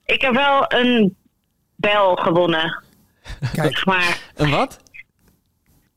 ik 0.05 0.21
heb 0.21 0.35
wel 0.35 0.65
een 0.69 1.17
bel 1.77 2.15
gewonnen. 2.17 2.83
Kijk, 3.53 3.85
maar, 3.85 4.19
Een 4.35 4.51
wat? 4.51 4.79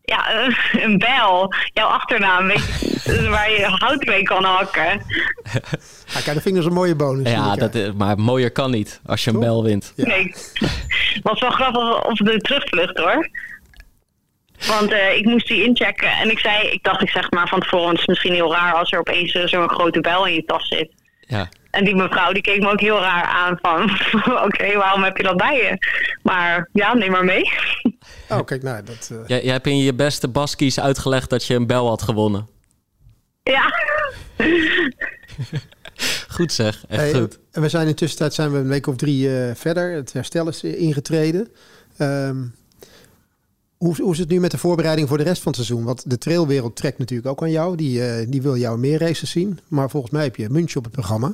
ja, 0.01 0.33
een, 0.43 0.55
een 0.81 0.97
bel. 0.97 1.53
Jouw 1.73 1.87
achternaam, 1.87 2.47
weet 2.47 2.63
je, 3.03 3.27
waar 3.29 3.51
je 3.51 3.65
hout 3.65 4.05
mee 4.05 4.23
kan 4.23 4.43
hakken. 4.43 5.01
ah, 5.53 6.13
kijk, 6.13 6.25
dat 6.33 6.41
vind 6.41 6.57
ik 6.57 6.63
een 6.65 6.73
mooie 6.73 6.95
bonus. 6.95 7.31
Ja, 7.31 7.55
dat, 7.55 7.75
is- 7.75 7.93
maar 7.93 8.17
mooier 8.19 8.51
kan 8.51 8.71
niet 8.71 9.01
als 9.05 9.23
je 9.23 9.29
een 9.29 9.35
Toch? 9.35 9.45
bel 9.45 9.63
wint. 9.63 9.93
Ja. 9.95 10.05
Nee, 10.07 10.33
was 11.23 11.39
wel 11.39 11.51
grappig 11.51 12.05
op 12.05 12.17
de 12.17 12.37
terugvlucht 12.37 12.97
hoor. 12.97 13.29
Want 14.67 14.91
eh, 14.91 15.15
ik 15.17 15.25
moest 15.25 15.47
die 15.47 15.63
inchecken 15.63 16.11
en 16.11 16.31
ik 16.31 16.39
zei, 16.39 16.67
ik 16.67 16.83
dacht 16.83 17.01
ik 17.01 17.09
zeg 17.09 17.31
maar 17.31 17.47
van 17.47 17.59
tevoren, 17.59 17.89
het 17.89 17.99
is 17.99 18.05
misschien 18.05 18.33
heel 18.33 18.53
raar 18.53 18.73
als 18.73 18.91
er 18.91 18.99
opeens 18.99 19.31
eh, 19.31 19.47
zo'n 19.47 19.69
grote 19.69 19.99
bel 20.01 20.25
in 20.27 20.33
je 20.33 20.43
tas 20.45 20.67
zit. 20.67 20.91
Ja. 21.19 21.49
En 21.71 21.83
die 21.85 21.95
mevrouw 21.95 22.31
die 22.31 22.41
keek 22.41 22.59
me 22.61 22.71
ook 22.71 22.79
heel 22.81 22.99
raar 22.99 23.23
aan 23.23 23.57
van, 23.61 23.83
oké, 24.45 24.73
waarom 24.77 25.03
heb 25.03 25.17
je 25.17 25.23
dat 25.23 25.37
bij 25.37 25.55
je? 25.57 25.77
Maar 26.23 26.69
ja, 26.73 26.93
neem 26.93 27.11
maar 27.11 27.25
mee. 27.25 27.43
Oh, 28.29 28.45
kijk, 28.45 28.63
nou, 28.63 28.83
dat... 28.83 29.09
eh, 29.11 29.17
Jij, 29.27 29.43
jij 29.43 29.51
hebt 29.53 29.67
in 29.67 29.77
je 29.77 29.93
beste 29.93 30.27
baskies 30.27 30.79
uitgelegd 30.79 31.29
dat 31.29 31.45
je 31.45 31.53
een 31.55 31.67
bel 31.67 31.87
had 31.87 32.01
gewonnen. 32.01 32.47
ja. 33.43 33.73
Goed 36.29 36.51
zeg, 36.53 36.83
echt 36.87 37.01
hey, 37.01 37.13
goed. 37.13 37.39
En 37.51 37.61
we 37.61 37.69
zijn 37.69 37.87
in 37.87 37.95
tussentijd 37.95 38.33
zijn 38.33 38.51
we 38.51 38.57
een 38.57 38.67
week 38.67 38.87
of 38.87 38.95
drie 38.95 39.37
eh, 39.43 39.55
verder. 39.55 39.91
Het 39.91 40.13
herstel 40.13 40.47
is 40.47 40.63
ingetreden. 40.63 41.47
Ehm, 41.97 42.37
Hoe, 43.79 43.95
hoe 44.01 44.11
is 44.13 44.19
het 44.19 44.29
nu 44.29 44.39
met 44.39 44.51
de 44.51 44.57
voorbereiding 44.57 45.07
voor 45.07 45.17
de 45.17 45.23
rest 45.23 45.41
van 45.41 45.51
het 45.53 45.65
seizoen? 45.65 45.85
Want 45.85 46.09
de 46.09 46.17
trailwereld 46.17 46.75
trekt 46.75 46.97
natuurlijk 46.97 47.27
ook 47.29 47.41
aan 47.41 47.51
jou. 47.51 47.75
Die, 47.75 48.05
eh, 48.05 48.25
die 48.29 48.41
wil 48.41 48.55
jou 48.57 48.77
meer 48.77 48.99
races 48.99 49.31
zien. 49.31 49.59
Maar 49.67 49.89
volgens 49.89 50.11
mij 50.11 50.23
heb 50.23 50.35
je 50.35 50.49
München 50.49 50.77
op 50.77 50.83
het 50.83 50.93
programma. 50.93 51.31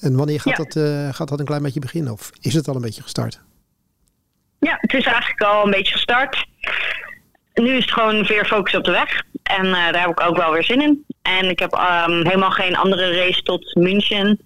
En 0.00 0.16
wanneer 0.16 0.40
gaat, 0.40 0.56
Ja. 0.56 0.64
dat, 0.64 0.76
eh, 0.76 1.14
gaat 1.14 1.28
dat 1.28 1.38
een 1.38 1.44
klein 1.44 1.62
beetje 1.62 1.80
beginnen? 1.80 2.12
Of 2.12 2.30
is 2.40 2.54
het 2.54 2.68
al 2.68 2.74
een 2.74 2.80
beetje 2.80 3.02
gestart? 3.02 3.40
Ja, 4.58 4.76
het 4.80 4.92
is 4.94 5.04
eigenlijk 5.04 5.40
al 5.42 5.64
een 5.64 5.70
beetje 5.70 5.92
gestart. 5.92 6.46
Nu 7.54 7.70
is 7.76 7.84
het 7.84 7.92
gewoon 7.92 8.26
weer 8.26 8.44
focus 8.44 8.74
op 8.74 8.84
de 8.84 8.90
weg. 8.90 9.22
En 9.42 9.64
eh, 9.66 9.72
daar 9.72 10.00
heb 10.00 10.10
ik 10.10 10.20
ook 10.20 10.36
wel 10.36 10.52
weer 10.52 10.64
zin 10.64 10.80
in. 10.80 11.04
En 11.22 11.48
ik 11.50 11.58
heb 11.58 11.72
ehm, 11.72 12.10
helemaal 12.10 12.50
geen 12.50 12.76
andere 12.76 13.16
race 13.16 13.42
tot 13.42 13.74
München. 13.74 14.40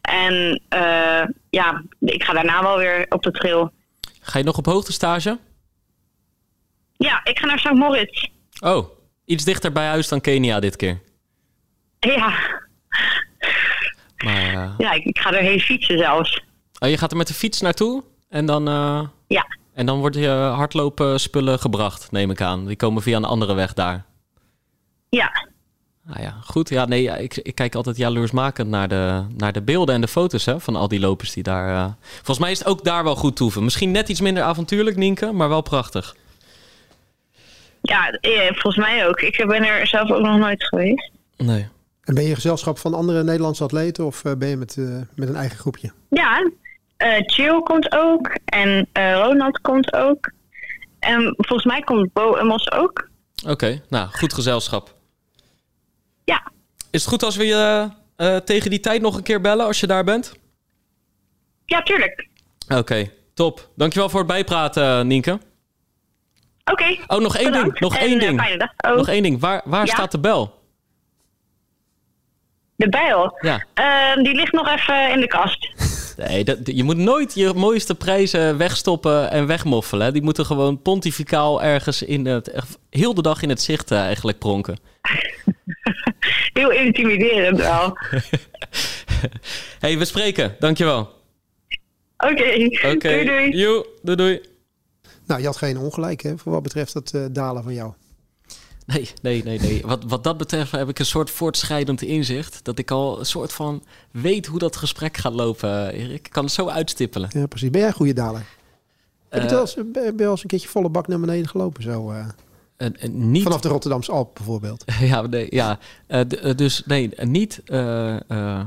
En 0.00 0.60
eh, 0.68 1.22
ja, 1.50 1.82
ik 2.00 2.24
ga 2.24 2.32
daarna 2.32 2.62
wel 2.62 2.78
weer 2.78 3.06
op 3.08 3.22
de 3.22 3.30
trail. 3.30 3.70
Ga 4.20 4.38
je 4.38 4.44
nog 4.44 4.58
op 4.58 4.66
hoogtestage? 4.66 5.38
Ja, 6.98 7.20
ik 7.24 7.38
ga 7.38 7.46
naar 7.46 7.58
St. 7.58 7.70
Moritz. 7.72 8.24
Oh, 8.60 8.88
iets 9.24 9.44
dichter 9.44 9.72
bij 9.72 9.86
huis 9.86 10.08
dan 10.08 10.20
Kenia 10.20 10.60
dit 10.60 10.76
keer. 10.76 11.00
Ja, 11.98 12.34
Maar 14.24 14.52
eh, 14.54 14.70
ja 14.78 14.92
ik, 14.92 15.04
ik 15.04 15.18
ga 15.18 15.32
erheen 15.32 15.60
fietsen 15.60 15.98
zelfs. 15.98 16.42
oh, 16.78 16.88
je 16.88 16.98
gaat 16.98 17.10
er 17.10 17.16
met 17.16 17.26
de 17.26 17.34
fiets 17.34 17.60
naartoe 17.60 18.02
en 18.28 18.46
dan, 18.46 18.68
eh, 18.68 19.02
Ja, 19.26 19.46
en 19.74 19.86
dan 19.86 19.98
worden 19.98 20.20
je 20.20 20.28
hardlopen 20.28 21.20
spullen 21.20 21.58
gebracht, 21.58 22.10
neem 22.10 22.30
ik 22.30 22.40
aan. 22.40 22.66
Die 22.66 22.76
komen 22.76 23.02
via 23.02 23.16
een 23.16 23.24
andere 23.24 23.54
weg 23.54 23.72
daar. 23.74 24.04
ja. 25.08 25.44
Ah 26.10 26.22
ja, 26.22 26.36
goed. 26.44 26.68
Ja, 26.68 26.84
nee, 26.84 27.22
ik 27.22 27.54
kijk 27.54 27.74
altijd 27.74 27.96
jaloersmakend 27.96 28.68
naar 28.68 28.88
de, 28.88 29.24
naar 29.36 29.52
de 29.52 29.62
beelden 29.62 29.94
en 29.94 30.00
de 30.00 30.08
foto's 30.08 30.44
hè, 30.44 30.60
van 30.60 30.76
al 30.76 30.88
die 30.88 31.00
lopers 31.00 31.32
die 31.32 31.42
daar... 31.42 31.74
eh, 31.84 31.92
Volgens 32.14 32.38
mij 32.38 32.50
is 32.50 32.58
het 32.58 32.68
ook 32.68 32.84
daar 32.84 33.04
wel 33.04 33.16
goed 33.16 33.36
toeven. 33.36 33.64
Misschien 33.64 33.90
net 33.90 34.08
iets 34.08 34.20
minder 34.20 34.42
avontuurlijk, 34.42 34.96
Nienke, 34.96 35.32
maar 35.32 35.48
wel 35.48 35.60
prachtig. 35.60 36.16
Ja, 37.88 38.10
eh, 38.10 38.46
volgens 38.46 38.76
mij 38.76 39.06
ook. 39.08 39.20
Ik 39.20 39.44
ben 39.46 39.64
er 39.64 39.86
zelf 39.86 40.10
ook 40.10 40.22
nog 40.22 40.38
nooit 40.38 40.64
geweest. 40.64 41.10
Nee. 41.36 41.68
En 42.04 42.14
ben 42.14 42.24
je 42.24 42.34
gezelschap 42.34 42.78
van 42.78 42.94
andere 42.94 43.22
Nederlandse 43.24 43.64
atleten? 43.64 44.04
Of 44.06 44.24
eh, 44.24 44.32
ben 44.38 44.48
je 44.48 44.56
met, 44.56 44.76
eh, 44.78 44.84
met 45.14 45.28
een 45.28 45.36
eigen 45.36 45.58
groepje? 45.58 45.92
Ja, 46.10 46.50
eh 46.96 47.22
Chill 47.26 47.60
komt 47.62 47.92
ook. 47.92 48.30
En 48.44 48.88
eh, 48.92 49.12
Ronald 49.12 49.60
komt 49.60 49.92
ook. 49.92 50.30
En 50.98 51.34
volgens 51.36 51.64
mij 51.64 51.80
komt 51.80 52.12
Bo 52.12 52.36
Emos 52.36 52.72
ook. 52.72 53.08
Oké, 53.46 53.82
nou, 53.88 54.08
goed 54.12 54.32
gezelschap. 54.34 54.94
Ja, 56.24 56.50
Is 56.90 57.00
het 57.00 57.10
goed 57.10 57.22
als 57.22 57.36
we 57.36 57.46
je 57.46 57.88
eh, 58.16 58.36
tegen 58.36 58.70
die 58.70 58.80
tijd 58.80 59.00
nog 59.00 59.16
een 59.16 59.22
keer 59.22 59.40
bellen 59.40 59.66
als 59.66 59.80
je 59.80 59.86
daar 59.86 60.04
bent? 60.04 60.34
ja 61.64 61.82
tuurlijk. 61.82 62.28
Oké, 62.68 63.10
top. 63.34 63.68
Dankjewel 63.76 64.08
voor 64.08 64.18
het 64.18 64.28
bijpraten, 64.28 65.06
Nienke. 65.06 65.38
Oké. 66.72 66.96
Oh, 67.06 67.20
nog 67.20 67.36
één 67.36 67.44
bedankt. 67.50 67.68
ding. 67.70 67.80
Nog 67.80 67.96
En, 67.96 68.06
één 68.06 68.20
eh, 68.20 68.26
ding. 68.28 68.40
fijne 68.40 68.58
dag. 68.58 68.90
Oh, 68.92 68.96
Nog 68.96 69.08
één 69.08 69.22
ding. 69.22 69.40
Waar, 69.40 69.62
waar 69.64 69.86
Ja? 69.86 69.92
staat 69.94 70.10
de 70.12 70.18
bel? 70.18 70.54
De 72.76 72.88
bijl. 72.88 73.38
Ja. 73.40 73.64
Eh, 73.74 74.22
die 74.24 74.34
ligt 74.34 74.52
nog 74.52 74.68
even 74.68 75.10
in 75.10 75.20
de 75.20 75.26
kast. 75.26 75.68
Nee, 76.16 76.44
dat, 76.44 76.58
je 76.64 76.84
moet 76.84 76.96
nooit 76.96 77.34
je 77.34 77.52
mooiste 77.54 77.94
prijzen 77.94 78.56
wegstoppen 78.56 79.30
en 79.30 79.46
wegmoffelen. 79.46 80.12
Die 80.12 80.22
moeten 80.22 80.46
gewoon 80.46 80.82
pontificaal 80.82 81.62
ergens 81.62 82.02
in 82.02 82.26
het, 82.26 82.50
echt 82.50 82.78
heel 82.90 83.14
de 83.14 83.22
dag 83.22 83.42
in 83.42 83.48
het 83.48 83.62
zicht 83.62 83.90
eh, 83.90 83.98
eigenlijk 84.00 84.38
pronken. 84.38 84.78
Heel 86.52 86.70
intimiderend 86.70 87.58
wel. 87.58 87.98
hey, 89.80 89.98
we 89.98 90.04
spreken. 90.04 90.56
Dankjewel. 90.58 91.12
Oké. 92.16 92.68
Oké. 92.92 93.08
Doei 93.08 93.24
doei. 93.24 93.56
Joe, 93.56 93.86
doei 94.02 94.16
doei. 94.16 94.40
Nou, 95.26 95.40
je 95.40 95.46
had 95.46 95.56
geen 95.56 95.78
ongelijk 95.78 96.22
hè, 96.22 96.38
voor 96.38 96.52
wat 96.52 96.62
betreft 96.62 96.92
dat 96.92 97.10
eh, 97.14 97.24
dalen 97.30 97.62
van 97.62 97.74
jou. 97.74 97.92
Nee, 98.86 99.08
nee, 99.22 99.42
nee, 99.44 99.58
nee. 99.60 99.82
Wat, 99.86 100.04
wat 100.06 100.24
dat 100.24 100.36
betreft 100.36 100.70
heb 100.72 100.88
ik 100.88 100.98
een 100.98 101.06
soort 101.06 101.30
voortschrijdend 101.30 102.02
inzicht. 102.02 102.60
Dat 102.64 102.78
ik 102.78 102.90
al 102.90 103.18
een 103.18 103.26
soort 103.26 103.52
van 103.52 103.82
weet 104.10 104.46
hoe 104.46 104.58
dat 104.58 104.76
gesprek 104.76 105.16
gaat 105.16 105.32
lopen. 105.32 105.92
Erik. 105.92 106.26
Ik 106.26 106.30
kan 106.32 106.44
het 106.44 106.52
zo 106.52 106.68
uitstippelen. 106.68 107.28
Ja, 107.32 107.46
precies. 107.46 107.70
Ben 107.70 107.80
jij 107.80 107.88
een 107.88 107.94
goede 107.96 108.12
daler? 108.12 108.44
Heb 109.28 109.42
je 109.42 109.48
Eh, 109.48 109.52
wel 109.52 109.60
eens, 109.60 109.74
ben 109.92 110.04
je 110.04 110.12
wel 110.16 110.30
eens 110.30 110.42
een 110.42 110.48
keertje 110.48 110.68
volle 110.68 110.88
bak 110.88 111.08
naar 111.08 111.20
beneden 111.20 111.48
gelopen? 111.48 111.82
Zo, 111.82 112.10
eh, 112.10 112.26
En, 112.76 113.00
en 113.00 113.30
niet 113.30 113.42
vanaf 113.42 113.60
de 113.60 113.68
Rotterdamse 113.68 114.12
Alp 114.12 114.34
bijvoorbeeld. 114.34 114.84
Ja, 115.00 115.20
nee, 115.22 115.46
ja. 115.50 115.78
Eh, 116.06 116.20
eh, 116.20 116.56
dus 116.56 116.82
nee, 116.86 117.10
niet 117.22 117.60
eh, 117.64 118.30
eh, 118.30 118.66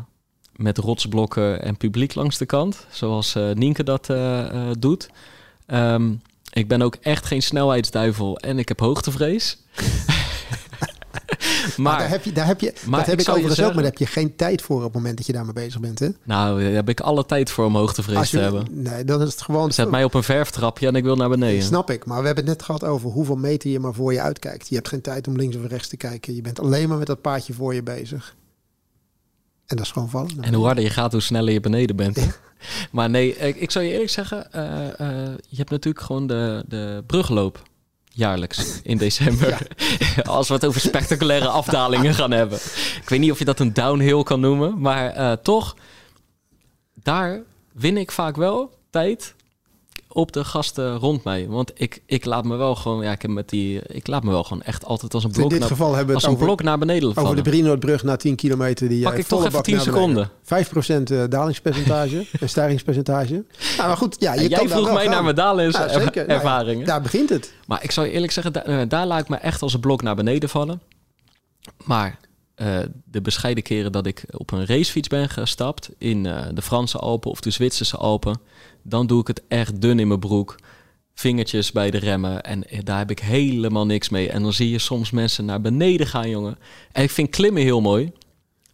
met 0.55 0.77
rotsblokken 0.77 1.61
en 1.61 1.77
publiek 1.77 2.15
langs 2.15 2.37
de 2.37 2.45
kant, 2.45 2.85
zoals 2.89 3.35
eh, 3.35 3.51
Nienke 3.51 3.83
dat 3.83 4.09
eh, 4.09 4.45
eh, 4.69 4.75
doet. 4.79 5.09
Ehm, 5.65 6.13
ik 6.51 6.67
ben 6.67 6.81
ook 6.81 6.95
echt 6.95 7.25
geen 7.25 7.41
snelheidsduivel 7.41 8.37
en 8.37 8.59
ik 8.59 8.67
heb 8.67 8.79
hoogtevrees. 8.79 9.57
Maar, 11.77 11.91
maar, 11.91 11.97
daar 11.97 12.09
heb 12.09 12.23
je, 12.23 12.31
daar 12.31 12.45
heb 12.45 12.61
je, 12.61 12.73
maar 12.85 12.99
dat 12.99 13.09
heb 13.09 13.19
ik 13.19 13.29
overigens 13.29 13.59
ook, 13.59 13.65
maar 13.65 13.83
daar 13.83 13.91
heb 13.91 13.97
je 13.97 14.05
geen 14.05 14.35
tijd 14.35 14.61
voor 14.61 14.77
op 14.77 14.83
het 14.83 14.93
moment 14.93 15.17
dat 15.17 15.25
je 15.25 15.33
daarmee 15.33 15.53
bezig 15.53 15.79
bent. 15.79 15.99
Hè? 15.99 16.07
nou, 16.23 16.63
daar 16.63 16.71
heb 16.71 16.89
ik 16.89 16.99
alle 16.99 17.25
tijd 17.25 17.51
voor 17.51 17.65
om 17.65 17.75
hoogtevrees 17.75 18.29
te 18.29 18.39
hebben. 18.39 18.67
nee, 18.69 19.03
dan 19.03 19.21
is 19.21 19.31
het 19.31 19.41
gewoon. 19.41 19.71
Zet 19.71 19.89
mij 19.89 20.03
op 20.03 20.13
een 20.13 20.23
verftrapje 20.23 20.87
en 20.87 20.95
ik 20.95 21.03
wil 21.03 21.15
naar 21.15 21.29
beneden. 21.29 21.63
Snap 21.63 21.89
ik, 21.89 22.05
maar 22.05 22.19
we 22.19 22.25
hebben 22.25 22.45
het 22.45 22.53
net 22.53 22.63
gehad 22.63 22.83
over 22.83 23.09
hoeveel 23.09 23.35
meter 23.35 23.69
je 23.69 23.79
maar 23.79 23.93
voor 23.93 24.13
je 24.13 24.21
uitkijkt. 24.21 24.69
Je 24.69 24.75
hebt 24.75 24.87
geen 24.87 25.01
tijd 25.01 25.27
om 25.27 25.35
links 25.35 25.55
of 25.55 25.65
rechts 25.65 25.87
te 25.87 25.97
kijken. 25.97 26.35
Je 26.35 26.41
bent 26.41 26.59
alleen 26.59 26.89
maar 26.89 26.97
met 26.97 27.07
dat 27.07 27.21
paadje 27.21 27.53
voor 27.53 27.73
je 27.73 27.83
bezig. 27.83 28.35
En 29.65 29.75
dat 29.75 29.85
is 29.85 29.91
gewoon 29.91 30.09
vallen. 30.09 30.41
En 30.41 30.53
hoe 30.53 30.65
harder 30.65 30.83
je 30.83 30.89
gaat, 30.89 31.11
hoe 31.11 31.21
sneller 31.21 31.53
je 31.53 31.59
beneden 31.59 31.95
bent. 31.95 32.19
Maar 32.91 33.09
nee, 33.09 33.37
ik, 33.37 33.55
ik 33.55 33.71
zou 33.71 33.85
je 33.85 33.91
eerlijk 33.91 34.09
zeggen, 34.09 34.51
eh, 34.51 34.87
eh, 34.99 35.33
je 35.47 35.57
hebt 35.57 35.69
natuurlijk 35.69 36.05
gewoon 36.05 36.27
de, 36.27 36.63
de 36.67 37.03
brugloop 37.07 37.61
jaarlijks 38.09 38.79
in 38.83 38.97
december. 39.07 39.67
Als 40.23 40.47
we 40.47 40.53
het 40.53 40.65
over 40.65 40.81
spectaculaire 40.81 41.47
afdalingen 41.47 42.13
gaan 42.13 42.31
hebben. 42.31 42.57
Ik 43.01 43.09
weet 43.09 43.19
niet 43.19 43.31
of 43.31 43.39
je 43.39 43.45
dat 43.45 43.59
een 43.59 43.73
downhill 43.73 44.23
kan 44.23 44.39
noemen, 44.39 44.81
maar 44.81 45.09
eh, 45.09 45.31
toch, 45.31 45.75
daar 46.93 47.41
win 47.71 47.97
ik 47.97 48.11
vaak 48.11 48.35
wel 48.35 48.77
tijd 48.89 49.35
op 50.11 50.31
de 50.31 50.43
gasten 50.43 50.95
rond 50.97 51.23
mij. 51.23 51.47
Want 51.47 51.71
ik, 51.75 52.01
ik 52.05 52.25
laat 52.25 52.43
me 52.45 52.55
wel 52.55 52.75
gewoon, 52.75 53.03
ja, 53.03 53.11
ik 53.11 53.21
heb 53.21 53.31
met 53.31 53.49
die, 53.49 53.81
ik 53.87 54.07
laat 54.07 54.23
me 54.23 54.29
wel 54.29 54.43
gewoon 54.43 54.61
echt 54.63 54.85
altijd 54.85 55.13
als 55.13 55.23
een 55.23 55.29
in 55.29 55.35
blok, 55.35 55.49
dit 55.49 55.59
naar, 55.59 55.67
geval 55.67 55.87
hebben 55.89 56.07
we 56.07 56.13
als 56.13 56.23
een 56.23 56.29
over, 56.29 56.45
blok 56.45 56.63
naar 56.63 56.77
beneden 56.77 57.09
over 57.09 57.21
vallen. 57.21 57.43
de 57.43 57.49
Brinoordbrug 57.49 58.03
na 58.03 58.15
10 58.15 58.35
kilometer. 58.35 58.89
Die 58.89 59.01
Pak 59.03 59.11
jij 59.11 59.21
ik 59.21 59.27
toch 59.27 59.39
even 59.39 59.51
bak 59.51 59.63
10 59.63 59.75
naar 59.75 59.85
beneden. 59.85 60.31
seconden. 60.45 61.09
5% 61.21 61.23
eh, 61.23 61.23
dalingspercentage 61.29 62.25
en 62.39 62.49
stijgingspercentage. 62.49 63.33
Nou, 63.77 63.87
maar 63.87 63.97
goed, 63.97 64.15
ja, 64.19 64.33
je 64.33 64.39
kan 64.39 64.49
jij 64.49 64.59
daar 64.59 64.67
vroeg 64.77 64.91
mij 64.93 65.03
gaan. 65.03 65.11
naar 65.13 65.23
mijn 65.23 65.35
dalens 65.35 65.75
Nou, 65.75 65.87
daar 66.85 67.01
begint 67.01 67.29
het. 67.29 67.53
Maar 67.67 67.83
ik 67.83 67.91
zou 67.91 68.07
je 68.07 68.13
eerlijk 68.13 68.31
zeggen, 68.31 68.53
da- 68.53 68.63
eh, 68.63 68.81
daar 68.87 69.05
laat 69.05 69.19
ik 69.19 69.29
me 69.29 69.35
echt 69.35 69.61
als 69.61 69.73
een 69.73 69.79
blok 69.79 70.01
naar 70.01 70.15
beneden 70.15 70.49
vallen. 70.49 70.81
Maar 71.83 72.19
eh, 72.55 72.77
de 73.05 73.21
bescheiden 73.21 73.63
keren 73.63 73.91
dat 73.91 74.05
ik 74.05 74.23
op 74.31 74.51
een 74.51 74.65
racefiets 74.65 75.07
ben 75.07 75.29
gestapt 75.29 75.89
in 75.97 76.25
eh, 76.25 76.45
de 76.53 76.61
Franse 76.61 76.97
Alpen 76.97 77.31
of 77.31 77.39
de 77.41 77.49
Zwitserse 77.49 77.97
Alpen, 77.97 78.39
dan 78.89 79.07
doe 79.07 79.21
ik 79.21 79.27
het 79.27 79.41
echt 79.47 79.81
dun 79.81 79.99
in 79.99 80.07
mijn 80.07 80.19
broek. 80.19 80.55
Vingertjes 81.13 81.71
bij 81.71 81.91
de 81.91 81.97
remmen 81.97 82.41
en 82.43 82.63
daar 82.83 82.97
heb 82.97 83.11
ik 83.11 83.19
helemaal 83.19 83.85
niks 83.85 84.09
mee. 84.09 84.29
En 84.29 84.41
dan 84.41 84.53
zie 84.53 84.69
je 84.69 84.79
soms 84.79 85.11
mensen 85.11 85.45
naar 85.45 85.61
beneden 85.61 86.07
gaan, 86.07 86.29
jongen. 86.29 86.57
En 86.91 87.03
ik 87.03 87.09
vind 87.11 87.29
klimmen 87.29 87.61
heel 87.61 87.81
mooi. 87.81 88.11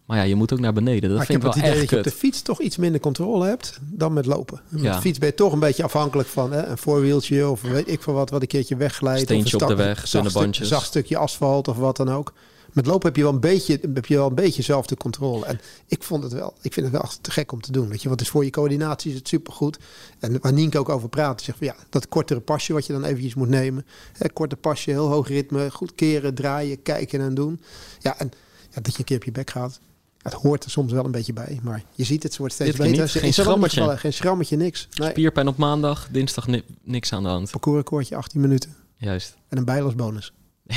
Maar 0.05 0.17
ja, 0.17 0.23
je 0.23 0.35
moet 0.35 0.53
ook 0.53 0.59
naar 0.59 0.73
beneden. 0.73 1.01
Dat 1.01 1.11
Maar 1.11 1.21
ik 1.21 1.25
vind 1.27 1.41
heb 1.43 1.51
ik 1.51 1.55
het 1.57 1.63
wel 1.63 1.71
idee 1.73 1.81
echt 1.81 1.91
dat 1.91 2.03
je 2.03 2.11
op 2.11 2.13
de 2.13 2.19
fiets 2.27 2.41
toch 2.41 2.61
iets 2.61 2.77
minder 2.77 3.01
controle 3.01 3.45
hebt 3.47 3.79
dan 3.81 4.13
met 4.13 4.25
lopen. 4.25 4.61
Met 4.69 4.81
Ja. 4.81 4.95
de 4.95 5.01
fiets 5.01 5.17
ben 5.19 5.27
je 5.29 5.35
toch 5.35 5.53
een 5.53 5.59
beetje 5.59 5.83
afhankelijk 5.83 6.27
van 6.29 6.51
hè, 6.51 6.65
een 6.65 6.77
voorwieltje 6.77 7.49
of 7.49 7.61
weet 7.61 7.87
ik 7.91 8.01
veel 8.03 8.13
wat, 8.13 8.29
wat 8.29 8.41
een 8.41 8.47
keertje 8.47 8.75
wegglijdt. 8.75 9.21
Steentje 9.21 9.55
of 9.55 9.61
een 9.61 9.69
op 9.71 9.77
de 9.77 9.83
weg, 9.83 9.97
zacht 9.99 10.11
dunne 10.11 10.29
stuk- 10.29 10.41
bandjes. 10.41 10.67
zacht 10.67 10.85
stukje 10.85 11.17
asfalt 11.17 11.67
of 11.67 11.77
wat 11.77 11.97
dan 11.97 12.09
ook. 12.11 12.33
Met 12.75 12.85
lopen 12.85 13.07
heb 13.07 13.15
je 13.15 13.23
wel 13.23 13.31
een 13.33 13.39
beetje, 13.39 13.79
heb 13.93 14.05
je 14.05 14.15
wel 14.15 14.27
een 14.27 14.35
beetje 14.35 14.61
zelf 14.61 14.85
de 14.85 14.97
controle. 14.97 15.45
En 15.45 15.59
ik 15.87 16.03
vond 16.03 16.23
het 16.23 16.33
wel, 16.33 16.53
ik 16.61 16.73
vind 16.73 16.85
het 16.85 16.95
wel 16.95 17.03
echt 17.03 17.23
te 17.23 17.31
gek 17.31 17.51
om 17.51 17.61
te 17.61 17.71
doen. 17.71 17.87
Weet 17.89 18.01
je, 18.01 18.07
want 18.07 18.19
het 18.19 18.27
is 18.29 18.33
voor 18.33 18.43
je 18.43 18.49
coördinatie 18.49 19.11
is 19.11 19.17
het 19.17 19.27
supergoed. 19.27 19.77
En 20.19 20.39
waar 20.41 20.53
Nienke 20.53 20.77
ook 20.79 20.89
over 20.89 21.09
praat, 21.09 21.41
zegt 21.41 21.57
van 21.57 21.67
ja, 21.67 21.75
dat 21.89 22.07
kortere 22.07 22.39
pasje 22.39 22.73
wat 22.73 22.85
je 22.85 22.93
dan 22.93 23.03
eventjes 23.03 23.33
moet 23.33 23.49
nemen. 23.49 23.85
Hè, 24.17 24.29
korte 24.29 24.55
pasje, 24.55 24.89
heel 24.89 25.07
hoog 25.07 25.27
ritme, 25.27 25.71
goed 25.71 25.95
keren, 25.95 26.33
draaien, 26.35 26.81
kijken 26.81 27.21
en 27.21 27.33
doen. 27.33 27.61
Ja, 27.99 28.19
en 28.19 28.31
ja, 28.73 28.81
dat 28.81 28.91
je 28.93 28.99
een 28.99 29.05
keer 29.05 29.17
op 29.17 29.23
je 29.23 29.31
bek 29.31 29.49
gaat. 29.49 29.79
Het 30.21 30.33
hoort 30.33 30.63
er 30.63 30.69
soms 30.71 30.91
wel 30.91 31.05
een 31.05 31.11
beetje 31.11 31.33
bij, 31.33 31.59
maar 31.63 31.83
je 31.91 32.03
ziet 32.03 32.23
het, 32.23 32.31
ze 32.33 32.37
wordt 32.39 32.53
steeds 32.53 32.77
beter. 32.77 33.01
niet. 33.01 33.11
Geen 33.11 33.33
schrammetje. 33.33 33.77
gevallen, 33.77 33.99
Geen 33.99 34.13
schrammetje, 34.13 34.57
niks. 34.57 34.87
Nee, 34.93 35.09
Spierpijn 35.09 35.47
op 35.47 35.57
maandag, 35.57 36.07
dinsdag 36.11 36.47
ni- 36.47 36.63
niks 36.83 37.13
aan 37.13 37.23
de 37.23 37.29
hand. 37.29 37.51
parcoursrecordje 37.51 38.15
18 38.15 38.41
minuten 38.41 38.75
Juist. 38.97 39.35
en 39.49 39.57
een 39.57 39.65
bijlosbonus. 39.65 40.33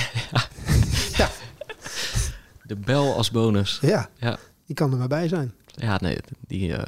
De 2.68 2.76
bel 2.76 3.14
als 3.14 3.30
bonus. 3.30 3.78
Ja, 3.80 4.08
Ja. 4.16 4.38
die 4.66 4.74
kan 4.74 4.92
er 4.92 4.98
maar 4.98 5.08
bij 5.08 5.28
zijn. 5.28 5.52
Ja, 5.66 5.98
nee, 6.00 6.18
die, 6.46 6.74
eh, 6.76 6.86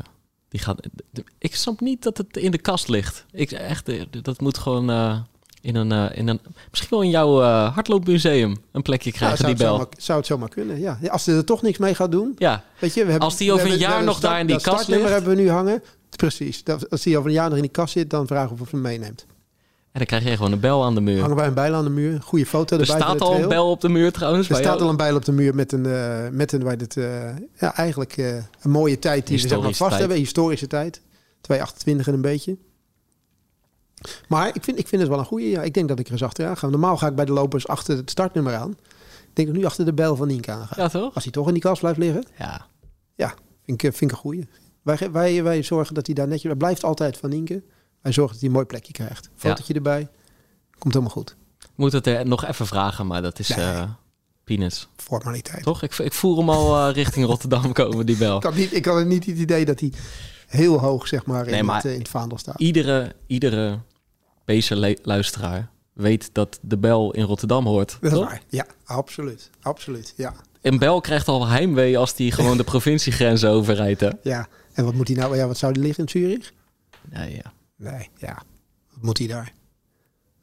die 0.48 0.60
gaat. 0.60 0.88
Ik 1.38 1.54
snap 1.56 1.80
niet 1.80 2.02
dat 2.02 2.16
het 2.16 2.36
in 2.36 2.50
de 2.50 2.58
kast 2.58 2.88
ligt. 2.88 3.24
Ik 3.32 3.50
echt, 3.52 3.88
eh, 3.88 4.02
dat 4.22 4.40
moet 4.40 4.58
gewoon 4.58 4.90
eh, 4.90 5.18
in 5.60 5.74
een, 5.76 6.12
in 6.14 6.28
een. 6.28 6.40
Misschien 6.70 6.90
wel 6.90 7.02
in 7.02 7.10
jouw 7.10 7.42
eh, 7.42 7.74
hardloopmuseum 7.74 8.56
een 8.72 8.82
plekje 8.82 9.08
Nou, 9.10 9.18
krijgen, 9.18 9.38
zou, 9.38 9.54
die 9.54 9.64
het 9.66 9.72
bel. 9.72 9.80
zomaar, 9.86 9.94
zou 10.02 10.18
het 10.18 10.26
zomaar 10.26 10.48
kunnen, 10.48 10.80
ja. 10.80 10.98
Als 11.08 11.24
ze 11.24 11.32
er 11.32 11.44
toch 11.44 11.62
niks 11.62 11.78
mee 11.78 11.94
gaat 11.94 12.10
doen, 12.12 12.34
Ja, 12.38 12.64
Weet 12.78 12.94
je, 12.94 13.00
we 13.04 13.10
hebben, 13.10 13.28
Als 13.28 13.36
die 13.36 13.52
over 13.52 13.64
een 13.64 13.70
hebben- 13.70 13.88
jaar 13.88 14.04
nog 14.04 14.20
daar 14.20 14.40
in 14.40 14.46
die 14.46 14.60
kast 14.60 14.88
ligt. 14.88 15.08
hebben 15.08 15.36
we 15.36 15.40
nu 15.42 15.50
hangen. 15.50 15.82
Precies. 16.16 16.64
Dat, 16.64 16.90
als 16.90 17.02
die 17.02 17.16
over 17.18 17.28
een 17.28 17.34
jaar 17.36 17.48
nog 17.48 17.56
in 17.56 17.62
die 17.62 17.70
kast 17.70 17.92
zit, 17.92 18.10
dan 18.10 18.26
vragen 18.26 18.56
we 18.56 18.62
of 18.62 18.70
hem 18.70 18.80
meeneemt. 18.80 19.26
En 19.92 19.98
dan 19.98 20.06
krijg 20.06 20.24
je 20.24 20.36
gewoon 20.36 20.52
een 20.52 20.60
bel 20.60 20.84
aan 20.84 20.94
de 20.94 21.00
muur. 21.00 21.20
Hangen 21.20 21.36
wij 21.36 21.46
een 21.46 21.54
bijl 21.54 21.74
aan 21.74 21.84
de 21.84 21.90
muur. 21.90 22.22
Goede 22.22 22.46
foto 22.46 22.74
Er 22.74 22.80
erbij. 22.80 22.96
voor 22.96 23.04
staat 23.04 23.20
al 23.20 23.34
een 23.34 23.48
bel 23.48 23.70
op 23.70 23.80
de 23.80 23.88
muur 23.88 24.12
trouwens. 24.12 24.48
Er 24.48 24.54
staat 24.54 24.66
jou. 24.66 24.80
al 24.80 24.88
een 24.88 24.96
bijl 24.96 25.16
op 25.16 25.24
de 25.24 25.32
muur 25.32 25.54
met 25.54 25.72
een, 25.72 25.86
eh, 25.86 26.28
met 26.32 26.52
een, 26.52 26.62
waar 26.62 26.78
dit, 26.78 26.96
eh, 26.96 27.36
ja, 27.58 27.74
eigenlijk 27.76 28.16
eh, 28.16 28.34
een 28.34 28.70
mooie 28.70 28.98
tijd 28.98 29.26
die 29.26 29.36
we 29.36 29.48
zeg 29.48 29.50
maar, 29.58 29.66
Historische 29.66 29.84
vast 29.84 29.90
tijd. 29.90 30.00
hebben. 30.00 30.18
Historische 30.18 30.66
tijd. 30.66 31.00
228 31.40 32.06
en 32.06 32.14
een 32.14 32.20
beetje. 32.20 32.56
Maar 34.28 34.48
ik 34.54 34.64
vind, 34.64 34.78
ik 34.78 34.88
vind 34.88 35.00
het 35.00 35.10
wel 35.10 35.18
een 35.20 35.24
goede. 35.24 35.48
Ja, 35.48 35.62
ik 35.62 35.74
denk 35.74 35.88
dat 35.88 35.98
ik 35.98 36.06
er 36.06 36.12
eens 36.12 36.22
achteraan 36.22 36.56
ga. 36.56 36.68
Normaal 36.68 36.96
ga 36.96 37.06
ik 37.06 37.14
bij 37.14 37.24
de 37.24 37.32
lopers 37.32 37.68
achter 37.68 37.96
het 37.96 38.10
startnummer 38.10 38.54
aan. 38.54 38.70
Ik 38.70 39.36
denk 39.36 39.48
dat 39.48 39.56
ik 39.56 39.62
nu 39.62 39.64
achter 39.64 39.84
de 39.84 39.92
bijl 39.92 40.16
van 40.16 40.26
Nienke 40.26 40.50
aan 40.50 40.66
ga. 40.66 40.82
Ja, 40.82 40.88
toch? 40.88 41.14
Als 41.14 41.24
hij 41.24 41.32
toch 41.32 41.46
in 41.46 41.52
die 41.52 41.62
kast 41.62 41.80
blijft 41.80 41.98
liggen. 41.98 42.24
Ja. 42.38 42.66
Ja, 43.14 43.34
vind 43.64 43.82
ik, 43.82 43.94
vind 43.94 44.10
ik 44.10 44.16
een 44.16 44.22
goeie. 44.22 44.48
Wij, 44.82 45.10
wij, 45.12 45.42
wij 45.42 45.62
zorgen 45.62 45.94
dat 45.94 46.06
hij 46.06 46.14
daar 46.14 46.28
netjes... 46.28 46.52
Blijft 46.58 46.84
altijd 46.84 47.16
van 47.16 47.30
Nienke. 47.30 47.62
Wij 48.02 48.12
zorgen 48.12 48.32
dat 48.32 48.40
hij 48.40 48.48
een 48.48 48.54
mooi 48.54 48.66
plekje 48.66 48.92
krijgt. 48.92 49.30
Fotootje 49.36 49.74
erbij. 49.74 50.08
Komt 50.78 50.94
helemaal 50.94 51.14
goed. 51.14 51.36
Moet 51.74 51.92
het 51.92 52.06
er 52.06 52.26
nog 52.26 52.44
even 52.44 52.66
vragen, 52.66 53.06
maar 53.06 53.22
dat 53.22 53.38
is 53.38 53.48
Nee. 53.48 53.58
eh 53.66 53.82
peanuts. 54.44 54.88
Formaliteit. 54.96 55.62
Toch? 55.62 55.82
Ik, 55.82 55.98
ik 55.98 56.12
voel 56.12 56.36
hem 56.38 56.50
al 56.50 56.88
eh, 56.88 56.94
richting 57.02 57.26
Rotterdam 57.26 57.72
komen, 57.72 58.06
die 58.06 58.16
bel. 58.16 58.36
Ik 58.36 58.42
had, 58.42 58.54
niet, 58.54 58.74
ik 58.74 58.84
had 58.84 59.04
niet 59.06 59.26
het 59.26 59.38
idee 59.38 59.64
dat 59.64 59.80
hij 59.80 59.92
heel 60.46 60.78
hoog 60.78 61.08
zeg 61.08 61.26
maar, 61.26 61.44
in, 61.46 61.50
Nee, 61.52 61.62
maar- 61.62 61.76
het, 61.76 61.84
eh, 61.84 61.92
in 61.92 61.98
het 61.98 62.08
vaandel 62.08 62.38
staat. 62.38 62.60
Iedere, 62.60 63.14
iedere 63.26 63.78
Pacer-luisteraar 64.44 65.70
weet 65.92 66.30
dat 66.32 66.58
de 66.62 66.78
bel 66.78 67.12
in 67.12 67.24
Rotterdam 67.24 67.66
hoort. 67.66 67.96
Dat 68.00 68.12
is 68.12 68.18
toch? 68.18 68.28
waar. 68.28 68.42
Ja, 68.48 68.66
absoluut. 68.84 69.50
Absoluut. 69.62 70.12
Ja. 70.16 70.34
Een 70.62 70.78
bel 70.78 71.00
krijgt 71.00 71.28
al 71.28 71.46
heimwee 71.46 71.98
als 71.98 72.14
die 72.14 72.32
gewoon 72.32 72.56
de 72.56 72.64
provinciegrens 72.74 73.44
overrijdt. 73.44 74.00
Hè? 74.00 74.10
ja. 74.22 74.48
En 74.72 74.84
wat 74.84 74.94
moet 74.94 75.08
hij 75.08 75.16
nou? 75.16 75.36
Ja, 75.36 75.46
wat 75.46 75.58
zou 75.58 75.72
die 75.72 75.82
liggen 75.82 76.04
in 76.04 76.10
Zurich? 76.10 76.52
Nee, 77.10 77.34
ja. 77.34 77.52
Nee, 77.80 78.08
ja. 78.16 78.42
Wat 78.92 79.02
moet 79.02 79.18
hij 79.18 79.26
daar? 79.26 79.52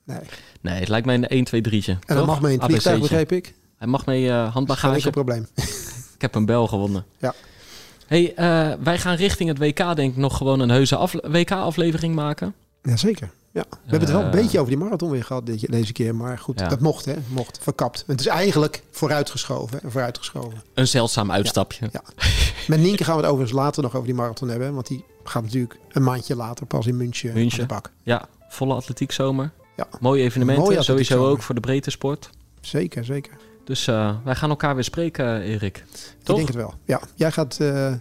Nee. 0.04 0.20
nee, 0.62 0.80
het 0.80 0.88
lijkt 0.88 1.06
mij 1.06 1.16
een 1.16 1.28
1, 1.28 1.44
2, 1.44 1.62
3'tje. 1.62 2.00
En 2.06 2.16
dan 2.16 2.26
mag 2.26 2.42
mee 2.42 2.54
in 2.54 2.60
het 2.60 2.68
vliegtuig, 2.70 3.00
begreep 3.00 3.32
ik. 3.32 3.54
Hij 3.78 3.88
mag 3.88 4.06
mee 4.06 4.28
Geen 4.28 4.34
handbagage. 4.50 4.96
enkel 4.96 5.12
probleem. 5.12 5.48
Ik 6.16 6.22
heb 6.24 6.36
een 6.36 6.46
bel 6.46 6.68
gewonnen. 6.68 7.06
Ja. 7.18 7.34
Hey, 8.08 8.36
eh, 8.36 8.74
wij 8.84 8.98
gaan 9.00 9.16
richting 9.16 9.50
het 9.50 9.58
WK 9.58 9.78
denk 9.96 10.12
ik 10.12 10.16
nog 10.18 10.38
gewoon 10.38 10.60
een 10.60 10.70
heuse 10.70 10.96
af- 10.96 11.14
WK-aflevering 11.24 12.16
maken. 12.16 12.54
Jazeker. 12.82 13.30
Ja. 13.52 13.64
We 13.70 13.78
hebben 13.82 14.00
het 14.00 14.10
wel 14.10 14.20
een 14.20 14.26
Eh. 14.26 14.32
beetje 14.42 14.60
over 14.60 14.72
die 14.72 14.80
marathon 14.84 15.10
weer 15.12 15.24
gehad 15.24 15.46
deze 15.70 15.92
keer. 15.94 16.16
Maar 16.16 16.38
goed, 16.40 16.60
Ja. 16.60 16.68
dat 16.68 16.80
mocht 16.80 17.06
hè. 17.06 17.14
Mocht. 17.28 17.58
Verkapt. 17.62 18.04
Het 18.08 18.20
is 18.20 18.26
eigenlijk 18.28 18.84
vooruitgeschoven. 18.92 19.80
hè, 19.82 19.90
Vooruitgeschoven. 19.92 20.62
Een 20.74 20.88
zeldzaam 20.88 21.32
uitstapje. 21.32 21.90
Ja. 21.92 22.02
Met 22.68 22.80
Nienke 22.80 23.04
gaan 23.04 23.16
we 23.16 23.22
het 23.22 23.32
overigens 23.32 23.60
later 23.60 23.84
nog 23.84 23.94
over 23.96 24.06
die 24.08 24.16
marathon 24.16 24.50
hebben. 24.50 24.74
Want 24.74 24.88
die 24.88 25.04
gaat 25.30 25.44
natuurlijk 25.44 25.80
een 25.92 26.04
maandje 26.04 26.36
later 26.36 26.66
pas 26.66 26.88
in 26.88 26.98
München, 26.98 27.34
München. 27.34 27.62
aan 27.62 27.68
de 27.68 27.74
bak. 27.74 27.92
Ja, 28.04 28.28
volle 28.50 28.74
atletiek 28.74 29.12
zomer. 29.12 29.52
Ja. 29.76 29.88
Mooie 30.00 30.24
evenementen, 30.24 30.64
Mooie 30.64 30.84
sowieso 30.84 31.16
zomer. 31.16 31.30
ook 31.32 31.42
voor 31.42 31.56
de 31.56 31.62
breedte 31.62 31.90
sport. 31.90 32.30
Zeker, 32.62 33.06
zeker. 33.06 33.34
Dus 33.64 33.88
eh, 33.88 34.16
wij 34.24 34.36
gaan 34.36 34.50
elkaar 34.50 34.76
weer 34.76 34.84
spreken, 34.84 35.42
Erik. 35.42 35.78
Ik 35.78 36.24
Toch? 36.24 36.36
denk 36.36 36.48
het 36.48 36.58
wel. 36.58 36.74
Ja, 36.86 37.02
jij 37.16 37.32
gaat, 37.32 37.60
eh, 37.60 37.94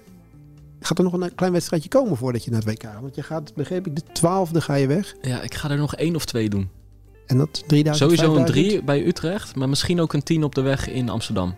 gaat 0.81 0.99
er 0.99 1.05
nog 1.05 1.13
een 1.13 1.35
klein 1.35 1.53
wedstrijdje 1.53 1.89
komen 1.89 2.17
voordat 2.17 2.45
je 2.45 2.51
naar 2.51 2.61
het 2.63 2.69
WK 2.69 2.83
gaat. 2.83 3.01
Want 3.01 3.15
je 3.15 3.23
gaat, 3.23 3.55
begreep 3.55 3.87
ik, 3.87 3.97
de 3.97 4.03
twaalfde 4.13 4.61
ga 4.61 4.75
je 4.75 4.87
weg. 4.87 5.15
Ja, 5.23 5.43
ik 5.43 5.55
ga 5.55 5.71
er 5.71 5.77
nog 5.79 5.95
één 5.95 6.15
of 6.15 6.25
twee 6.25 6.49
doen. 6.49 6.71
En 7.27 7.37
dat 7.37 7.63
3000, 7.67 7.97
Sowieso 7.97 8.37
een 8.37 8.45
5000? 8.47 8.69
drie 8.69 8.83
bij 8.85 9.07
Utrecht, 9.07 9.57
maar 9.57 9.69
misschien 9.69 10.01
ook 10.01 10.13
een 10.13 10.23
tien 10.23 10.45
op 10.45 10.55
de 10.55 10.61
weg 10.61 10.89
in 10.89 11.09
Amsterdam. 11.09 11.55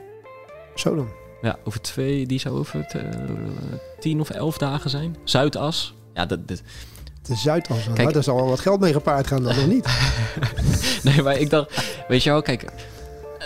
Zo 0.74 0.94
dan. 0.94 1.08
Ja, 1.42 1.58
over 1.64 1.80
twee, 1.80 2.26
die 2.26 2.38
zou 2.40 2.58
over 2.58 2.80
eh, 2.80 3.00
tien 4.00 4.20
of 4.20 4.30
elf 4.30 4.58
dagen 4.58 4.90
zijn. 4.90 5.16
Zuidas. 5.24 5.94
Ja, 6.14 6.26
dat, 6.26 6.48
dat- 6.48 6.62
De 7.22 7.34
Zuidas. 7.34 7.84
Kijk- 7.84 7.96
Nou, 7.98 8.12
daar 8.12 8.22
zal 8.22 8.36
wel 8.36 8.46
wat 8.48 8.60
geld 8.60 8.80
mee 8.80 8.92
gepaard 8.92 9.26
gaan 9.26 9.42
dan, 9.42 9.56
of 9.58 9.66
niet? 9.66 9.86
Nee, 11.02 11.22
maar 11.22 11.36
ik 11.38 11.50
dacht, 11.50 11.94
weet 12.08 12.22
je 12.22 12.30
wel, 12.30 12.42
kijk, 12.42 12.64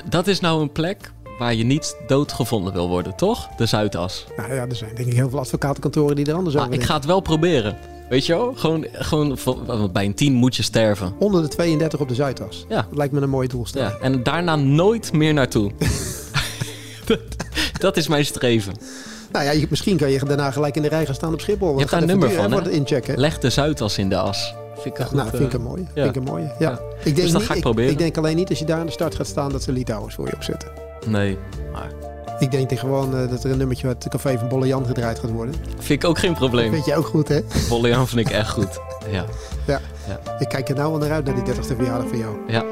dat 0.09 0.27
is 0.27 0.41
nou 0.41 0.63
een 0.63 0.73
plek 0.73 1.13
waar 1.39 1.55
je 1.55 1.65
niet 1.65 1.97
doodgevonden 2.07 2.73
wil 2.73 2.89
worden, 2.89 3.17
toch? 3.17 3.49
De 3.57 3.67
Zuidas. 3.67 4.27
nou 4.37 4.55
ja, 4.55 4.67
er 4.69 4.77
zijn 4.77 4.95
denk 4.95 5.09
ik 5.09 5.15
heel 5.15 5.31
veel 5.31 5.39
advocatenkantoren 5.39 6.17
die 6.17 6.27
er 6.27 6.35
anders 6.35 6.55
Maar 6.55 6.65
over 6.65 6.77
ik 6.79 6.85
ga 6.85 6.95
het 6.95 7.05
wel 7.05 7.21
proberen. 7.21 7.77
Weet 8.09 8.27
je 8.27 8.33
wel? 8.35 8.53
Gewoon, 8.57 8.87
gewoon 8.93 9.39
bij 9.93 10.05
een 10.05 10.15
10 10.15 10.33
moet 10.33 10.57
je 10.57 10.63
sterven. 10.63 11.15
Onder 11.19 11.43
de 11.43 11.49
32 11.49 12.01
op 12.01 12.09
de 12.09 12.15
Zuidas. 12.15 12.65
Ja. 12.69 12.77
Dat 12.89 12.97
lijkt 12.97 13.13
me 13.13 13.21
een 13.21 13.29
mooie 13.31 13.49
doelstelling. 13.49 13.93
Ja, 13.93 13.99
en 13.99 14.23
daarna 14.23 14.57
nooit 14.57 15.13
meer 15.13 15.35
naartoe. 15.35 15.71
dat, 17.07 17.19
dat 17.79 17.97
is 17.97 18.09
mijn 18.09 18.25
streven. 18.25 18.73
Nou 19.33 19.45
ja, 19.45 19.67
misschien 19.71 19.97
kan 19.97 20.11
je 20.11 20.19
daarna 20.19 20.51
gelijk 20.51 20.77
in 20.77 20.83
de 20.83 20.89
rij 20.89 21.05
gaan 21.07 21.15
staan 21.15 21.33
op 21.33 21.41
Schiphol. 21.41 21.73
Je 21.73 21.79
hebt 21.79 21.91
daar 21.91 22.01
gaat 22.01 22.11
een 22.11 22.19
nummer 22.19 22.37
van, 22.37 22.53
hè, 22.53 22.71
inchecken. 22.71 23.19
Leg 23.19 23.39
de 23.39 23.51
Zuidas 23.51 23.99
in 23.99 24.09
de 24.09 24.17
as. 24.17 24.55
Vind 24.75 24.99
ik 24.99 25.01
een 25.01 25.07
Ja, 25.11 25.15
nou, 25.17 25.29
goed, 25.29 25.39
vind 25.39 25.53
ik 25.53 25.59
eh, 25.59 25.65
een 25.65 25.71
mooie. 25.71 25.85
ja. 25.95 26.03
Vind 26.03 26.17
ik 26.17 26.23
een 26.23 26.33
mooie. 26.33 26.53
Ja. 26.59 26.71
Ja. 26.71 26.79
Ik 26.99 27.05
denk 27.05 27.17
Dus 27.17 27.31
dat 27.31 27.41
niet, 27.41 27.51
ga 27.51 27.55
ik 27.55 27.61
proberen. 27.61 27.91
Ik, 27.91 27.99
denk 27.99 28.17
alleen 28.17 28.37
niet 28.37 28.49
als 28.49 28.59
je 28.59 28.65
daar 28.65 28.79
aan 28.79 28.87
de 28.87 28.93
start 28.93 29.15
gaat 29.15 29.27
staan 29.27 29.51
dat 29.53 29.63
ze 29.63 29.73
Litouwers 29.73 30.15
voor 30.15 30.27
je 30.27 30.35
opzetten. 30.35 30.69
Nee, 31.07 31.39
maar 31.73 31.91
Ik 32.39 32.51
denk 32.51 32.71
dat 32.71 32.79
gewoon 32.79 33.17
eh, 33.19 33.29
dat 33.31 33.45
er 33.45 33.51
een 33.51 33.59
nummertje 33.59 33.87
uit 33.87 34.05
het 34.05 34.13
café 34.13 34.39
van 34.39 34.49
Bolle 34.49 34.67
Jan 34.67 34.87
gedraaid 34.87 35.19
gaat 35.19 35.31
worden. 35.31 35.55
vind 35.79 36.03
ik 36.03 36.09
ook 36.09 36.19
geen 36.19 36.35
probleem. 36.35 36.71
Weet 36.71 36.85
je 36.85 36.97
ook 36.97 37.07
goed, 37.07 37.29
hè? 37.29 37.41
Bollejan 37.69 38.09
vind 38.09 38.29
ik 38.29 38.35
echt 38.35 38.51
goed. 38.51 38.81
Ja. 39.11 39.25
Ik 40.39 40.49
kijk 40.49 40.69
er 40.69 40.75
nou 40.75 40.91
wel 40.91 41.01
naar 41.01 41.11
uit 41.13 41.25
naar 41.25 41.35
die 41.45 41.55
30ste 41.55 41.77
verjaardag 41.77 42.09
van 42.09 42.19
jou. 42.19 42.37
ja. 42.47 42.65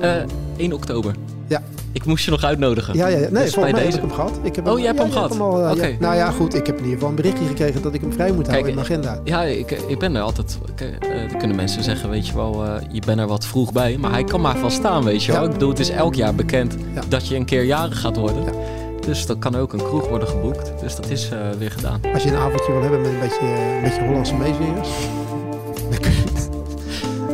Eh 0.00 0.10
1 0.56 0.72
oktober. 0.72 1.14
Ja. 1.46 1.62
Ik 1.92 2.04
moest 2.04 2.24
je 2.24 2.30
nog 2.30 2.44
uitnodigen. 2.44 2.96
Ja, 2.96 3.06
ja, 3.06 3.18
ja. 3.18 3.28
Nee, 3.30 3.44
Dus 3.44 3.54
bij 3.54 3.66
heb 3.66 3.76
deze- 3.76 3.96
ik 3.96 4.02
hem 4.02 4.12
gehad. 4.12 4.32
Ik 4.42 4.56
heb 4.56 4.66
Oh, 4.68 4.78
jij 4.78 4.86
hebt 4.86 4.98
ja, 4.98 5.04
hem 5.04 5.12
gehad? 5.12 5.40
al, 5.40 5.64
eh, 5.64 5.90
ja. 5.90 5.96
Nou 6.00 6.14
ja, 6.14 6.30
goed. 6.30 6.54
Ik 6.54 6.66
heb 6.66 6.74
in 6.76 6.80
ieder 6.82 6.94
geval 6.94 7.08
een 7.08 7.14
berichtje 7.14 7.44
gekregen 7.46 7.82
dat 7.82 7.94
ik 7.94 8.00
hem 8.00 8.12
vrij 8.12 8.32
moet 8.32 8.46
houden 8.46 8.68
in 8.68 8.74
mijn 8.74 8.86
agenda. 8.86 9.20
Ja, 9.24 9.42
ik, 9.42 9.70
ik 9.70 9.98
ben 9.98 10.16
er 10.16 10.22
altijd. 10.22 10.58
Eh, 10.76 10.86
dan 11.28 11.38
kunnen 11.38 11.56
mensen 11.56 11.82
zeggen, 11.82 12.10
weet 12.10 12.26
je 12.26 12.34
wel, 12.34 12.64
eh, 12.64 12.74
je 12.90 13.02
bent 13.06 13.20
er 13.20 13.26
wat 13.26 13.46
vroeg 13.46 13.72
bij. 13.72 13.96
Maar 14.00 14.10
hij 14.10 14.24
kan 14.24 14.40
maar 14.40 14.56
van 14.56 14.70
staan, 14.70 15.04
weet 15.04 15.24
je 15.24 15.32
wel. 15.32 15.44
Ik 15.44 15.50
bedoel, 15.52 15.68
het 15.68 15.78
is 15.78 15.90
elk 15.90 16.14
jaar 16.14 16.34
bekend 16.34 16.76
dat 17.08 17.28
je 17.28 17.36
een 17.36 17.44
keer 17.44 17.64
jarig 17.64 18.00
gaat 18.00 18.16
worden. 18.16 18.44
Dus 19.06 19.26
dan 19.26 19.38
kan 19.38 19.56
ook 19.56 19.72
een 19.72 19.82
kroeg 19.82 20.08
worden 20.08 20.28
geboekt. 20.28 20.72
Dus 20.80 20.96
dat 20.96 21.08
is 21.08 21.28
eh, 21.30 21.38
weer 21.58 21.70
gedaan. 21.70 22.00
Als 22.14 22.22
je 22.22 22.28
een 22.30 22.36
avondje 22.36 22.72
wil 22.72 22.80
hebben 22.82 23.00
met 23.00 23.10
een 23.10 23.18
beetje, 23.20 23.46
een 23.46 23.82
beetje 23.82 24.04
Hollandse 24.06 24.34
meezingers. 24.34 24.88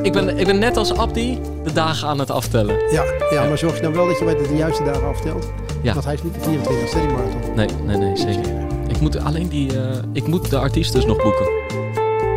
Ik 0.04 0.12
ben, 0.12 0.38
ik 0.38 0.46
ben 0.46 0.58
net 0.58 0.76
als 0.76 0.96
Abdi 0.96 1.38
de 1.64 1.72
dagen 1.72 2.08
aan 2.08 2.18
het 2.18 2.30
aftellen. 2.30 2.76
Ja, 2.90 3.04
ja, 3.30 3.44
maar 3.48 3.58
zorg 3.58 3.76
je 3.76 3.82
dan 3.82 3.92
wel 3.92 4.06
dat 4.06 4.18
je 4.18 4.24
bij 4.24 4.34
de, 4.34 4.56
juiste 4.56 4.84
dagen 4.84 5.06
aftelt. 5.08 5.50
Ja. 5.82 5.92
Want 5.92 6.04
hij 6.04 6.14
is 6.14 6.22
niet 6.22 6.34
de 6.34 6.40
24ste, 6.40 6.98
die 7.00 7.08
marathon. 7.08 7.54
Nee, 7.56 7.68
nee, 7.86 7.96
nee, 7.96 8.16
zeker. 8.16 8.52
Ik 8.88 9.00
moet 9.00 9.18
alleen 9.24 9.48
die... 9.48 9.80
eh, 9.80 9.96
ik 10.12 10.26
moet 10.26 10.50
de 10.50 10.58
artiest 10.58 10.92
dus 10.92 11.06
nog 11.06 11.22
boeken. 11.22 11.46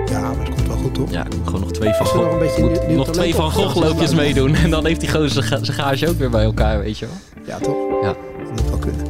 Ja, 0.09 0.19
maar 0.21 0.45
dat 0.45 0.55
komt 0.55 0.67
wel 0.67 0.77
goed, 0.77 0.93
toch? 0.93 1.11
Ja, 1.11 1.25
ik 1.25 1.35
moet 1.37 1.45
gewoon 1.45 1.61
nog 1.61 1.71
twee 1.71 1.93
van 1.93 2.05
nog 2.05 2.09
Gogh... 2.13 2.57
een 2.57 2.87
moet 2.87 2.95
nog 2.95 3.09
twee 3.09 3.35
van 3.35 3.51
Gogh 3.51 3.75
loopjes 3.75 4.07
dan- 4.09 4.15
meedoen. 4.19 4.55
En 4.55 4.69
dan 4.69 4.85
heeft 4.85 4.99
die 4.99 5.09
gozer 5.11 5.29
zijn 5.29 5.45
ga- 5.45 5.63
zijn 5.63 5.77
gage 5.77 6.09
ook 6.09 6.17
weer 6.17 6.29
bij 6.29 6.43
elkaar, 6.43 6.79
weet 6.79 6.97
je 6.97 7.05
wel. 7.05 7.43
Ja, 7.45 7.57
toch? 7.59 7.75
Ja. 8.01 8.07
Dat 8.07 8.61
moet 8.61 8.69
wel 8.69 8.79
kunnen. 8.79 9.05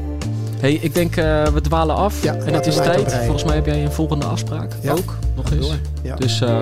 hey, 0.59 0.73
ik 0.73 0.93
denk 0.93 1.15
eh, 1.15 1.43
we 1.47 1.61
dwalen 1.61 1.95
af. 1.95 2.23
Ja, 2.23 2.33
en 2.35 2.53
het 2.53 2.65
is 2.67 2.75
tijd. 2.75 3.13
Volgens 3.13 3.43
mij 3.43 3.55
heb 3.55 3.65
jij 3.65 3.83
een 3.83 3.91
volgende 3.91 4.25
afspraak 4.25 4.71
Ja. 4.81 4.91
ook 4.91 5.15
nog 5.35 5.51
eens. 5.51 5.71
Ja. 6.01 6.15
Dus 6.15 6.41
eh, 6.41 6.61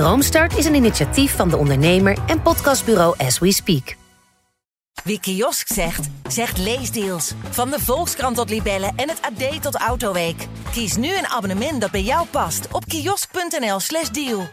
Droomstart 0.00 0.56
is 0.56 0.64
een 0.64 0.74
initiatief 0.74 1.36
van 1.36 1.48
de 1.48 1.56
ondernemer 1.56 2.18
en 2.26 2.42
podcastbureau 2.42 3.14
As 3.18 3.38
We 3.38 3.52
Speak. 3.52 3.96
Wie 5.04 5.20
kiosk 5.20 5.72
zegt, 5.72 6.08
zegt 6.28 6.58
leesdeals. 6.58 7.32
Van 7.50 7.70
de 7.70 7.80
Volkskrant 7.80 8.36
tot 8.36 8.50
Libellen 8.50 8.92
en 8.96 9.08
het 9.08 9.20
AD 9.22 9.62
tot 9.62 9.76
Autoweek. 9.76 10.46
Kies 10.72 10.96
nu 10.96 11.08
een 11.08 11.26
abonnement 11.26 11.80
dat 11.80 11.90
bij 11.90 12.02
jou 12.02 12.26
past 12.26 12.68
op 12.72 12.84
kiosk.nl/slash 12.86 14.08
deal. 14.08 14.48